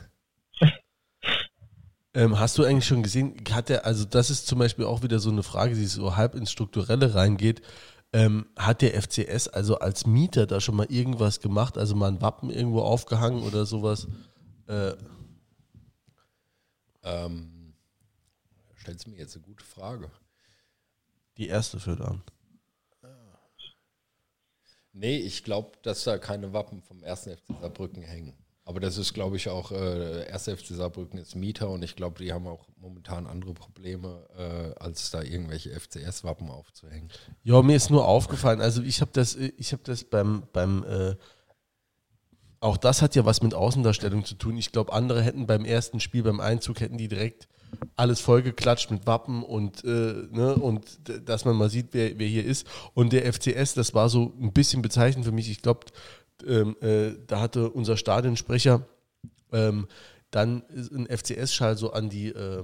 Ähm, 2.16 2.39
hast 2.39 2.57
du 2.57 2.63
eigentlich 2.63 2.86
schon 2.86 3.03
gesehen, 3.03 3.36
hat 3.51 3.70
der, 3.70 3.86
also 3.86 4.05
das 4.05 4.30
ist 4.30 4.47
zum 4.47 4.57
Beispiel 4.57 4.86
auch 4.86 5.03
wieder 5.03 5.20
so 5.20 5.30
eine 5.30 5.43
Frage, 5.43 5.76
die 5.76 5.86
so 5.86 6.16
halb 6.16 6.34
ins 6.34 6.49
Strukturelle 6.51 7.13
reingeht. 7.13 7.61
Ähm, 8.13 8.45
hat 8.55 8.82
der 8.82 8.99
FCS 9.01 9.49
also 9.49 9.80
als 9.80 10.07
Mieter 10.07 10.47
da 10.47 10.61
schon 10.61 10.76
mal 10.76 10.86
irgendwas 10.89 11.41
gemacht, 11.41 11.78
also 11.78 11.93
mal 11.95 12.07
ein 12.07 12.22
Wappen 12.22 12.49
irgendwo 12.49 12.82
aufgehangen 12.82 13.43
oder 13.43 13.66
sowas? 13.66 14.07
Äh, 14.68 14.93
Ähm, 17.03 17.76
stellst 18.80 19.05
du 19.05 19.11
mir 19.11 19.18
jetzt 19.18 19.36
eine 19.36 19.45
gute 19.45 19.63
Frage. 19.63 20.09
die 21.38 21.47
erste 21.47 21.80
führt 21.80 22.01
an. 22.01 22.24
Nee, 24.93 25.18
ich 25.18 25.43
glaube, 25.43 25.74
dass 25.84 26.05
da 26.05 26.18
keine 26.18 26.53
Wappen 26.53 26.82
vom 26.82 27.03
1. 27.03 27.24
FC 27.28 27.59
Saarbrücken 27.59 28.01
hängen. 28.01 28.34
Aber 28.68 28.80
das 28.80 28.97
ist, 28.97 29.13
glaube 29.13 29.38
ich, 29.38 29.47
auch, 29.47 29.72
äh, 29.72 30.26
1. 30.32 30.47
FC 30.47 30.74
Saarbrücken 30.74 31.20
ist 31.20 31.36
Mieter 31.36 31.70
und 31.70 31.84
ich 31.84 31.95
glaube, 31.95 32.24
die 32.24 32.34
haben 32.34 32.47
auch 32.47 32.66
momentan 32.78 33.28
andere 33.28 33.53
Probleme, 33.53 34.28
äh, 34.36 34.84
als 34.84 35.11
da 35.11 35.22
irgendwelche 35.22 35.70
FCS-Wappen 35.70 36.49
aufzuhängen. 36.49 37.09
Ja, 37.43 37.61
mir 37.61 37.76
ist 37.76 37.91
nur 37.91 38.07
aufgefallen, 38.07 38.61
also 38.61 38.82
ich 38.82 39.01
habe 39.01 39.11
das, 39.13 39.36
äh, 39.36 39.51
ich 39.57 39.72
habe 39.72 39.84
das 39.84 40.03
beim, 40.03 40.47
beim 40.51 40.84
äh, 40.84 41.16
auch 42.59 42.78
das 42.78 43.03
hat 43.03 43.16
ja 43.16 43.24
was 43.24 43.43
mit 43.43 43.53
Außendarstellung 43.53 44.26
zu 44.26 44.34
tun. 44.34 44.57
Ich 44.57 44.72
glaube, 44.72 44.91
andere 44.93 45.22
hätten 45.22 45.45
beim 45.45 45.63
ersten 45.63 45.99
Spiel, 45.99 46.24
beim 46.24 46.39
Einzug, 46.39 46.80
hätten 46.80 46.97
die 46.97 47.07
direkt 47.07 47.47
alles 47.95 48.20
vollgeklatscht 48.20 48.89
mit 48.89 49.05
Wappen 49.05 49.43
und, 49.43 49.84
äh, 49.84 50.28
ne, 50.32 50.55
und 50.55 50.99
dass 51.28 51.45
man 51.45 51.55
mal 51.55 51.70
sieht, 51.70 51.89
wer, 51.91 52.18
wer 52.18 52.28
hier 52.28 52.45
ist. 52.45 52.66
Und 52.93 53.13
der 53.13 53.32
FCS, 53.32 53.76
das 53.76 53.93
war 53.93 54.09
so 54.09 54.34
ein 54.41 54.53
bisschen 54.53 54.82
bezeichnend 54.82 55.26
für 55.26 55.32
mich. 55.32 55.49
Ich 55.51 55.61
glaube, 55.61 55.82
ähm, 56.45 56.75
äh, 56.81 57.13
da 57.27 57.39
hatte 57.39 57.69
unser 57.69 57.97
Stadionsprecher 57.97 58.86
ähm, 59.51 59.88
dann 60.31 60.63
ein 60.69 61.07
FCS-Schal 61.07 61.77
so 61.77 61.93
an 61.93 62.09
die, 62.09 62.29
äh, 62.29 62.63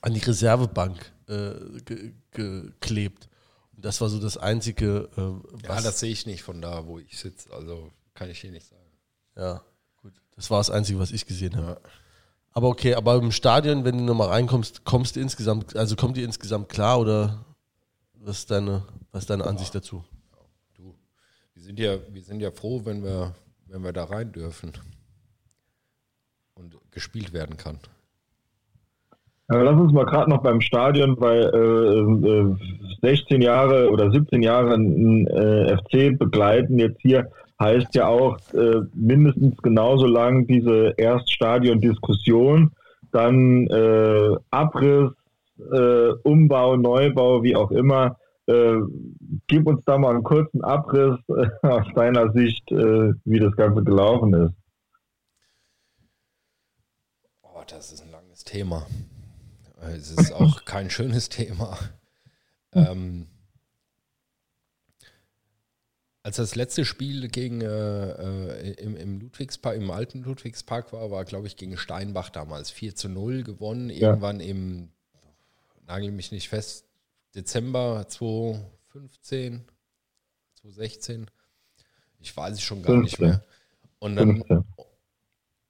an 0.00 0.14
die 0.14 0.20
Reservebank 0.20 1.12
äh, 1.28 1.52
ge 1.84 2.12
geklebt. 2.30 3.28
Und 3.76 3.84
das 3.84 4.00
war 4.00 4.08
so 4.08 4.18
das 4.18 4.36
Einzige, 4.36 5.08
äh, 5.16 5.20
Ja, 5.62 5.68
was, 5.68 5.84
das 5.84 6.00
sehe 6.00 6.10
ich 6.10 6.26
nicht 6.26 6.42
von 6.42 6.60
da, 6.60 6.86
wo 6.86 6.98
ich 6.98 7.18
sitze. 7.18 7.52
Also 7.52 7.90
kann 8.14 8.30
ich 8.30 8.40
dir 8.40 8.50
nicht 8.50 8.66
sagen. 8.66 8.82
ja, 9.36 9.62
gut. 10.00 10.12
Das 10.36 10.50
war 10.50 10.58
das 10.58 10.70
Einzige, 10.70 10.98
was 10.98 11.10
ich 11.10 11.26
gesehen 11.26 11.56
habe. 11.56 11.80
Ja. 11.82 11.90
Aber 12.52 12.68
okay, 12.68 12.94
aber 12.94 13.16
im 13.16 13.32
Stadion, 13.32 13.84
wenn 13.84 13.98
du 13.98 14.04
nochmal 14.04 14.28
reinkommst, 14.28 14.84
kommst 14.84 15.16
du 15.16 15.20
insgesamt, 15.20 15.74
also 15.76 15.96
kommt 15.96 16.16
dir 16.16 16.24
insgesamt 16.24 16.68
klar 16.68 17.00
oder 17.00 17.44
was 18.14 18.38
ist 18.38 18.50
deine, 18.50 18.86
was 19.10 19.24
ist 19.24 19.30
deine 19.30 19.44
Ansicht 19.44 19.74
dazu? 19.74 20.04
Sind 21.64 21.80
ja, 21.80 21.96
wir 22.12 22.20
sind 22.20 22.40
ja 22.40 22.50
froh, 22.50 22.82
wenn 22.84 23.02
wir, 23.02 23.32
wenn 23.68 23.82
wir 23.82 23.94
da 23.94 24.04
rein 24.04 24.30
dürfen 24.30 24.72
und 26.52 26.76
gespielt 26.90 27.32
werden 27.32 27.56
kann. 27.56 27.78
Lass 29.48 29.80
uns 29.80 29.90
mal 29.90 30.04
gerade 30.04 30.28
noch 30.28 30.42
beim 30.42 30.60
Stadion, 30.60 31.18
weil 31.18 31.42
äh, 31.42 33.08
äh, 33.08 33.16
16 33.16 33.40
Jahre 33.40 33.90
oder 33.90 34.10
17 34.10 34.42
Jahre 34.42 34.74
äh, 34.74 35.76
FC 35.78 36.18
begleiten 36.18 36.78
jetzt 36.78 37.00
hier 37.00 37.30
heißt 37.58 37.94
ja 37.94 38.08
auch 38.08 38.36
äh, 38.52 38.82
mindestens 38.92 39.56
genauso 39.62 40.06
lang 40.06 40.46
diese 40.46 40.92
Erststadion-Diskussion, 40.98 42.72
dann 43.10 43.66
äh, 43.68 44.36
Abriss, 44.50 45.12
äh, 45.72 46.08
Umbau, 46.24 46.76
Neubau, 46.76 47.42
wie 47.42 47.56
auch 47.56 47.70
immer. 47.70 48.18
Äh, 48.46 48.76
gib 49.46 49.66
uns 49.66 49.84
da 49.84 49.96
mal 49.96 50.14
einen 50.14 50.22
kurzen 50.22 50.62
Abriss 50.62 51.18
äh, 51.28 51.66
aus 51.66 51.86
deiner 51.94 52.32
Sicht, 52.32 52.70
äh, 52.70 53.12
wie 53.24 53.38
das 53.38 53.56
Ganze 53.56 53.82
gelaufen 53.82 54.34
ist. 54.34 54.54
Oh, 57.42 57.62
das 57.66 57.92
ist 57.92 58.02
ein 58.02 58.10
langes 58.10 58.44
Thema. 58.44 58.86
Es 59.80 60.10
ist 60.10 60.32
auch 60.32 60.64
kein 60.64 60.90
schönes 60.90 61.28
Thema. 61.30 61.78
Ähm, 62.72 63.28
als 66.22 66.36
das 66.36 66.54
letzte 66.54 66.84
Spiel 66.84 67.28
gegen 67.28 67.60
äh, 67.60 68.10
äh, 68.10 68.72
im, 68.82 68.96
im 68.96 69.20
Ludwigspark, 69.20 69.76
im 69.76 69.90
alten 69.90 70.22
Ludwigspark 70.22 70.92
war, 70.92 71.10
war, 71.10 71.24
glaube 71.24 71.46
ich, 71.46 71.56
gegen 71.56 71.76
Steinbach 71.76 72.30
damals 72.30 72.70
4 72.70 72.94
zu 72.94 73.08
0 73.08 73.42
gewonnen. 73.42 73.90
Irgendwann 73.90 74.40
im, 74.40 74.88
nagel 75.86 76.10
mich 76.12 76.32
nicht 76.32 76.48
fest, 76.48 76.86
Dezember 77.34 78.06
2015, 78.08 79.64
2016. 80.60 81.30
Ich 82.20 82.36
weiß 82.36 82.54
es 82.54 82.62
schon 82.62 82.82
gar 82.82 82.96
nicht 82.96 83.16
15. 83.16 83.26
mehr. 83.26 83.44
Und 83.98 84.16
dann, 84.16 84.36
15. 84.36 84.64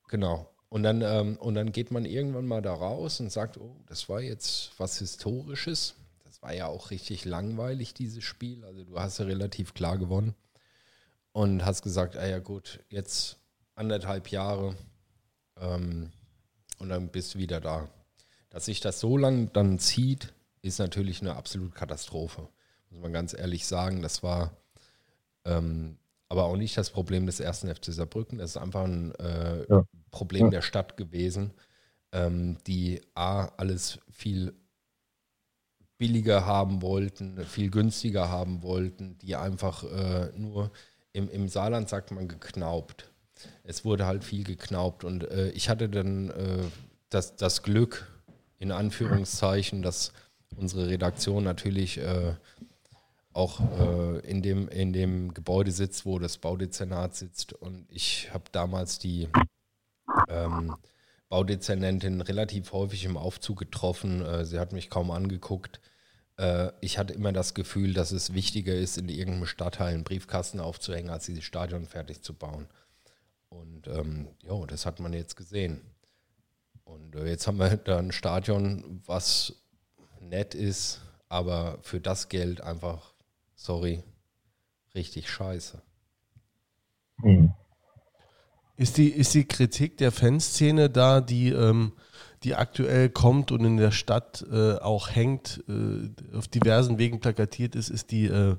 Genau. 0.08 0.50
Und 0.68 0.82
dann, 0.82 1.02
ähm, 1.02 1.36
und 1.36 1.54
dann 1.54 1.72
geht 1.72 1.90
man 1.90 2.04
irgendwann 2.04 2.46
mal 2.46 2.62
da 2.62 2.74
raus 2.74 3.20
und 3.20 3.30
sagt, 3.30 3.58
oh, 3.58 3.80
das 3.86 4.08
war 4.08 4.20
jetzt 4.20 4.72
was 4.78 4.98
Historisches. 4.98 5.94
Das 6.24 6.42
war 6.42 6.52
ja 6.52 6.66
auch 6.66 6.90
richtig 6.90 7.24
langweilig, 7.24 7.94
dieses 7.94 8.24
Spiel. 8.24 8.64
Also 8.64 8.84
du 8.84 8.98
hast 8.98 9.18
ja 9.18 9.24
relativ 9.24 9.74
klar 9.74 9.98
gewonnen. 9.98 10.34
Und 11.32 11.64
hast 11.64 11.82
gesagt, 11.82 12.16
ah 12.16 12.26
ja 12.26 12.38
gut, 12.38 12.80
jetzt 12.90 13.38
anderthalb 13.74 14.28
Jahre 14.28 14.76
ähm, 15.60 16.12
und 16.78 16.88
dann 16.88 17.08
bist 17.08 17.34
du 17.34 17.38
wieder 17.38 17.60
da. 17.60 17.88
Dass 18.50 18.66
sich 18.66 18.80
das 18.80 19.00
so 19.00 19.16
lang 19.16 19.52
dann 19.52 19.78
zieht, 19.78 20.32
ist 20.64 20.78
natürlich 20.78 21.20
eine 21.20 21.36
absolute 21.36 21.74
Katastrophe. 21.74 22.48
Muss 22.90 23.00
man 23.02 23.12
ganz 23.12 23.34
ehrlich 23.34 23.66
sagen. 23.66 24.02
Das 24.02 24.22
war 24.22 24.56
ähm, 25.44 25.98
aber 26.28 26.44
auch 26.44 26.56
nicht 26.56 26.76
das 26.76 26.90
Problem 26.90 27.26
des 27.26 27.40
ersten 27.40 27.72
FC 27.72 27.86
Saarbrücken. 27.86 28.38
Das 28.38 28.50
ist 28.50 28.56
einfach 28.56 28.84
ein 28.84 29.14
äh, 29.16 29.64
Ja. 29.68 29.86
Problem 30.10 30.46
Ja. 30.46 30.50
der 30.50 30.62
Stadt 30.62 30.96
gewesen, 30.96 31.52
ähm, 32.12 32.58
die 32.66 33.00
A, 33.14 33.46
alles 33.56 33.98
viel 34.10 34.54
billiger 35.98 36.46
haben 36.46 36.82
wollten, 36.82 37.44
viel 37.44 37.70
günstiger 37.70 38.28
haben 38.28 38.62
wollten, 38.62 39.18
die 39.18 39.36
einfach 39.36 39.84
äh, 39.84 40.32
nur 40.36 40.70
im, 41.12 41.28
im 41.28 41.48
Saarland 41.48 41.88
sagt 41.88 42.10
man 42.10 42.26
geknaubt. 42.26 43.10
Es 43.62 43.84
wurde 43.84 44.06
halt 44.06 44.24
viel 44.24 44.44
geknaubt 44.44 45.04
und 45.04 45.24
äh, 45.30 45.50
ich 45.50 45.68
hatte 45.68 45.88
dann 45.88 46.30
äh, 46.30 46.64
das, 47.10 47.36
das 47.36 47.62
Glück, 47.62 48.10
in 48.58 48.72
Anführungszeichen, 48.72 49.82
dass 49.82 50.12
unsere 50.56 50.88
Redaktion 50.88 51.44
natürlich 51.44 51.98
äh, 51.98 52.34
auch 53.32 53.60
äh, 53.60 54.18
in, 54.20 54.42
dem, 54.42 54.68
in 54.68 54.92
dem 54.92 55.34
Gebäude 55.34 55.72
sitzt, 55.72 56.06
wo 56.06 56.18
das 56.18 56.38
Baudezernat 56.38 57.16
sitzt. 57.16 57.52
Und 57.52 57.86
ich 57.90 58.32
habe 58.32 58.44
damals 58.52 58.98
die 58.98 59.28
ähm, 60.28 60.76
Baudezernentin 61.28 62.20
relativ 62.20 62.72
häufig 62.72 63.04
im 63.04 63.16
Aufzug 63.16 63.58
getroffen. 63.58 64.24
Äh, 64.24 64.44
sie 64.44 64.58
hat 64.58 64.72
mich 64.72 64.88
kaum 64.88 65.10
angeguckt. 65.10 65.80
Äh, 66.36 66.70
ich 66.80 66.96
hatte 66.98 67.12
immer 67.12 67.32
das 67.32 67.54
Gefühl, 67.54 67.92
dass 67.92 68.12
es 68.12 68.34
wichtiger 68.34 68.74
ist, 68.74 68.98
in 68.98 69.08
irgendeinem 69.08 69.46
Stadtteil 69.46 69.94
einen 69.94 70.04
Briefkasten 70.04 70.60
aufzuhängen, 70.60 71.10
als 71.10 71.26
dieses 71.26 71.44
Stadion 71.44 71.86
fertig 71.86 72.22
zu 72.22 72.34
bauen. 72.34 72.68
Und 73.48 73.88
ähm, 73.88 74.28
jo, 74.42 74.64
das 74.66 74.86
hat 74.86 75.00
man 75.00 75.12
jetzt 75.12 75.36
gesehen. 75.36 75.80
Und 76.84 77.16
äh, 77.16 77.26
jetzt 77.26 77.46
haben 77.46 77.58
wir 77.58 77.76
da 77.76 77.98
ein 77.98 78.12
Stadion, 78.12 79.02
was 79.06 79.63
nett 80.28 80.54
ist, 80.54 81.00
aber 81.28 81.78
für 81.82 82.00
das 82.00 82.28
Geld 82.28 82.60
einfach, 82.60 83.14
sorry, 83.54 84.02
richtig 84.94 85.30
scheiße. 85.30 85.82
Hm. 87.22 87.52
Ist 88.76 88.96
die, 88.96 89.08
ist 89.08 89.34
die 89.34 89.44
Kritik 89.46 89.98
der 89.98 90.10
Fanszene 90.10 90.90
da, 90.90 91.20
die, 91.20 91.50
ähm, 91.50 91.92
die 92.42 92.56
aktuell 92.56 93.08
kommt 93.08 93.52
und 93.52 93.64
in 93.64 93.76
der 93.76 93.92
Stadt 93.92 94.44
äh, 94.50 94.74
auch 94.74 95.10
hängt, 95.10 95.62
äh, 95.68 96.10
auf 96.36 96.48
diversen 96.48 96.98
Wegen 96.98 97.20
plakatiert 97.20 97.76
ist, 97.76 97.88
ist 97.88 98.10
die 98.10 98.26
äh, 98.26 98.56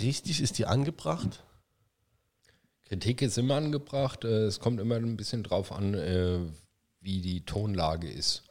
richtig, 0.00 0.40
ist 0.40 0.58
die 0.58 0.66
angebracht? 0.66 1.44
Kritik 2.86 3.22
ist 3.22 3.38
immer 3.38 3.54
angebracht. 3.54 4.24
äh, 4.24 4.46
Es 4.46 4.58
kommt 4.58 4.80
immer 4.80 4.96
ein 4.96 5.16
bisschen 5.16 5.44
drauf 5.44 5.70
an, 5.72 5.94
äh, 5.94 6.40
wie 7.00 7.20
die 7.20 7.44
Tonlage 7.44 8.10
ist. 8.10 8.42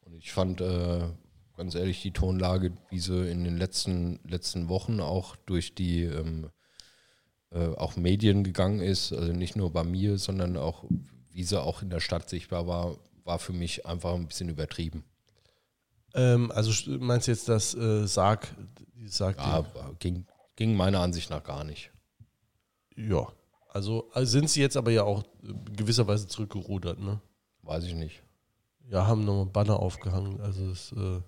Und 0.00 0.14
ich 0.14 0.32
fand, 0.32 0.60
äh, 0.62 1.08
ganz 1.56 1.74
ehrlich, 1.74 2.02
die 2.02 2.12
Tonlage, 2.12 2.72
wie 2.90 2.98
sie 2.98 3.30
in 3.30 3.44
den 3.44 3.56
letzten, 3.56 4.20
letzten 4.26 4.68
Wochen 4.68 5.00
auch 5.00 5.36
durch 5.36 5.74
die 5.74 6.02
ähm, 6.02 6.50
äh, 7.50 7.68
auch 7.76 7.96
Medien 7.96 8.44
gegangen 8.44 8.80
ist, 8.80 9.12
also 9.12 9.32
nicht 9.32 9.56
nur 9.56 9.72
bei 9.72 9.84
mir, 9.84 10.18
sondern 10.18 10.56
auch, 10.56 10.84
wie 11.30 11.44
sie 11.44 11.60
auch 11.60 11.82
in 11.82 11.90
der 11.90 12.00
Stadt 12.00 12.28
sichtbar 12.28 12.66
war, 12.66 12.96
war 13.24 13.38
für 13.38 13.52
mich 13.52 13.86
einfach 13.86 14.14
ein 14.14 14.26
bisschen 14.26 14.48
übertrieben. 14.48 15.04
Ähm, 16.14 16.50
also 16.50 16.72
meinst 16.98 17.26
du 17.26 17.32
jetzt 17.32 17.48
das 17.48 17.74
äh, 17.74 18.06
Sarg? 18.06 18.54
Sarg 19.06 19.36
ja, 19.38 19.64
ging, 19.98 20.26
ging 20.56 20.74
meiner 20.74 21.00
Ansicht 21.00 21.30
nach 21.30 21.42
gar 21.42 21.64
nicht. 21.64 21.90
Ja, 22.96 23.26
also, 23.68 24.08
also 24.12 24.30
sind 24.30 24.48
sie 24.50 24.60
jetzt 24.60 24.76
aber 24.76 24.92
ja 24.92 25.02
auch 25.02 25.24
gewisserweise 25.76 26.28
zurückgerudert, 26.28 27.00
ne? 27.00 27.20
Weiß 27.62 27.84
ich 27.84 27.94
nicht. 27.94 28.22
Ja, 28.88 29.06
haben 29.06 29.24
nochmal 29.24 29.46
Banner 29.46 29.80
aufgehangen. 29.80 30.40
Also 30.40 30.70
es 30.70 30.92
äh, 30.92 31.20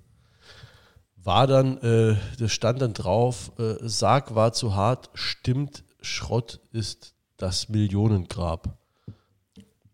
war 1.27 1.47
dann, 1.47 1.79
äh, 1.79 2.17
das 2.39 2.53
stand 2.53 2.81
dann 2.81 2.95
drauf, 2.95 3.53
äh, 3.59 3.77
Sarg 3.81 4.35
war 4.35 4.53
zu 4.53 4.75
hart, 4.75 5.11
stimmt, 5.15 5.83
Schrott 6.01 6.61
ist 6.73 7.15
das 7.37 7.69
Millionengrab. 7.69 8.79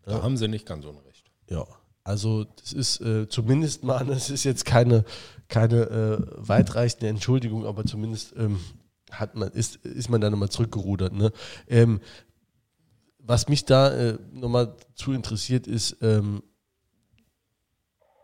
Da 0.03 0.11
ja. 0.11 0.21
haben 0.21 0.37
sie 0.37 0.47
nicht 0.47 0.65
ganz 0.65 0.85
unrecht. 0.85 1.25
Ja, 1.49 1.65
also 2.03 2.43
das 2.43 2.71
ist 2.73 3.01
äh, 3.01 3.27
zumindest 3.27 3.83
mal, 3.83 4.05
das 4.07 4.29
ist 4.29 4.43
jetzt 4.43 4.65
keine, 4.65 5.05
keine 5.47 5.81
äh, 5.89 6.17
weitreichende 6.37 7.07
Entschuldigung, 7.07 7.65
aber 7.65 7.85
zumindest 7.85 8.35
ähm, 8.37 8.59
hat 9.09 9.35
man, 9.35 9.49
ist, 9.49 9.77
ist 9.77 10.09
man 10.09 10.21
da 10.21 10.29
nochmal 10.29 10.49
zurückgerudert. 10.49 11.13
Ne? 11.13 11.31
Ähm, 11.67 11.99
was 13.17 13.47
mich 13.47 13.65
da 13.65 13.91
äh, 13.91 14.19
nochmal 14.31 14.75
zu 14.95 15.13
interessiert 15.13 15.65
ist, 15.65 15.97
ähm, 16.01 16.43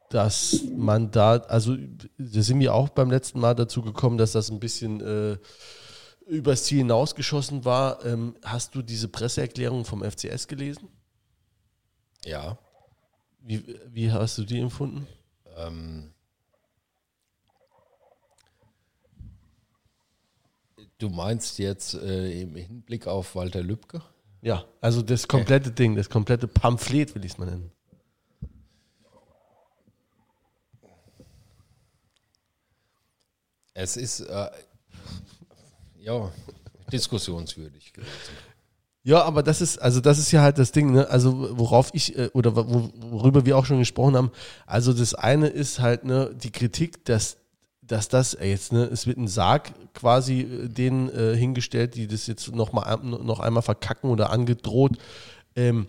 dass 0.10 0.64
man 0.76 1.12
da, 1.12 1.38
also 1.38 1.78
da 2.18 2.42
sind 2.42 2.60
wir 2.60 2.74
auch 2.74 2.90
beim 2.90 3.12
letzten 3.12 3.40
Mal 3.40 3.54
dazu 3.54 3.82
gekommen, 3.82 4.18
dass 4.18 4.32
das 4.32 4.50
ein 4.50 4.60
bisschen 4.60 5.02
äh, 5.02 5.38
übers 6.28 6.64
Ziel 6.64 6.80
hinausgeschossen 6.80 7.64
war. 7.64 8.04
Ähm, 8.06 8.36
hast 8.44 8.76
du 8.76 8.82
diese 8.82 9.08
Presseerklärung 9.08 9.86
vom 9.86 10.04
FCS 10.04 10.48
gelesen? 10.48 10.90
Ja. 12.26 12.58
Wie, 13.42 13.64
wie 13.88 14.12
hast 14.12 14.38
du 14.38 14.44
die 14.44 14.60
empfunden? 14.60 15.08
Ähm, 15.56 16.12
du 20.98 21.10
meinst 21.10 21.60
jetzt 21.60 21.94
äh, 21.94 22.42
im 22.42 22.56
Hinblick 22.56 23.08
auf 23.08 23.36
Walter 23.36 23.62
Lübcke? 23.62 24.02
Ja, 24.42 24.66
also 24.82 25.02
das 25.02 25.28
komplette 25.28 25.70
okay. 25.70 25.76
Ding, 25.76 25.96
das 25.96 26.10
komplette 26.10 26.48
Pamphlet 26.48 27.14
will 27.16 27.26
ich 27.26 27.34
es 27.34 27.38
mal 27.38 27.46
nennen. 27.46 27.72
Es 33.82 33.96
ist 33.96 34.20
äh, 34.20 34.50
ja 36.02 36.30
diskussionswürdig. 36.92 37.94
Ja, 39.04 39.24
aber 39.24 39.42
das 39.42 39.62
ist, 39.62 39.82
also 39.82 40.02
das 40.02 40.20
ist 40.20 40.34
ja 40.34 40.42
halt 40.42 40.58
das 40.58 40.74
Ding, 40.74 40.92
ne? 40.92 41.10
Also 41.10 41.58
worauf 41.58 41.90
ich, 41.94 42.18
äh, 42.18 42.30
oder 42.34 42.58
worüber 42.58 43.46
wir 43.46 43.58
auch 43.58 43.66
schon 43.66 43.80
gesprochen 43.80 44.18
haben, 44.18 44.32
also 44.66 44.92
das 44.92 45.16
eine 45.16 45.48
ist 45.48 45.80
halt, 45.80 46.04
ne, 46.04 46.36
die 46.36 46.52
Kritik, 46.52 47.06
dass, 47.06 47.38
dass 47.82 48.10
das 48.10 48.38
jetzt, 48.42 48.74
ne, 48.74 48.84
es 48.84 49.08
wird 49.08 49.18
ein 49.18 49.30
Sarg 49.30 49.72
quasi 49.94 50.42
äh, 50.42 50.68
denen 50.68 51.10
äh, 51.10 51.38
hingestellt, 51.38 51.96
die 51.96 52.08
das 52.08 52.28
jetzt 52.28 52.54
noch 52.54 52.74
mal 52.74 52.98
noch 53.02 53.40
einmal 53.40 53.64
verkacken 53.64 54.10
oder 54.10 54.30
angedroht. 54.32 54.98
Ähm, 55.56 55.88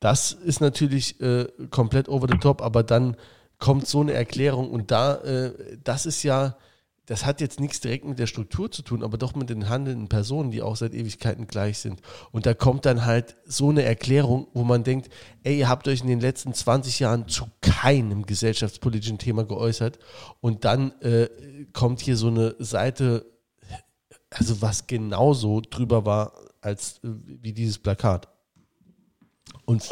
das 0.00 0.32
ist 0.32 0.60
natürlich 0.60 1.20
äh, 1.20 1.46
komplett 1.70 2.08
over 2.08 2.26
the 2.28 2.38
top, 2.38 2.60
aber 2.60 2.82
dann 2.82 3.16
kommt 3.60 3.86
so 3.86 4.00
eine 4.00 4.14
Erklärung 4.14 4.68
und 4.72 4.90
da, 4.90 5.14
äh, 5.18 5.52
das 5.84 6.06
ist 6.06 6.24
ja, 6.24 6.56
das 7.10 7.26
hat 7.26 7.40
jetzt 7.40 7.58
nichts 7.58 7.80
direkt 7.80 8.04
mit 8.04 8.20
der 8.20 8.28
Struktur 8.28 8.70
zu 8.70 8.82
tun, 8.82 9.02
aber 9.02 9.18
doch 9.18 9.34
mit 9.34 9.50
den 9.50 9.68
handelnden 9.68 10.08
Personen, 10.08 10.52
die 10.52 10.62
auch 10.62 10.76
seit 10.76 10.94
Ewigkeiten 10.94 11.48
gleich 11.48 11.78
sind. 11.78 12.00
Und 12.30 12.46
da 12.46 12.54
kommt 12.54 12.86
dann 12.86 13.04
halt 13.04 13.36
so 13.44 13.70
eine 13.70 13.82
Erklärung, 13.82 14.46
wo 14.54 14.62
man 14.62 14.84
denkt, 14.84 15.08
ey, 15.42 15.58
ihr 15.58 15.68
habt 15.68 15.88
euch 15.88 16.02
in 16.02 16.06
den 16.06 16.20
letzten 16.20 16.54
20 16.54 17.00
Jahren 17.00 17.26
zu 17.26 17.46
keinem 17.62 18.26
gesellschaftspolitischen 18.26 19.18
Thema 19.18 19.44
geäußert. 19.44 19.98
Und 20.40 20.64
dann 20.64 20.92
äh, 21.00 21.28
kommt 21.72 21.98
hier 21.98 22.16
so 22.16 22.28
eine 22.28 22.54
Seite, 22.60 23.26
also 24.30 24.62
was 24.62 24.86
genauso 24.86 25.62
drüber 25.62 26.06
war 26.06 26.34
als 26.60 26.98
äh, 26.98 27.08
wie 27.42 27.52
dieses 27.52 27.80
Plakat. 27.80 28.28
Und 29.64 29.90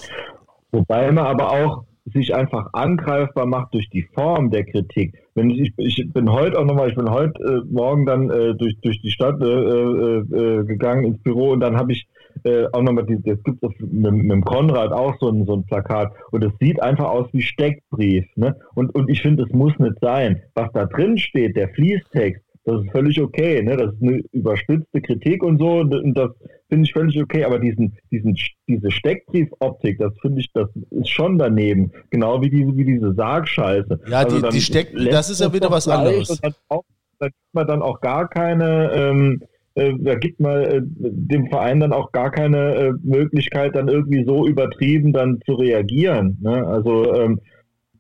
Wobei 0.71 1.11
man 1.11 1.27
aber 1.27 1.51
auch 1.51 1.85
sich 2.13 2.35
einfach 2.35 2.69
angreifbar 2.73 3.47
macht 3.47 3.75
durch 3.75 3.89
die 3.91 4.07
Form 4.15 4.51
der 4.51 4.65
Kritik. 4.65 5.15
Wenn 5.35 5.51
ich, 5.51 5.73
ich 5.77 6.13
bin 6.13 6.31
heute 6.33 6.59
auch 6.59 6.65
nochmal, 6.65 6.89
ich 6.91 6.97
bin 6.97 7.11
heute 7.11 7.41
äh, 7.43 7.73
Morgen 7.73 8.07
dann 8.07 8.31
äh, 8.31 8.55
durch, 8.55 8.79
durch 8.81 9.01
die 9.01 9.11
Stadt 9.11 9.41
äh, 9.41 9.45
äh, 9.45 10.19
äh 10.19 10.65
gegangen 10.65 11.05
ins 11.05 11.23
Büro 11.23 11.51
und 11.51 11.61
dann 11.61 11.77
habe 11.77 11.93
ich 11.93 12.09
äh, 12.45 12.67
auch 12.73 12.83
nochmal, 12.83 13.05
das 13.07 13.43
gibt 13.43 13.63
es 13.63 13.71
mit, 13.81 14.13
mit 14.13 14.31
dem 14.31 14.45
Konrad 14.45 14.93
auch 14.93 15.15
so 15.21 15.31
ein, 15.31 15.45
so 15.47 15.55
ein 15.55 15.65
Plakat 15.65 16.13
und 16.31 16.45
es 16.45 16.53
sieht 16.61 16.83
einfach 16.83 17.09
aus 17.09 17.29
wie 17.33 17.43
Steckbrief. 17.43 18.27
Ne? 18.37 18.57
Und, 18.75 18.95
und 18.95 19.09
ich 19.11 19.23
finde, 19.23 19.45
es 19.45 19.53
muss 19.53 19.77
nicht 19.79 19.97
sein. 20.01 20.43
Was 20.55 20.71
da 20.73 20.87
drin 20.87 21.19
steht, 21.19 21.57
der 21.57 21.69
Fließtext, 21.71 22.43
das 22.69 22.85
ist 22.85 22.91
völlig 22.93 23.21
okay. 23.21 23.63
Ne? 23.63 23.77
Das 23.77 23.93
ist 23.95 24.03
eine 24.03 24.23
überspitzte 24.33 25.01
Kritik 25.01 25.43
und 25.43 25.59
so. 25.59 25.81
Und 25.81 26.15
das 26.15 26.31
finde 26.69 26.85
ich 26.85 26.93
völlig 26.93 27.21
okay. 27.21 27.45
Aber 27.45 27.59
diesen, 27.59 27.97
diesen, 28.11 28.37
diese 28.69 28.91
Steckbriefoptik, 28.91 29.99
das 29.99 30.13
finde 30.21 30.41
ich, 30.41 30.51
das 30.53 30.69
ist 30.91 31.09
schon 31.09 31.39
daneben. 31.39 31.93
Genau 32.11 32.41
wie 32.43 32.51
diese, 32.51 32.77
wie 32.77 32.85
diese 32.85 33.15
Sargscheiße. 33.15 34.01
Ja, 34.09 34.19
also 34.19 34.41
die, 34.41 34.49
die 34.51 34.61
Steck, 34.61 34.93
das 35.11 35.31
ist 35.31 35.41
ja 35.41 35.53
wieder 35.53 35.71
was 35.71 35.89
anderes. 35.89 36.41
Auch, 36.69 36.85
da 37.19 37.27
gibt 37.27 37.55
man 37.55 37.67
dann 37.67 37.83
auch 37.83 38.01
gar 38.01 38.29
keine, 38.29 38.93
ähm, 38.93 39.43
äh, 39.75 39.95
da 39.99 40.15
gibt 40.15 40.41
man 40.41 40.63
äh, 40.63 40.81
dem 40.83 41.49
Verein 41.49 41.81
dann 41.81 41.93
auch 41.93 42.13
gar 42.13 42.31
keine 42.31 42.75
äh, 42.75 42.93
Möglichkeit, 43.03 43.75
dann 43.77 43.89
irgendwie 43.89 44.25
so 44.25 44.47
übertrieben 44.47 45.13
dann 45.13 45.41
zu 45.47 45.55
reagieren. 45.55 46.39
Ne? 46.41 46.67
Also 46.67 47.15
ähm, 47.15 47.41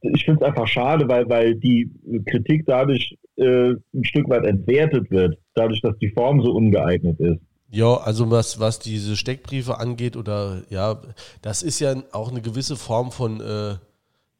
ich 0.02 0.24
finde 0.24 0.44
es 0.44 0.46
einfach 0.46 0.66
schade, 0.66 1.08
weil, 1.08 1.28
weil 1.28 1.54
die 1.54 1.90
Kritik 2.26 2.64
dadurch 2.66 3.16
äh, 3.36 3.72
ein 3.72 4.04
Stück 4.04 4.28
weit 4.28 4.44
entwertet 4.44 5.10
wird, 5.10 5.38
dadurch, 5.54 5.80
dass 5.80 5.96
die 5.98 6.10
Form 6.10 6.42
so 6.42 6.52
ungeeignet 6.52 7.18
ist. 7.20 7.40
Ja, 7.70 7.96
also 7.98 8.30
was, 8.30 8.58
was 8.60 8.78
diese 8.78 9.16
Steckbriefe 9.16 9.78
angeht, 9.78 10.16
oder 10.16 10.62
ja, 10.70 11.00
das 11.42 11.62
ist 11.62 11.80
ja 11.80 11.94
auch 12.12 12.30
eine 12.30 12.40
gewisse 12.40 12.76
Form 12.76 13.12
von 13.12 13.40
äh, 13.40 13.74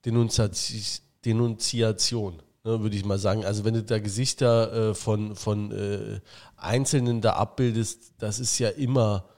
Denunziation, 0.04 1.04
Denunziation 1.24 2.34
ne, 2.68 2.82
würde 2.82 2.96
ich 2.96 3.04
mal 3.04 3.18
sagen. 3.18 3.44
Also 3.44 3.64
wenn 3.64 3.74
du 3.74 3.82
da 3.82 3.98
Gesichter 3.98 4.90
äh, 4.90 4.94
von, 4.94 5.34
von 5.34 5.72
äh, 5.72 6.20
Einzelnen 6.56 7.20
da 7.20 7.34
abbildest, 7.34 8.14
das 8.18 8.40
ist 8.40 8.59
ja 8.59 8.68
immer, 8.68 9.28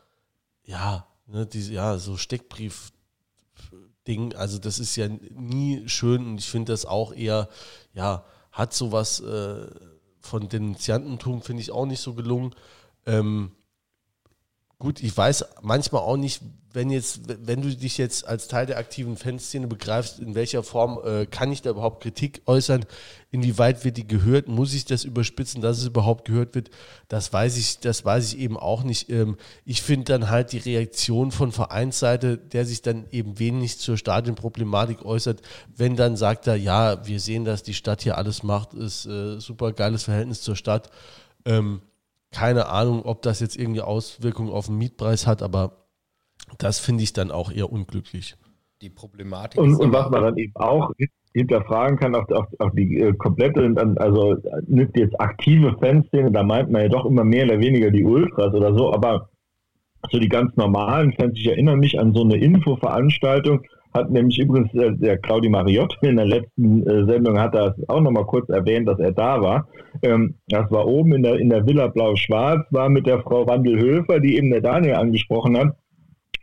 ja, 0.65 1.07
ne, 1.27 1.47
diese, 1.47 1.73
ja, 1.73 1.99
so 1.99 2.17
Steckbrief. 2.17 2.93
Ding, 4.11 4.35
also 4.35 4.59
das 4.59 4.81
ist 4.81 4.97
ja 4.97 5.09
nie 5.09 5.89
schön 5.89 6.27
und 6.27 6.39
ich 6.39 6.51
finde 6.51 6.73
das 6.73 6.85
auch 6.85 7.13
eher, 7.13 7.49
ja, 7.95 8.25
hat 8.51 8.75
sowas 8.75 9.21
äh, 9.21 9.69
von 10.21 10.49
Denunziantentum, 10.49 11.43
finde 11.43 11.63
ich 11.63 11.71
auch 11.71 11.87
nicht 11.87 12.01
so 12.01 12.15
gelungen. 12.15 12.53
Ähm, 13.07 13.53
gut, 14.81 15.03
ich 15.03 15.17
weiß 15.17 15.45
manchmal 15.63 16.03
auch 16.03 16.17
nicht, 16.17 16.43
wenn 16.73 16.91
jetzt, 16.91 17.23
wenn 17.47 17.63
du 17.63 17.77
dich 17.77 17.99
jetzt 17.99 18.27
als 18.27 18.47
Teil 18.49 18.65
der 18.65 18.79
aktiven 18.79 19.17
Fanszene 19.17 19.67
begreifst, 19.67 20.21
in 20.21 20.35
welcher 20.35 20.63
Form 20.63 21.01
äh, 21.05 21.27
kann 21.27 21.51
ich 21.51 21.63
da 21.63 21.71
überhaupt 21.71 22.03
Kritik 22.03 22.43
äußern? 22.47 22.87
Inwieweit 23.33 23.85
wird 23.85 23.97
die 23.97 24.07
gehört? 24.07 24.47
Muss 24.47 24.73
ich 24.73 24.85
das 24.85 25.05
überspitzen, 25.05 25.63
dass 25.63 25.79
es 25.79 25.87
überhaupt 25.87 26.27
gehört 26.27 26.55
wird? 26.55 26.71
Das 27.09 27.33
weiß 27.33 27.57
ich, 27.57 27.81
das 27.81 28.05
weiß 28.05 28.33
ich 28.33 28.39
eben 28.39 28.57
auch 28.57 28.85
nicht. 28.85 29.11
Ähm, 29.11 29.37
ich 29.65 29.83
finde 29.83 30.05
dann 30.13 30.31
halt 30.31 30.53
die 30.53 30.59
Reaktion 30.59 31.33
von 31.33 31.51
Vereinsseite, 31.51 32.39
der 32.39 32.65
sich 32.65 32.83
dann 32.83 33.05
eben 33.11 33.39
wenig 33.39 33.79
zur 33.79 33.97
Stadionproblematik 33.97 35.05
äußert, 35.05 35.43
wenn 35.77 35.97
dann 35.97 36.17
sagt 36.17 36.47
er, 36.47 36.55
ja, 36.55 37.05
wir 37.07 37.19
sehen, 37.19 37.45
dass 37.45 37.65
die 37.65 37.75
Stadt 37.75 38.03
hier 38.03 38.17
alles 38.17 38.45
macht, 38.45 38.75
ist 38.75 39.07
äh, 39.07 39.41
super 39.41 39.73
geiles 39.73 40.05
Verhältnis 40.05 40.41
zur 40.41 40.57
Stadt. 40.57 40.89
Ähm, 41.45 41.83
keine 42.33 42.69
Ahnung, 42.69 43.03
ob 43.05 43.23
das 43.23 43.41
jetzt 43.41 43.57
irgendwie 43.57 43.81
Auswirkungen 43.81 44.51
auf 44.51 44.67
den 44.67 44.79
Mietpreis 44.79 45.27
hat, 45.27 45.43
aber 45.43 45.87
das 46.59 46.79
finde 46.79 47.03
ich 47.03 47.13
dann 47.13 47.31
auch 47.31 47.51
eher 47.51 47.73
unglücklich. 47.73 48.37
Die 48.83 48.91
Problematik. 48.91 49.61
Und, 49.61 49.75
und 49.75 49.93
was 49.93 50.11
man 50.11 50.23
dann 50.23 50.37
eben 50.39 50.55
auch 50.57 50.91
hinterfragen 51.35 51.99
kann, 51.99 52.15
auch, 52.15 52.29
auch, 52.31 52.47
auch 52.59 52.71
die 52.75 52.99
äh, 52.99 53.13
komplette, 53.15 53.75
also 53.97 54.37
nicht 54.67 54.97
jetzt 54.97 55.21
aktive 55.21 55.77
Fanszene, 55.79 56.33
da 56.33 56.43
meint 56.43 56.71
man 56.71 56.83
ja 56.83 56.89
doch 56.89 57.05
immer 57.05 57.25
mehr 57.25 57.45
oder 57.45 57.61
weniger 57.61 57.91
die 57.91 58.05
Ultras 58.05 58.53
oder 58.55 58.75
so, 58.75 58.93
aber 58.93 59.29
so 60.11 60.19
die 60.19 60.29
ganz 60.29 60.57
normalen 60.57 61.13
Fans, 61.13 61.35
ich 61.37 61.47
erinnere 61.47 61.77
mich 61.77 62.01
an 62.01 62.15
so 62.15 62.23
eine 62.23 62.37
Infoveranstaltung, 62.37 63.63
hat 63.93 64.11
nämlich 64.11 64.39
übrigens 64.39 64.73
äh, 64.75 64.93
der 64.93 65.19
Claudi 65.19 65.49
Mariotti 65.49 66.07
in 66.07 66.17
der 66.17 66.27
letzten 66.27 66.87
äh, 66.87 67.05
Sendung 67.07 67.39
hat 67.39 67.55
das 67.55 67.75
auch 67.89 68.01
nochmal 68.01 68.25
kurz 68.27 68.49
erwähnt, 68.49 68.89
dass 68.89 68.99
er 68.99 69.13
da 69.13 69.41
war. 69.41 69.69
Ähm, 70.03 70.35
das 70.49 70.71
war 70.71 70.87
oben 70.87 71.15
in 71.15 71.23
der, 71.23 71.37
in 71.39 71.51
der 71.51 71.67
Villa 71.67 71.89
Blau-Schwarz, 71.89 72.67
war 72.71 72.89
mit 72.89 73.07
der 73.07 73.21
Frau 73.21 73.47
Wandelhöfer, 73.47 74.21
die 74.21 74.37
eben 74.37 74.51
der 74.51 74.61
Daniel 74.61 74.95
angesprochen 74.95 75.57
hat, 75.57 75.75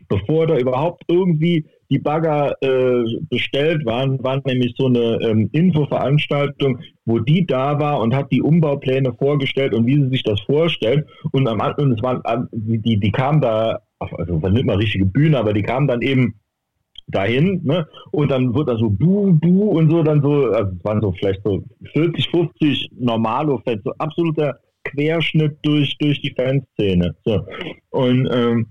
bevor 0.08 0.46
da 0.46 0.58
überhaupt 0.58 1.02
irgendwie 1.08 1.66
die 1.90 1.98
Bagger 1.98 2.54
äh, 2.60 3.04
bestellt 3.30 3.86
waren, 3.86 4.22
war 4.22 4.42
nämlich 4.44 4.74
so 4.76 4.86
eine 4.86 5.18
ähm, 5.22 5.48
Infoveranstaltung, 5.52 6.80
wo 7.06 7.18
die 7.18 7.46
da 7.46 7.80
war 7.80 8.00
und 8.00 8.14
hat 8.14 8.30
die 8.30 8.42
Umbaupläne 8.42 9.14
vorgestellt 9.14 9.72
und 9.74 9.86
wie 9.86 9.94
sie 9.94 10.08
sich 10.10 10.22
das 10.22 10.40
vorstellt. 10.42 11.06
Und 11.32 11.48
am 11.48 11.62
Anfang, 11.62 11.92
es 11.92 12.02
waren, 12.02 12.20
äh, 12.24 12.44
die, 12.52 13.00
die 13.00 13.10
kamen 13.10 13.40
da, 13.40 13.80
also 13.98 14.42
war 14.42 14.50
nicht 14.50 14.66
mal 14.66 14.76
richtige 14.76 15.06
Bühne, 15.06 15.38
aber 15.38 15.54
die 15.54 15.62
kamen 15.62 15.88
dann 15.88 16.02
eben 16.02 16.34
dahin, 17.08 17.60
ne? 17.64 17.86
Und 18.10 18.30
dann 18.30 18.54
wird 18.54 18.68
da 18.68 18.76
so 18.76 18.88
du, 18.88 19.32
du 19.40 19.62
und 19.64 19.90
so 19.90 20.02
dann 20.02 20.22
so, 20.22 20.46
also 20.50 20.72
es 20.76 20.84
waren 20.84 21.00
so 21.00 21.12
vielleicht 21.12 21.42
so 21.42 21.62
40, 21.92 22.30
50 22.30 22.90
Normalo-Fans, 22.98 23.82
so 23.84 23.92
absoluter 23.98 24.58
Querschnitt 24.84 25.58
durch, 25.62 25.96
durch 25.98 26.20
die 26.20 26.34
Fanszene. 26.34 27.14
So. 27.24 27.44
Und 27.90 28.28
ähm, 28.32 28.66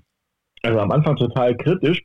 also 0.64 0.80
am 0.80 0.92
Anfang 0.92 1.16
total 1.16 1.56
kritisch. 1.56 2.04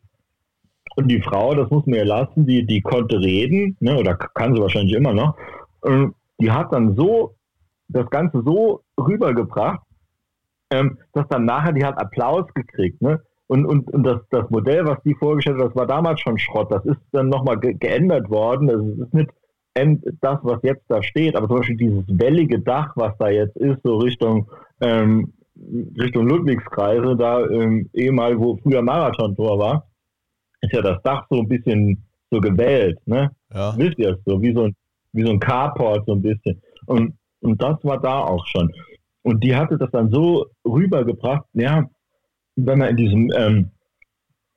Und 0.97 1.09
die 1.09 1.23
Frau, 1.23 1.55
das 1.55 1.71
muss 1.71 1.87
man 1.87 1.97
ihr 1.97 2.05
lassen, 2.05 2.47
die, 2.47 2.67
die 2.67 2.83
konnte 2.83 3.19
reden, 3.19 3.77
ne, 3.81 3.97
oder 3.97 4.15
kann 4.15 4.55
sie 4.55 4.61
wahrscheinlich 4.61 4.95
immer 4.95 5.15
noch. 5.15 5.37
Und 5.81 6.15
die 6.39 6.51
hat 6.51 6.73
dann 6.73 6.95
so 6.97 7.35
das 7.89 8.09
Ganze 8.11 8.43
so 8.45 8.83
rübergebracht, 9.01 9.81
ähm, 10.71 10.99
dass 11.13 11.27
dann 11.29 11.45
nachher 11.45 11.73
die 11.73 11.85
hat 11.85 11.99
Applaus 11.99 12.47
gekriegt. 12.55 13.01
Ne? 13.01 13.23
Und, 13.53 13.67
und, 13.67 13.93
und 13.93 14.03
das, 14.03 14.23
das 14.31 14.49
Modell, 14.49 14.87
was 14.87 15.03
die 15.03 15.15
vorgestellt 15.15 15.59
hat, 15.59 15.67
das 15.67 15.77
war 15.77 15.87
damals 15.87 16.23
schon 16.23 16.39
Schrott. 16.39 16.73
Das 16.73 16.83
ist 16.87 16.97
dann 17.11 17.29
nochmal 17.29 17.61
ge 17.61 17.75
geändert 17.75 18.31
worden. 18.31 18.67
Das 18.67 19.07
ist 19.07 19.13
nicht 19.13 19.31
das, 20.23 20.39
was 20.43 20.59
jetzt 20.63 20.85
da 20.89 21.03
steht, 21.03 21.37
aber 21.37 21.49
zum 21.49 21.59
Beispiel 21.59 21.77
dieses 21.77 22.05
wellige 22.09 22.61
Dach, 22.61 22.93
was 22.97 23.13
da 23.19 23.29
jetzt 23.29 23.55
ist, 23.59 23.77
so 23.85 23.99
Richtung, 23.99 24.51
ähm, 24.81 25.35
Richtung 26.01 26.29
Ludwigskreise, 26.29 27.15
da 27.15 27.45
ähm, 27.47 27.91
ehemal, 27.93 28.39
wo 28.39 28.57
früher 28.57 28.81
Marathontor 28.81 29.59
war, 29.59 29.87
ist 30.63 30.73
ja 30.73 30.81
das 30.81 31.03
Dach 31.03 31.27
so 31.29 31.41
ein 31.41 31.49
bisschen 31.49 32.03
so 32.31 32.41
gewellt, 32.41 32.99
ne? 33.05 33.33
Ja. 33.53 33.75
Wisst 33.77 33.99
ihr 33.99 34.13
es 34.13 34.19
so, 34.25 34.41
wie 34.41 34.55
so 34.55 34.63
ein, 34.65 34.75
wie 35.13 35.27
so 35.27 35.31
ein 35.31 35.41
Carport 35.41 36.07
so 36.07 36.15
ein 36.15 36.23
bisschen. 36.23 36.63
Und, 36.87 37.19
und 37.41 37.61
das 37.61 37.77
war 37.83 38.01
da 38.01 38.21
auch 38.21 38.47
schon. 38.47 38.73
Und 39.21 39.45
die 39.45 39.55
hatte 39.55 39.77
das 39.77 39.91
dann 39.91 40.11
so 40.11 40.47
rübergebracht, 40.65 41.45
ja, 41.53 41.85
wenn 42.57 42.79
man 42.79 42.91
in 42.91 42.97
diesem 42.97 43.33
ähm, 43.37 43.71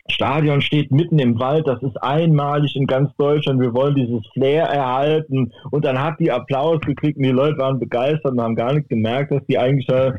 Stadion 0.08 0.62
steht 0.62 0.92
mitten 0.92 1.18
im 1.18 1.40
Wald, 1.40 1.68
das 1.68 1.82
ist 1.82 1.98
einmalig 2.02 2.76
in 2.76 2.86
ganz 2.86 3.12
Deutschland, 3.18 3.60
wir 3.60 3.74
wollen 3.74 3.96
dieses 3.96 4.26
Flair 4.34 4.66
erhalten 4.66 5.52
und 5.72 5.84
dann 5.84 6.00
hat 6.00 6.20
die 6.20 6.32
Applaus 6.32 6.80
gekriegt 6.82 7.18
und 7.18 7.24
die 7.24 7.32
Leute 7.32 7.58
waren 7.58 7.80
begeistert 7.80 8.34
und 8.34 8.42
haben 8.42 8.56
gar 8.56 8.74
nicht 8.74 8.88
gemerkt, 8.88 9.32
dass 9.32 9.44
die 9.48 9.58
eigentlich 9.58 9.88
da 9.88 10.14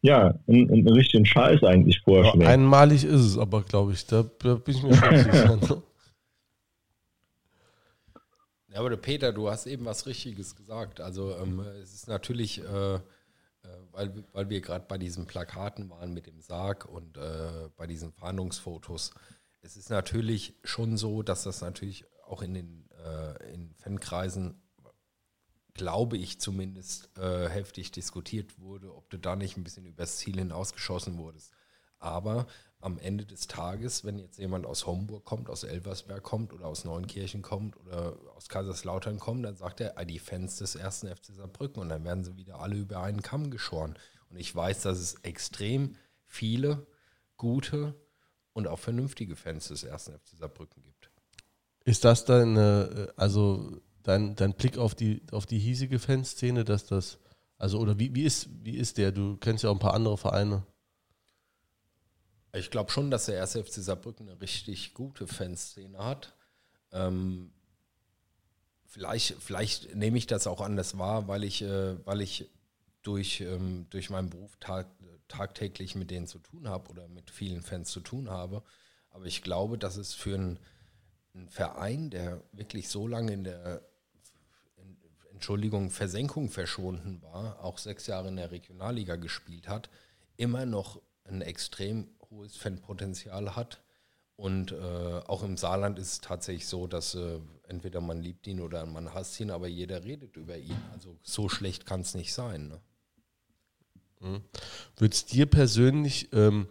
ja, 0.00 0.34
einen, 0.46 0.70
einen 0.70 0.88
richtigen 0.88 1.26
Scheiß 1.26 1.62
eigentlich 1.62 2.00
vorstellen. 2.00 2.42
Ja, 2.42 2.48
einmalig 2.48 3.04
ist 3.04 3.20
es 3.20 3.38
aber, 3.38 3.62
glaube 3.62 3.92
ich, 3.92 4.06
da, 4.06 4.24
da, 4.38 4.54
bin 4.54 4.74
ich 4.74 4.82
mir 4.82 4.94
schon 4.94 5.16
sicher. 5.16 5.56
Ne? 5.56 5.82
Ja, 8.72 8.80
aber 8.80 8.96
Peter, 8.96 9.32
du 9.32 9.48
hast 9.48 9.66
eben 9.66 9.84
was 9.84 10.06
Richtiges 10.06 10.54
gesagt. 10.54 11.00
Also 11.00 11.34
ähm, 11.42 11.62
es 11.82 11.94
ist 11.94 12.08
natürlich, 12.08 12.60
äh, 12.60 12.98
weil, 13.98 14.24
weil 14.32 14.48
wir 14.48 14.60
gerade 14.60 14.86
bei 14.86 14.96
diesen 14.96 15.26
Plakaten 15.26 15.90
waren 15.90 16.14
mit 16.14 16.26
dem 16.26 16.40
Sarg 16.40 16.86
und 16.86 17.16
äh, 17.16 17.68
bei 17.76 17.86
diesen 17.86 18.12
Fahndungsfotos, 18.12 19.12
es 19.60 19.76
ist 19.76 19.90
natürlich 19.90 20.54
schon 20.62 20.96
so, 20.96 21.22
dass 21.22 21.42
das 21.42 21.60
natürlich 21.60 22.04
auch 22.24 22.42
in 22.42 22.54
den 22.54 22.88
äh, 23.04 23.52
in 23.52 23.74
Fankreisen 23.74 24.62
glaube 25.74 26.16
ich 26.16 26.40
zumindest, 26.40 27.16
äh, 27.18 27.48
heftig 27.48 27.92
diskutiert 27.92 28.58
wurde, 28.58 28.94
ob 28.94 29.10
du 29.10 29.16
da 29.16 29.36
nicht 29.36 29.56
ein 29.56 29.64
bisschen 29.64 29.86
übers 29.86 30.16
Ziel 30.16 30.36
hinausgeschossen 30.36 31.18
wurdest. 31.18 31.52
Aber 31.98 32.46
am 32.80 32.98
Ende 32.98 33.26
des 33.26 33.48
Tages, 33.48 34.04
wenn 34.04 34.18
jetzt 34.18 34.38
jemand 34.38 34.64
aus 34.64 34.86
Homburg 34.86 35.24
kommt, 35.24 35.50
aus 35.50 35.64
Elversberg 35.64 36.22
kommt 36.22 36.52
oder 36.52 36.66
aus 36.66 36.84
Neunkirchen 36.84 37.42
kommt 37.42 37.76
oder 37.76 38.16
aus 38.36 38.48
Kaiserslautern 38.48 39.18
kommt, 39.18 39.44
dann 39.44 39.56
sagt 39.56 39.80
er, 39.80 39.98
ah, 39.98 40.04
die 40.04 40.20
Fans 40.20 40.56
des 40.56 40.76
ersten 40.76 41.08
FC 41.08 41.34
Saarbrücken 41.36 41.82
und 41.82 41.88
dann 41.88 42.04
werden 42.04 42.22
sie 42.22 42.36
wieder 42.36 42.60
alle 42.60 42.76
über 42.76 43.02
einen 43.02 43.22
Kamm 43.22 43.50
geschoren. 43.50 43.98
Und 44.30 44.36
ich 44.38 44.54
weiß, 44.54 44.82
dass 44.82 44.98
es 44.98 45.14
extrem 45.22 45.96
viele 46.24 46.86
gute 47.36 47.94
und 48.52 48.68
auch 48.68 48.78
vernünftige 48.78 49.34
Fans 49.34 49.68
des 49.68 49.82
ersten 49.82 50.12
FC 50.12 50.38
Saarbrücken 50.38 50.82
gibt. 50.82 51.10
Ist 51.84 52.04
das 52.04 52.24
dann, 52.24 52.56
also 53.16 53.80
dein, 54.02 54.36
dein 54.36 54.54
Blick 54.54 54.78
auf 54.78 54.94
die, 54.94 55.22
auf 55.32 55.46
die 55.46 55.58
hiesige 55.58 55.98
Fanszene, 55.98 56.64
dass 56.64 56.86
das, 56.86 57.18
also 57.56 57.78
oder 57.78 57.98
wie, 57.98 58.14
wie, 58.14 58.24
ist, 58.24 58.48
wie 58.62 58.76
ist 58.76 58.98
der? 58.98 59.10
Du 59.10 59.36
kennst 59.36 59.64
ja 59.64 59.70
auch 59.70 59.74
ein 59.74 59.80
paar 59.80 59.94
andere 59.94 60.18
Vereine. 60.18 60.64
Ich 62.58 62.70
glaube 62.70 62.90
schon, 62.90 63.10
dass 63.10 63.26
der 63.26 63.36
erste 63.36 63.62
FC 63.62 63.74
Saarbrücken 63.74 64.28
eine 64.28 64.40
richtig 64.40 64.94
gute 64.94 65.26
Fanszene 65.26 65.98
hat. 65.98 66.34
Ähm, 66.92 67.52
vielleicht, 68.86 69.36
vielleicht 69.40 69.94
nehme 69.94 70.18
ich 70.18 70.26
das 70.26 70.46
auch 70.46 70.60
anders 70.60 70.98
wahr, 70.98 71.28
weil 71.28 71.44
ich, 71.44 71.62
äh, 71.62 72.04
weil 72.04 72.20
ich 72.20 72.50
durch, 73.02 73.40
ähm, 73.40 73.86
durch 73.90 74.10
meinen 74.10 74.30
Beruf 74.30 74.56
tag, 74.58 74.88
tagtäglich 75.28 75.94
mit 75.94 76.10
denen 76.10 76.26
zu 76.26 76.38
tun 76.38 76.68
habe 76.68 76.90
oder 76.90 77.06
mit 77.08 77.30
vielen 77.30 77.62
Fans 77.62 77.90
zu 77.90 78.00
tun 78.00 78.28
habe. 78.28 78.62
Aber 79.10 79.26
ich 79.26 79.42
glaube, 79.42 79.78
dass 79.78 79.96
es 79.96 80.14
für 80.14 80.34
einen, 80.34 80.58
einen 81.34 81.48
Verein, 81.48 82.10
der 82.10 82.42
wirklich 82.52 82.88
so 82.88 83.06
lange 83.06 83.32
in 83.32 83.44
der 83.44 83.82
Entschuldigung, 85.32 85.90
Versenkung 85.90 86.50
verschwunden 86.50 87.22
war, 87.22 87.62
auch 87.62 87.78
sechs 87.78 88.08
Jahre 88.08 88.26
in 88.26 88.36
der 88.36 88.50
Regionalliga 88.50 89.14
gespielt 89.14 89.68
hat, 89.68 89.88
immer 90.36 90.66
noch 90.66 91.00
ein 91.22 91.42
extrem 91.42 92.08
hohes 92.30 92.56
Fanpotenzial 92.56 93.56
hat. 93.56 93.80
Und 94.36 94.72
äh, 94.72 94.76
auch 95.26 95.42
im 95.42 95.56
Saarland 95.56 95.98
ist 95.98 96.12
es 96.12 96.20
tatsächlich 96.20 96.68
so, 96.68 96.86
dass 96.86 97.14
äh, 97.16 97.40
entweder 97.66 98.00
man 98.00 98.22
liebt 98.22 98.46
ihn 98.46 98.60
oder 98.60 98.86
man 98.86 99.12
hasst 99.12 99.40
ihn, 99.40 99.50
aber 99.50 99.66
jeder 99.66 100.04
redet 100.04 100.36
über 100.36 100.56
ihn. 100.56 100.76
Also 100.92 101.16
so 101.22 101.48
schlecht 101.48 101.86
kann 101.86 102.02
es 102.02 102.14
nicht 102.14 102.32
sein. 102.32 102.68
Ne? 102.68 102.80
Mhm. 104.20 104.42
Wird 104.96 105.14
es 105.14 105.26
dir 105.26 105.46
persönlich 105.46 106.32
ähm, 106.32 106.68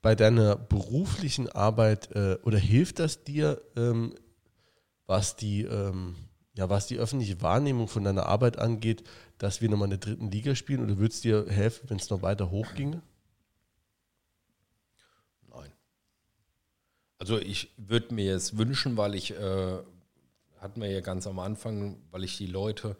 bei 0.00 0.14
deiner 0.14 0.54
beruflichen 0.56 1.48
Arbeit 1.48 2.12
äh, 2.12 2.38
oder 2.44 2.58
hilft 2.58 3.00
das 3.00 3.24
dir, 3.24 3.60
ähm, 3.76 4.14
was 5.06 5.34
die 5.34 5.62
ähm, 5.62 6.14
ja, 6.54 6.68
was 6.68 6.86
die 6.86 6.98
öffentliche 6.98 7.40
Wahrnehmung 7.40 7.88
von 7.88 8.04
deiner 8.04 8.26
Arbeit 8.26 8.58
angeht, 8.58 9.04
dass 9.38 9.60
wir 9.60 9.70
nochmal 9.70 9.86
in 9.86 9.98
der 9.98 10.00
dritten 10.00 10.30
Liga 10.30 10.54
spielen? 10.54 10.82
Oder 10.82 10.98
würde 10.98 11.12
es 11.14 11.20
dir 11.20 11.46
helfen, 11.48 11.88
wenn 11.88 11.96
es 11.96 12.10
noch 12.10 12.22
weiter 12.22 12.50
hochginge? 12.50 13.02
Nein. 15.48 15.72
Also 17.22 17.38
ich 17.38 17.72
würde 17.76 18.12
mir 18.12 18.34
es 18.34 18.58
wünschen, 18.58 18.96
weil 18.96 19.14
ich, 19.14 19.30
äh, 19.30 19.78
hatten 20.58 20.80
wir 20.80 20.90
ja 20.90 21.00
ganz 21.02 21.28
am 21.28 21.38
Anfang, 21.38 22.02
weil 22.10 22.24
ich 22.24 22.36
die 22.36 22.48
Leute 22.48 22.96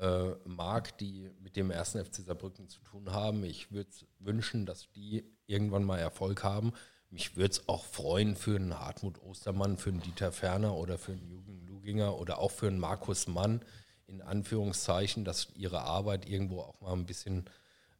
äh, 0.00 0.30
mag, 0.44 0.98
die 0.98 1.30
mit 1.40 1.54
dem 1.54 1.70
ersten 1.70 2.04
FC 2.04 2.24
Saarbrücken 2.24 2.68
zu 2.68 2.80
tun 2.80 3.12
haben. 3.12 3.44
Ich 3.44 3.70
würde 3.70 3.88
es 3.88 4.04
wünschen, 4.18 4.66
dass 4.66 4.90
die 4.90 5.22
irgendwann 5.46 5.84
mal 5.84 6.00
Erfolg 6.00 6.42
haben. 6.42 6.72
Mich 7.08 7.36
würde 7.36 7.52
es 7.52 7.68
auch 7.68 7.84
freuen 7.84 8.34
für 8.34 8.56
einen 8.56 8.80
Hartmut 8.80 9.22
Ostermann, 9.22 9.76
für 9.76 9.90
einen 9.90 10.00
Dieter 10.00 10.32
Ferner 10.32 10.74
oder 10.74 10.98
für 10.98 11.12
einen 11.12 11.28
Jürgen 11.28 11.64
Luginger 11.68 12.18
oder 12.18 12.38
auch 12.38 12.50
für 12.50 12.66
einen 12.66 12.80
Markus 12.80 13.28
Mann, 13.28 13.60
in 14.08 14.22
Anführungszeichen, 14.22 15.24
dass 15.24 15.50
ihre 15.54 15.82
Arbeit 15.82 16.28
irgendwo 16.28 16.62
auch 16.62 16.80
mal 16.80 16.94
ein 16.94 17.06
bisschen 17.06 17.44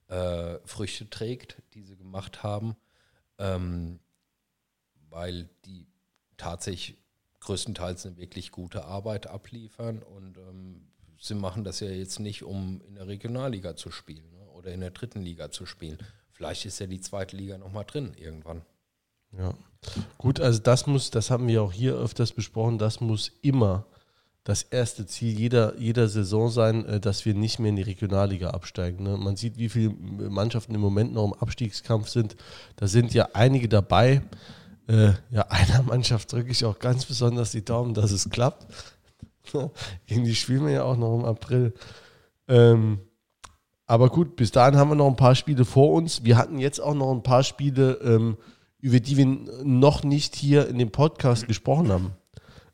äh, 0.08 0.58
Früchte 0.64 1.08
trägt, 1.08 1.62
die 1.74 1.84
sie 1.84 1.96
gemacht 1.96 2.42
haben, 2.42 2.74
ähm, 3.38 4.00
weil 5.12 5.48
die 5.64 5.86
tatsächlich 6.36 6.98
größtenteils 7.40 8.06
eine 8.06 8.16
wirklich 8.16 8.50
gute 8.50 8.84
Arbeit 8.84 9.26
abliefern 9.26 10.02
und 10.02 10.38
ähm, 10.38 10.88
sie 11.20 11.34
machen 11.34 11.64
das 11.64 11.80
ja 11.80 11.88
jetzt 11.88 12.20
nicht, 12.20 12.42
um 12.42 12.80
in 12.86 12.96
der 12.96 13.06
Regionalliga 13.06 13.76
zu 13.76 13.90
spielen 13.90 14.30
ne, 14.32 14.48
oder 14.50 14.72
in 14.72 14.80
der 14.80 14.90
dritten 14.90 15.22
Liga 15.22 15.50
zu 15.50 15.66
spielen. 15.66 15.98
Vielleicht 16.30 16.66
ist 16.66 16.80
ja 16.80 16.86
die 16.86 17.00
zweite 17.00 17.36
Liga 17.36 17.58
nochmal 17.58 17.84
drin 17.84 18.14
irgendwann. 18.16 18.62
Ja. 19.36 19.54
Gut, 20.18 20.40
also 20.40 20.60
das 20.60 20.86
muss, 20.86 21.10
das 21.10 21.30
haben 21.30 21.48
wir 21.48 21.62
auch 21.62 21.72
hier 21.72 21.94
öfters 21.94 22.32
besprochen, 22.32 22.78
das 22.78 23.00
muss 23.00 23.32
immer 23.42 23.86
das 24.44 24.64
erste 24.64 25.06
Ziel 25.06 25.38
jeder, 25.38 25.76
jeder 25.78 26.08
Saison 26.08 26.50
sein, 26.50 26.84
äh, 26.86 27.00
dass 27.00 27.24
wir 27.24 27.34
nicht 27.34 27.58
mehr 27.58 27.70
in 27.70 27.76
die 27.76 27.82
Regionalliga 27.82 28.50
absteigen. 28.50 29.04
Ne? 29.04 29.16
Man 29.16 29.36
sieht, 29.36 29.56
wie 29.56 29.68
viele 29.68 29.90
Mannschaften 29.90 30.74
im 30.74 30.80
Moment 30.80 31.12
noch 31.12 31.24
im 31.24 31.34
Abstiegskampf 31.34 32.08
sind. 32.08 32.36
Da 32.76 32.88
sind 32.88 33.14
ja 33.14 33.28
einige 33.34 33.68
dabei. 33.68 34.22
Äh, 34.88 35.12
ja, 35.30 35.42
einer 35.48 35.82
Mannschaft 35.82 36.32
drücke 36.32 36.50
ich 36.50 36.64
auch 36.64 36.78
ganz 36.78 37.04
besonders 37.04 37.52
die 37.52 37.64
Daumen, 37.64 37.94
dass 37.94 38.10
es 38.10 38.28
klappt. 38.30 38.66
Gegen 40.06 40.24
die 40.24 40.34
spielen 40.34 40.66
wir 40.66 40.72
ja 40.72 40.84
auch 40.84 40.96
noch 40.96 41.14
im 41.18 41.24
April. 41.24 41.74
Ähm, 42.48 43.00
aber 43.86 44.08
gut, 44.08 44.36
bis 44.36 44.52
dahin 44.52 44.76
haben 44.76 44.90
wir 44.90 44.94
noch 44.94 45.08
ein 45.08 45.16
paar 45.16 45.34
Spiele 45.34 45.64
vor 45.64 45.92
uns. 45.92 46.24
Wir 46.24 46.36
hatten 46.36 46.58
jetzt 46.58 46.80
auch 46.80 46.94
noch 46.94 47.12
ein 47.12 47.22
paar 47.22 47.42
Spiele 47.42 47.94
ähm, 48.02 48.36
über 48.82 49.00
die 49.00 49.16
wir 49.16 49.26
noch 49.64 50.02
nicht 50.02 50.34
hier 50.36 50.68
in 50.68 50.76
dem 50.76 50.90
Podcast 50.90 51.46
gesprochen 51.46 51.90
haben. 51.90 52.10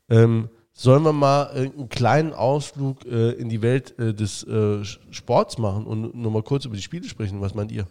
Ähm, 0.09 0.49
sollen 0.73 1.03
wir 1.03 1.13
mal 1.13 1.49
einen 1.51 1.87
kleinen 1.87 2.33
Ausflug 2.33 3.05
äh, 3.05 3.31
in 3.33 3.47
die 3.47 3.61
Welt 3.61 3.97
äh, 3.99 4.13
des 4.13 4.43
äh, 4.43 4.83
Sports 4.83 5.59
machen 5.59 5.85
und 5.85 6.15
nochmal 6.15 6.41
kurz 6.41 6.65
über 6.65 6.75
die 6.75 6.81
Spiele 6.81 7.07
sprechen? 7.07 7.41
Was 7.41 7.53
meint 7.53 7.71
ihr? 7.71 7.85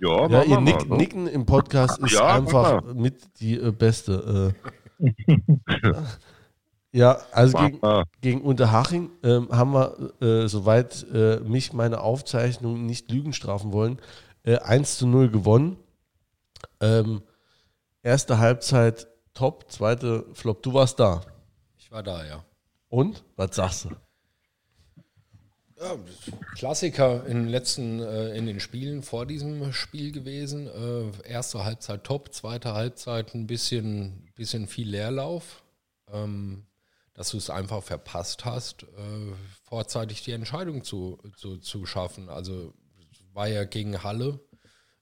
Ja, 0.00 0.28
Ja, 0.28 0.38
machen 0.38 0.50
ihr 0.50 0.56
wir 0.56 0.60
Nick, 0.60 0.88
mal? 0.88 0.96
Nicken 0.96 1.26
im 1.26 1.46
Podcast 1.46 1.98
ist 1.98 2.12
Ja, 2.12 2.34
einfach 2.34 2.82
mit 2.94 3.40
die 3.40 3.58
äh, 3.58 3.72
beste. 3.72 4.54
Äh. 5.00 5.12
ja, 6.92 7.18
also 7.32 7.58
gegen, 7.58 7.80
gegen 8.20 8.40
Unterhaching 8.42 9.10
ähm, 9.22 9.48
haben 9.50 9.72
wir, 9.72 10.12
äh, 10.20 10.48
soweit 10.48 11.06
äh, 11.12 11.40
mich 11.40 11.72
meine 11.72 12.00
Aufzeichnung 12.00 12.86
nicht 12.86 13.10
Lügen 13.10 13.32
strafen 13.32 13.72
wollen, 13.72 13.98
äh, 14.44 14.58
1 14.58 14.98
zu 14.98 15.06
0 15.06 15.30
gewonnen. 15.30 15.76
Ähm, 16.80 17.22
erste 18.02 18.38
Halbzeit 18.38 19.08
top, 19.34 19.70
zweite 19.70 20.26
Flop. 20.32 20.62
Du 20.62 20.74
warst 20.74 21.00
da. 21.00 21.22
Ich 21.78 21.90
war 21.90 22.02
da, 22.02 22.24
ja. 22.24 22.44
Und? 22.88 23.24
Was 23.36 23.56
sagst 23.56 23.84
du? 23.86 23.90
Ja, 25.78 25.98
Klassiker 26.54 27.26
in 27.26 27.44
den 27.44 27.48
letzten, 27.48 28.00
äh, 28.00 28.36
in 28.36 28.46
den 28.46 28.60
Spielen 28.60 29.02
vor 29.02 29.26
diesem 29.26 29.72
Spiel 29.72 30.10
gewesen. 30.10 30.66
Äh, 30.68 31.28
erste 31.28 31.64
Halbzeit 31.64 32.04
top, 32.04 32.32
zweite 32.32 32.72
Halbzeit 32.72 33.34
ein 33.34 33.46
bisschen, 33.46 34.32
bisschen 34.34 34.68
viel 34.68 34.88
Leerlauf. 34.88 35.62
Ähm, 36.10 36.66
dass 37.16 37.30
du 37.30 37.38
es 37.38 37.48
einfach 37.48 37.82
verpasst 37.82 38.44
hast, 38.44 38.82
äh, 38.82 39.32
vorzeitig 39.64 40.22
die 40.22 40.32
Entscheidung 40.32 40.84
zu, 40.84 41.18
zu, 41.36 41.56
zu 41.56 41.86
schaffen. 41.86 42.28
Also 42.28 42.74
war 43.32 43.48
ja 43.48 43.64
gegen 43.64 44.02
Halle 44.02 44.38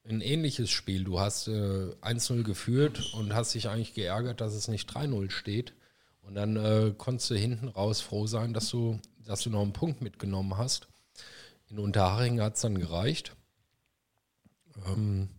ein 0.04 0.20
ähnliches 0.20 0.70
Spiel. 0.70 1.02
Du 1.02 1.18
hast 1.18 1.48
äh, 1.48 1.90
1-0 2.02 2.44
geführt 2.44 3.14
und 3.14 3.34
hast 3.34 3.54
dich 3.54 3.68
eigentlich 3.68 3.94
geärgert, 3.94 4.40
dass 4.40 4.54
es 4.54 4.68
nicht 4.68 4.88
3-0 4.90 5.30
steht. 5.30 5.74
Und 6.22 6.36
dann 6.36 6.56
äh, 6.56 6.94
konntest 6.96 7.30
du 7.30 7.34
hinten 7.34 7.68
raus 7.68 8.00
froh 8.00 8.26
sein, 8.26 8.54
dass 8.54 8.70
du, 8.70 9.00
dass 9.26 9.42
du 9.42 9.50
noch 9.50 9.62
einen 9.62 9.72
Punkt 9.72 10.00
mitgenommen 10.00 10.56
hast. 10.56 10.88
In 11.68 11.78
Unterhaching 11.78 12.40
hat 12.40 12.54
es 12.54 12.60
dann 12.60 12.78
gereicht. 12.78 13.34
Ähm, 14.86 15.30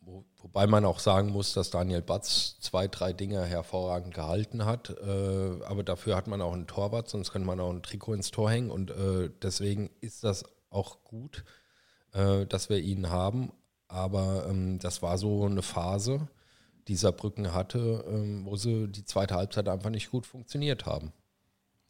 wo, 0.00 0.24
wobei 0.38 0.66
man 0.66 0.84
auch 0.84 1.00
sagen 1.00 1.30
muss, 1.30 1.52
dass 1.52 1.70
Daniel 1.70 2.02
Batz 2.02 2.58
zwei, 2.60 2.86
drei 2.88 3.12
Dinge 3.12 3.44
hervorragend 3.44 4.14
gehalten 4.14 4.64
hat. 4.64 4.90
Äh, 4.90 5.64
aber 5.64 5.82
dafür 5.82 6.16
hat 6.16 6.28
man 6.28 6.40
auch 6.40 6.52
einen 6.52 6.66
Torwart, 6.66 7.08
sonst 7.08 7.32
könnte 7.32 7.46
man 7.46 7.60
auch 7.60 7.70
ein 7.70 7.82
Trikot 7.82 8.14
ins 8.14 8.30
Tor 8.30 8.50
hängen. 8.50 8.70
Und 8.70 8.90
äh, 8.90 9.30
deswegen 9.42 9.90
ist 10.00 10.24
das 10.24 10.44
auch 10.70 11.02
gut, 11.02 11.44
äh, 12.12 12.46
dass 12.46 12.68
wir 12.68 12.78
ihn 12.78 13.10
haben. 13.10 13.52
Aber 13.88 14.46
ähm, 14.48 14.78
das 14.78 15.02
war 15.02 15.18
so 15.18 15.44
eine 15.44 15.62
Phase, 15.62 16.28
die 16.88 16.96
Saarbrücken 16.96 17.52
hatte, 17.52 18.04
ähm, 18.08 18.44
wo 18.46 18.56
sie 18.56 18.88
die 18.88 19.04
zweite 19.04 19.34
Halbzeit 19.34 19.68
einfach 19.68 19.90
nicht 19.90 20.10
gut 20.10 20.26
funktioniert 20.26 20.86
haben. 20.86 21.12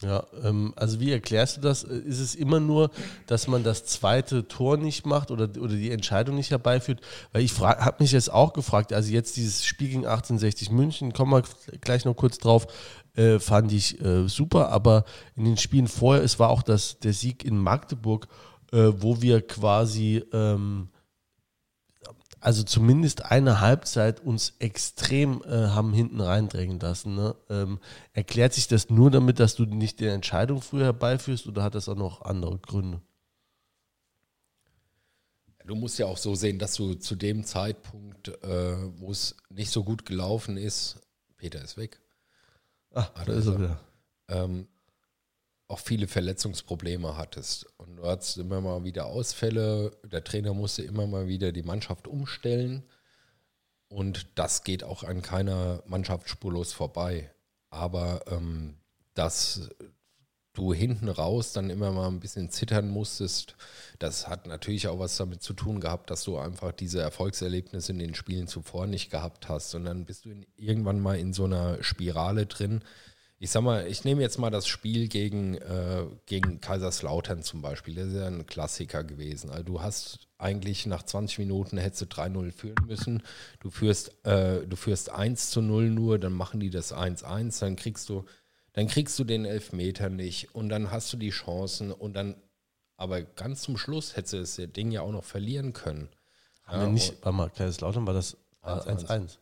Ja, 0.02 0.26
ähm, 0.44 0.74
also 0.76 1.00
wie 1.00 1.10
erklärst 1.10 1.56
du 1.56 1.60
das? 1.62 1.82
Äh, 1.84 1.96
Ist 1.96 2.20
es 2.20 2.34
immer 2.34 2.60
nur, 2.60 2.90
dass 3.26 3.48
man 3.48 3.64
das 3.64 3.86
zweite 3.86 4.46
Tor 4.46 4.76
nicht 4.76 5.06
macht 5.06 5.30
oder, 5.30 5.48
oder 5.58 5.74
die 5.74 5.90
Entscheidung 5.90 6.36
nicht 6.36 6.50
herbeiführt? 6.50 7.00
Weil 7.32 7.42
ich 7.42 7.58
habe 7.58 7.96
mich 8.02 8.12
jetzt 8.12 8.30
auch 8.30 8.52
gefragt, 8.52 8.92
also 8.92 9.10
jetzt 9.10 9.38
dieses 9.38 9.64
Spiel 9.64 9.88
gegen 9.88 10.06
1860 10.06 10.70
München, 10.70 11.14
kommen 11.14 11.32
wir 11.32 11.44
gleich 11.80 12.04
noch 12.04 12.14
kurz 12.14 12.36
drauf, 12.36 12.66
äh, 13.14 13.38
fand 13.38 13.72
ich 13.72 13.98
äh, 14.02 14.28
super, 14.28 14.68
aber 14.68 15.06
in 15.34 15.46
den 15.46 15.56
Spielen 15.56 15.88
vorher, 15.88 16.22
es 16.22 16.38
war 16.38 16.50
auch 16.50 16.62
das, 16.62 16.98
der 16.98 17.14
Sieg 17.14 17.42
in 17.42 17.56
Magdeburg, 17.56 18.28
äh, 18.72 18.92
wo 18.98 19.22
wir 19.22 19.46
quasi 19.46 20.22
ähm, 20.34 20.88
also 22.46 22.62
zumindest 22.62 23.24
eine 23.24 23.60
Halbzeit 23.60 24.20
uns 24.20 24.54
extrem 24.60 25.42
äh, 25.42 25.48
haben 25.70 25.92
hinten 25.92 26.20
reindrängen 26.20 26.78
lassen. 26.78 27.16
Ne? 27.16 27.34
Ähm, 27.50 27.80
erklärt 28.12 28.52
sich 28.54 28.68
das 28.68 28.88
nur 28.88 29.10
damit, 29.10 29.40
dass 29.40 29.56
du 29.56 29.64
nicht 29.64 29.98
die 29.98 30.06
Entscheidung 30.06 30.62
früher 30.62 30.84
herbeiführst 30.84 31.48
oder 31.48 31.64
hat 31.64 31.74
das 31.74 31.88
auch 31.88 31.96
noch 31.96 32.22
andere 32.22 32.56
Gründe? 32.60 33.00
Du 35.64 35.74
musst 35.74 35.98
ja 35.98 36.06
auch 36.06 36.18
so 36.18 36.36
sehen, 36.36 36.60
dass 36.60 36.74
du 36.74 36.94
zu 36.94 37.16
dem 37.16 37.42
Zeitpunkt, 37.42 38.28
äh, 38.44 38.76
wo 39.00 39.10
es 39.10 39.36
nicht 39.50 39.72
so 39.72 39.82
gut 39.82 40.06
gelaufen 40.06 40.56
ist, 40.56 41.00
Peter 41.36 41.60
ist 41.60 41.76
weg, 41.76 42.00
Ah, 42.94 43.08
da 43.26 43.32
ist 43.32 43.46
er 43.48 43.58
wieder. 43.58 43.80
ähm, 44.28 44.68
auch 45.68 45.80
viele 45.80 46.06
Verletzungsprobleme 46.06 47.16
hattest. 47.16 47.66
Und 47.78 47.96
du 47.96 48.04
hattest 48.04 48.38
immer 48.38 48.60
mal 48.60 48.84
wieder 48.84 49.06
Ausfälle. 49.06 49.90
Der 50.04 50.22
Trainer 50.22 50.54
musste 50.54 50.82
immer 50.82 51.06
mal 51.06 51.26
wieder 51.26 51.52
die 51.52 51.62
Mannschaft 51.64 52.06
umstellen. 52.06 52.84
Und 53.88 54.26
das 54.38 54.64
geht 54.64 54.84
auch 54.84 55.02
an 55.02 55.22
keiner 55.22 55.82
Mannschaft 55.86 56.28
spurlos 56.28 56.72
vorbei. 56.72 57.32
Aber 57.70 58.22
ähm, 58.28 58.76
dass 59.14 59.70
du 60.56 60.72
hinten 60.72 61.08
raus 61.08 61.52
dann 61.52 61.68
immer 61.70 61.92
mal 61.92 62.08
ein 62.08 62.20
bisschen 62.20 62.50
zittern 62.50 62.88
musstest, 62.88 63.56
das 63.98 64.26
hat 64.26 64.46
natürlich 64.46 64.88
auch 64.88 64.98
was 64.98 65.16
damit 65.16 65.42
zu 65.42 65.52
tun 65.52 65.80
gehabt, 65.80 66.10
dass 66.10 66.24
du 66.24 66.38
einfach 66.38 66.72
diese 66.72 67.00
Erfolgserlebnisse 67.00 67.92
in 67.92 67.98
den 67.98 68.14
Spielen 68.14 68.46
zuvor 68.46 68.86
nicht 68.86 69.10
gehabt 69.10 69.48
hast. 69.48 69.74
Und 69.74 69.84
dann 69.84 70.06
bist 70.06 70.24
du 70.24 70.30
in, 70.30 70.46
irgendwann 70.56 71.00
mal 71.00 71.18
in 71.18 71.32
so 71.32 71.44
einer 71.44 71.82
Spirale 71.82 72.46
drin, 72.46 72.82
ich 73.38 73.50
sag 73.50 73.62
mal, 73.62 73.86
ich 73.86 74.04
nehme 74.04 74.22
jetzt 74.22 74.38
mal 74.38 74.50
das 74.50 74.66
Spiel 74.66 75.08
gegen, 75.08 75.56
äh, 75.56 76.06
gegen 76.24 76.60
Kaiserslautern 76.60 77.42
zum 77.42 77.60
Beispiel. 77.60 77.94
Das 77.94 78.06
ist 78.08 78.14
ja 78.14 78.26
ein 78.26 78.46
Klassiker 78.46 79.04
gewesen. 79.04 79.50
Also 79.50 79.62
du 79.62 79.82
hast 79.82 80.28
eigentlich 80.38 80.86
nach 80.86 81.02
20 81.02 81.38
Minuten 81.40 81.76
hättest 81.76 82.02
du 82.02 82.06
3-0 82.06 82.50
führen 82.50 82.86
müssen. 82.86 83.22
Du 83.60 83.70
führst, 83.70 84.24
äh, 84.24 84.66
du 84.66 84.76
führst 84.76 85.10
1 85.10 85.50
zu 85.50 85.60
0 85.60 85.90
nur, 85.90 86.18
dann 86.18 86.32
machen 86.32 86.60
die 86.60 86.70
das 86.70 86.94
1-1, 86.94 87.60
dann 87.60 87.76
kriegst 87.76 88.08
du, 88.08 88.24
dann 88.72 88.86
kriegst 88.86 89.18
du 89.18 89.24
den 89.24 89.44
Elfmeter 89.44 90.08
nicht 90.08 90.54
und 90.54 90.70
dann 90.70 90.90
hast 90.90 91.12
du 91.12 91.18
die 91.18 91.30
Chancen 91.30 91.92
und 91.92 92.14
dann, 92.14 92.36
aber 92.96 93.20
ganz 93.20 93.60
zum 93.62 93.76
Schluss 93.76 94.16
hättest 94.16 94.32
du 94.32 94.38
das 94.38 94.72
Ding 94.72 94.90
ja 94.90 95.02
auch 95.02 95.12
noch 95.12 95.24
verlieren 95.24 95.74
können. 95.74 96.08
Haben 96.64 96.80
wir 96.80 96.88
nicht, 96.88 97.14
warte 97.22 97.36
mal, 97.36 97.50
Kaiserslautern 97.50 98.06
war 98.06 98.14
das 98.14 98.38
1-1. 98.62 99.36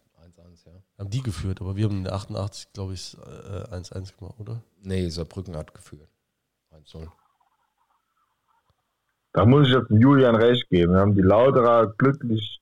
1-1, 0.99 0.99
ja. 0.99 1.05
Haben 1.05 1.11
die 1.11 1.23
geführt, 1.23 1.61
aber 1.61 1.77
wir 1.77 1.85
haben 1.85 1.99
in 1.99 2.05
der 2.05 2.15
88, 2.15 2.73
glaube 2.73 2.95
ich, 2.95 3.17
äh, 3.19 3.75
1-1 3.75 4.17
gemacht, 4.17 4.35
oder? 4.39 4.63
Nee, 4.83 5.09
Saarbrücken 5.09 5.57
hat 5.57 5.75
geführt. 5.75 6.09
1-0. 6.73 7.09
Da 9.33 9.45
muss 9.45 9.67
ich 9.67 9.75
jetzt 9.75 9.91
Julian 9.91 10.37
recht 10.37 10.69
geben. 10.71 10.93
Wir 10.93 11.01
haben 11.01 11.15
die 11.15 11.23
Lauterer 11.23 11.93
glücklich 11.99 12.61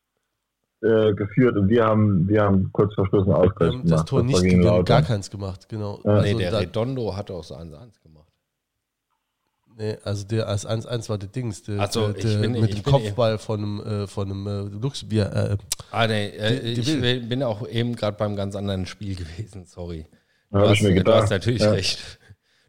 äh, 0.81 1.13
geführt 1.13 1.57
und 1.57 1.69
wir 1.69 1.85
haben, 1.85 2.27
wir 2.29 2.43
haben 2.43 2.71
kurz 2.73 2.95
vor 2.95 3.07
Schluss 3.07 3.25
einen 3.25 3.33
Wir 3.33 3.39
Ausgleich 3.39 3.73
haben 3.73 3.83
das 3.83 3.91
gemacht. 3.91 4.09
Tor 4.09 4.19
war 4.19 4.27
nicht, 4.27 4.43
gegen 4.43 4.63
wir 4.63 4.71
haben 4.71 4.85
gar 4.85 5.03
keins 5.03 5.31
gemacht, 5.31 5.69
genau. 5.69 6.01
Ja. 6.03 6.11
Also, 6.13 6.33
nee, 6.33 6.43
der 6.43 6.51
da, 6.51 6.59
Redondo 6.59 7.15
hat 7.15 7.31
auch 7.31 7.45
so 7.45 7.55
1-1 7.55 8.03
gemacht. 8.03 8.22
Nee, 9.77 9.97
also 10.05 10.25
der 10.25 10.49
als 10.49 10.67
1-1 10.67 11.09
war 11.09 11.19
der 11.19 11.29
Dings, 11.29 11.63
der, 11.63 11.81
Ach 11.81 11.91
so, 11.93 12.09
der, 12.13 12.17
ich 12.17 12.23
der 12.33 12.39
bin- 12.41 12.53
mit 12.53 12.71
ich 12.71 12.77
dem 12.77 12.83
bin 12.83 12.93
Kopfball 12.93 13.39
von 13.39 13.61
einem, 13.63 13.81
äh, 14.03 14.07
von 14.07 14.31
einem 14.31 14.47
äh, 14.47 14.61
Luxbier. 14.79 15.33
Äh, 15.33 15.57
Ah, 15.91 16.07
nee, 16.07 16.29
äh, 16.29 16.61
Die- 16.61 16.75
die 16.75 16.81
ich 16.81 17.01
will. 17.03 17.21
bin 17.21 17.43
auch 17.43 17.67
eben 17.69 17.97
gerade 17.97 18.17
beim 18.17 18.37
ganz 18.37 18.55
anderen 18.57 18.87
Spiel 18.87 19.15
gewesen, 19.17 19.65
sorry. 19.67 20.07
Ja, 20.53 20.59
du, 20.59 20.65
ich 20.65 20.71
hast, 20.71 20.83
mir 20.83 20.89
du 20.91 20.95
gedacht. 20.97 21.23
hast 21.23 21.31
natürlich 21.31 21.63
Ja. 21.63 21.71
recht. 21.73 21.99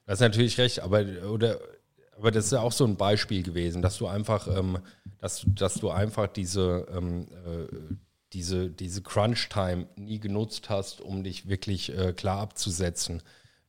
Du 0.05 0.11
hast 0.11 0.19
natürlich 0.19 0.57
recht, 0.57 0.79
aber, 0.81 1.03
oder, 1.31 1.59
aber 2.17 2.31
das 2.31 2.45
ist 2.45 2.51
ja 2.51 2.59
auch 2.61 2.71
so 2.71 2.85
ein 2.85 2.97
Beispiel 2.97 3.43
gewesen, 3.43 3.81
dass 3.81 3.97
du 3.97 4.07
einfach, 4.07 4.47
ähm, 4.47 4.79
dass, 5.19 5.45
dass 5.47 5.75
du 5.75 5.89
einfach 5.89 6.27
diese, 6.27 6.85
ähm, 6.95 7.27
äh, 7.45 7.67
diese, 8.33 8.69
diese 8.69 9.01
Crunch-Time 9.01 9.87
nie 9.95 10.19
genutzt 10.19 10.69
hast, 10.69 10.99
um 11.01 11.23
dich 11.23 11.47
wirklich 11.47 11.95
äh, 11.97 12.13
klar 12.13 12.39
abzusetzen. 12.41 13.21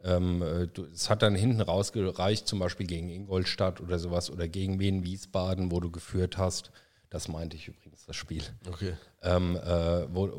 Ähm, 0.04 0.42
äh, 0.42 0.68
es 0.92 1.08
hat 1.08 1.22
dann 1.22 1.34
hinten 1.34 1.62
rausgereicht, 1.62 2.46
zum 2.46 2.58
Beispiel 2.58 2.86
gegen 2.86 3.08
Ingolstadt 3.08 3.80
oder 3.80 3.98
sowas 3.98 4.30
oder 4.30 4.46
gegen 4.48 4.78
Wien 4.78 5.02
Wiesbaden, 5.02 5.70
wo 5.70 5.80
du 5.80 5.90
geführt 5.90 6.36
hast. 6.36 6.70
Das 7.08 7.28
meinte 7.28 7.56
ich 7.56 7.68
übrigens, 7.68 8.04
das 8.04 8.16
Spiel 8.16 8.42
okay. 8.68 8.94
ähm, 9.22 9.56
äh, 9.56 10.14
wo, 10.14 10.26
äh, 10.26 10.30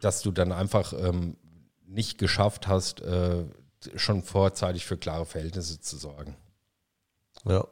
dass 0.00 0.22
du 0.22 0.30
dann 0.30 0.52
einfach 0.52 0.92
ähm, 0.92 1.36
nicht 1.86 2.18
geschafft 2.18 2.66
hast, 2.66 3.02
äh, 3.02 3.44
schon 3.96 4.22
vorzeitig 4.22 4.86
für 4.86 4.96
klare 4.96 5.26
Verhältnisse 5.26 5.80
zu 5.80 5.98
sorgen. 5.98 6.36
Ja. 7.44 7.66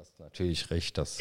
Hast 0.00 0.18
natürlich 0.18 0.70
recht, 0.70 0.96
dass 0.96 1.18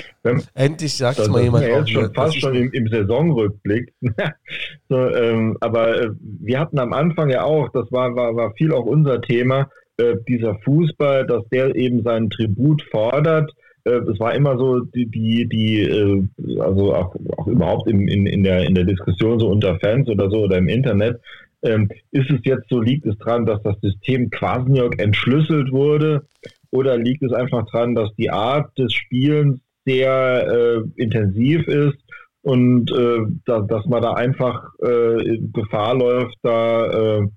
Endlich 0.53 0.95
sagt 0.95 1.19
Das, 1.19 1.27
mal 1.27 1.43
jemand 1.43 1.65
ja 1.65 1.73
auch 1.73 1.77
jetzt 1.79 1.89
schon 1.89 2.13
fast 2.13 2.39
schon 2.39 2.55
im, 2.55 2.71
im 2.71 2.87
Saisonrückblick. 2.87 3.93
so, 4.89 4.95
ähm, 4.95 5.57
aber 5.59 6.01
äh, 6.01 6.09
wir 6.21 6.61
hatten 6.61 6.79
am 6.79 6.93
Anfang 6.93 7.29
ja 7.29 7.43
auch, 7.43 7.67
das 7.73 7.91
war, 7.91 8.15
war, 8.15 8.37
war 8.37 8.53
viel 8.53 8.71
auch 8.71 8.85
unser 8.85 9.19
Thema, 9.19 9.69
äh, 9.97 10.15
dieser 10.29 10.55
Fußball, 10.59 11.27
dass 11.27 11.43
der 11.49 11.75
eben 11.75 12.03
seinen 12.03 12.29
Tribut 12.29 12.81
fordert. 12.89 13.51
Äh, 13.83 13.95
es 13.95 14.17
war 14.17 14.33
immer 14.33 14.57
so 14.57 14.79
die, 14.79 15.07
die, 15.07 15.49
die 15.49 15.81
äh, 15.81 16.23
also 16.61 16.95
auch, 16.95 17.13
auch 17.35 17.47
überhaupt 17.47 17.89
in, 17.89 18.07
in, 18.07 18.27
in, 18.27 18.45
der, 18.45 18.63
in 18.63 18.75
der 18.75 18.85
Diskussion 18.85 19.41
so 19.41 19.49
unter 19.49 19.77
Fans 19.81 20.07
oder 20.07 20.29
so 20.29 20.43
oder 20.43 20.57
im 20.57 20.69
Internet, 20.69 21.19
ähm, 21.63 21.89
ist 22.11 22.31
es 22.31 22.39
jetzt 22.43 22.69
so, 22.69 22.79
liegt 22.79 23.05
es 23.05 23.17
dran, 23.17 23.45
dass 23.45 23.61
das 23.63 23.75
System 23.81 24.29
Kwasniok 24.29 25.01
entschlüsselt 25.01 25.73
wurde 25.73 26.25
oder 26.71 26.97
liegt 26.97 27.23
es 27.23 27.33
einfach 27.33 27.65
dran, 27.67 27.95
dass 27.95 28.13
die 28.15 28.29
Art 28.29 28.77
des 28.77 28.93
Spielens 28.93 29.59
sehr 29.85 30.47
äh, 30.47 31.01
intensiv 31.01 31.67
ist 31.67 31.97
und 32.41 32.91
äh, 32.91 33.19
da, 33.45 33.61
dass 33.61 33.85
man 33.85 34.01
da 34.01 34.13
einfach 34.13 34.69
äh, 34.81 35.37
Gefahr 35.53 35.95
läuft, 35.95 36.35
da 36.41 37.19
äh, 37.19 37.27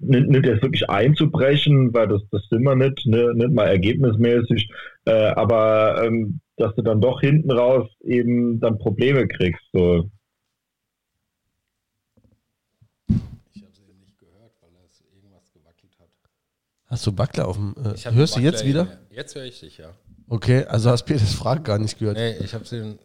nicht, 0.00 0.28
nicht 0.28 0.46
jetzt 0.46 0.62
wirklich 0.62 0.88
einzubrechen, 0.88 1.92
weil 1.92 2.08
das, 2.08 2.22
das 2.30 2.42
sind 2.48 2.62
wir 2.62 2.76
nicht, 2.76 3.06
ne, 3.06 3.32
nicht 3.34 3.52
mal 3.52 3.66
ergebnismäßig, 3.66 4.70
äh, 5.06 5.32
aber 5.34 6.04
ähm, 6.04 6.40
dass 6.56 6.74
du 6.74 6.82
dann 6.82 7.00
doch 7.00 7.20
hinten 7.20 7.50
raus 7.50 7.88
eben 8.02 8.60
dann 8.60 8.78
Probleme 8.78 9.26
kriegst. 9.26 9.62
So. 9.72 10.10
Ich 13.54 13.62
habe 13.62 13.74
sie 13.74 13.82
nicht 13.98 14.18
gehört, 14.18 14.52
weil 14.60 14.70
es 14.86 15.02
irgendwas 15.12 15.50
gewackelt 15.52 15.98
hat. 15.98 16.10
Hast 16.92 17.06
du 17.06 17.16
Wackler 17.16 17.48
auf 17.48 17.56
dem. 17.56 17.74
Äh, 17.82 18.12
hörst 18.12 18.36
du 18.36 18.40
jetzt 18.40 18.66
wieder? 18.66 18.86
Jetzt 19.08 19.34
höre 19.34 19.44
ich 19.44 19.58
dich, 19.60 19.78
ja. 19.78 19.86
Okay, 20.28 20.64
also 20.66 20.90
hast 20.90 21.04
Peters 21.04 21.32
Frage 21.32 21.62
gar 21.62 21.78
nicht 21.78 21.98
gehört. 21.98 22.18
Nee, 22.18 22.34
ich 22.44 22.52
habe 22.52 22.66
sie. 22.66 22.98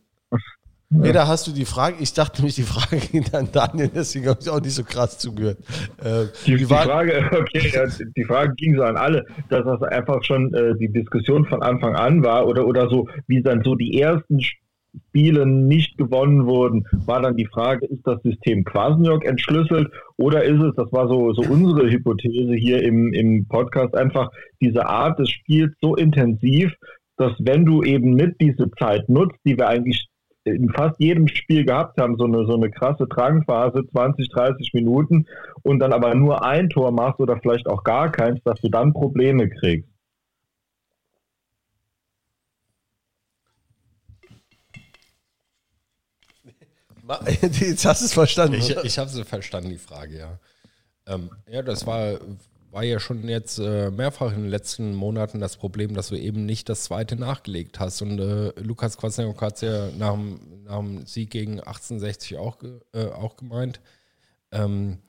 Peter, 1.01 1.25
hast 1.25 1.47
du 1.47 1.51
die 1.51 1.63
Frage? 1.63 1.95
Ich 2.01 2.13
dachte 2.13 2.41
nämlich, 2.41 2.55
die 2.55 2.63
Frage 2.63 2.97
ging 2.97 3.25
an 3.33 3.47
Daniel, 3.51 3.87
deswegen 3.93 4.27
habe 4.27 4.39
ich 4.41 4.49
auch 4.49 4.59
nicht 4.59 4.73
so 4.73 4.83
krass 4.83 5.17
zugehört. 5.17 5.57
Äh, 6.03 6.25
Die, 6.45 6.57
die 6.57 6.69
war- 6.69 6.83
Frage, 6.83 7.29
okay, 7.39 7.71
ja, 7.73 7.85
die 8.15 8.23
Frage 8.25 8.53
ging 8.55 8.75
so 8.75 8.83
an 8.83 8.97
alle, 8.97 9.25
dass 9.49 9.63
das 9.63 9.81
einfach 9.83 10.21
schon 10.23 10.53
äh, 10.53 10.75
die 10.77 10.89
Diskussion 10.91 11.45
von 11.45 11.61
Anfang 11.63 11.95
an 11.95 12.23
war 12.23 12.45
oder, 12.45 12.65
oder 12.67 12.89
so, 12.89 13.07
wie 13.27 13.41
dann 13.41 13.63
so 13.63 13.75
die 13.75 14.01
ersten 14.01 14.39
Spiele 15.07 15.45
nicht 15.45 15.97
gewonnen 15.97 16.45
wurden, 16.45 16.85
war 17.05 17.21
dann 17.21 17.35
die 17.35 17.47
Frage, 17.47 17.85
ist 17.87 18.05
das 18.05 18.21
System 18.23 18.63
Kwasniok 18.63 19.25
entschlüsselt 19.25 19.89
oder 20.17 20.43
ist 20.43 20.61
es, 20.61 20.75
das 20.75 20.91
war 20.91 21.07
so, 21.07 21.33
so 21.33 21.41
unsere 21.51 21.89
Hypothese 21.89 22.53
hier 22.53 22.83
im, 22.83 23.13
im 23.13 23.47
Podcast, 23.47 23.95
einfach 23.95 24.29
diese 24.61 24.85
Art 24.85 25.19
des 25.19 25.29
Spiels 25.29 25.73
so 25.81 25.95
intensiv, 25.95 26.71
dass 27.17 27.33
wenn 27.39 27.65
du 27.65 27.83
eben 27.83 28.13
nicht 28.13 28.35
diese 28.39 28.69
Zeit 28.79 29.09
nutzt, 29.09 29.37
die 29.45 29.57
wir 29.57 29.67
eigentlich 29.67 30.07
in 30.47 30.69
fast 30.69 30.99
jedem 30.99 31.27
Spiel 31.27 31.65
gehabt 31.65 31.99
haben, 31.99 32.15
so 32.17 32.25
eine, 32.25 32.45
so 32.45 32.55
eine 32.55 32.69
krasse 32.71 33.05
Drangphase, 33.07 33.85
20, 33.91 34.29
30 34.29 34.73
Minuten, 34.73 35.25
und 35.63 35.79
dann 35.79 35.93
aber 35.93 36.15
nur 36.15 36.43
ein 36.43 36.69
Tor 36.69 36.91
machst 36.91 37.19
oder 37.19 37.37
vielleicht 37.41 37.67
auch 37.67 37.83
gar 37.83 38.11
keins, 38.11 38.41
dass 38.43 38.61
du 38.61 38.69
dann 38.69 38.93
Probleme 38.93 39.49
kriegst. 39.49 39.89
Jetzt 47.41 47.85
hast 47.85 48.01
du 48.01 48.05
es 48.05 48.13
verstanden. 48.13 48.55
Ich, 48.55 48.69
ich 48.69 48.97
habe 48.97 49.09
sie 49.09 49.23
verstanden, 49.23 49.69
die 49.69 49.77
Frage, 49.77 50.17
ja. 50.17 50.39
Ähm, 51.05 51.29
ja, 51.49 51.61
das 51.61 51.85
war, 51.85 52.19
war 52.71 52.83
ja 52.83 52.99
schon 52.99 53.27
jetzt 53.27 53.59
äh, 53.59 53.89
mehrfach 53.91 54.33
in 54.33 54.43
den 54.43 54.49
letzten 54.49 54.93
Monaten 54.93 55.39
das 55.39 55.57
Problem, 55.57 55.93
dass 55.93 56.09
du 56.09 56.15
eben 56.15 56.45
nicht 56.45 56.69
das 56.69 56.83
zweite 56.83 57.15
nachgelegt 57.15 57.79
hast. 57.79 58.01
Und 58.01 58.19
äh, 58.19 58.51
Lukas 58.59 58.97
Kwasniok 58.97 59.41
hat 59.41 59.55
es 59.55 59.61
ja 59.61 59.89
nach 59.97 60.13
dem, 60.13 60.39
nach 60.63 60.79
dem 60.79 61.05
Sieg 61.05 61.31
gegen 61.31 61.59
1860 61.59 62.37
auch, 62.37 62.57
äh, 62.93 63.05
auch 63.05 63.37
gemeint. 63.37 63.79
Ähm, 64.51 64.99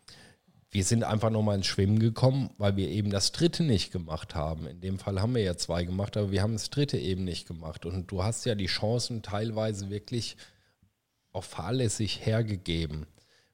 wir 0.71 0.85
sind 0.85 1.03
einfach 1.03 1.31
nochmal 1.31 1.57
ins 1.57 1.67
Schwimmen 1.67 1.99
gekommen, 1.99 2.51
weil 2.59 2.77
wir 2.77 2.89
eben 2.89 3.11
das 3.11 3.33
dritte 3.33 3.65
nicht 3.65 3.91
gemacht 3.91 4.35
haben. 4.35 4.67
In 4.67 4.81
dem 4.81 4.99
Fall 4.99 5.21
haben 5.21 5.35
wir 5.35 5.43
ja 5.43 5.57
zwei 5.57 5.85
gemacht, 5.85 6.17
aber 6.17 6.31
wir 6.31 6.43
haben 6.43 6.53
das 6.53 6.71
dritte 6.71 6.99
eben 6.99 7.25
nicht 7.25 7.49
gemacht. 7.49 7.87
Und 7.87 8.11
du 8.11 8.23
hast 8.23 8.45
ja 8.45 8.55
die 8.55 8.67
Chancen 8.67 9.23
teilweise 9.23 9.89
wirklich 9.89 10.37
auch 11.39 11.45
fahrlässig 11.45 12.27
hergegeben. 12.27 13.07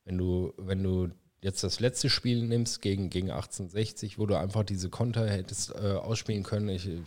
Wenn 0.04 0.18
du, 0.18 0.52
wenn 0.56 0.82
du 0.82 1.10
jetzt 1.40 1.62
das 1.62 1.78
letzte 1.78 2.08
Spiel 2.08 2.42
nimmst 2.42 2.80
gegen, 2.80 3.10
gegen 3.10 3.30
1860, 3.30 4.18
wo 4.18 4.26
du 4.26 4.38
einfach 4.38 4.64
diese 4.64 4.88
Konter 4.88 5.28
hättest 5.28 5.70
äh, 5.74 5.92
ausspielen 5.92 6.42
können. 6.42 6.70
Ich 6.70 6.88
äh, 6.88 7.02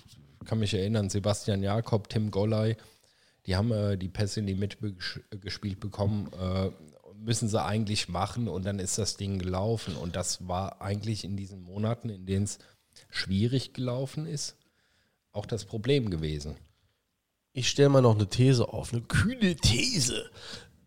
kann 0.45 0.59
mich 0.59 0.73
erinnern, 0.75 1.09
Sebastian 1.09 1.63
Jakob, 1.63 2.07
Tim 2.07 2.29
Golley, 2.29 2.77
die 3.47 3.55
haben 3.55 3.71
äh, 3.71 3.97
die 3.97 4.09
Pässe 4.09 4.39
in 4.39 4.45
die 4.47 4.55
Mitte 4.55 4.77
gesch- 4.77 5.21
gespielt 5.39 5.79
bekommen, 5.79 6.29
äh, 6.39 6.69
müssen 7.15 7.49
sie 7.49 7.61
eigentlich 7.61 8.09
machen 8.09 8.47
und 8.47 8.63
dann 8.63 8.77
ist 8.77 8.99
das 8.99 9.17
Ding 9.17 9.39
gelaufen. 9.39 9.95
Und 9.95 10.15
das 10.15 10.47
war 10.47 10.81
eigentlich 10.81 11.23
in 11.23 11.35
diesen 11.35 11.61
Monaten, 11.61 12.09
in 12.09 12.25
denen 12.27 12.43
es 12.45 12.59
schwierig 13.09 13.73
gelaufen 13.73 14.27
ist, 14.27 14.55
auch 15.31 15.47
das 15.47 15.65
Problem 15.65 16.11
gewesen. 16.11 16.57
Ich 17.53 17.69
stelle 17.69 17.89
mal 17.89 18.01
noch 18.03 18.15
eine 18.15 18.27
These 18.27 18.67
auf, 18.69 18.93
eine 18.93 19.01
kühne 19.01 19.55
These. 19.55 20.29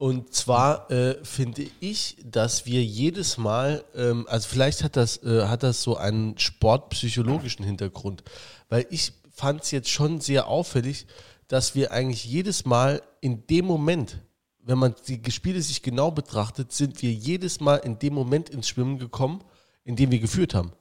Und 0.01 0.33
zwar 0.33 0.91
äh, 0.91 1.23
finde 1.27 1.67
ich, 1.79 2.17
dass 2.25 2.65
wir 2.65 2.83
jedes 2.83 3.37
Mal, 3.37 3.85
ähm, 3.95 4.27
also 4.31 4.49
vielleicht 4.49 4.83
hat 4.83 4.97
das, 4.97 5.23
äh, 5.23 5.47
hat 5.47 5.63
das 5.63 5.83
so 5.83 5.99
einen 5.99 6.39
sportpsychologischen 6.39 7.67
Hintergrund, 7.67 8.25
weil 8.71 8.87
ich 8.89 9.13
fand 9.31 9.63
es 9.63 9.73
jetzt 9.73 9.91
schon 9.91 10.23
sehr 10.23 10.47
auffällig, 10.47 11.07
dass 11.49 11.75
wir 11.75 11.93
eigentlich 11.93 12.25
jedes 12.25 12.65
Mal 12.65 13.03
in 13.21 13.47
dem 13.49 13.67
Moment, 13.67 14.21
wenn 14.63 14.79
man 14.79 14.95
die 15.07 15.21
Spiele 15.31 15.61
sich 15.61 15.83
genau 15.83 16.11
betrachtet, 16.11 16.73
sind 16.73 17.03
wir 17.03 17.13
jedes 17.13 17.61
Mal 17.61 17.77
in 17.77 17.99
dem 17.99 18.15
Moment 18.15 18.49
ins 18.49 18.71
Schwimmen 18.71 18.99
gekommen, 18.99 19.45
in 19.85 19.97
dem 19.97 20.11
wir 20.11 20.19
geführt 20.19 20.55
haben. 20.55 20.73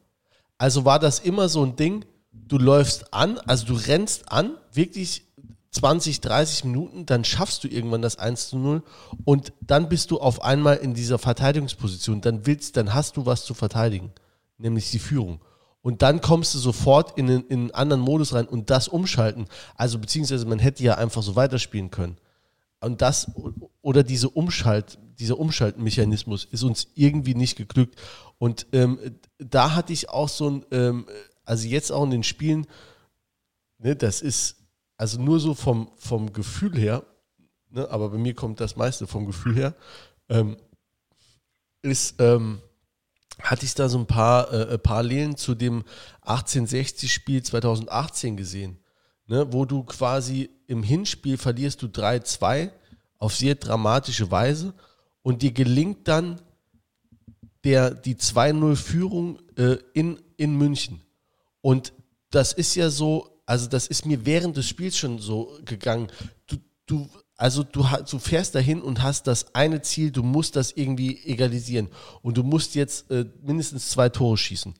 Also 0.57 0.85
war 0.85 0.97
das 0.97 1.19
immer 1.19 1.49
so 1.49 1.65
ein 1.65 1.75
Ding, 1.75 2.05
du 2.31 2.57
läufst 2.57 3.13
an, 3.13 3.37
also 3.39 3.65
du 3.65 3.73
rennst 3.73 4.31
an, 4.31 4.55
wirklich 4.71 5.23
20, 5.71 6.21
30 6.21 6.63
Minuten, 6.65 7.05
dann 7.05 7.23
schaffst 7.23 7.63
du 7.63 7.67
irgendwann 7.67 8.01
das 8.01 8.17
1 8.17 8.49
zu 8.49 8.57
0 8.57 8.83
und 9.23 9.53
dann 9.61 9.87
bist 9.87 10.09
du 10.11 10.19
auf 10.19 10.41
einmal 10.41 10.77
in 10.77 10.93
dieser 10.93 11.19
Verteidigungsposition, 11.19 12.21
dann 12.21 12.45
willst, 12.45 12.75
dann 12.77 12.93
hast 12.93 13.17
du 13.17 13.25
was 13.25 13.45
zu 13.45 13.53
verteidigen, 13.53 14.11
nämlich 14.57 14.89
die 14.91 14.99
Führung. 14.99 15.41
Und 15.81 16.01
dann 16.01 16.21
kommst 16.21 16.53
du 16.55 16.59
sofort 16.59 17.17
in 17.17 17.29
einen, 17.29 17.47
in 17.47 17.59
einen 17.59 17.71
anderen 17.71 18.01
Modus 18.01 18.33
rein 18.33 18.47
und 18.47 18.69
das 18.69 18.87
umschalten. 18.87 19.45
Also 19.75 19.97
beziehungsweise 19.99 20.45
man 20.45 20.59
hätte 20.59 20.83
ja 20.83 20.95
einfach 20.95 21.23
so 21.23 21.35
weiterspielen 21.35 21.89
können. 21.89 22.17
Und 22.81 23.01
das 23.01 23.31
oder 23.81 24.03
diese 24.03 24.29
Umschalt, 24.29 24.97
dieser 25.19 25.39
Umschaltmechanismus 25.39 26.45
ist 26.45 26.63
uns 26.63 26.87
irgendwie 26.95 27.35
nicht 27.35 27.57
geglückt. 27.57 27.95
Und 28.37 28.67
ähm, 28.71 28.99
da 29.37 29.75
hatte 29.75 29.93
ich 29.93 30.09
auch 30.09 30.29
so 30.29 30.49
ein, 30.49 30.65
ähm, 30.71 31.05
also 31.45 31.67
jetzt 31.67 31.91
auch 31.91 32.03
in 32.03 32.11
den 32.11 32.23
Spielen, 32.23 32.67
ne, 33.79 33.95
das 33.95 34.21
ist 34.21 34.57
also 34.99 35.21
nur 35.21 35.39
so 35.39 35.53
vom, 35.53 35.89
vom 35.95 36.34
Gefühl 36.34 36.77
her, 36.77 37.05
ne, 37.69 37.89
aber 37.89 38.09
bei 38.09 38.17
mir 38.17 38.35
kommt 38.35 38.59
das 38.59 38.76
meiste 38.76 39.07
vom 39.07 39.26
Gefühl 39.26 39.55
her, 39.55 39.73
ähm, 40.27 40.57
ist, 41.81 42.15
ähm, 42.19 42.61
hatte 43.41 43.63
ich 43.63 43.73
da 43.76 43.88
so 43.88 43.97
ein 43.97 44.07
paar 44.07 44.51
äh, 44.51 44.77
Parallelen 44.77 45.38
zu 45.38 45.55
dem 45.55 45.85
1860-Spiel 46.26 47.41
2018 47.41 48.35
gesehen, 48.35 48.77
ne, 49.26 49.47
wo 49.53 49.63
du 49.63 49.84
quasi 49.84 50.49
im 50.67 50.84
Hinspiel 50.84 51.38
verlierst 51.38 51.81
du 51.81 51.88
3-2 51.88 52.69
auf 53.19 53.34
sehr 53.34 53.55
dramatische 53.55 54.30
Weise 54.31 54.73
und 55.21 55.43
dir 55.43 55.53
gelingt 55.53 56.09
dann 56.09 56.41
der, 57.63 57.91
die 57.91 58.15
2-0-Führung 58.15 59.39
äh, 59.55 59.77
in, 59.93 60.19
in 60.35 60.57
München. 60.57 60.99
Und 61.61 61.93
das 62.31 62.51
ist 62.51 62.76
ja 62.76 62.89
so, 62.89 63.39
also 63.49 63.67
das 63.67 63.88
ist 63.88 64.05
mir 64.05 64.27
während 64.27 64.57
des 64.57 64.67
Spiels 64.67 64.95
schon 64.95 65.17
so 65.17 65.57
gegangen. 65.65 66.11
Du, 66.45 66.57
du, 66.85 67.09
also 67.35 67.63
du, 67.63 67.84
du 68.09 68.19
fährst 68.19 68.53
dahin 68.53 68.80
und 68.80 69.01
hast 69.01 69.26
das 69.26 69.55
eine 69.55 69.81
Ziel, 69.81 70.11
du 70.11 70.21
musst 70.21 70.55
das 70.55 70.71
irgendwie 70.71 71.19
egalisieren. 71.26 71.89
Und 72.21 72.38
du 72.38 72.43
musst 72.43 72.76
jetzt 72.76 73.09
äh, 73.09 73.26
mindestens 73.41 73.89
zwei 73.89 74.09
Tore 74.09 74.38
schießen. 74.38 74.76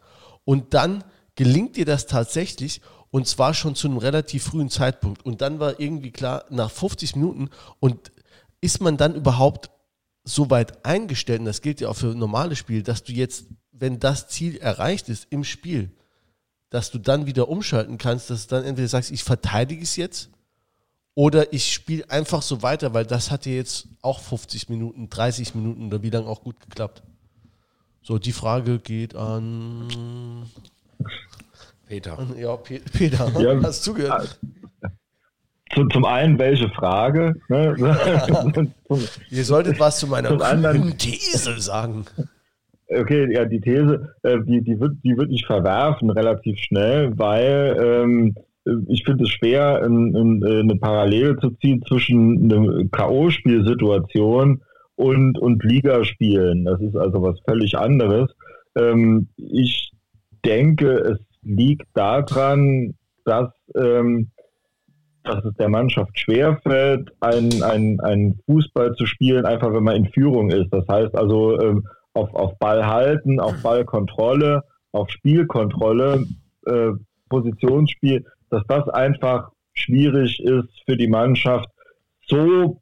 Und 0.45 0.75
dann 0.75 1.03
gelingt 1.33 1.77
dir 1.77 1.85
das 1.85 2.05
tatsächlich 2.05 2.81
und 3.09 3.27
zwar 3.27 3.55
schon 3.55 3.73
zu 3.73 3.87
einem 3.87 3.97
relativ 3.97 4.43
frühen 4.43 4.69
Zeitpunkt. 4.69 5.25
Und 5.25 5.41
dann 5.41 5.59
war 5.59 5.79
irgendwie 5.79 6.11
klar, 6.11 6.45
nach 6.51 6.69
50 6.69 7.15
Minuten 7.15 7.49
und 7.79 8.11
ist 8.61 8.81
man 8.81 8.97
dann 8.97 9.15
überhaupt 9.15 9.71
so 10.25 10.51
weit 10.51 10.85
eingestellt, 10.85 11.39
und 11.39 11.45
das 11.45 11.61
gilt 11.61 11.81
ja 11.81 11.89
auch 11.89 11.95
für 11.95 12.13
normale 12.13 12.55
Spiele, 12.55 12.83
dass 12.83 13.03
du 13.03 13.13
jetzt, 13.13 13.45
wenn 13.71 13.99
das 13.99 14.27
Ziel 14.27 14.57
erreicht 14.57 15.09
ist 15.09 15.25
im 15.31 15.43
Spiel, 15.43 15.89
dass 16.69 16.91
du 16.91 16.99
dann 16.99 17.25
wieder 17.25 17.49
umschalten 17.49 17.97
kannst, 17.97 18.29
dass 18.29 18.47
du 18.47 18.55
dann 18.55 18.65
entweder 18.65 18.87
sagst, 18.87 19.11
ich 19.11 19.23
verteidige 19.23 19.81
es 19.83 19.95
jetzt 19.95 20.29
oder 21.15 21.51
ich 21.53 21.71
spiele 21.73 22.09
einfach 22.09 22.41
so 22.41 22.61
weiter, 22.61 22.93
weil 22.93 23.05
das 23.05 23.31
hat 23.31 23.45
ja 23.45 23.53
jetzt 23.53 23.87
auch 24.01 24.19
50 24.19 24.69
Minuten, 24.69 25.09
30 25.09 25.55
Minuten 25.55 25.87
oder 25.87 26.03
wie 26.03 26.09
lange 26.11 26.27
auch 26.27 26.43
gut 26.43 26.59
geklappt. 26.59 27.01
So, 28.01 28.17
die 28.19 28.31
Frage 28.31 28.79
geht 28.79 29.15
an, 29.15 30.45
Peter. 31.87 32.17
an 32.19 32.37
ja, 32.37 32.55
Pe 32.55 32.79
Peter, 32.79 33.29
Ja. 33.39 33.61
hast 33.63 33.85
du 33.85 33.91
zugehört? 33.91 34.39
Zu, 35.73 35.87
zum 35.89 36.05
einen, 36.05 36.39
welche 36.39 36.69
Frage? 36.69 37.35
Ne? 37.47 37.75
Zum- 38.53 38.73
Ihr 39.29 39.45
solltet 39.45 39.79
was 39.79 39.99
zu 39.99 40.07
meiner 40.07 40.29
Zum 40.29 40.41
anderen- 40.41 40.97
These 40.97 41.59
sagen. 41.59 42.05
Okay, 42.91 43.31
ja, 43.31 43.45
die 43.45 43.61
These, 43.61 44.15
äh, 44.23 44.39
die, 44.45 44.61
die, 44.61 44.79
wird, 44.79 44.97
die 45.03 45.15
wird 45.15 45.31
ich 45.31 45.45
verwerfen 45.45 46.09
relativ 46.09 46.57
schnell, 46.57 47.11
weil 47.17 47.77
ähm, 47.79 48.35
ich 48.87 49.03
finde 49.03 49.25
es 49.25 49.29
schwer, 49.29 49.83
in, 49.83 50.15
in, 50.15 50.43
äh, 50.43 50.59
eine 50.61 50.75
Parallele 50.75 51.37
zu 51.37 51.51
ziehen 51.51 51.83
zwischen 51.87 52.51
einer 52.51 52.85
K.O.-Spielsituation 52.91 54.59
und, 54.95 55.37
und 55.37 55.63
Ligaspielen. 55.63 56.65
Das 56.65 56.81
ist 56.81 56.95
also 56.95 57.21
was 57.21 57.39
völlig 57.47 57.77
anderes. 57.77 58.31
Ähm, 58.75 59.29
ich 59.37 59.91
denke, 60.43 60.91
es 60.91 61.19
liegt 61.43 61.87
daran, 61.93 62.95
dass, 63.23 63.49
ähm, 63.75 64.31
dass 65.23 65.45
es 65.45 65.53
der 65.55 65.69
Mannschaft 65.69 66.17
schwerfällt, 66.19 67.11
einen, 67.19 67.99
einen 68.01 68.39
Fußball 68.45 68.93
zu 68.95 69.05
spielen, 69.05 69.45
einfach 69.45 69.73
wenn 69.73 69.83
man 69.83 69.95
in 69.95 70.11
Führung 70.11 70.49
ist. 70.49 70.69
Das 70.71 70.87
heißt 70.87 71.15
also, 71.15 71.59
ähm, 71.61 71.87
auf, 72.14 72.34
auf 72.34 72.57
Ball 72.60 72.86
halten, 72.86 73.40
auf 73.40 73.61
Ballkontrolle, 73.61 74.64
auf 74.91 75.10
Spielkontrolle, 75.10 76.26
äh, 76.65 76.91
Positionsspiel, 77.30 78.26
dass 78.49 78.64
das 78.68 78.88
einfach 78.90 79.52
schwierig 79.73 80.40
ist 80.40 80.69
für 80.86 80.98
die 80.98 81.07
Mannschaft, 81.07 81.69
so 82.27 82.81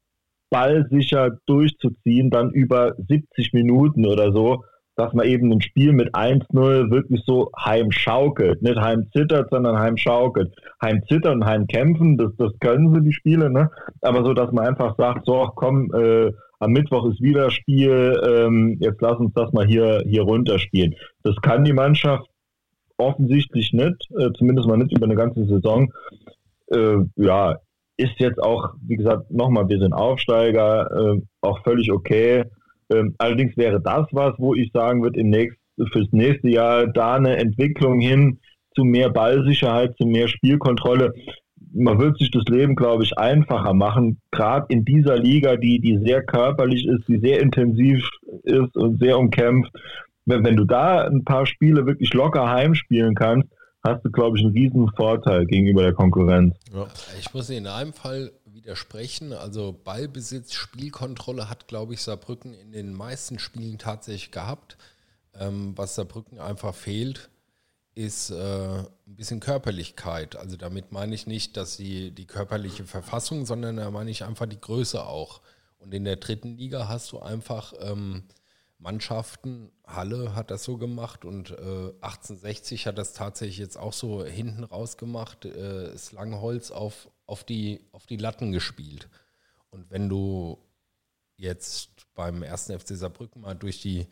ballsicher 0.49 1.38
durchzuziehen, 1.45 2.30
dann 2.30 2.52
über 2.52 2.95
70 3.08 3.54
Minuten 3.54 4.06
oder 4.06 4.32
so, 4.32 4.64
dass 4.95 5.14
man 5.14 5.28
eben 5.28 5.52
ein 5.52 5.62
Spiel 5.62 5.94
mit 5.94 6.16
1-0 6.16 6.90
wirklich 6.90 7.22
so 7.26 7.52
heimschaukelt. 7.58 8.64
Nicht 8.64 8.80
heimzittert, 8.80 9.49
sondern 9.52 9.78
heimschaukelt. 9.78 10.52
Heimzittern, 10.82 11.45
heimkämpfen, 11.45 12.18
das, 12.18 12.32
das 12.38 12.52
können 12.60 12.94
sie, 12.94 13.02
die 13.02 13.14
Spiele, 13.14 13.52
ne? 13.52 13.70
Aber 14.02 14.24
so, 14.24 14.34
dass 14.34 14.52
man 14.52 14.66
einfach 14.66 14.95
sagt, 14.98 15.26
so, 15.26 15.52
komm, 15.56 15.94
äh, 15.94 16.32
am 16.59 16.71
Mittwoch 16.71 17.05
ist 17.05 17.21
wieder 17.21 17.51
Spiel, 17.51 18.19
ähm, 18.27 18.77
jetzt 18.79 19.01
lass 19.01 19.17
uns 19.17 19.34
das 19.34 19.51
mal 19.53 19.65
hier, 19.65 20.03
hier 20.07 20.23
runterspielen. 20.23 20.95
Das 21.23 21.35
kann 21.41 21.63
die 21.63 21.73
Mannschaft 21.73 22.27
offensichtlich 22.97 23.73
nicht, 23.73 24.09
äh, 24.17 24.31
zumindest 24.38 24.67
mal 24.67 24.77
nicht 24.77 24.95
über 24.95 25.05
eine 25.05 25.15
ganze 25.15 25.45
Saison. 25.45 25.91
Äh, 26.71 26.97
ja, 27.15 27.57
ist 27.97 28.19
jetzt 28.19 28.41
auch, 28.41 28.73
wie 28.81 28.95
gesagt, 28.95 29.31
nochmal, 29.31 29.67
wir 29.69 29.79
sind 29.79 29.93
Aufsteiger, 29.93 30.89
äh, 30.91 31.21
auch 31.41 31.63
völlig 31.63 31.91
okay. 31.91 32.43
Ähm, 32.91 33.15
allerdings 33.17 33.57
wäre 33.57 33.81
das 33.81 34.07
was, 34.11 34.34
wo 34.38 34.53
ich 34.53 34.71
sagen 34.71 35.03
würde, 35.03 35.19
im 35.19 35.29
nächsten, 35.29 35.59
fürs 35.91 36.07
nächste 36.11 36.49
Jahr 36.49 36.88
da 36.88 37.15
eine 37.15 37.38
Entwicklung 37.38 37.99
hin 37.99 38.39
zu 38.75 38.84
mehr 38.84 39.09
Ballsicherheit, 39.09 39.95
zu 39.97 40.05
mehr 40.05 40.27
Spielkontrolle. 40.27 41.13
Man 41.73 41.99
wird 41.99 42.17
sich 42.17 42.31
das 42.31 42.43
Leben, 42.45 42.75
glaube 42.75 43.03
ich, 43.03 43.17
einfacher 43.17 43.73
machen, 43.73 44.19
gerade 44.31 44.65
in 44.69 44.85
dieser 44.85 45.17
Liga, 45.17 45.57
die, 45.57 45.79
die 45.79 45.99
sehr 46.03 46.23
körperlich 46.23 46.88
ist, 46.88 47.07
die 47.07 47.19
sehr 47.19 47.41
intensiv 47.41 48.07
ist 48.43 48.75
und 48.75 48.99
sehr 48.99 49.17
umkämpft. 49.17 49.71
Wenn, 50.25 50.43
wenn 50.43 50.55
du 50.55 50.65
da 50.65 51.05
ein 51.05 51.23
paar 51.23 51.45
Spiele 51.45 51.85
wirklich 51.85 52.13
locker 52.13 52.49
heimspielen 52.49 53.15
kannst, 53.15 53.49
hast 53.84 54.03
du, 54.03 54.11
glaube 54.11 54.38
ich, 54.38 54.43
einen 54.43 54.53
riesen 54.53 54.89
Vorteil 54.95 55.45
gegenüber 55.45 55.84
der 55.84 55.93
Konkurrenz. 55.93 56.55
Ja. 56.73 56.88
Ich 57.19 57.34
muss 57.34 57.49
in 57.49 57.67
einem 57.67 57.93
Fall 57.93 58.31
widersprechen. 58.45 59.34
Also 59.34 59.73
Ballbesitz, 59.84 60.53
Spielkontrolle 60.53 61.49
hat, 61.49 61.67
glaube 61.67 61.93
ich, 61.93 62.01
Saarbrücken 62.01 62.53
in 62.53 62.71
den 62.71 62.93
meisten 62.93 63.39
Spielen 63.39 63.77
tatsächlich 63.77 64.31
gehabt. 64.31 64.77
Ähm, 65.39 65.73
was 65.75 65.95
Saarbrücken 65.95 66.39
einfach 66.39 66.73
fehlt, 66.73 67.29
ist 67.98 68.30
äh, 68.30 68.78
ein 68.78 69.15
bisschen 69.15 69.40
Körperlichkeit. 69.40 70.36
Also 70.36 70.56
damit 70.56 70.91
meine 70.91 71.15
ich 71.15 71.26
nicht, 71.26 71.57
dass 71.57 71.76
sie 71.76 72.11
die 72.11 72.28
körperliche 72.28 72.86
Verfassung, 72.86 73.48
sondern 73.48 73.78
da 73.78 73.90
meine 73.90 74.11
ich 74.11 74.24
einfach 74.24 74.45
die 74.45 74.61
Größe 74.61 75.03
auch. 75.03 75.41
Und 75.80 75.94
in 75.95 76.03
der 76.03 76.18
dritten 76.18 76.57
Liga 76.57 76.88
hast 76.88 77.11
du 77.11 77.19
einfach 77.19 77.74
ähm, 77.80 78.24
Mannschaften, 78.78 79.72
Halle 79.84 80.36
hat 80.36 80.52
das 80.52 80.64
so 80.64 80.78
gemacht 80.78 81.26
und 81.26 81.49
äh, 81.49 81.94
1860 82.02 82.86
hat 82.86 82.99
das 82.99 83.14
tatsächlich 83.14 83.57
jetzt 83.57 83.78
auch 83.78 83.94
so 83.94 84.24
hinten 84.24 84.64
raus 84.64 84.98
gemacht, 84.98 85.45
äh, 85.45 85.91
ist 85.91 86.11
Langholz 86.11 86.69
auf, 86.69 87.10
auf, 87.26 87.44
die, 87.44 87.82
auf 87.94 88.06
die 88.06 88.18
Latten 88.18 88.52
gespielt. 88.52 89.10
Und 89.72 89.90
wenn 89.90 90.07
du 90.07 90.60
jetzt 91.36 91.90
beim 92.14 92.44
ersten 92.44 92.80
FC 92.80 92.90
Saarbrücken 92.90 93.41
mal 93.41 93.56
durch, 93.56 93.82
die, 93.82 94.06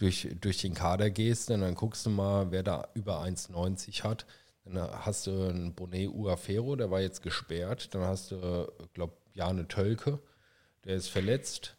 durch, 0.00 0.28
durch 0.40 0.58
den 0.58 0.74
Kader 0.74 1.10
gehst, 1.10 1.50
dann, 1.50 1.60
dann 1.60 1.74
guckst 1.74 2.06
du 2.06 2.10
mal, 2.10 2.50
wer 2.50 2.62
da 2.62 2.88
über 2.94 3.22
1,90 3.22 4.02
hat. 4.02 4.26
Dann 4.64 4.78
hast 5.04 5.26
du 5.26 5.30
einen 5.30 5.74
Bonet 5.74 6.08
Uafero, 6.08 6.76
der 6.76 6.90
war 6.90 7.00
jetzt 7.00 7.22
gesperrt. 7.22 7.94
Dann 7.94 8.02
hast 8.02 8.30
du, 8.30 8.70
glaube 8.94 9.14
Jane 9.34 9.68
Tölke, 9.68 10.18
der 10.84 10.96
ist 10.96 11.08
verletzt. 11.08 11.76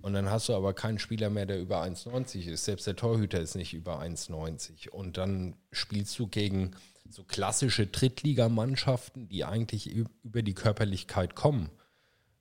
Und 0.00 0.14
dann 0.14 0.30
hast 0.30 0.48
du 0.48 0.54
aber 0.54 0.74
keinen 0.74 0.98
Spieler 0.98 1.28
mehr, 1.28 1.46
der 1.46 1.60
über 1.60 1.82
1,90 1.82 2.48
ist. 2.48 2.64
Selbst 2.64 2.86
der 2.86 2.96
Torhüter 2.96 3.40
ist 3.40 3.54
nicht 3.54 3.74
über 3.74 4.00
1,90. 4.00 4.90
Und 4.90 5.16
dann 5.18 5.56
spielst 5.72 6.18
du 6.18 6.28
gegen 6.28 6.72
so 7.10 7.24
klassische 7.24 7.86
Drittligamannschaften, 7.86 9.28
die 9.28 9.44
eigentlich 9.44 9.90
über 10.22 10.42
die 10.42 10.54
Körperlichkeit 10.54 11.34
kommen. 11.34 11.70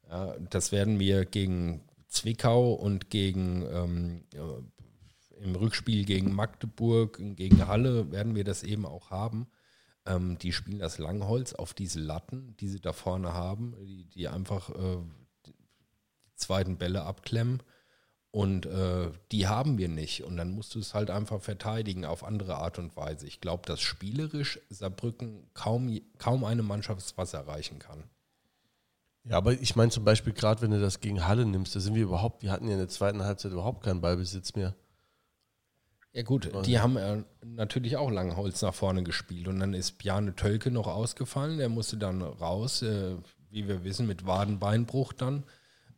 Ja, 0.09 0.35
das 0.49 0.71
werden 0.71 0.99
wir 0.99 1.25
gegen 1.25 1.81
Zwickau 2.07 2.73
und 2.73 3.09
gegen 3.09 3.65
ähm, 3.71 4.23
im 5.41 5.55
Rückspiel 5.55 6.05
gegen 6.05 6.33
Magdeburg, 6.33 7.19
gegen 7.35 7.67
Halle 7.67 8.11
werden 8.11 8.35
wir 8.35 8.43
das 8.43 8.63
eben 8.63 8.85
auch 8.85 9.11
haben. 9.11 9.47
Ähm, 10.05 10.37
die 10.37 10.53
spielen 10.53 10.79
das 10.79 10.97
Langholz 10.97 11.53
auf 11.53 11.73
diese 11.73 11.99
Latten, 11.99 12.55
die 12.57 12.67
sie 12.67 12.79
da 12.79 12.93
vorne 12.93 13.33
haben, 13.33 13.75
die, 13.85 14.05
die 14.05 14.27
einfach 14.27 14.69
äh, 14.69 14.97
zweiten 16.35 16.77
Bälle 16.77 17.03
abklemmen. 17.03 17.61
Und 18.31 18.65
äh, 18.65 19.11
die 19.31 19.47
haben 19.47 19.77
wir 19.77 19.87
nicht. 19.87 20.23
Und 20.23 20.37
dann 20.37 20.51
musst 20.51 20.75
du 20.75 20.79
es 20.79 20.93
halt 20.93 21.09
einfach 21.09 21.41
verteidigen 21.41 22.05
auf 22.05 22.23
andere 22.23 22.57
Art 22.57 22.77
und 22.77 22.95
Weise. 22.95 23.25
Ich 23.25 23.41
glaube, 23.41 23.63
dass 23.65 23.81
spielerisch 23.81 24.59
Saarbrücken 24.69 25.49
kaum, 25.53 25.99
kaum 26.19 26.43
eine 26.43 26.63
Mannschaft 26.63 27.17
was 27.17 27.33
erreichen 27.33 27.79
kann. 27.79 28.03
Ja, 29.23 29.37
aber 29.37 29.53
ich 29.53 29.75
meine 29.75 29.91
zum 29.91 30.05
Beispiel 30.05 30.33
gerade, 30.33 30.61
wenn 30.61 30.71
du 30.71 30.79
das 30.79 31.01
gegen 31.01 31.25
Halle 31.25 31.45
nimmst, 31.45 31.75
da 31.75 31.79
sind 31.79 31.95
wir 31.95 32.03
überhaupt, 32.03 32.43
wir 32.43 32.51
hatten 32.51 32.67
ja 32.67 32.73
in 32.73 32.79
der 32.79 32.87
zweiten 32.87 33.23
Halbzeit 33.23 33.51
überhaupt 33.51 33.83
keinen 33.83 34.01
Ballbesitz 34.01 34.55
mehr. 34.55 34.75
Ja 36.17 36.23
gut, 36.23 36.49
die 36.65 36.79
haben 36.79 36.97
äh, 36.97 37.21
natürlich 37.45 37.95
auch 37.95 38.09
Langholz 38.09 38.63
nach 38.63 38.73
vorne 38.73 39.03
gespielt 39.03 39.47
und 39.47 39.59
dann 39.59 39.75
ist 39.75 39.99
Bjarne 39.99 40.33
Tölke 40.33 40.71
noch 40.71 40.87
ausgefallen, 40.87 41.59
der 41.59 41.69
musste 41.69 41.95
dann 41.95 42.23
raus, 42.23 42.81
äh, 42.81 43.17
wie 43.51 43.67
wir 43.67 43.83
wissen, 43.83 44.07
mit 44.07 44.25
Wadenbeinbruch 44.25 45.13
dann. 45.13 45.43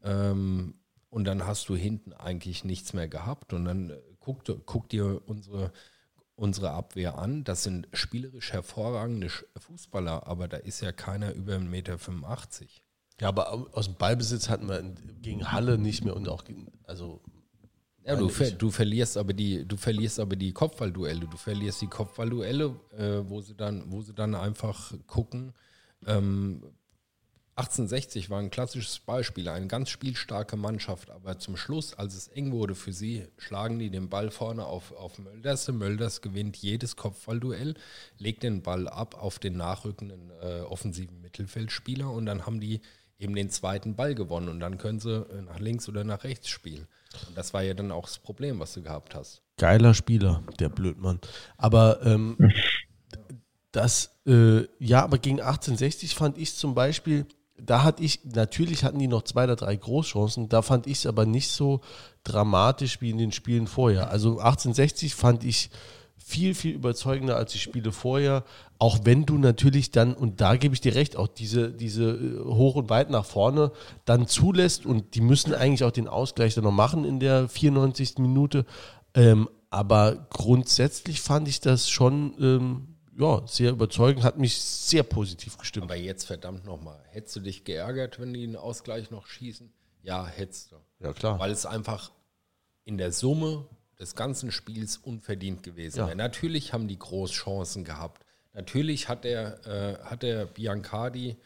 Ähm, 0.03 0.73
und 1.09 1.23
dann 1.23 1.47
hast 1.47 1.69
du 1.69 1.75
hinten 1.77 2.11
eigentlich 2.11 2.65
nichts 2.65 2.91
mehr 2.91 3.07
gehabt. 3.07 3.53
Und 3.53 3.63
dann 3.63 3.91
äh, 3.91 3.99
guck, 4.19 4.43
guck 4.65 4.89
dir 4.89 5.21
unsere, 5.25 5.71
unsere 6.35 6.71
Abwehr 6.71 7.17
an. 7.17 7.45
Das 7.45 7.63
sind 7.63 7.87
spielerisch 7.93 8.51
hervorragende 8.51 9.29
Fußballer, 9.57 10.27
aber 10.27 10.49
da 10.49 10.57
ist 10.57 10.81
ja 10.81 10.91
keiner 10.91 11.31
über 11.33 11.53
1,85 11.53 11.61
Meter. 11.69 11.97
Ja, 13.21 13.29
aber 13.29 13.69
aus 13.71 13.85
dem 13.85 13.95
Ballbesitz 13.95 14.49
hatten 14.49 14.67
wir 14.67 14.81
gegen 15.21 15.49
Halle 15.49 15.77
nicht 15.77 16.03
mehr 16.03 16.17
und 16.17 16.27
auch 16.27 16.43
gegen, 16.43 16.73
also 16.83 17.21
ja, 18.09 18.15
du, 18.15 18.29
ver 18.29 18.51
du, 18.51 18.71
verlierst 18.71 19.17
aber 19.17 19.33
die, 19.33 19.65
du 19.67 19.77
verlierst 19.77 20.19
aber 20.19 20.35
die 20.35 20.51
Kopfballduelle. 20.51 21.27
Du 21.27 21.37
verlierst 21.37 21.81
die 21.81 21.87
Kopfballduelle, 21.87 22.75
äh, 22.97 23.19
wo 23.29 23.41
sie 23.41 23.55
dann, 23.55 23.83
wo 23.91 24.01
sie 24.01 24.13
dann 24.13 24.35
einfach 24.35 24.93
gucken, 25.07 25.53
ähm, 26.05 26.63
1860 27.59 28.29
war 28.29 28.39
ein 28.39 28.51
klassisches 28.51 28.99
Beispiel, 28.99 29.49
eine 29.49 29.67
ganz 29.67 29.89
spielstarke 29.89 30.55
Mannschaft, 30.55 31.09
aber 31.09 31.39
zum 31.39 31.57
Schluss, 31.57 31.93
als 31.93 32.15
es 32.15 32.29
eng 32.29 32.53
wurde 32.53 32.73
für 32.73 32.93
sie, 32.93 33.27
schlagen 33.37 33.79
die 33.79 33.89
den 33.89 34.07
Ball 34.07 34.31
vorne 34.31 34.65
auf, 34.65 34.93
auf 34.93 35.19
Mölders. 35.19 35.67
Mölders 35.67 36.21
gewinnt 36.21 36.55
jedes 36.55 36.95
Kopfballduell, 36.95 37.75
legt 38.17 38.43
den 38.43 38.61
Ball 38.61 38.87
ab 38.87 39.21
auf 39.21 39.39
den 39.39 39.57
nachrückenden 39.57 40.31
äh, 40.41 40.61
offensiven 40.61 41.19
Mittelfeldspieler 41.19 42.09
und 42.09 42.25
dann 42.25 42.45
haben 42.45 42.61
die 42.61 42.79
eben 43.19 43.35
den 43.35 43.49
zweiten 43.49 43.97
Ball 43.97 44.15
gewonnen 44.15 44.47
und 44.47 44.61
dann 44.61 44.77
können 44.77 45.01
sie 45.01 45.27
äh, 45.29 45.41
nach 45.41 45.59
links 45.59 45.89
oder 45.89 46.05
nach 46.05 46.23
rechts 46.23 46.47
spielen. 46.47 46.87
Und 47.27 47.37
das 47.37 47.53
war 47.53 47.63
ja 47.63 47.73
dann 47.73 47.91
auch 47.91 48.05
das 48.05 48.19
Problem, 48.19 48.59
was 48.59 48.73
du 48.73 48.81
gehabt 48.81 49.15
hast. 49.15 49.41
Geiler 49.57 49.93
Spieler, 49.93 50.43
der 50.59 50.69
Blödmann. 50.69 51.19
Aber 51.57 52.05
ähm, 52.05 52.37
das, 53.71 54.21
äh, 54.25 54.65
ja, 54.79 55.03
aber 55.03 55.17
gegen 55.17 55.41
1860 55.41 56.15
fand 56.15 56.37
ich 56.37 56.55
zum 56.55 56.75
Beispiel, 56.75 57.25
da 57.57 57.83
hatte 57.83 58.03
ich, 58.03 58.23
natürlich 58.25 58.83
hatten 58.83 58.99
die 58.99 59.07
noch 59.07 59.23
zwei 59.23 59.43
oder 59.43 59.55
drei 59.55 59.75
Großchancen, 59.75 60.49
da 60.49 60.61
fand 60.61 60.87
ich 60.87 60.99
es 60.99 61.05
aber 61.05 61.25
nicht 61.25 61.49
so 61.49 61.81
dramatisch 62.23 63.01
wie 63.01 63.09
in 63.09 63.17
den 63.17 63.31
Spielen 63.31 63.67
vorher. 63.67 64.09
Also 64.09 64.39
1860 64.39 65.13
fand 65.15 65.43
ich 65.43 65.69
viel, 66.19 66.53
viel 66.53 66.75
überzeugender 66.75 67.37
als 67.37 67.53
die 67.53 67.59
Spiele 67.59 67.91
vorher, 67.91 68.43
auch 68.77 68.99
wenn 69.03 69.25
du 69.25 69.37
natürlich 69.37 69.91
dann, 69.91 70.13
und 70.13 70.41
da 70.41 70.55
gebe 70.55 70.75
ich 70.75 70.81
dir 70.81 70.95
recht, 70.95 71.15
auch 71.15 71.27
diese, 71.27 71.71
diese 71.71 72.11
äh, 72.11 72.43
hoch 72.43 72.75
und 72.75 72.89
weit 72.89 73.09
nach 73.09 73.25
vorne 73.25 73.71
dann 74.05 74.27
zulässt 74.27 74.85
und 74.85 75.15
die 75.15 75.21
müssen 75.21 75.53
eigentlich 75.53 75.83
auch 75.83 75.91
den 75.91 76.07
Ausgleich 76.07 76.55
dann 76.55 76.65
noch 76.65 76.71
machen 76.71 77.05
in 77.05 77.19
der 77.19 77.49
94. 77.49 78.19
Minute. 78.19 78.65
Ähm, 79.15 79.49
aber 79.69 80.27
grundsätzlich 80.29 81.21
fand 81.21 81.47
ich 81.47 81.61
das 81.61 81.89
schon 81.89 82.33
ähm, 82.39 82.95
ja, 83.17 83.41
sehr 83.45 83.71
überzeugend, 83.71 84.23
hat 84.23 84.37
mich 84.37 84.61
sehr 84.61 85.03
positiv 85.03 85.57
gestimmt. 85.57 85.85
Aber 85.85 85.95
jetzt 85.95 86.25
verdammt 86.25 86.65
nochmal, 86.65 86.99
hättest 87.09 87.35
du 87.35 87.39
dich 87.41 87.65
geärgert, 87.65 88.19
wenn 88.19 88.33
die 88.33 88.43
einen 88.43 88.55
Ausgleich 88.55 89.11
noch 89.11 89.27
schießen? 89.27 89.71
Ja, 90.03 90.25
hättest 90.25 90.71
du. 90.71 90.77
Ja, 90.99 91.13
klar. 91.13 91.37
Weil 91.39 91.51
es 91.51 91.65
einfach 91.65 92.11
in 92.85 92.97
der 92.97 93.11
Summe 93.11 93.65
des 93.99 94.15
ganzen 94.15 94.51
Spiels 94.51 94.97
unverdient 94.97 95.63
gewesen 95.63 95.99
ja. 95.99 96.07
wäre. 96.07 96.15
Natürlich 96.15 96.73
haben 96.73 96.87
die 96.87 96.97
Großchancen 96.99 97.83
gehabt. 97.83 98.23
Natürlich 98.53 99.09
hat 99.09 99.25
der, 99.25 99.65
äh, 99.67 100.05
hat 100.05 100.23
der 100.23 100.45
Biancardi, 100.45 101.37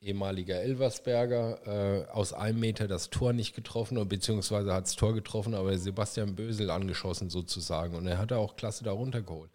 ehemaliger 0.00 0.60
Elversberger, 0.60 2.06
äh, 2.06 2.10
aus 2.10 2.32
einem 2.32 2.60
Meter 2.60 2.88
das 2.88 3.10
Tor 3.10 3.32
nicht 3.32 3.54
getroffen, 3.54 4.08
beziehungsweise 4.08 4.72
hat 4.72 4.84
das 4.84 4.96
Tor 4.96 5.14
getroffen, 5.14 5.54
aber 5.54 5.76
Sebastian 5.76 6.36
Bösel 6.36 6.70
angeschossen 6.70 7.30
sozusagen. 7.30 7.94
Und 7.94 8.06
er 8.06 8.18
hat 8.18 8.32
auch 8.32 8.56
klasse 8.56 8.84
darunter 8.84 9.22
geholt. 9.22 9.50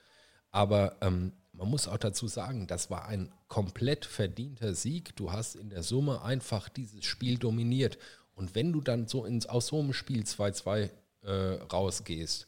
Aber 0.52 0.96
ähm, 1.02 1.32
man 1.54 1.70
muss 1.70 1.88
auch 1.88 1.98
dazu 1.98 2.28
sagen, 2.28 2.68
das 2.68 2.90
war 2.90 3.08
ein 3.08 3.32
komplett 3.48 4.06
verdienter 4.06 4.74
Sieg. 4.76 5.16
Du 5.16 5.32
hast 5.32 5.56
in 5.56 5.70
der 5.70 5.84
Summe 5.84 6.22
einfach 6.22 6.70
dieses 6.70 7.06
Spiel 7.06 7.38
dominiert. 7.38 7.98
Und 8.36 8.56
wenn 8.56 8.74
du 8.74 8.82
dann 8.82 9.08
so 9.08 9.26
ins, 9.26 9.46
aus 9.46 9.68
so 9.68 9.80
einem 9.80 9.94
Spiel 9.94 10.24
2-2 10.24 10.90
äh, 11.26 11.62
rausgehst, 11.64 12.48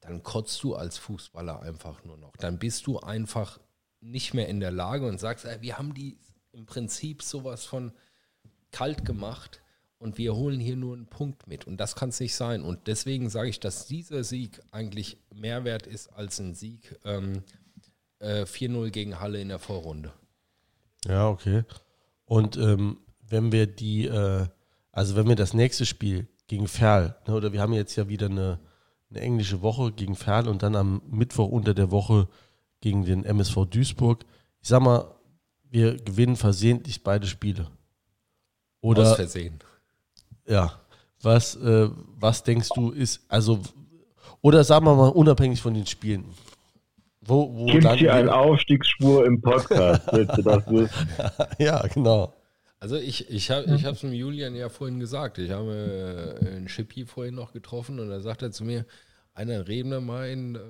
dann 0.00 0.22
kotzt 0.22 0.62
du 0.62 0.74
als 0.74 0.98
Fußballer 0.98 1.60
einfach 1.62 2.04
nur 2.04 2.16
noch. 2.16 2.36
Dann 2.36 2.58
bist 2.58 2.86
du 2.86 3.00
einfach 3.00 3.58
nicht 4.00 4.34
mehr 4.34 4.48
in 4.48 4.60
der 4.60 4.70
Lage 4.70 5.06
und 5.06 5.18
sagst, 5.18 5.44
ey, 5.44 5.60
wir 5.62 5.78
haben 5.78 5.94
die 5.94 6.18
im 6.52 6.66
Prinzip 6.66 7.22
sowas 7.22 7.64
von 7.64 7.92
kalt 8.70 9.04
gemacht 9.04 9.60
und 9.98 10.18
wir 10.18 10.34
holen 10.34 10.60
hier 10.60 10.76
nur 10.76 10.94
einen 10.94 11.06
Punkt 11.06 11.46
mit. 11.46 11.66
Und 11.66 11.78
das 11.78 11.96
kann 11.96 12.10
es 12.10 12.20
nicht 12.20 12.34
sein. 12.34 12.62
Und 12.62 12.86
deswegen 12.86 13.30
sage 13.30 13.48
ich, 13.48 13.60
dass 13.60 13.86
dieser 13.86 14.24
Sieg 14.24 14.60
eigentlich 14.70 15.18
mehr 15.34 15.64
wert 15.64 15.86
ist 15.86 16.08
als 16.08 16.38
ein 16.38 16.54
Sieg 16.54 16.98
ähm, 17.04 17.42
äh, 18.18 18.42
4-0 18.42 18.90
gegen 18.90 19.20
Halle 19.20 19.40
in 19.40 19.48
der 19.48 19.58
Vorrunde. 19.58 20.12
Ja, 21.06 21.28
okay. 21.28 21.64
Und 22.24 22.56
ähm, 22.56 22.98
wenn 23.20 23.52
wir 23.52 23.66
die, 23.66 24.06
äh, 24.06 24.46
also 24.92 25.16
wenn 25.16 25.28
wir 25.28 25.36
das 25.36 25.54
nächste 25.54 25.86
Spiel 25.86 26.28
gegen 26.46 26.68
Ferl, 26.68 27.16
ne, 27.26 27.34
oder 27.34 27.52
wir 27.52 27.60
haben 27.60 27.72
jetzt 27.72 27.96
ja 27.96 28.08
wieder 28.08 28.26
eine, 28.26 28.60
eine 29.10 29.20
englische 29.20 29.62
Woche 29.62 29.92
gegen 29.92 30.14
Ferl 30.14 30.48
und 30.48 30.62
dann 30.62 30.76
am 30.76 31.02
Mittwoch 31.10 31.48
unter 31.48 31.74
der 31.74 31.90
Woche 31.90 32.28
gegen 32.80 33.04
den 33.04 33.24
MSV 33.24 33.66
Duisburg. 33.70 34.24
Ich 34.60 34.68
sag 34.68 34.82
mal, 34.82 35.06
wir 35.70 35.96
gewinnen 35.96 36.36
versehentlich 36.36 37.02
beide 37.02 37.26
Spiele. 37.26 37.68
Oder, 38.80 39.02
Aus 39.02 39.16
Versehen. 39.16 39.58
Ja. 40.46 40.80
Was, 41.22 41.56
äh, 41.56 41.88
was 42.18 42.42
denkst 42.44 42.68
du 42.74 42.90
ist, 42.90 43.24
also, 43.28 43.60
oder 44.42 44.62
sagen 44.62 44.86
wir 44.86 44.94
mal 44.94 45.08
unabhängig 45.08 45.60
von 45.60 45.74
den 45.74 45.86
Spielen. 45.86 46.24
Wo, 47.20 47.52
wo 47.52 47.66
Gibt 47.66 47.90
hier 47.94 48.14
einen 48.14 48.28
Aufstiegsspur 48.28 49.26
im 49.26 49.40
Podcast, 49.40 50.02
willst 50.12 50.38
du 50.38 50.42
das 50.42 50.64
wissen? 50.68 51.08
Ja, 51.58 51.84
genau. 51.88 52.32
Also 52.78 52.96
ich, 52.96 53.30
ich 53.30 53.50
habe 53.50 53.74
ich 53.74 53.84
es 53.84 54.00
dem 54.00 54.12
Julian 54.12 54.54
ja 54.54 54.68
vorhin 54.68 55.00
gesagt. 55.00 55.38
Ich 55.38 55.50
habe 55.50 56.38
äh, 56.42 56.46
einen 56.46 56.68
Schippi 56.68 57.06
vorhin 57.06 57.34
noch 57.34 57.52
getroffen 57.52 57.98
und 57.98 58.08
da 58.08 58.20
sagt 58.20 58.42
er 58.42 58.52
zu 58.52 58.64
mir, 58.64 58.84
einer 59.32 59.66
reden 59.66 59.90
wir 59.90 60.00
mal 60.00 60.28
in, 60.28 60.56
äh, 60.56 60.60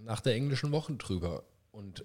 nach 0.00 0.20
der 0.20 0.34
englischen 0.34 0.72
Woche 0.72 0.94
drüber. 0.94 1.44
Und 1.70 2.04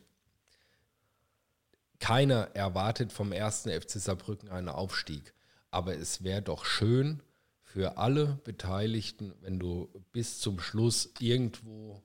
keiner 2.00 2.50
erwartet 2.54 3.12
vom 3.12 3.32
ersten 3.32 3.70
FC 3.70 3.92
Saarbrücken 3.92 4.50
einen 4.50 4.70
Aufstieg. 4.70 5.34
Aber 5.72 5.96
es 5.98 6.24
wäre 6.24 6.42
doch 6.42 6.64
schön 6.64 7.22
für 7.64 7.98
alle 7.98 8.40
Beteiligten, 8.46 9.34
wenn 9.42 9.60
du 9.60 9.90
bis 10.14 10.40
zum 10.40 10.60
Schluss 10.60 11.12
irgendwo 11.20 12.02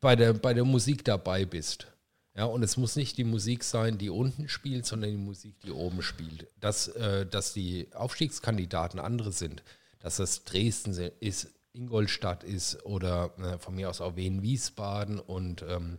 bei 0.00 0.16
der, 0.16 0.32
bei 0.32 0.54
der 0.54 0.64
Musik 0.64 1.04
dabei 1.04 1.44
bist. 1.44 1.93
Ja, 2.36 2.46
und 2.46 2.64
es 2.64 2.76
muss 2.76 2.96
nicht 2.96 3.16
die 3.16 3.24
Musik 3.24 3.62
sein, 3.62 3.96
die 3.96 4.10
unten 4.10 4.48
spielt, 4.48 4.86
sondern 4.86 5.10
die 5.10 5.16
Musik, 5.16 5.60
die 5.60 5.70
oben 5.70 6.02
spielt. 6.02 6.48
Dass, 6.60 6.88
äh, 6.88 7.26
dass 7.26 7.52
die 7.52 7.88
Aufstiegskandidaten 7.94 8.98
andere 8.98 9.30
sind, 9.30 9.62
dass 10.00 10.16
das 10.16 10.44
Dresden 10.44 10.92
ist, 11.20 11.48
Ingolstadt 11.72 12.42
ist 12.42 12.84
oder 12.84 13.36
äh, 13.38 13.58
von 13.58 13.76
mir 13.76 13.88
aus 13.88 14.00
auch 14.00 14.16
Wien 14.16 14.42
Wiesbaden 14.42 15.20
und, 15.20 15.62
ähm, 15.62 15.98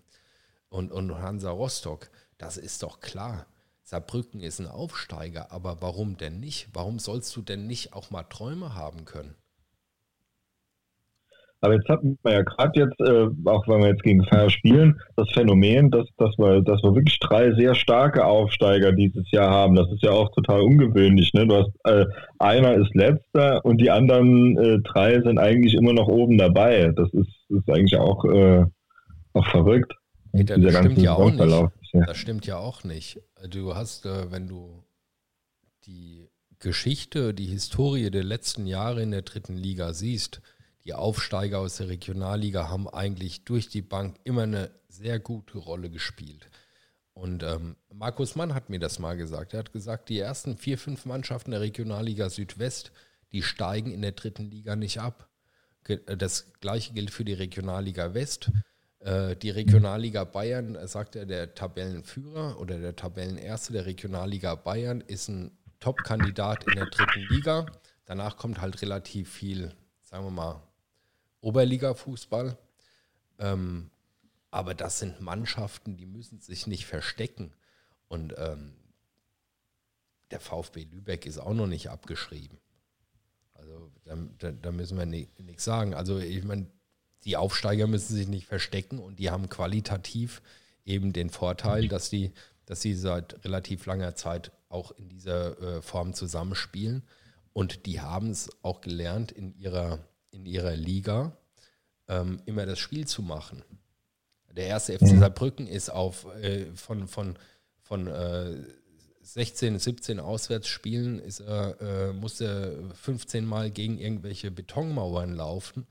und, 0.70 0.92
und 0.92 1.18
Hansa 1.20 1.52
Rostock, 1.52 2.10
das 2.38 2.58
ist 2.58 2.84
doch 2.84 3.00
klar. 3.00 3.46
Saarbrücken 3.84 4.42
ist 4.42 4.60
ein 4.60 4.68
Aufsteiger, 4.68 5.52
aber 5.52 5.82
warum 5.82 6.18
denn 6.18 6.40
nicht? 6.40 6.70
Warum 6.74 7.00
sollst 7.00 7.36
du 7.36 7.42
denn 7.42 7.68
nicht 7.68 7.94
auch 7.94 8.10
mal 8.10 8.24
Träume 8.24 8.74
haben 8.74 9.06
können? 9.06 9.36
Aber 11.66 11.74
jetzt 11.74 11.90
hatten 11.90 12.16
wir 12.22 12.32
ja 12.32 12.42
gerade 12.44 12.80
jetzt, 12.80 13.00
äh, 13.00 13.50
auch 13.50 13.68
wenn 13.68 13.82
wir 13.82 13.88
jetzt 13.88 14.04
gegen 14.04 14.24
Feier 14.26 14.52
spielen, 14.52 15.02
das 15.16 15.28
Phänomen, 15.32 15.90
dass, 15.90 16.06
dass, 16.20 16.38
wir, 16.38 16.62
dass 16.62 16.84
wir 16.84 16.94
wirklich 16.94 17.18
drei 17.18 17.56
sehr 17.56 17.74
starke 17.74 18.24
Aufsteiger 18.24 18.92
dieses 18.92 19.32
Jahr 19.32 19.50
haben. 19.50 19.74
Das 19.74 19.92
ist 19.92 20.04
ja 20.04 20.12
auch 20.12 20.32
total 20.34 20.62
ungewöhnlich. 20.62 21.34
Ne? 21.34 21.48
Du 21.48 21.56
hast, 21.56 21.72
äh, 21.86 22.06
einer 22.38 22.76
ist 22.76 22.94
letzter 22.94 23.66
und 23.66 23.82
die 23.82 23.90
anderen 23.90 24.56
äh, 24.60 24.78
drei 24.82 25.20
sind 25.22 25.40
eigentlich 25.40 25.74
immer 25.74 25.94
noch 25.94 26.08
oben 26.08 26.38
dabei. 26.38 26.94
Das 26.96 27.12
ist, 27.14 27.34
ist 27.50 27.68
eigentlich 27.68 27.98
auch, 27.98 28.24
äh, 28.26 28.66
auch 29.34 29.48
verrückt. 29.48 29.92
Dieser 30.34 30.60
das 30.60 30.78
stimmt 30.78 31.02
ja 31.02 31.16
auch 31.16 31.32
nicht. 31.32 31.72
Das 31.94 32.18
stimmt 32.18 32.46
ja 32.46 32.58
auch 32.58 32.84
nicht. 32.84 33.20
Du 33.50 33.74
hast, 33.74 34.06
äh, 34.06 34.32
wenn 34.32 34.48
du 34.48 34.84
die 35.88 36.30
Geschichte, 36.60 37.34
die 37.34 37.48
Historie 37.48 38.12
der 38.12 38.24
letzten 38.24 38.68
Jahre 38.68 39.02
in 39.02 39.10
der 39.10 39.24
dritten 39.24 39.58
Liga 39.58 39.94
siehst, 39.94 40.42
die 40.86 40.94
Aufsteiger 40.94 41.60
aus 41.60 41.78
der 41.78 41.90
Regionalliga 41.90 42.70
haben 42.70 42.88
eigentlich 42.88 43.44
durch 43.44 43.70
die 43.70 43.82
Bank 43.82 44.18
immer 44.24 44.44
eine 44.44 44.72
sehr 44.88 45.20
gute 45.20 45.58
Rolle 45.58 45.90
gespielt. 45.90 46.50
Und 47.14 47.44
ähm, 47.44 47.76
Markus 47.94 48.36
Mann 48.36 48.54
hat 48.54 48.70
mir 48.70 48.80
das 48.80 49.00
mal 49.00 49.18
gesagt. 49.18 49.54
Er 49.54 49.60
hat 49.60 49.74
gesagt, 49.74 50.10
die 50.10 50.20
ersten 50.20 50.58
vier, 50.58 50.78
fünf 50.78 51.06
Mannschaften 51.06 51.52
der 51.52 51.62
Regionalliga 51.62 52.30
Südwest, 52.30 52.92
die 53.32 53.42
steigen 53.42 53.92
in 53.92 54.02
der 54.02 54.12
dritten 54.12 54.52
Liga 54.52 54.76
nicht 54.76 55.00
ab. 55.00 55.28
Äh, 55.88 56.18
Das 56.18 56.54
gleiche 56.60 56.94
gilt 56.94 57.10
für 57.12 57.26
die 57.26 57.34
Regionalliga 57.34 58.14
West. 58.14 58.52
Äh, 59.00 59.36
Die 59.38 59.50
Regionalliga 59.50 60.24
Bayern, 60.24 60.76
äh, 60.76 60.88
sagt 60.88 61.16
er, 61.16 61.26
der 61.26 61.56
Tabellenführer 61.56 62.60
oder 62.60 62.78
der 62.80 62.96
Tabellenerste 62.96 63.74
der 63.74 63.86
Regionalliga 63.86 64.56
Bayern 64.56 65.02
ist 65.02 65.30
ein 65.30 65.58
Top-Kandidat 65.80 66.68
in 66.68 66.76
der 66.76 66.88
dritten 66.88 67.22
Liga. 67.30 67.66
Danach 68.06 68.38
kommt 68.38 68.62
halt 68.62 68.82
relativ 68.82 69.32
viel, 69.32 69.74
sagen 70.02 70.26
wir 70.26 70.32
mal, 70.32 70.62
Oberliga-Fußball. 71.46 72.58
Ähm, 73.40 73.90
aber 74.52 74.74
das 74.74 75.00
sind 75.00 75.22
Mannschaften, 75.22 75.98
die 75.98 76.06
müssen 76.06 76.40
sich 76.40 76.68
nicht 76.68 76.86
verstecken. 76.86 77.54
Und 78.08 78.34
ähm, 78.38 78.74
der 80.32 80.40
VfB 80.40 80.86
Lübeck 80.92 81.26
ist 81.26 81.38
auch 81.38 81.54
noch 81.54 81.68
nicht 81.68 81.90
abgeschrieben. 81.90 82.58
Also 83.54 83.92
da, 84.04 84.18
da, 84.40 84.52
da 84.52 84.72
müssen 84.72 84.98
wir 84.98 85.06
nichts 85.06 85.64
sagen. 85.64 85.94
Also 85.94 86.20
ich 86.20 86.44
meine, 86.44 86.68
die 87.24 87.38
Aufsteiger 87.38 87.88
müssen 87.88 88.16
sich 88.16 88.28
nicht 88.28 88.48
verstecken 88.48 89.00
und 89.00 89.20
die 89.20 89.30
haben 89.30 89.50
qualitativ 89.50 90.42
eben 90.86 91.14
den 91.14 91.30
Vorteil, 91.30 91.88
dass 91.88 92.10
die, 92.10 92.32
dass 92.66 92.82
sie 92.82 92.94
seit 92.96 93.44
relativ 93.44 93.86
langer 93.86 94.16
Zeit 94.16 94.52
auch 94.70 94.92
in 94.92 95.10
dieser 95.10 95.60
äh, 95.62 95.82
Form 95.82 96.14
zusammenspielen. 96.14 97.04
Und 97.54 97.86
die 97.86 98.02
haben 98.02 98.30
es 98.30 98.50
auch 98.62 98.82
gelernt, 98.82 99.32
in 99.32 99.56
ihrer, 99.58 100.00
in 100.36 100.46
ihrer 100.46 100.76
Liga 100.76 101.36
ähm, 102.08 102.42
immer 102.46 102.66
das 102.66 102.80
Spiel 102.80 103.08
zu 103.08 103.22
machen. 103.22 103.64
Der 104.52 104.68
erste 104.68 104.98
FC 104.98 105.08
Saarbrücken 105.20 105.68
ist 105.68 105.90
auf 105.90 106.26
äh, 106.36 106.66
von, 106.76 107.08
von, 107.08 107.38
von 107.82 108.08
äh, 108.08 108.56
16, 109.22 109.80
17 109.80 110.20
Auswärtsspielen 110.20 111.20
ist 111.20 111.40
er, 111.40 111.82
äh, 111.82 112.14
musste 112.14 112.90
15 112.94 113.46
Mal 113.46 113.72
gegen 113.72 113.98
irgendwelche 113.98 114.52
Betonmauern 114.52 115.34
laufen, 115.34 115.88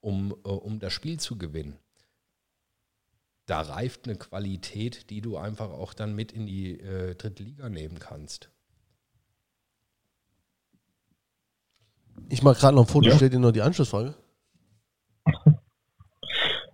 um, 0.00 0.32
äh, 0.44 0.48
um 0.48 0.78
das 0.78 0.92
Spiel 0.92 1.20
zu 1.20 1.36
gewinnen. 1.36 1.78
Da 3.46 3.60
reift 3.60 4.06
eine 4.06 4.16
Qualität, 4.16 5.10
die 5.10 5.20
du 5.20 5.36
einfach 5.36 5.70
auch 5.70 5.94
dann 5.94 6.14
mit 6.14 6.32
in 6.32 6.46
die 6.46 6.80
äh, 6.80 7.14
dritte 7.14 7.42
Liga 7.42 7.68
nehmen 7.68 7.98
kannst. 7.98 8.50
Ich 12.28 12.42
mache 12.42 12.58
gerade 12.60 12.74
noch 12.76 12.84
ein 12.84 12.88
Foto, 12.88 13.08
Ja. 13.08 13.16
stell 13.16 13.30
dir 13.30 13.38
noch 13.38 13.52
die 13.52 13.62
Anschlussfrage. 13.62 14.14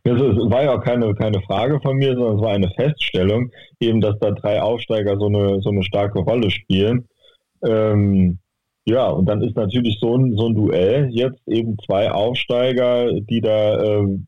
Das 0.06 0.20
ist- 0.20 0.36
war 0.50 0.62
ja 0.64 0.74
auch 0.76 0.82
keine, 0.84 1.14
keine 1.14 1.40
Frage 1.42 1.80
von 1.80 1.96
mir, 1.96 2.14
sondern 2.14 2.36
es 2.36 2.42
war 2.42 2.50
eine 2.52 2.68
Feststellung, 2.76 3.50
eben, 3.80 4.02
dass 4.02 4.18
da 4.18 4.32
drei 4.32 4.60
Aufsteiger 4.60 5.16
so 5.18 5.28
eine, 5.28 5.62
so 5.62 5.70
eine 5.70 5.82
starke 5.82 6.18
Rolle 6.18 6.50
spielen. 6.50 7.08
Ähm, 7.66 8.38
ja, 8.84 9.08
und 9.08 9.26
dann 9.26 9.40
ist 9.40 9.56
natürlich 9.56 9.96
so 10.00 10.14
ein, 10.18 10.36
so 10.36 10.48
ein 10.48 10.54
Duell 10.54 11.08
jetzt 11.10 11.40
eben 11.48 11.78
zwei 11.86 12.10
Aufsteiger, 12.12 13.18
die 13.18 13.40
da, 13.40 13.82
ähm, 13.82 14.26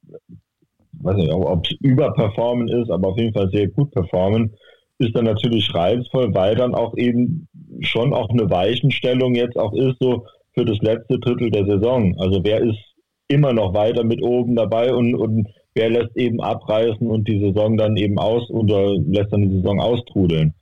weiß 1.03 1.17
nicht, 1.17 1.31
ob 1.31 1.67
es 1.67 1.73
überperformen 1.83 2.69
ist, 2.69 2.91
aber 2.91 3.09
auf 3.09 3.19
jeden 3.19 3.35
Fall 3.35 3.51
sehr 3.51 3.69
gut 3.69 3.91
performen, 3.91 4.55
ist 4.99 5.15
dann 5.15 5.27
natürlich 5.27 5.75
reizvoll, 5.75 6.33
weil 6.35 6.55
dann 6.55 6.75
auch 6.75 6.97
eben 6.97 7.49
schon 7.81 8.15
auch 8.15 8.31
eine 8.31 8.49
Weichenstellung 8.49 9.35
jetzt 9.35 9.59
auch 9.59 9.75
ist, 9.75 9.97
so 10.01 10.25
für 10.57 10.65
das 10.65 10.79
letzte 10.79 11.19
Drittel 11.19 11.51
der 11.51 11.67
Saison. 11.67 12.15
Also 12.19 12.43
wer 12.43 12.61
ist 12.61 12.79
immer 13.29 13.53
noch 13.53 13.75
weiter 13.75 14.05
mit 14.05 14.23
oben 14.23 14.57
dabei 14.57 14.95
und, 14.95 15.15
und 15.15 15.49
wer 15.75 15.91
lässt 15.91 16.17
eben 16.17 16.41
abreißen 16.41 17.07
und 17.09 17.29
die 17.29 17.41
Saison 17.41 17.77
dann 17.77 17.97
eben 17.97 18.19
aus 18.19 18.49
oder 18.51 18.95
lässt 18.95 19.33
dann 19.33 19.49
die 19.49 19.57
Saison 19.57 19.81
austrudeln. 19.81 20.55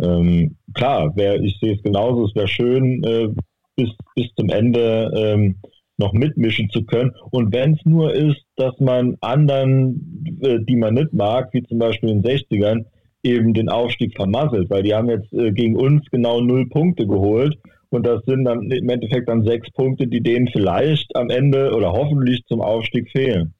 Ähm, 0.00 0.56
klar, 0.74 1.14
wär, 1.16 1.40
ich 1.40 1.58
sehe 1.60 1.74
es 1.74 1.82
genauso, 1.82 2.26
es 2.26 2.34
wäre 2.34 2.48
schön, 2.48 3.02
äh, 3.04 3.28
bis, 3.76 3.90
bis 4.14 4.28
zum 4.36 4.48
Ende 4.48 5.10
ähm, 5.14 5.56
noch 5.98 6.12
mitmischen 6.12 6.70
zu 6.70 6.84
können. 6.84 7.12
Und 7.30 7.52
wenn 7.52 7.74
es 7.74 7.84
nur 7.84 8.14
ist, 8.14 8.42
dass 8.56 8.78
man 8.78 9.16
anderen, 9.20 10.38
äh, 10.42 10.58
die 10.60 10.76
man 10.76 10.94
nicht 10.94 11.12
mag, 11.12 11.48
wie 11.52 11.62
zum 11.62 11.78
Beispiel 11.78 12.10
den 12.10 12.22
60ern, 12.22 12.84
eben 13.22 13.54
den 13.54 13.68
Aufstieg 13.68 14.14
vermasselt, 14.14 14.70
weil 14.70 14.82
die 14.82 14.94
haben 14.94 15.10
jetzt 15.10 15.32
äh, 15.32 15.50
gegen 15.52 15.76
uns 15.76 16.04
genau 16.10 16.40
null 16.40 16.68
Punkte 16.68 17.06
geholt 17.06 17.56
und 17.90 18.06
das 18.06 18.24
sind 18.26 18.44
dann 18.44 18.70
im 18.70 18.88
Endeffekt 18.88 19.28
dann 19.28 19.44
sechs 19.44 19.70
Punkte, 19.70 20.06
die 20.06 20.22
denen 20.22 20.48
vielleicht 20.48 21.14
am 21.16 21.30
Ende 21.30 21.72
oder 21.74 21.92
hoffentlich 21.92 22.44
zum 22.46 22.60
Aufstieg 22.60 23.10
fehlen. 23.10 23.54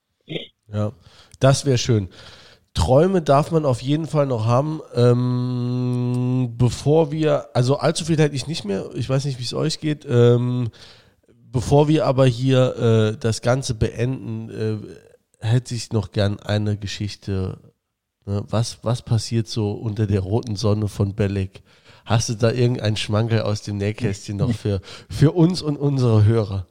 Ja, 0.73 0.93
das 1.41 1.67
wäre 1.67 1.79
schön. 1.79 2.09
Träume 2.75 3.23
darf 3.23 3.53
man 3.53 3.65
auf 3.65 3.81
jeden 3.81 4.07
Fall 4.07 4.27
noch 4.27 4.47
haben. 4.47 4.81
Ähm, 4.95 6.55
bevor 6.59 7.11
wir, 7.11 7.47
also 7.55 7.79
allzu 7.79 8.05
viel 8.05 8.19
hätte 8.19 8.37
ich 8.37 8.47
nicht 8.47 8.65
mehr, 8.65 8.91
ich 8.95 9.09
weiß 9.09 9.25
nicht, 9.25 9.39
wie 9.39 9.45
es 9.45 9.55
euch 9.55 9.81
geht. 9.81 10.07
Ähm, 10.09 10.69
bevor 11.27 11.89
wir 11.89 12.05
aber 12.05 12.27
hier 12.27 12.77
äh, 13.15 13.17
das 13.19 13.41
Ganze 13.41 13.75
beenden, 13.75 14.51
äh, 14.51 15.47
hätte 15.47 15.75
ich 15.75 15.93
noch 15.93 16.11
gern 16.11 16.39
eine 16.41 16.77
Geschichte 16.77 17.59
Ne? 18.27 18.45
Was, 18.49 18.79
was 18.83 19.03
passiert 19.03 19.47
so 19.47 19.73
unter 19.73 20.07
der 20.07 20.21
roten 20.21 20.57
Sonne 20.57 20.89
von 20.89 21.15
Belek? 21.15 21.63
Hast 22.07 22.29
du 22.29 22.35
da 22.35 22.53
irgendeinen 22.53 22.97
Schmankerl 22.97 23.43
aus 23.43 23.63
dem 23.63 23.79
Nähkästchen 23.79 24.37
noch 24.37 24.55
für, 24.55 24.81
für 25.11 25.33
uns 25.33 25.61
und 25.61 25.77
unsere 25.77 26.25
Hörer? 26.25 26.67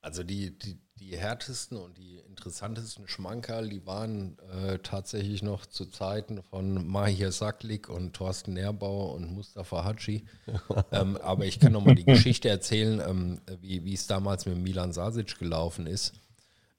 Also 0.00 0.24
die, 0.24 0.58
die, 0.58 0.80
die 0.98 1.16
härtesten 1.16 1.78
und 1.78 1.96
die 1.96 2.18
interessantesten 2.18 3.06
Schmankerl, 3.06 3.68
die 3.68 3.86
waren 3.86 4.36
äh, 4.50 4.80
tatsächlich 4.80 5.44
noch 5.44 5.66
zu 5.66 5.86
Zeiten 5.86 6.42
von 6.42 6.84
Mahir 6.84 7.30
Saklik 7.30 7.88
und 7.88 8.14
Thorsten 8.14 8.54
Nährbauer 8.54 9.14
und 9.14 9.32
Mustafa 9.32 9.84
Hatschi. 9.84 10.24
ähm, 10.90 11.16
aber 11.18 11.44
ich 11.44 11.60
kann 11.60 11.72
noch 11.72 11.84
mal 11.84 11.94
die 11.94 12.04
Geschichte 12.04 12.48
erzählen, 12.48 13.00
ähm, 13.06 13.40
wie, 13.60 13.84
wie 13.84 13.94
es 13.94 14.08
damals 14.08 14.46
mit 14.46 14.58
Milan 14.58 14.92
Sasic 14.92 15.38
gelaufen 15.38 15.86
ist. 15.86 16.14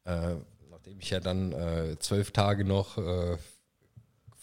Äh, 0.04 0.36
nachdem 0.70 1.00
ich 1.00 1.10
ja 1.10 1.22
dann 1.22 1.54
äh, 1.54 1.98
zwölf 2.00 2.32
Tage 2.32 2.66
noch 2.66 2.98
äh, 2.98 3.38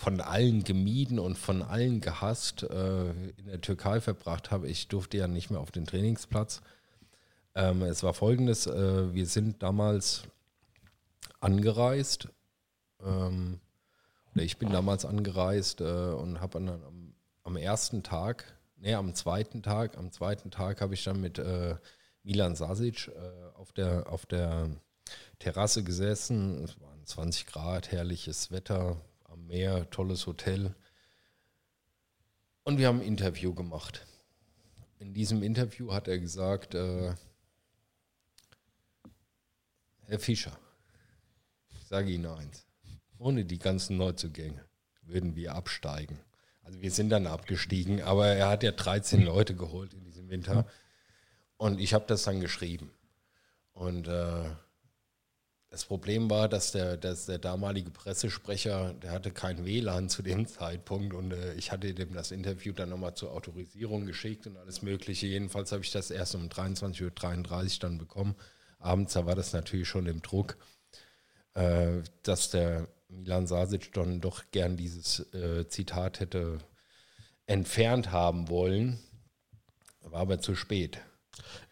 von 0.01 0.23
allen 0.23 0.65
gemieden 0.65 1.19
und 1.19 1.37
von 1.37 1.61
allen 1.61 2.01
gehasst 2.01 2.63
äh, 2.63 3.11
in 3.11 3.45
der 3.45 3.61
Türkei 3.61 4.01
verbracht 4.01 4.51
habe. 4.51 4.67
Ich 4.67 4.89
durfte 4.89 5.19
ja 5.19 5.29
nicht 5.29 5.51
mehr 5.51 5.61
auf 5.61 5.73
den 5.73 5.85
Trainingsplatz. 5.85 6.63
Ähm, 7.55 7.83
es 7.83 8.03
war 8.03 8.15
folgendes, 8.15 8.67
äh, 8.67 9.13
wir 9.13 9.27
sind 9.27 9.63
damals 9.63 10.23
angereist, 11.41 12.29
ähm, 13.05 13.61
ich 14.37 14.57
bin 14.57 14.71
damals 14.71 15.05
angereist 15.05 15.83
äh, 15.83 15.85
und 15.85 16.41
habe 16.41 16.61
dann 16.61 16.83
am, 16.83 17.15
am, 17.43 17.57
ersten 17.59 18.03
Tag, 18.03 18.59
nee, 18.79 18.95
am 18.95 19.15
zweiten 19.15 19.63
Tag, 19.63 19.99
am 19.99 20.13
zweiten 20.13 20.51
Tag 20.51 20.81
habe 20.81 20.95
ich 20.95 21.05
dann 21.05 21.21
mit 21.21 21.39
äh, 21.39 21.77
Milan 22.23 22.57
Sasic 22.57 23.09
äh, 23.09 23.59
auf, 23.59 23.73
der, 23.73 24.11
auf 24.11 24.25
der 24.25 24.71
Terrasse 25.41 25.85
gesessen. 25.85 26.65
Es 26.65 26.81
waren 26.81 27.05
20 27.05 27.45
Grad, 27.45 27.93
herrliches 27.93 28.51
Wetter, 28.51 28.97
Meer, 29.51 29.91
tolles 29.91 30.29
Hotel. 30.29 30.77
Und 32.63 32.79
wir 32.79 32.87
haben 32.87 33.01
ein 33.01 33.07
Interview 33.07 33.53
gemacht. 33.53 34.07
In 35.01 35.13
diesem 35.13 35.43
Interview 35.43 35.93
hat 35.93 36.07
er 36.07 36.21
gesagt, 36.21 36.77
äh, 36.77 37.17
Herr 40.03 40.21
Fischer, 40.21 40.57
ich 41.69 41.85
sage 41.89 42.13
Ihnen 42.13 42.27
eins, 42.27 42.65
ohne 43.19 43.45
die 43.45 43.59
ganzen 43.59 43.97
Neuzugänge 43.97 44.65
würden 45.03 45.35
wir 45.35 45.57
absteigen. 45.57 46.21
Also 46.63 46.81
wir 46.81 46.93
sind 46.93 47.11
dann 47.11 47.27
abgestiegen, 47.27 48.03
aber 48.03 48.29
er 48.29 48.51
hat 48.51 48.63
ja 48.63 48.71
13 48.71 49.21
Leute 49.21 49.57
geholt 49.57 49.95
in 49.95 50.05
diesem 50.05 50.29
Winter. 50.29 50.65
Und 51.57 51.81
ich 51.81 51.93
habe 51.93 52.05
das 52.07 52.23
dann 52.23 52.39
geschrieben. 52.39 52.93
Und 53.73 54.07
äh, 54.07 54.49
das 55.71 55.85
Problem 55.85 56.29
war, 56.29 56.49
dass 56.49 56.73
der, 56.73 56.97
dass 56.97 57.27
der 57.27 57.39
damalige 57.39 57.93
Pressesprecher, 57.93 58.93
der 58.95 59.13
hatte 59.13 59.31
kein 59.31 59.65
WLAN 59.65 60.09
zu 60.09 60.21
dem 60.21 60.47
Zeitpunkt 60.47 61.15
und 61.15 61.33
äh, 61.33 61.55
ich 61.55 61.71
hatte 61.71 61.95
dem 61.95 62.13
das 62.13 62.33
Interview 62.33 62.73
dann 62.73 62.89
nochmal 62.89 63.15
zur 63.15 63.33
Autorisierung 63.33 64.05
geschickt 64.05 64.49
und 64.49 64.57
alles 64.57 64.83
Mögliche. 64.83 65.29
Jedenfalls 65.29 65.71
habe 65.71 65.85
ich 65.85 65.93
das 65.93 66.11
erst 66.11 66.35
um 66.35 66.49
23.33 66.49 67.05
Uhr 67.05 67.81
dann 67.81 67.99
bekommen. 67.99 68.35
Abends, 68.81 69.15
war 69.15 69.37
das 69.37 69.53
natürlich 69.53 69.89
schon 69.89 70.07
im 70.07 70.23
Druck, 70.23 70.57
äh, 71.55 72.03
dass 72.25 72.51
der 72.51 72.89
Milan 73.09 73.47
Sasic 73.47 73.93
dann 73.93 74.21
doch 74.21 74.43
gern 74.51 74.77
dieses 74.77 75.21
äh, 75.33 75.69
Zitat 75.69 76.19
hätte 76.19 76.59
entfernt 77.47 78.11
haben 78.11 78.49
wollen. 78.49 78.99
War 80.03 80.23
aber 80.23 80.41
zu 80.41 80.57
spät. 80.57 81.01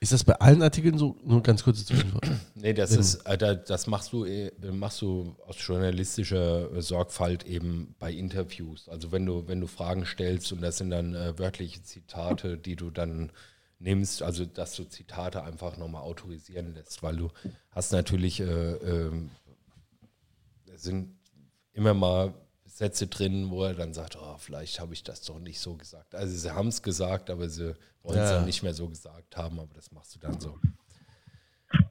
Ist 0.01 0.13
das 0.13 0.25
bei 0.25 0.35
allen 0.35 0.63
Artikeln 0.63 0.99
so? 0.99 1.17
Nur 1.25 1.43
ganz 1.43 1.65
kurze 1.65 1.85
Zwischenfrage. 1.85 2.39
nee, 2.55 2.73
das 2.73 2.93
ist, 2.93 3.27
äh, 3.27 3.37
das 3.39 3.87
machst 3.87 4.13
du, 4.13 4.25
äh, 4.25 4.51
machst 4.73 5.03
du 5.03 5.37
aus 5.47 5.57
journalistischer 5.59 6.83
Sorgfalt 6.83 7.45
eben 7.45 7.95
bei 7.99 8.13
Interviews. 8.13 8.89
Also 8.89 9.13
wenn 9.13 9.27
du, 9.27 9.47
wenn 9.49 9.61
du 9.61 9.67
Fragen 9.67 10.07
stellst 10.07 10.53
und 10.53 10.61
das 10.63 10.79
sind 10.79 10.91
dann 10.91 11.15
äh, 11.15 11.39
wörtliche 11.39 11.83
Zitate, 11.83 12.59
die 12.59 12.77
du 12.77 12.91
dann 12.91 13.33
nimmst, 13.79 14.23
also 14.23 14.45
dass 14.45 14.75
du 14.75 14.85
Zitate 14.85 15.43
einfach 15.45 15.77
nochmal 15.77 16.03
autorisieren 16.03 16.75
lässt, 16.75 17.03
weil 17.03 17.17
du 17.17 17.31
hast 17.71 17.93
natürlich, 17.93 18.41
äh, 18.41 18.45
äh, 18.45 19.13
sind 20.77 21.17
immer 21.73 21.95
mal 21.95 22.35
Sätze 22.79 23.09
drin, 23.09 23.51
wo 23.51 23.65
er 23.65 23.75
dann 23.75 23.93
sagt, 23.93 24.17
oh, 24.17 24.37
vielleicht 24.39 24.79
habe 24.79 24.95
ich 24.95 25.03
das 25.03 25.23
doch 25.23 25.41
nicht 25.41 25.59
so 25.59 25.75
gesagt. 25.75 26.15
Also 26.15 26.37
sie 26.37 26.55
haben 26.55 26.69
es 26.69 26.81
gesagt, 26.81 27.29
aber 27.29 27.49
sie 27.49 27.75
wollen 28.05 28.21
es 28.21 28.31
ja. 28.31 28.37
dann 28.37 28.45
nicht 28.45 28.63
mehr 28.63 28.73
so 28.73 28.89
gesagt 28.89 29.37
haben, 29.37 29.59
aber 29.59 29.75
das 29.75 29.91
machst 29.91 30.15
du 30.15 30.21
dann 30.21 30.39
so. 30.39 30.57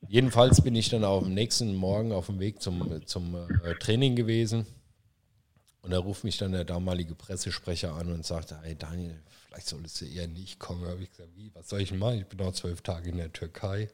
Jedenfalls 0.08 0.62
bin 0.62 0.76
ich 0.76 0.88
dann 0.88 1.04
auch 1.04 1.24
am 1.24 1.34
nächsten 1.34 1.76
Morgen 1.76 2.14
auf 2.14 2.28
dem 2.28 2.40
Weg 2.40 2.62
zum, 2.62 3.06
zum 3.06 3.36
äh, 3.36 3.76
Training 3.76 4.16
gewesen. 4.16 4.66
Und 5.82 5.92
da 5.92 6.00
ruft 6.00 6.24
mich 6.24 6.38
dann 6.38 6.54
der 6.54 6.64
damalige 6.64 7.16
Pressesprecher 7.16 7.94
an 7.94 8.10
und 8.14 8.26
sagt, 8.26 8.56
hey 8.64 8.78
Daniel, 8.78 9.22
vielleicht 9.46 9.68
solltest 9.68 10.00
du 10.00 10.06
eher 10.06 10.30
nicht 10.30 10.58
kommen. 10.58 10.86
Da 10.86 10.92
habe 10.92 11.04
ich 11.04 11.10
gesagt, 11.10 11.36
wie, 11.36 11.54
was 11.54 11.68
soll 11.68 11.82
ich 11.82 11.92
machen? 11.92 12.20
Ich 12.20 12.28
bin 12.28 12.40
noch 12.40 12.54
zwölf 12.54 12.80
Tage 12.82 13.10
in 13.10 13.18
der 13.18 13.34
Türkei 13.34 13.90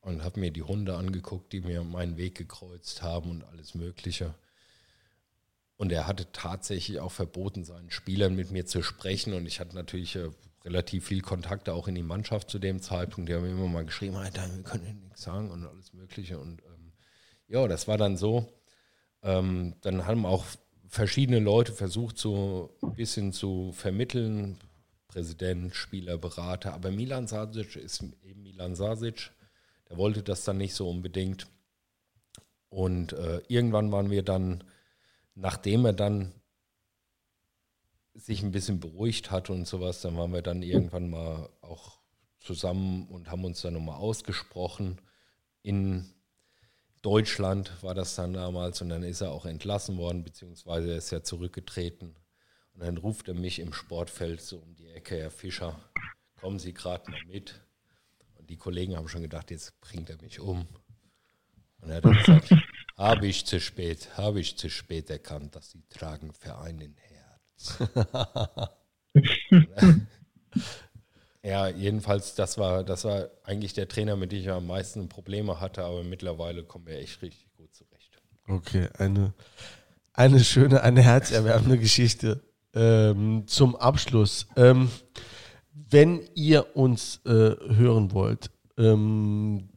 und 0.00 0.24
habe 0.24 0.40
mir 0.40 0.52
die 0.52 0.62
Hunde 0.62 0.96
angeguckt, 0.96 1.52
die 1.52 1.60
mir 1.60 1.84
meinen 1.84 2.16
Weg 2.16 2.34
gekreuzt 2.34 3.02
haben 3.02 3.30
und 3.30 3.44
alles 3.44 3.74
Mögliche. 3.74 4.34
Und 5.78 5.92
er 5.92 6.08
hatte 6.08 6.30
tatsächlich 6.32 6.98
auch 6.98 7.12
verboten, 7.12 7.64
seinen 7.64 7.90
Spielern 7.90 8.34
mit 8.34 8.50
mir 8.50 8.66
zu 8.66 8.82
sprechen. 8.82 9.32
Und 9.32 9.46
ich 9.46 9.60
hatte 9.60 9.76
natürlich 9.76 10.16
äh, 10.16 10.28
relativ 10.64 11.06
viel 11.06 11.22
Kontakte 11.22 11.72
auch 11.72 11.86
in 11.86 11.94
die 11.94 12.02
Mannschaft 12.02 12.50
zu 12.50 12.58
dem 12.58 12.82
Zeitpunkt. 12.82 13.30
Die 13.30 13.34
haben 13.34 13.48
immer 13.48 13.68
mal 13.68 13.84
geschrieben, 13.84 14.16
Alter, 14.16 14.44
wir 14.54 14.64
können 14.64 15.00
nichts 15.04 15.22
sagen 15.22 15.50
und 15.52 15.64
alles 15.64 15.92
Mögliche. 15.92 16.38
Und 16.40 16.62
ähm, 16.62 16.92
ja, 17.46 17.66
das 17.68 17.86
war 17.86 17.96
dann 17.96 18.16
so. 18.16 18.52
Ähm, 19.22 19.76
dann 19.80 20.04
haben 20.04 20.26
auch 20.26 20.44
verschiedene 20.88 21.38
Leute 21.38 21.72
versucht, 21.72 22.18
so 22.18 22.76
ein 22.82 22.94
bisschen 22.94 23.32
zu 23.32 23.72
vermitteln. 23.72 24.58
Präsident, 25.06 25.74
Spieler, 25.74 26.18
Berater. 26.18 26.74
Aber 26.74 26.90
Milan 26.90 27.28
Sasic 27.28 27.76
ist 27.76 28.02
eben 28.24 28.42
Milan 28.42 28.74
Sasic. 28.74 29.30
Der 29.88 29.96
wollte 29.96 30.24
das 30.24 30.44
dann 30.44 30.58
nicht 30.58 30.74
so 30.74 30.90
unbedingt. 30.90 31.46
Und 32.68 33.12
äh, 33.12 33.40
irgendwann 33.48 33.92
waren 33.92 34.10
wir 34.10 34.22
dann 34.22 34.64
nachdem 35.38 35.86
er 35.86 35.92
dann 35.92 36.32
sich 38.14 38.42
ein 38.42 38.50
bisschen 38.50 38.80
beruhigt 38.80 39.30
hat 39.30 39.48
und 39.50 39.66
sowas, 39.66 40.00
dann 40.00 40.16
waren 40.16 40.32
wir 40.32 40.42
dann 40.42 40.62
irgendwann 40.62 41.08
mal 41.08 41.48
auch 41.60 42.00
zusammen 42.40 43.06
und 43.08 43.30
haben 43.30 43.44
uns 43.44 43.62
dann 43.62 43.74
nochmal 43.74 43.96
ausgesprochen. 43.96 45.00
In 45.62 46.12
Deutschland 47.02 47.80
war 47.82 47.94
das 47.94 48.16
dann 48.16 48.32
damals 48.32 48.82
und 48.82 48.88
dann 48.88 49.04
ist 49.04 49.20
er 49.20 49.30
auch 49.30 49.46
entlassen 49.46 49.96
worden, 49.96 50.24
beziehungsweise 50.24 50.90
er 50.90 50.98
ist 50.98 51.10
ja 51.10 51.22
zurückgetreten. 51.22 52.16
Und 52.74 52.82
dann 52.82 52.96
ruft 52.96 53.28
er 53.28 53.34
mich 53.34 53.60
im 53.60 53.72
Sportfeld 53.72 54.40
so 54.40 54.58
um 54.58 54.74
die 54.74 54.88
Ecke, 54.88 55.16
Herr 55.18 55.30
Fischer, 55.30 55.78
kommen 56.40 56.58
Sie 56.58 56.74
gerade 56.74 57.08
mal 57.10 57.24
mit. 57.26 57.60
Und 58.36 58.50
die 58.50 58.56
Kollegen 58.56 58.96
haben 58.96 59.08
schon 59.08 59.22
gedacht, 59.22 59.52
jetzt 59.52 59.80
bringt 59.80 60.10
er 60.10 60.20
mich 60.20 60.40
um. 60.40 60.66
Und 61.80 61.90
er 61.90 61.96
hat 61.96 62.04
dann 62.04 62.18
gesagt, 62.18 62.52
habe 62.98 63.28
ich 63.28 63.46
zu 63.46 63.60
spät, 63.60 64.08
habe 64.16 64.40
ich 64.40 64.58
zu 64.58 64.68
spät 64.68 65.08
erkannt, 65.08 65.54
dass 65.54 65.70
sie 65.70 65.82
tragen 65.88 66.32
Verein 66.32 66.80
in 66.80 66.96
Herz. 66.96 67.78
ja, 71.42 71.68
jedenfalls, 71.68 72.34
das 72.34 72.58
war, 72.58 72.82
das 72.82 73.04
war 73.04 73.28
eigentlich 73.44 73.72
der 73.72 73.88
Trainer, 73.88 74.16
mit 74.16 74.32
dem 74.32 74.40
ich 74.40 74.50
am 74.50 74.66
meisten 74.66 75.08
Probleme 75.08 75.60
hatte, 75.60 75.84
aber 75.84 76.02
mittlerweile 76.02 76.64
kommen 76.64 76.86
wir 76.86 76.98
echt 76.98 77.22
richtig 77.22 77.46
gut 77.56 77.72
zurecht. 77.72 78.18
Okay, 78.48 78.88
eine, 78.98 79.32
eine 80.12 80.40
schöne, 80.40 80.82
eine 80.82 81.02
herzerwärmende 81.02 81.78
Geschichte. 81.78 82.42
Ähm, 82.74 83.44
zum 83.46 83.76
Abschluss. 83.76 84.46
Ähm, 84.56 84.90
wenn 85.72 86.20
ihr 86.34 86.76
uns 86.76 87.20
äh, 87.24 87.30
hören 87.30 88.12
wollt, 88.12 88.50
ähm, 88.76 89.70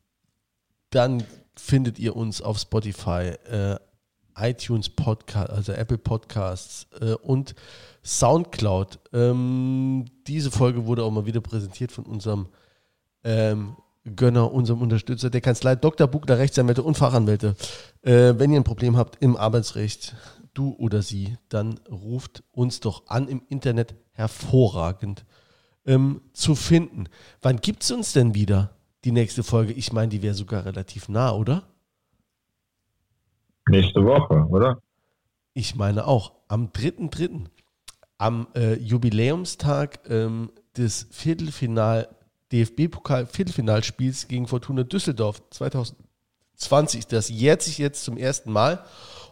dann 0.89 1.23
findet 1.61 1.99
ihr 1.99 2.15
uns 2.15 2.41
auf 2.41 2.57
Spotify, 2.57 3.33
äh, 3.49 3.77
iTunes 4.35 4.89
Podcast, 4.89 5.49
also 5.49 5.71
Apple 5.73 5.97
Podcasts 5.97 6.87
äh, 6.99 7.13
und 7.13 7.55
Soundcloud. 8.03 8.99
Ähm, 9.13 10.05
diese 10.27 10.51
Folge 10.51 10.85
wurde 10.85 11.03
auch 11.03 11.11
mal 11.11 11.25
wieder 11.25 11.41
präsentiert 11.41 11.91
von 11.91 12.05
unserem 12.05 12.47
ähm, 13.23 13.75
Gönner, 14.15 14.51
unserem 14.51 14.81
Unterstützer 14.81 15.29
der 15.29 15.41
Kanzlei 15.41 15.75
Dr. 15.75 16.07
Buchler 16.07 16.39
Rechtsanwälte 16.39 16.81
und 16.81 16.97
Fachanwälte. 16.97 17.55
Äh, 18.01 18.33
wenn 18.37 18.51
ihr 18.51 18.59
ein 18.59 18.63
Problem 18.63 18.97
habt 18.97 19.21
im 19.21 19.37
Arbeitsrecht, 19.37 20.15
du 20.53 20.73
oder 20.73 21.01
sie, 21.01 21.37
dann 21.49 21.79
ruft 21.89 22.43
uns 22.51 22.79
doch 22.79 23.07
an 23.07 23.27
im 23.27 23.43
Internet 23.47 23.95
hervorragend 24.13 25.25
ähm, 25.85 26.21
zu 26.33 26.55
finden. 26.55 27.05
Wann 27.41 27.57
gibt 27.57 27.83
es 27.83 27.91
uns 27.91 28.13
denn 28.13 28.33
wieder? 28.33 28.75
Die 29.03 29.11
nächste 29.11 29.43
Folge. 29.43 29.73
Ich 29.73 29.93
meine, 29.93 30.09
die 30.09 30.21
wäre 30.21 30.33
sogar 30.33 30.65
relativ 30.65 31.09
nah, 31.09 31.31
oder? 31.33 31.63
Nächste 33.67 34.03
Woche, 34.03 34.45
oder? 34.49 34.81
Ich 35.53 35.75
meine 35.75 36.05
auch. 36.07 36.33
Am 36.47 36.67
3.3. 36.67 37.45
Am 38.17 38.47
äh, 38.55 38.75
Jubiläumstag 38.75 39.99
ähm, 40.09 40.51
des 40.77 41.07
Viertelfinal 41.11 42.09
DFB-Pokal 42.51 43.25
Viertelfinalspiels 43.25 44.27
gegen 44.27 44.47
Fortuna 44.47 44.83
Düsseldorf 44.83 45.41
2020. 45.49 47.07
Das 47.07 47.29
jährt 47.29 47.61
sich 47.61 47.77
jetzt 47.77 48.03
zum 48.03 48.17
ersten 48.17 48.51
Mal. 48.51 48.83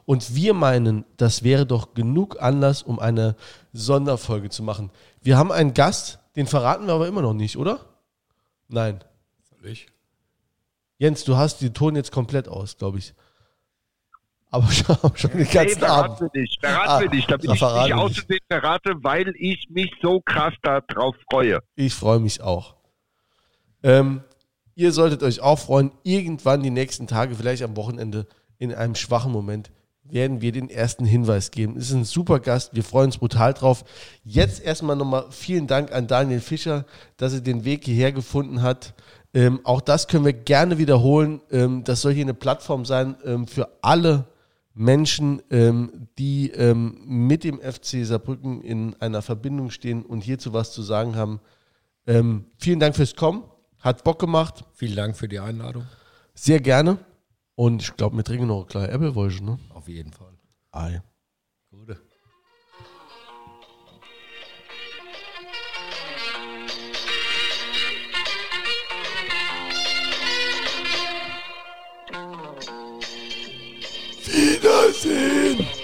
Und 0.05 0.33
wir 0.33 0.55
meinen, 0.55 1.05
das 1.17 1.43
wäre 1.43 1.67
doch 1.67 1.93
genug 1.93 2.41
Anlass, 2.41 2.81
um 2.81 2.97
eine 2.97 3.35
Sonderfolge 3.73 4.49
zu 4.49 4.63
machen. 4.63 4.89
Wir 5.21 5.37
haben 5.37 5.51
einen 5.51 5.75
Gast, 5.75 6.19
den 6.35 6.47
verraten 6.47 6.87
wir 6.87 6.93
aber 6.93 7.07
immer 7.07 7.21
noch 7.21 7.33
nicht, 7.33 7.57
oder? 7.57 7.81
Nein. 8.69 9.03
Ich? 9.63 9.87
Jens, 10.97 11.23
du 11.23 11.37
hast 11.37 11.61
den 11.61 11.73
Ton 11.73 11.95
jetzt 11.95 12.11
komplett 12.11 12.47
aus, 12.47 12.77
glaube 12.77 12.99
ich. 12.99 13.13
Aber 14.51 14.67
schon, 14.71 14.97
schon 15.15 15.31
den 15.31 15.41
Nee, 15.41 15.45
ganzen 15.45 15.79
verraten 15.79 16.11
Abend. 16.13 16.33
wir 16.33 16.41
nicht. 16.41 16.59
Verraten 16.59 16.89
Ah, 16.89 16.99
wir 17.01 17.09
nicht, 17.09 17.29
damit 17.31 17.47
da 17.47 17.53
ich 17.53 17.59
verraten 17.59 17.85
nicht 17.93 17.93
auszusehen 18.01 18.39
verrate, 18.49 18.93
weil 19.01 19.33
ich 19.37 19.67
mich 19.69 19.91
so 20.01 20.21
krass 20.21 20.53
darauf 20.63 21.15
freue. 21.31 21.61
Ich 21.75 21.93
freue 21.93 22.19
mich 22.19 22.41
auch. 22.41 22.75
Ähm, 23.83 24.23
ihr 24.75 24.91
solltet 24.91 25.23
euch 25.23 25.39
auch 25.41 25.59
freuen, 25.59 25.91
irgendwann 26.03 26.63
die 26.63 26.71
nächsten 26.71 27.07
Tage, 27.07 27.35
vielleicht 27.35 27.63
am 27.63 27.77
Wochenende, 27.77 28.27
in 28.57 28.73
einem 28.73 28.95
schwachen 28.95 29.31
Moment, 29.31 29.71
werden 30.03 30.41
wir 30.41 30.51
den 30.51 30.69
ersten 30.69 31.05
Hinweis 31.05 31.51
geben. 31.51 31.77
Es 31.77 31.89
ist 31.89 31.93
ein 31.95 32.03
super 32.03 32.39
Gast, 32.39 32.73
wir 32.73 32.83
freuen 32.83 33.05
uns 33.05 33.19
brutal 33.19 33.53
drauf. 33.53 33.85
Jetzt 34.23 34.61
erstmal 34.61 34.95
nochmal 34.95 35.27
vielen 35.29 35.67
Dank 35.67 35.91
an 35.93 36.07
Daniel 36.07 36.39
Fischer, 36.41 36.85
dass 37.17 37.33
er 37.33 37.41
den 37.41 37.63
Weg 37.63 37.85
hierher 37.85 38.11
gefunden 38.11 38.63
hat. 38.63 38.95
Ähm, 39.33 39.59
auch 39.63 39.81
das 39.81 40.07
können 40.07 40.25
wir 40.25 40.33
gerne 40.33 40.77
wiederholen. 40.77 41.41
Ähm, 41.51 41.83
das 41.83 42.01
soll 42.01 42.13
hier 42.13 42.25
eine 42.25 42.33
Plattform 42.33 42.85
sein 42.85 43.15
ähm, 43.23 43.47
für 43.47 43.69
alle 43.81 44.25
Menschen, 44.73 45.41
ähm, 45.51 46.07
die 46.17 46.51
ähm, 46.51 46.97
mit 47.05 47.43
dem 47.43 47.59
FC 47.59 48.05
Saarbrücken 48.05 48.61
in 48.61 48.95
einer 49.01 49.21
Verbindung 49.21 49.69
stehen 49.71 50.03
und 50.03 50.21
hierzu 50.21 50.53
was 50.53 50.71
zu 50.71 50.81
sagen 50.81 51.15
haben. 51.15 51.41
Ähm, 52.07 52.45
vielen 52.57 52.79
Dank 52.79 52.95
fürs 52.95 53.15
Kommen. 53.15 53.43
Hat 53.79 54.03
Bock 54.03 54.19
gemacht. 54.19 54.65
Vielen 54.73 54.95
Dank 54.95 55.15
für 55.15 55.27
die 55.27 55.39
Einladung. 55.39 55.85
Sehr 56.33 56.59
gerne. 56.59 56.97
Und 57.55 57.81
ich 57.81 57.95
glaube, 57.97 58.15
wir 58.15 58.23
trinken 58.23 58.47
noch 58.47 58.59
eine 58.59 58.65
kleine 58.65 58.87
Äppelwolsche, 58.89 59.43
ne? 59.43 59.59
Auf 59.73 59.87
jeden 59.89 60.13
Fall. 60.13 60.33
Ei. 60.71 61.01
Wiedersehen! 74.31 75.78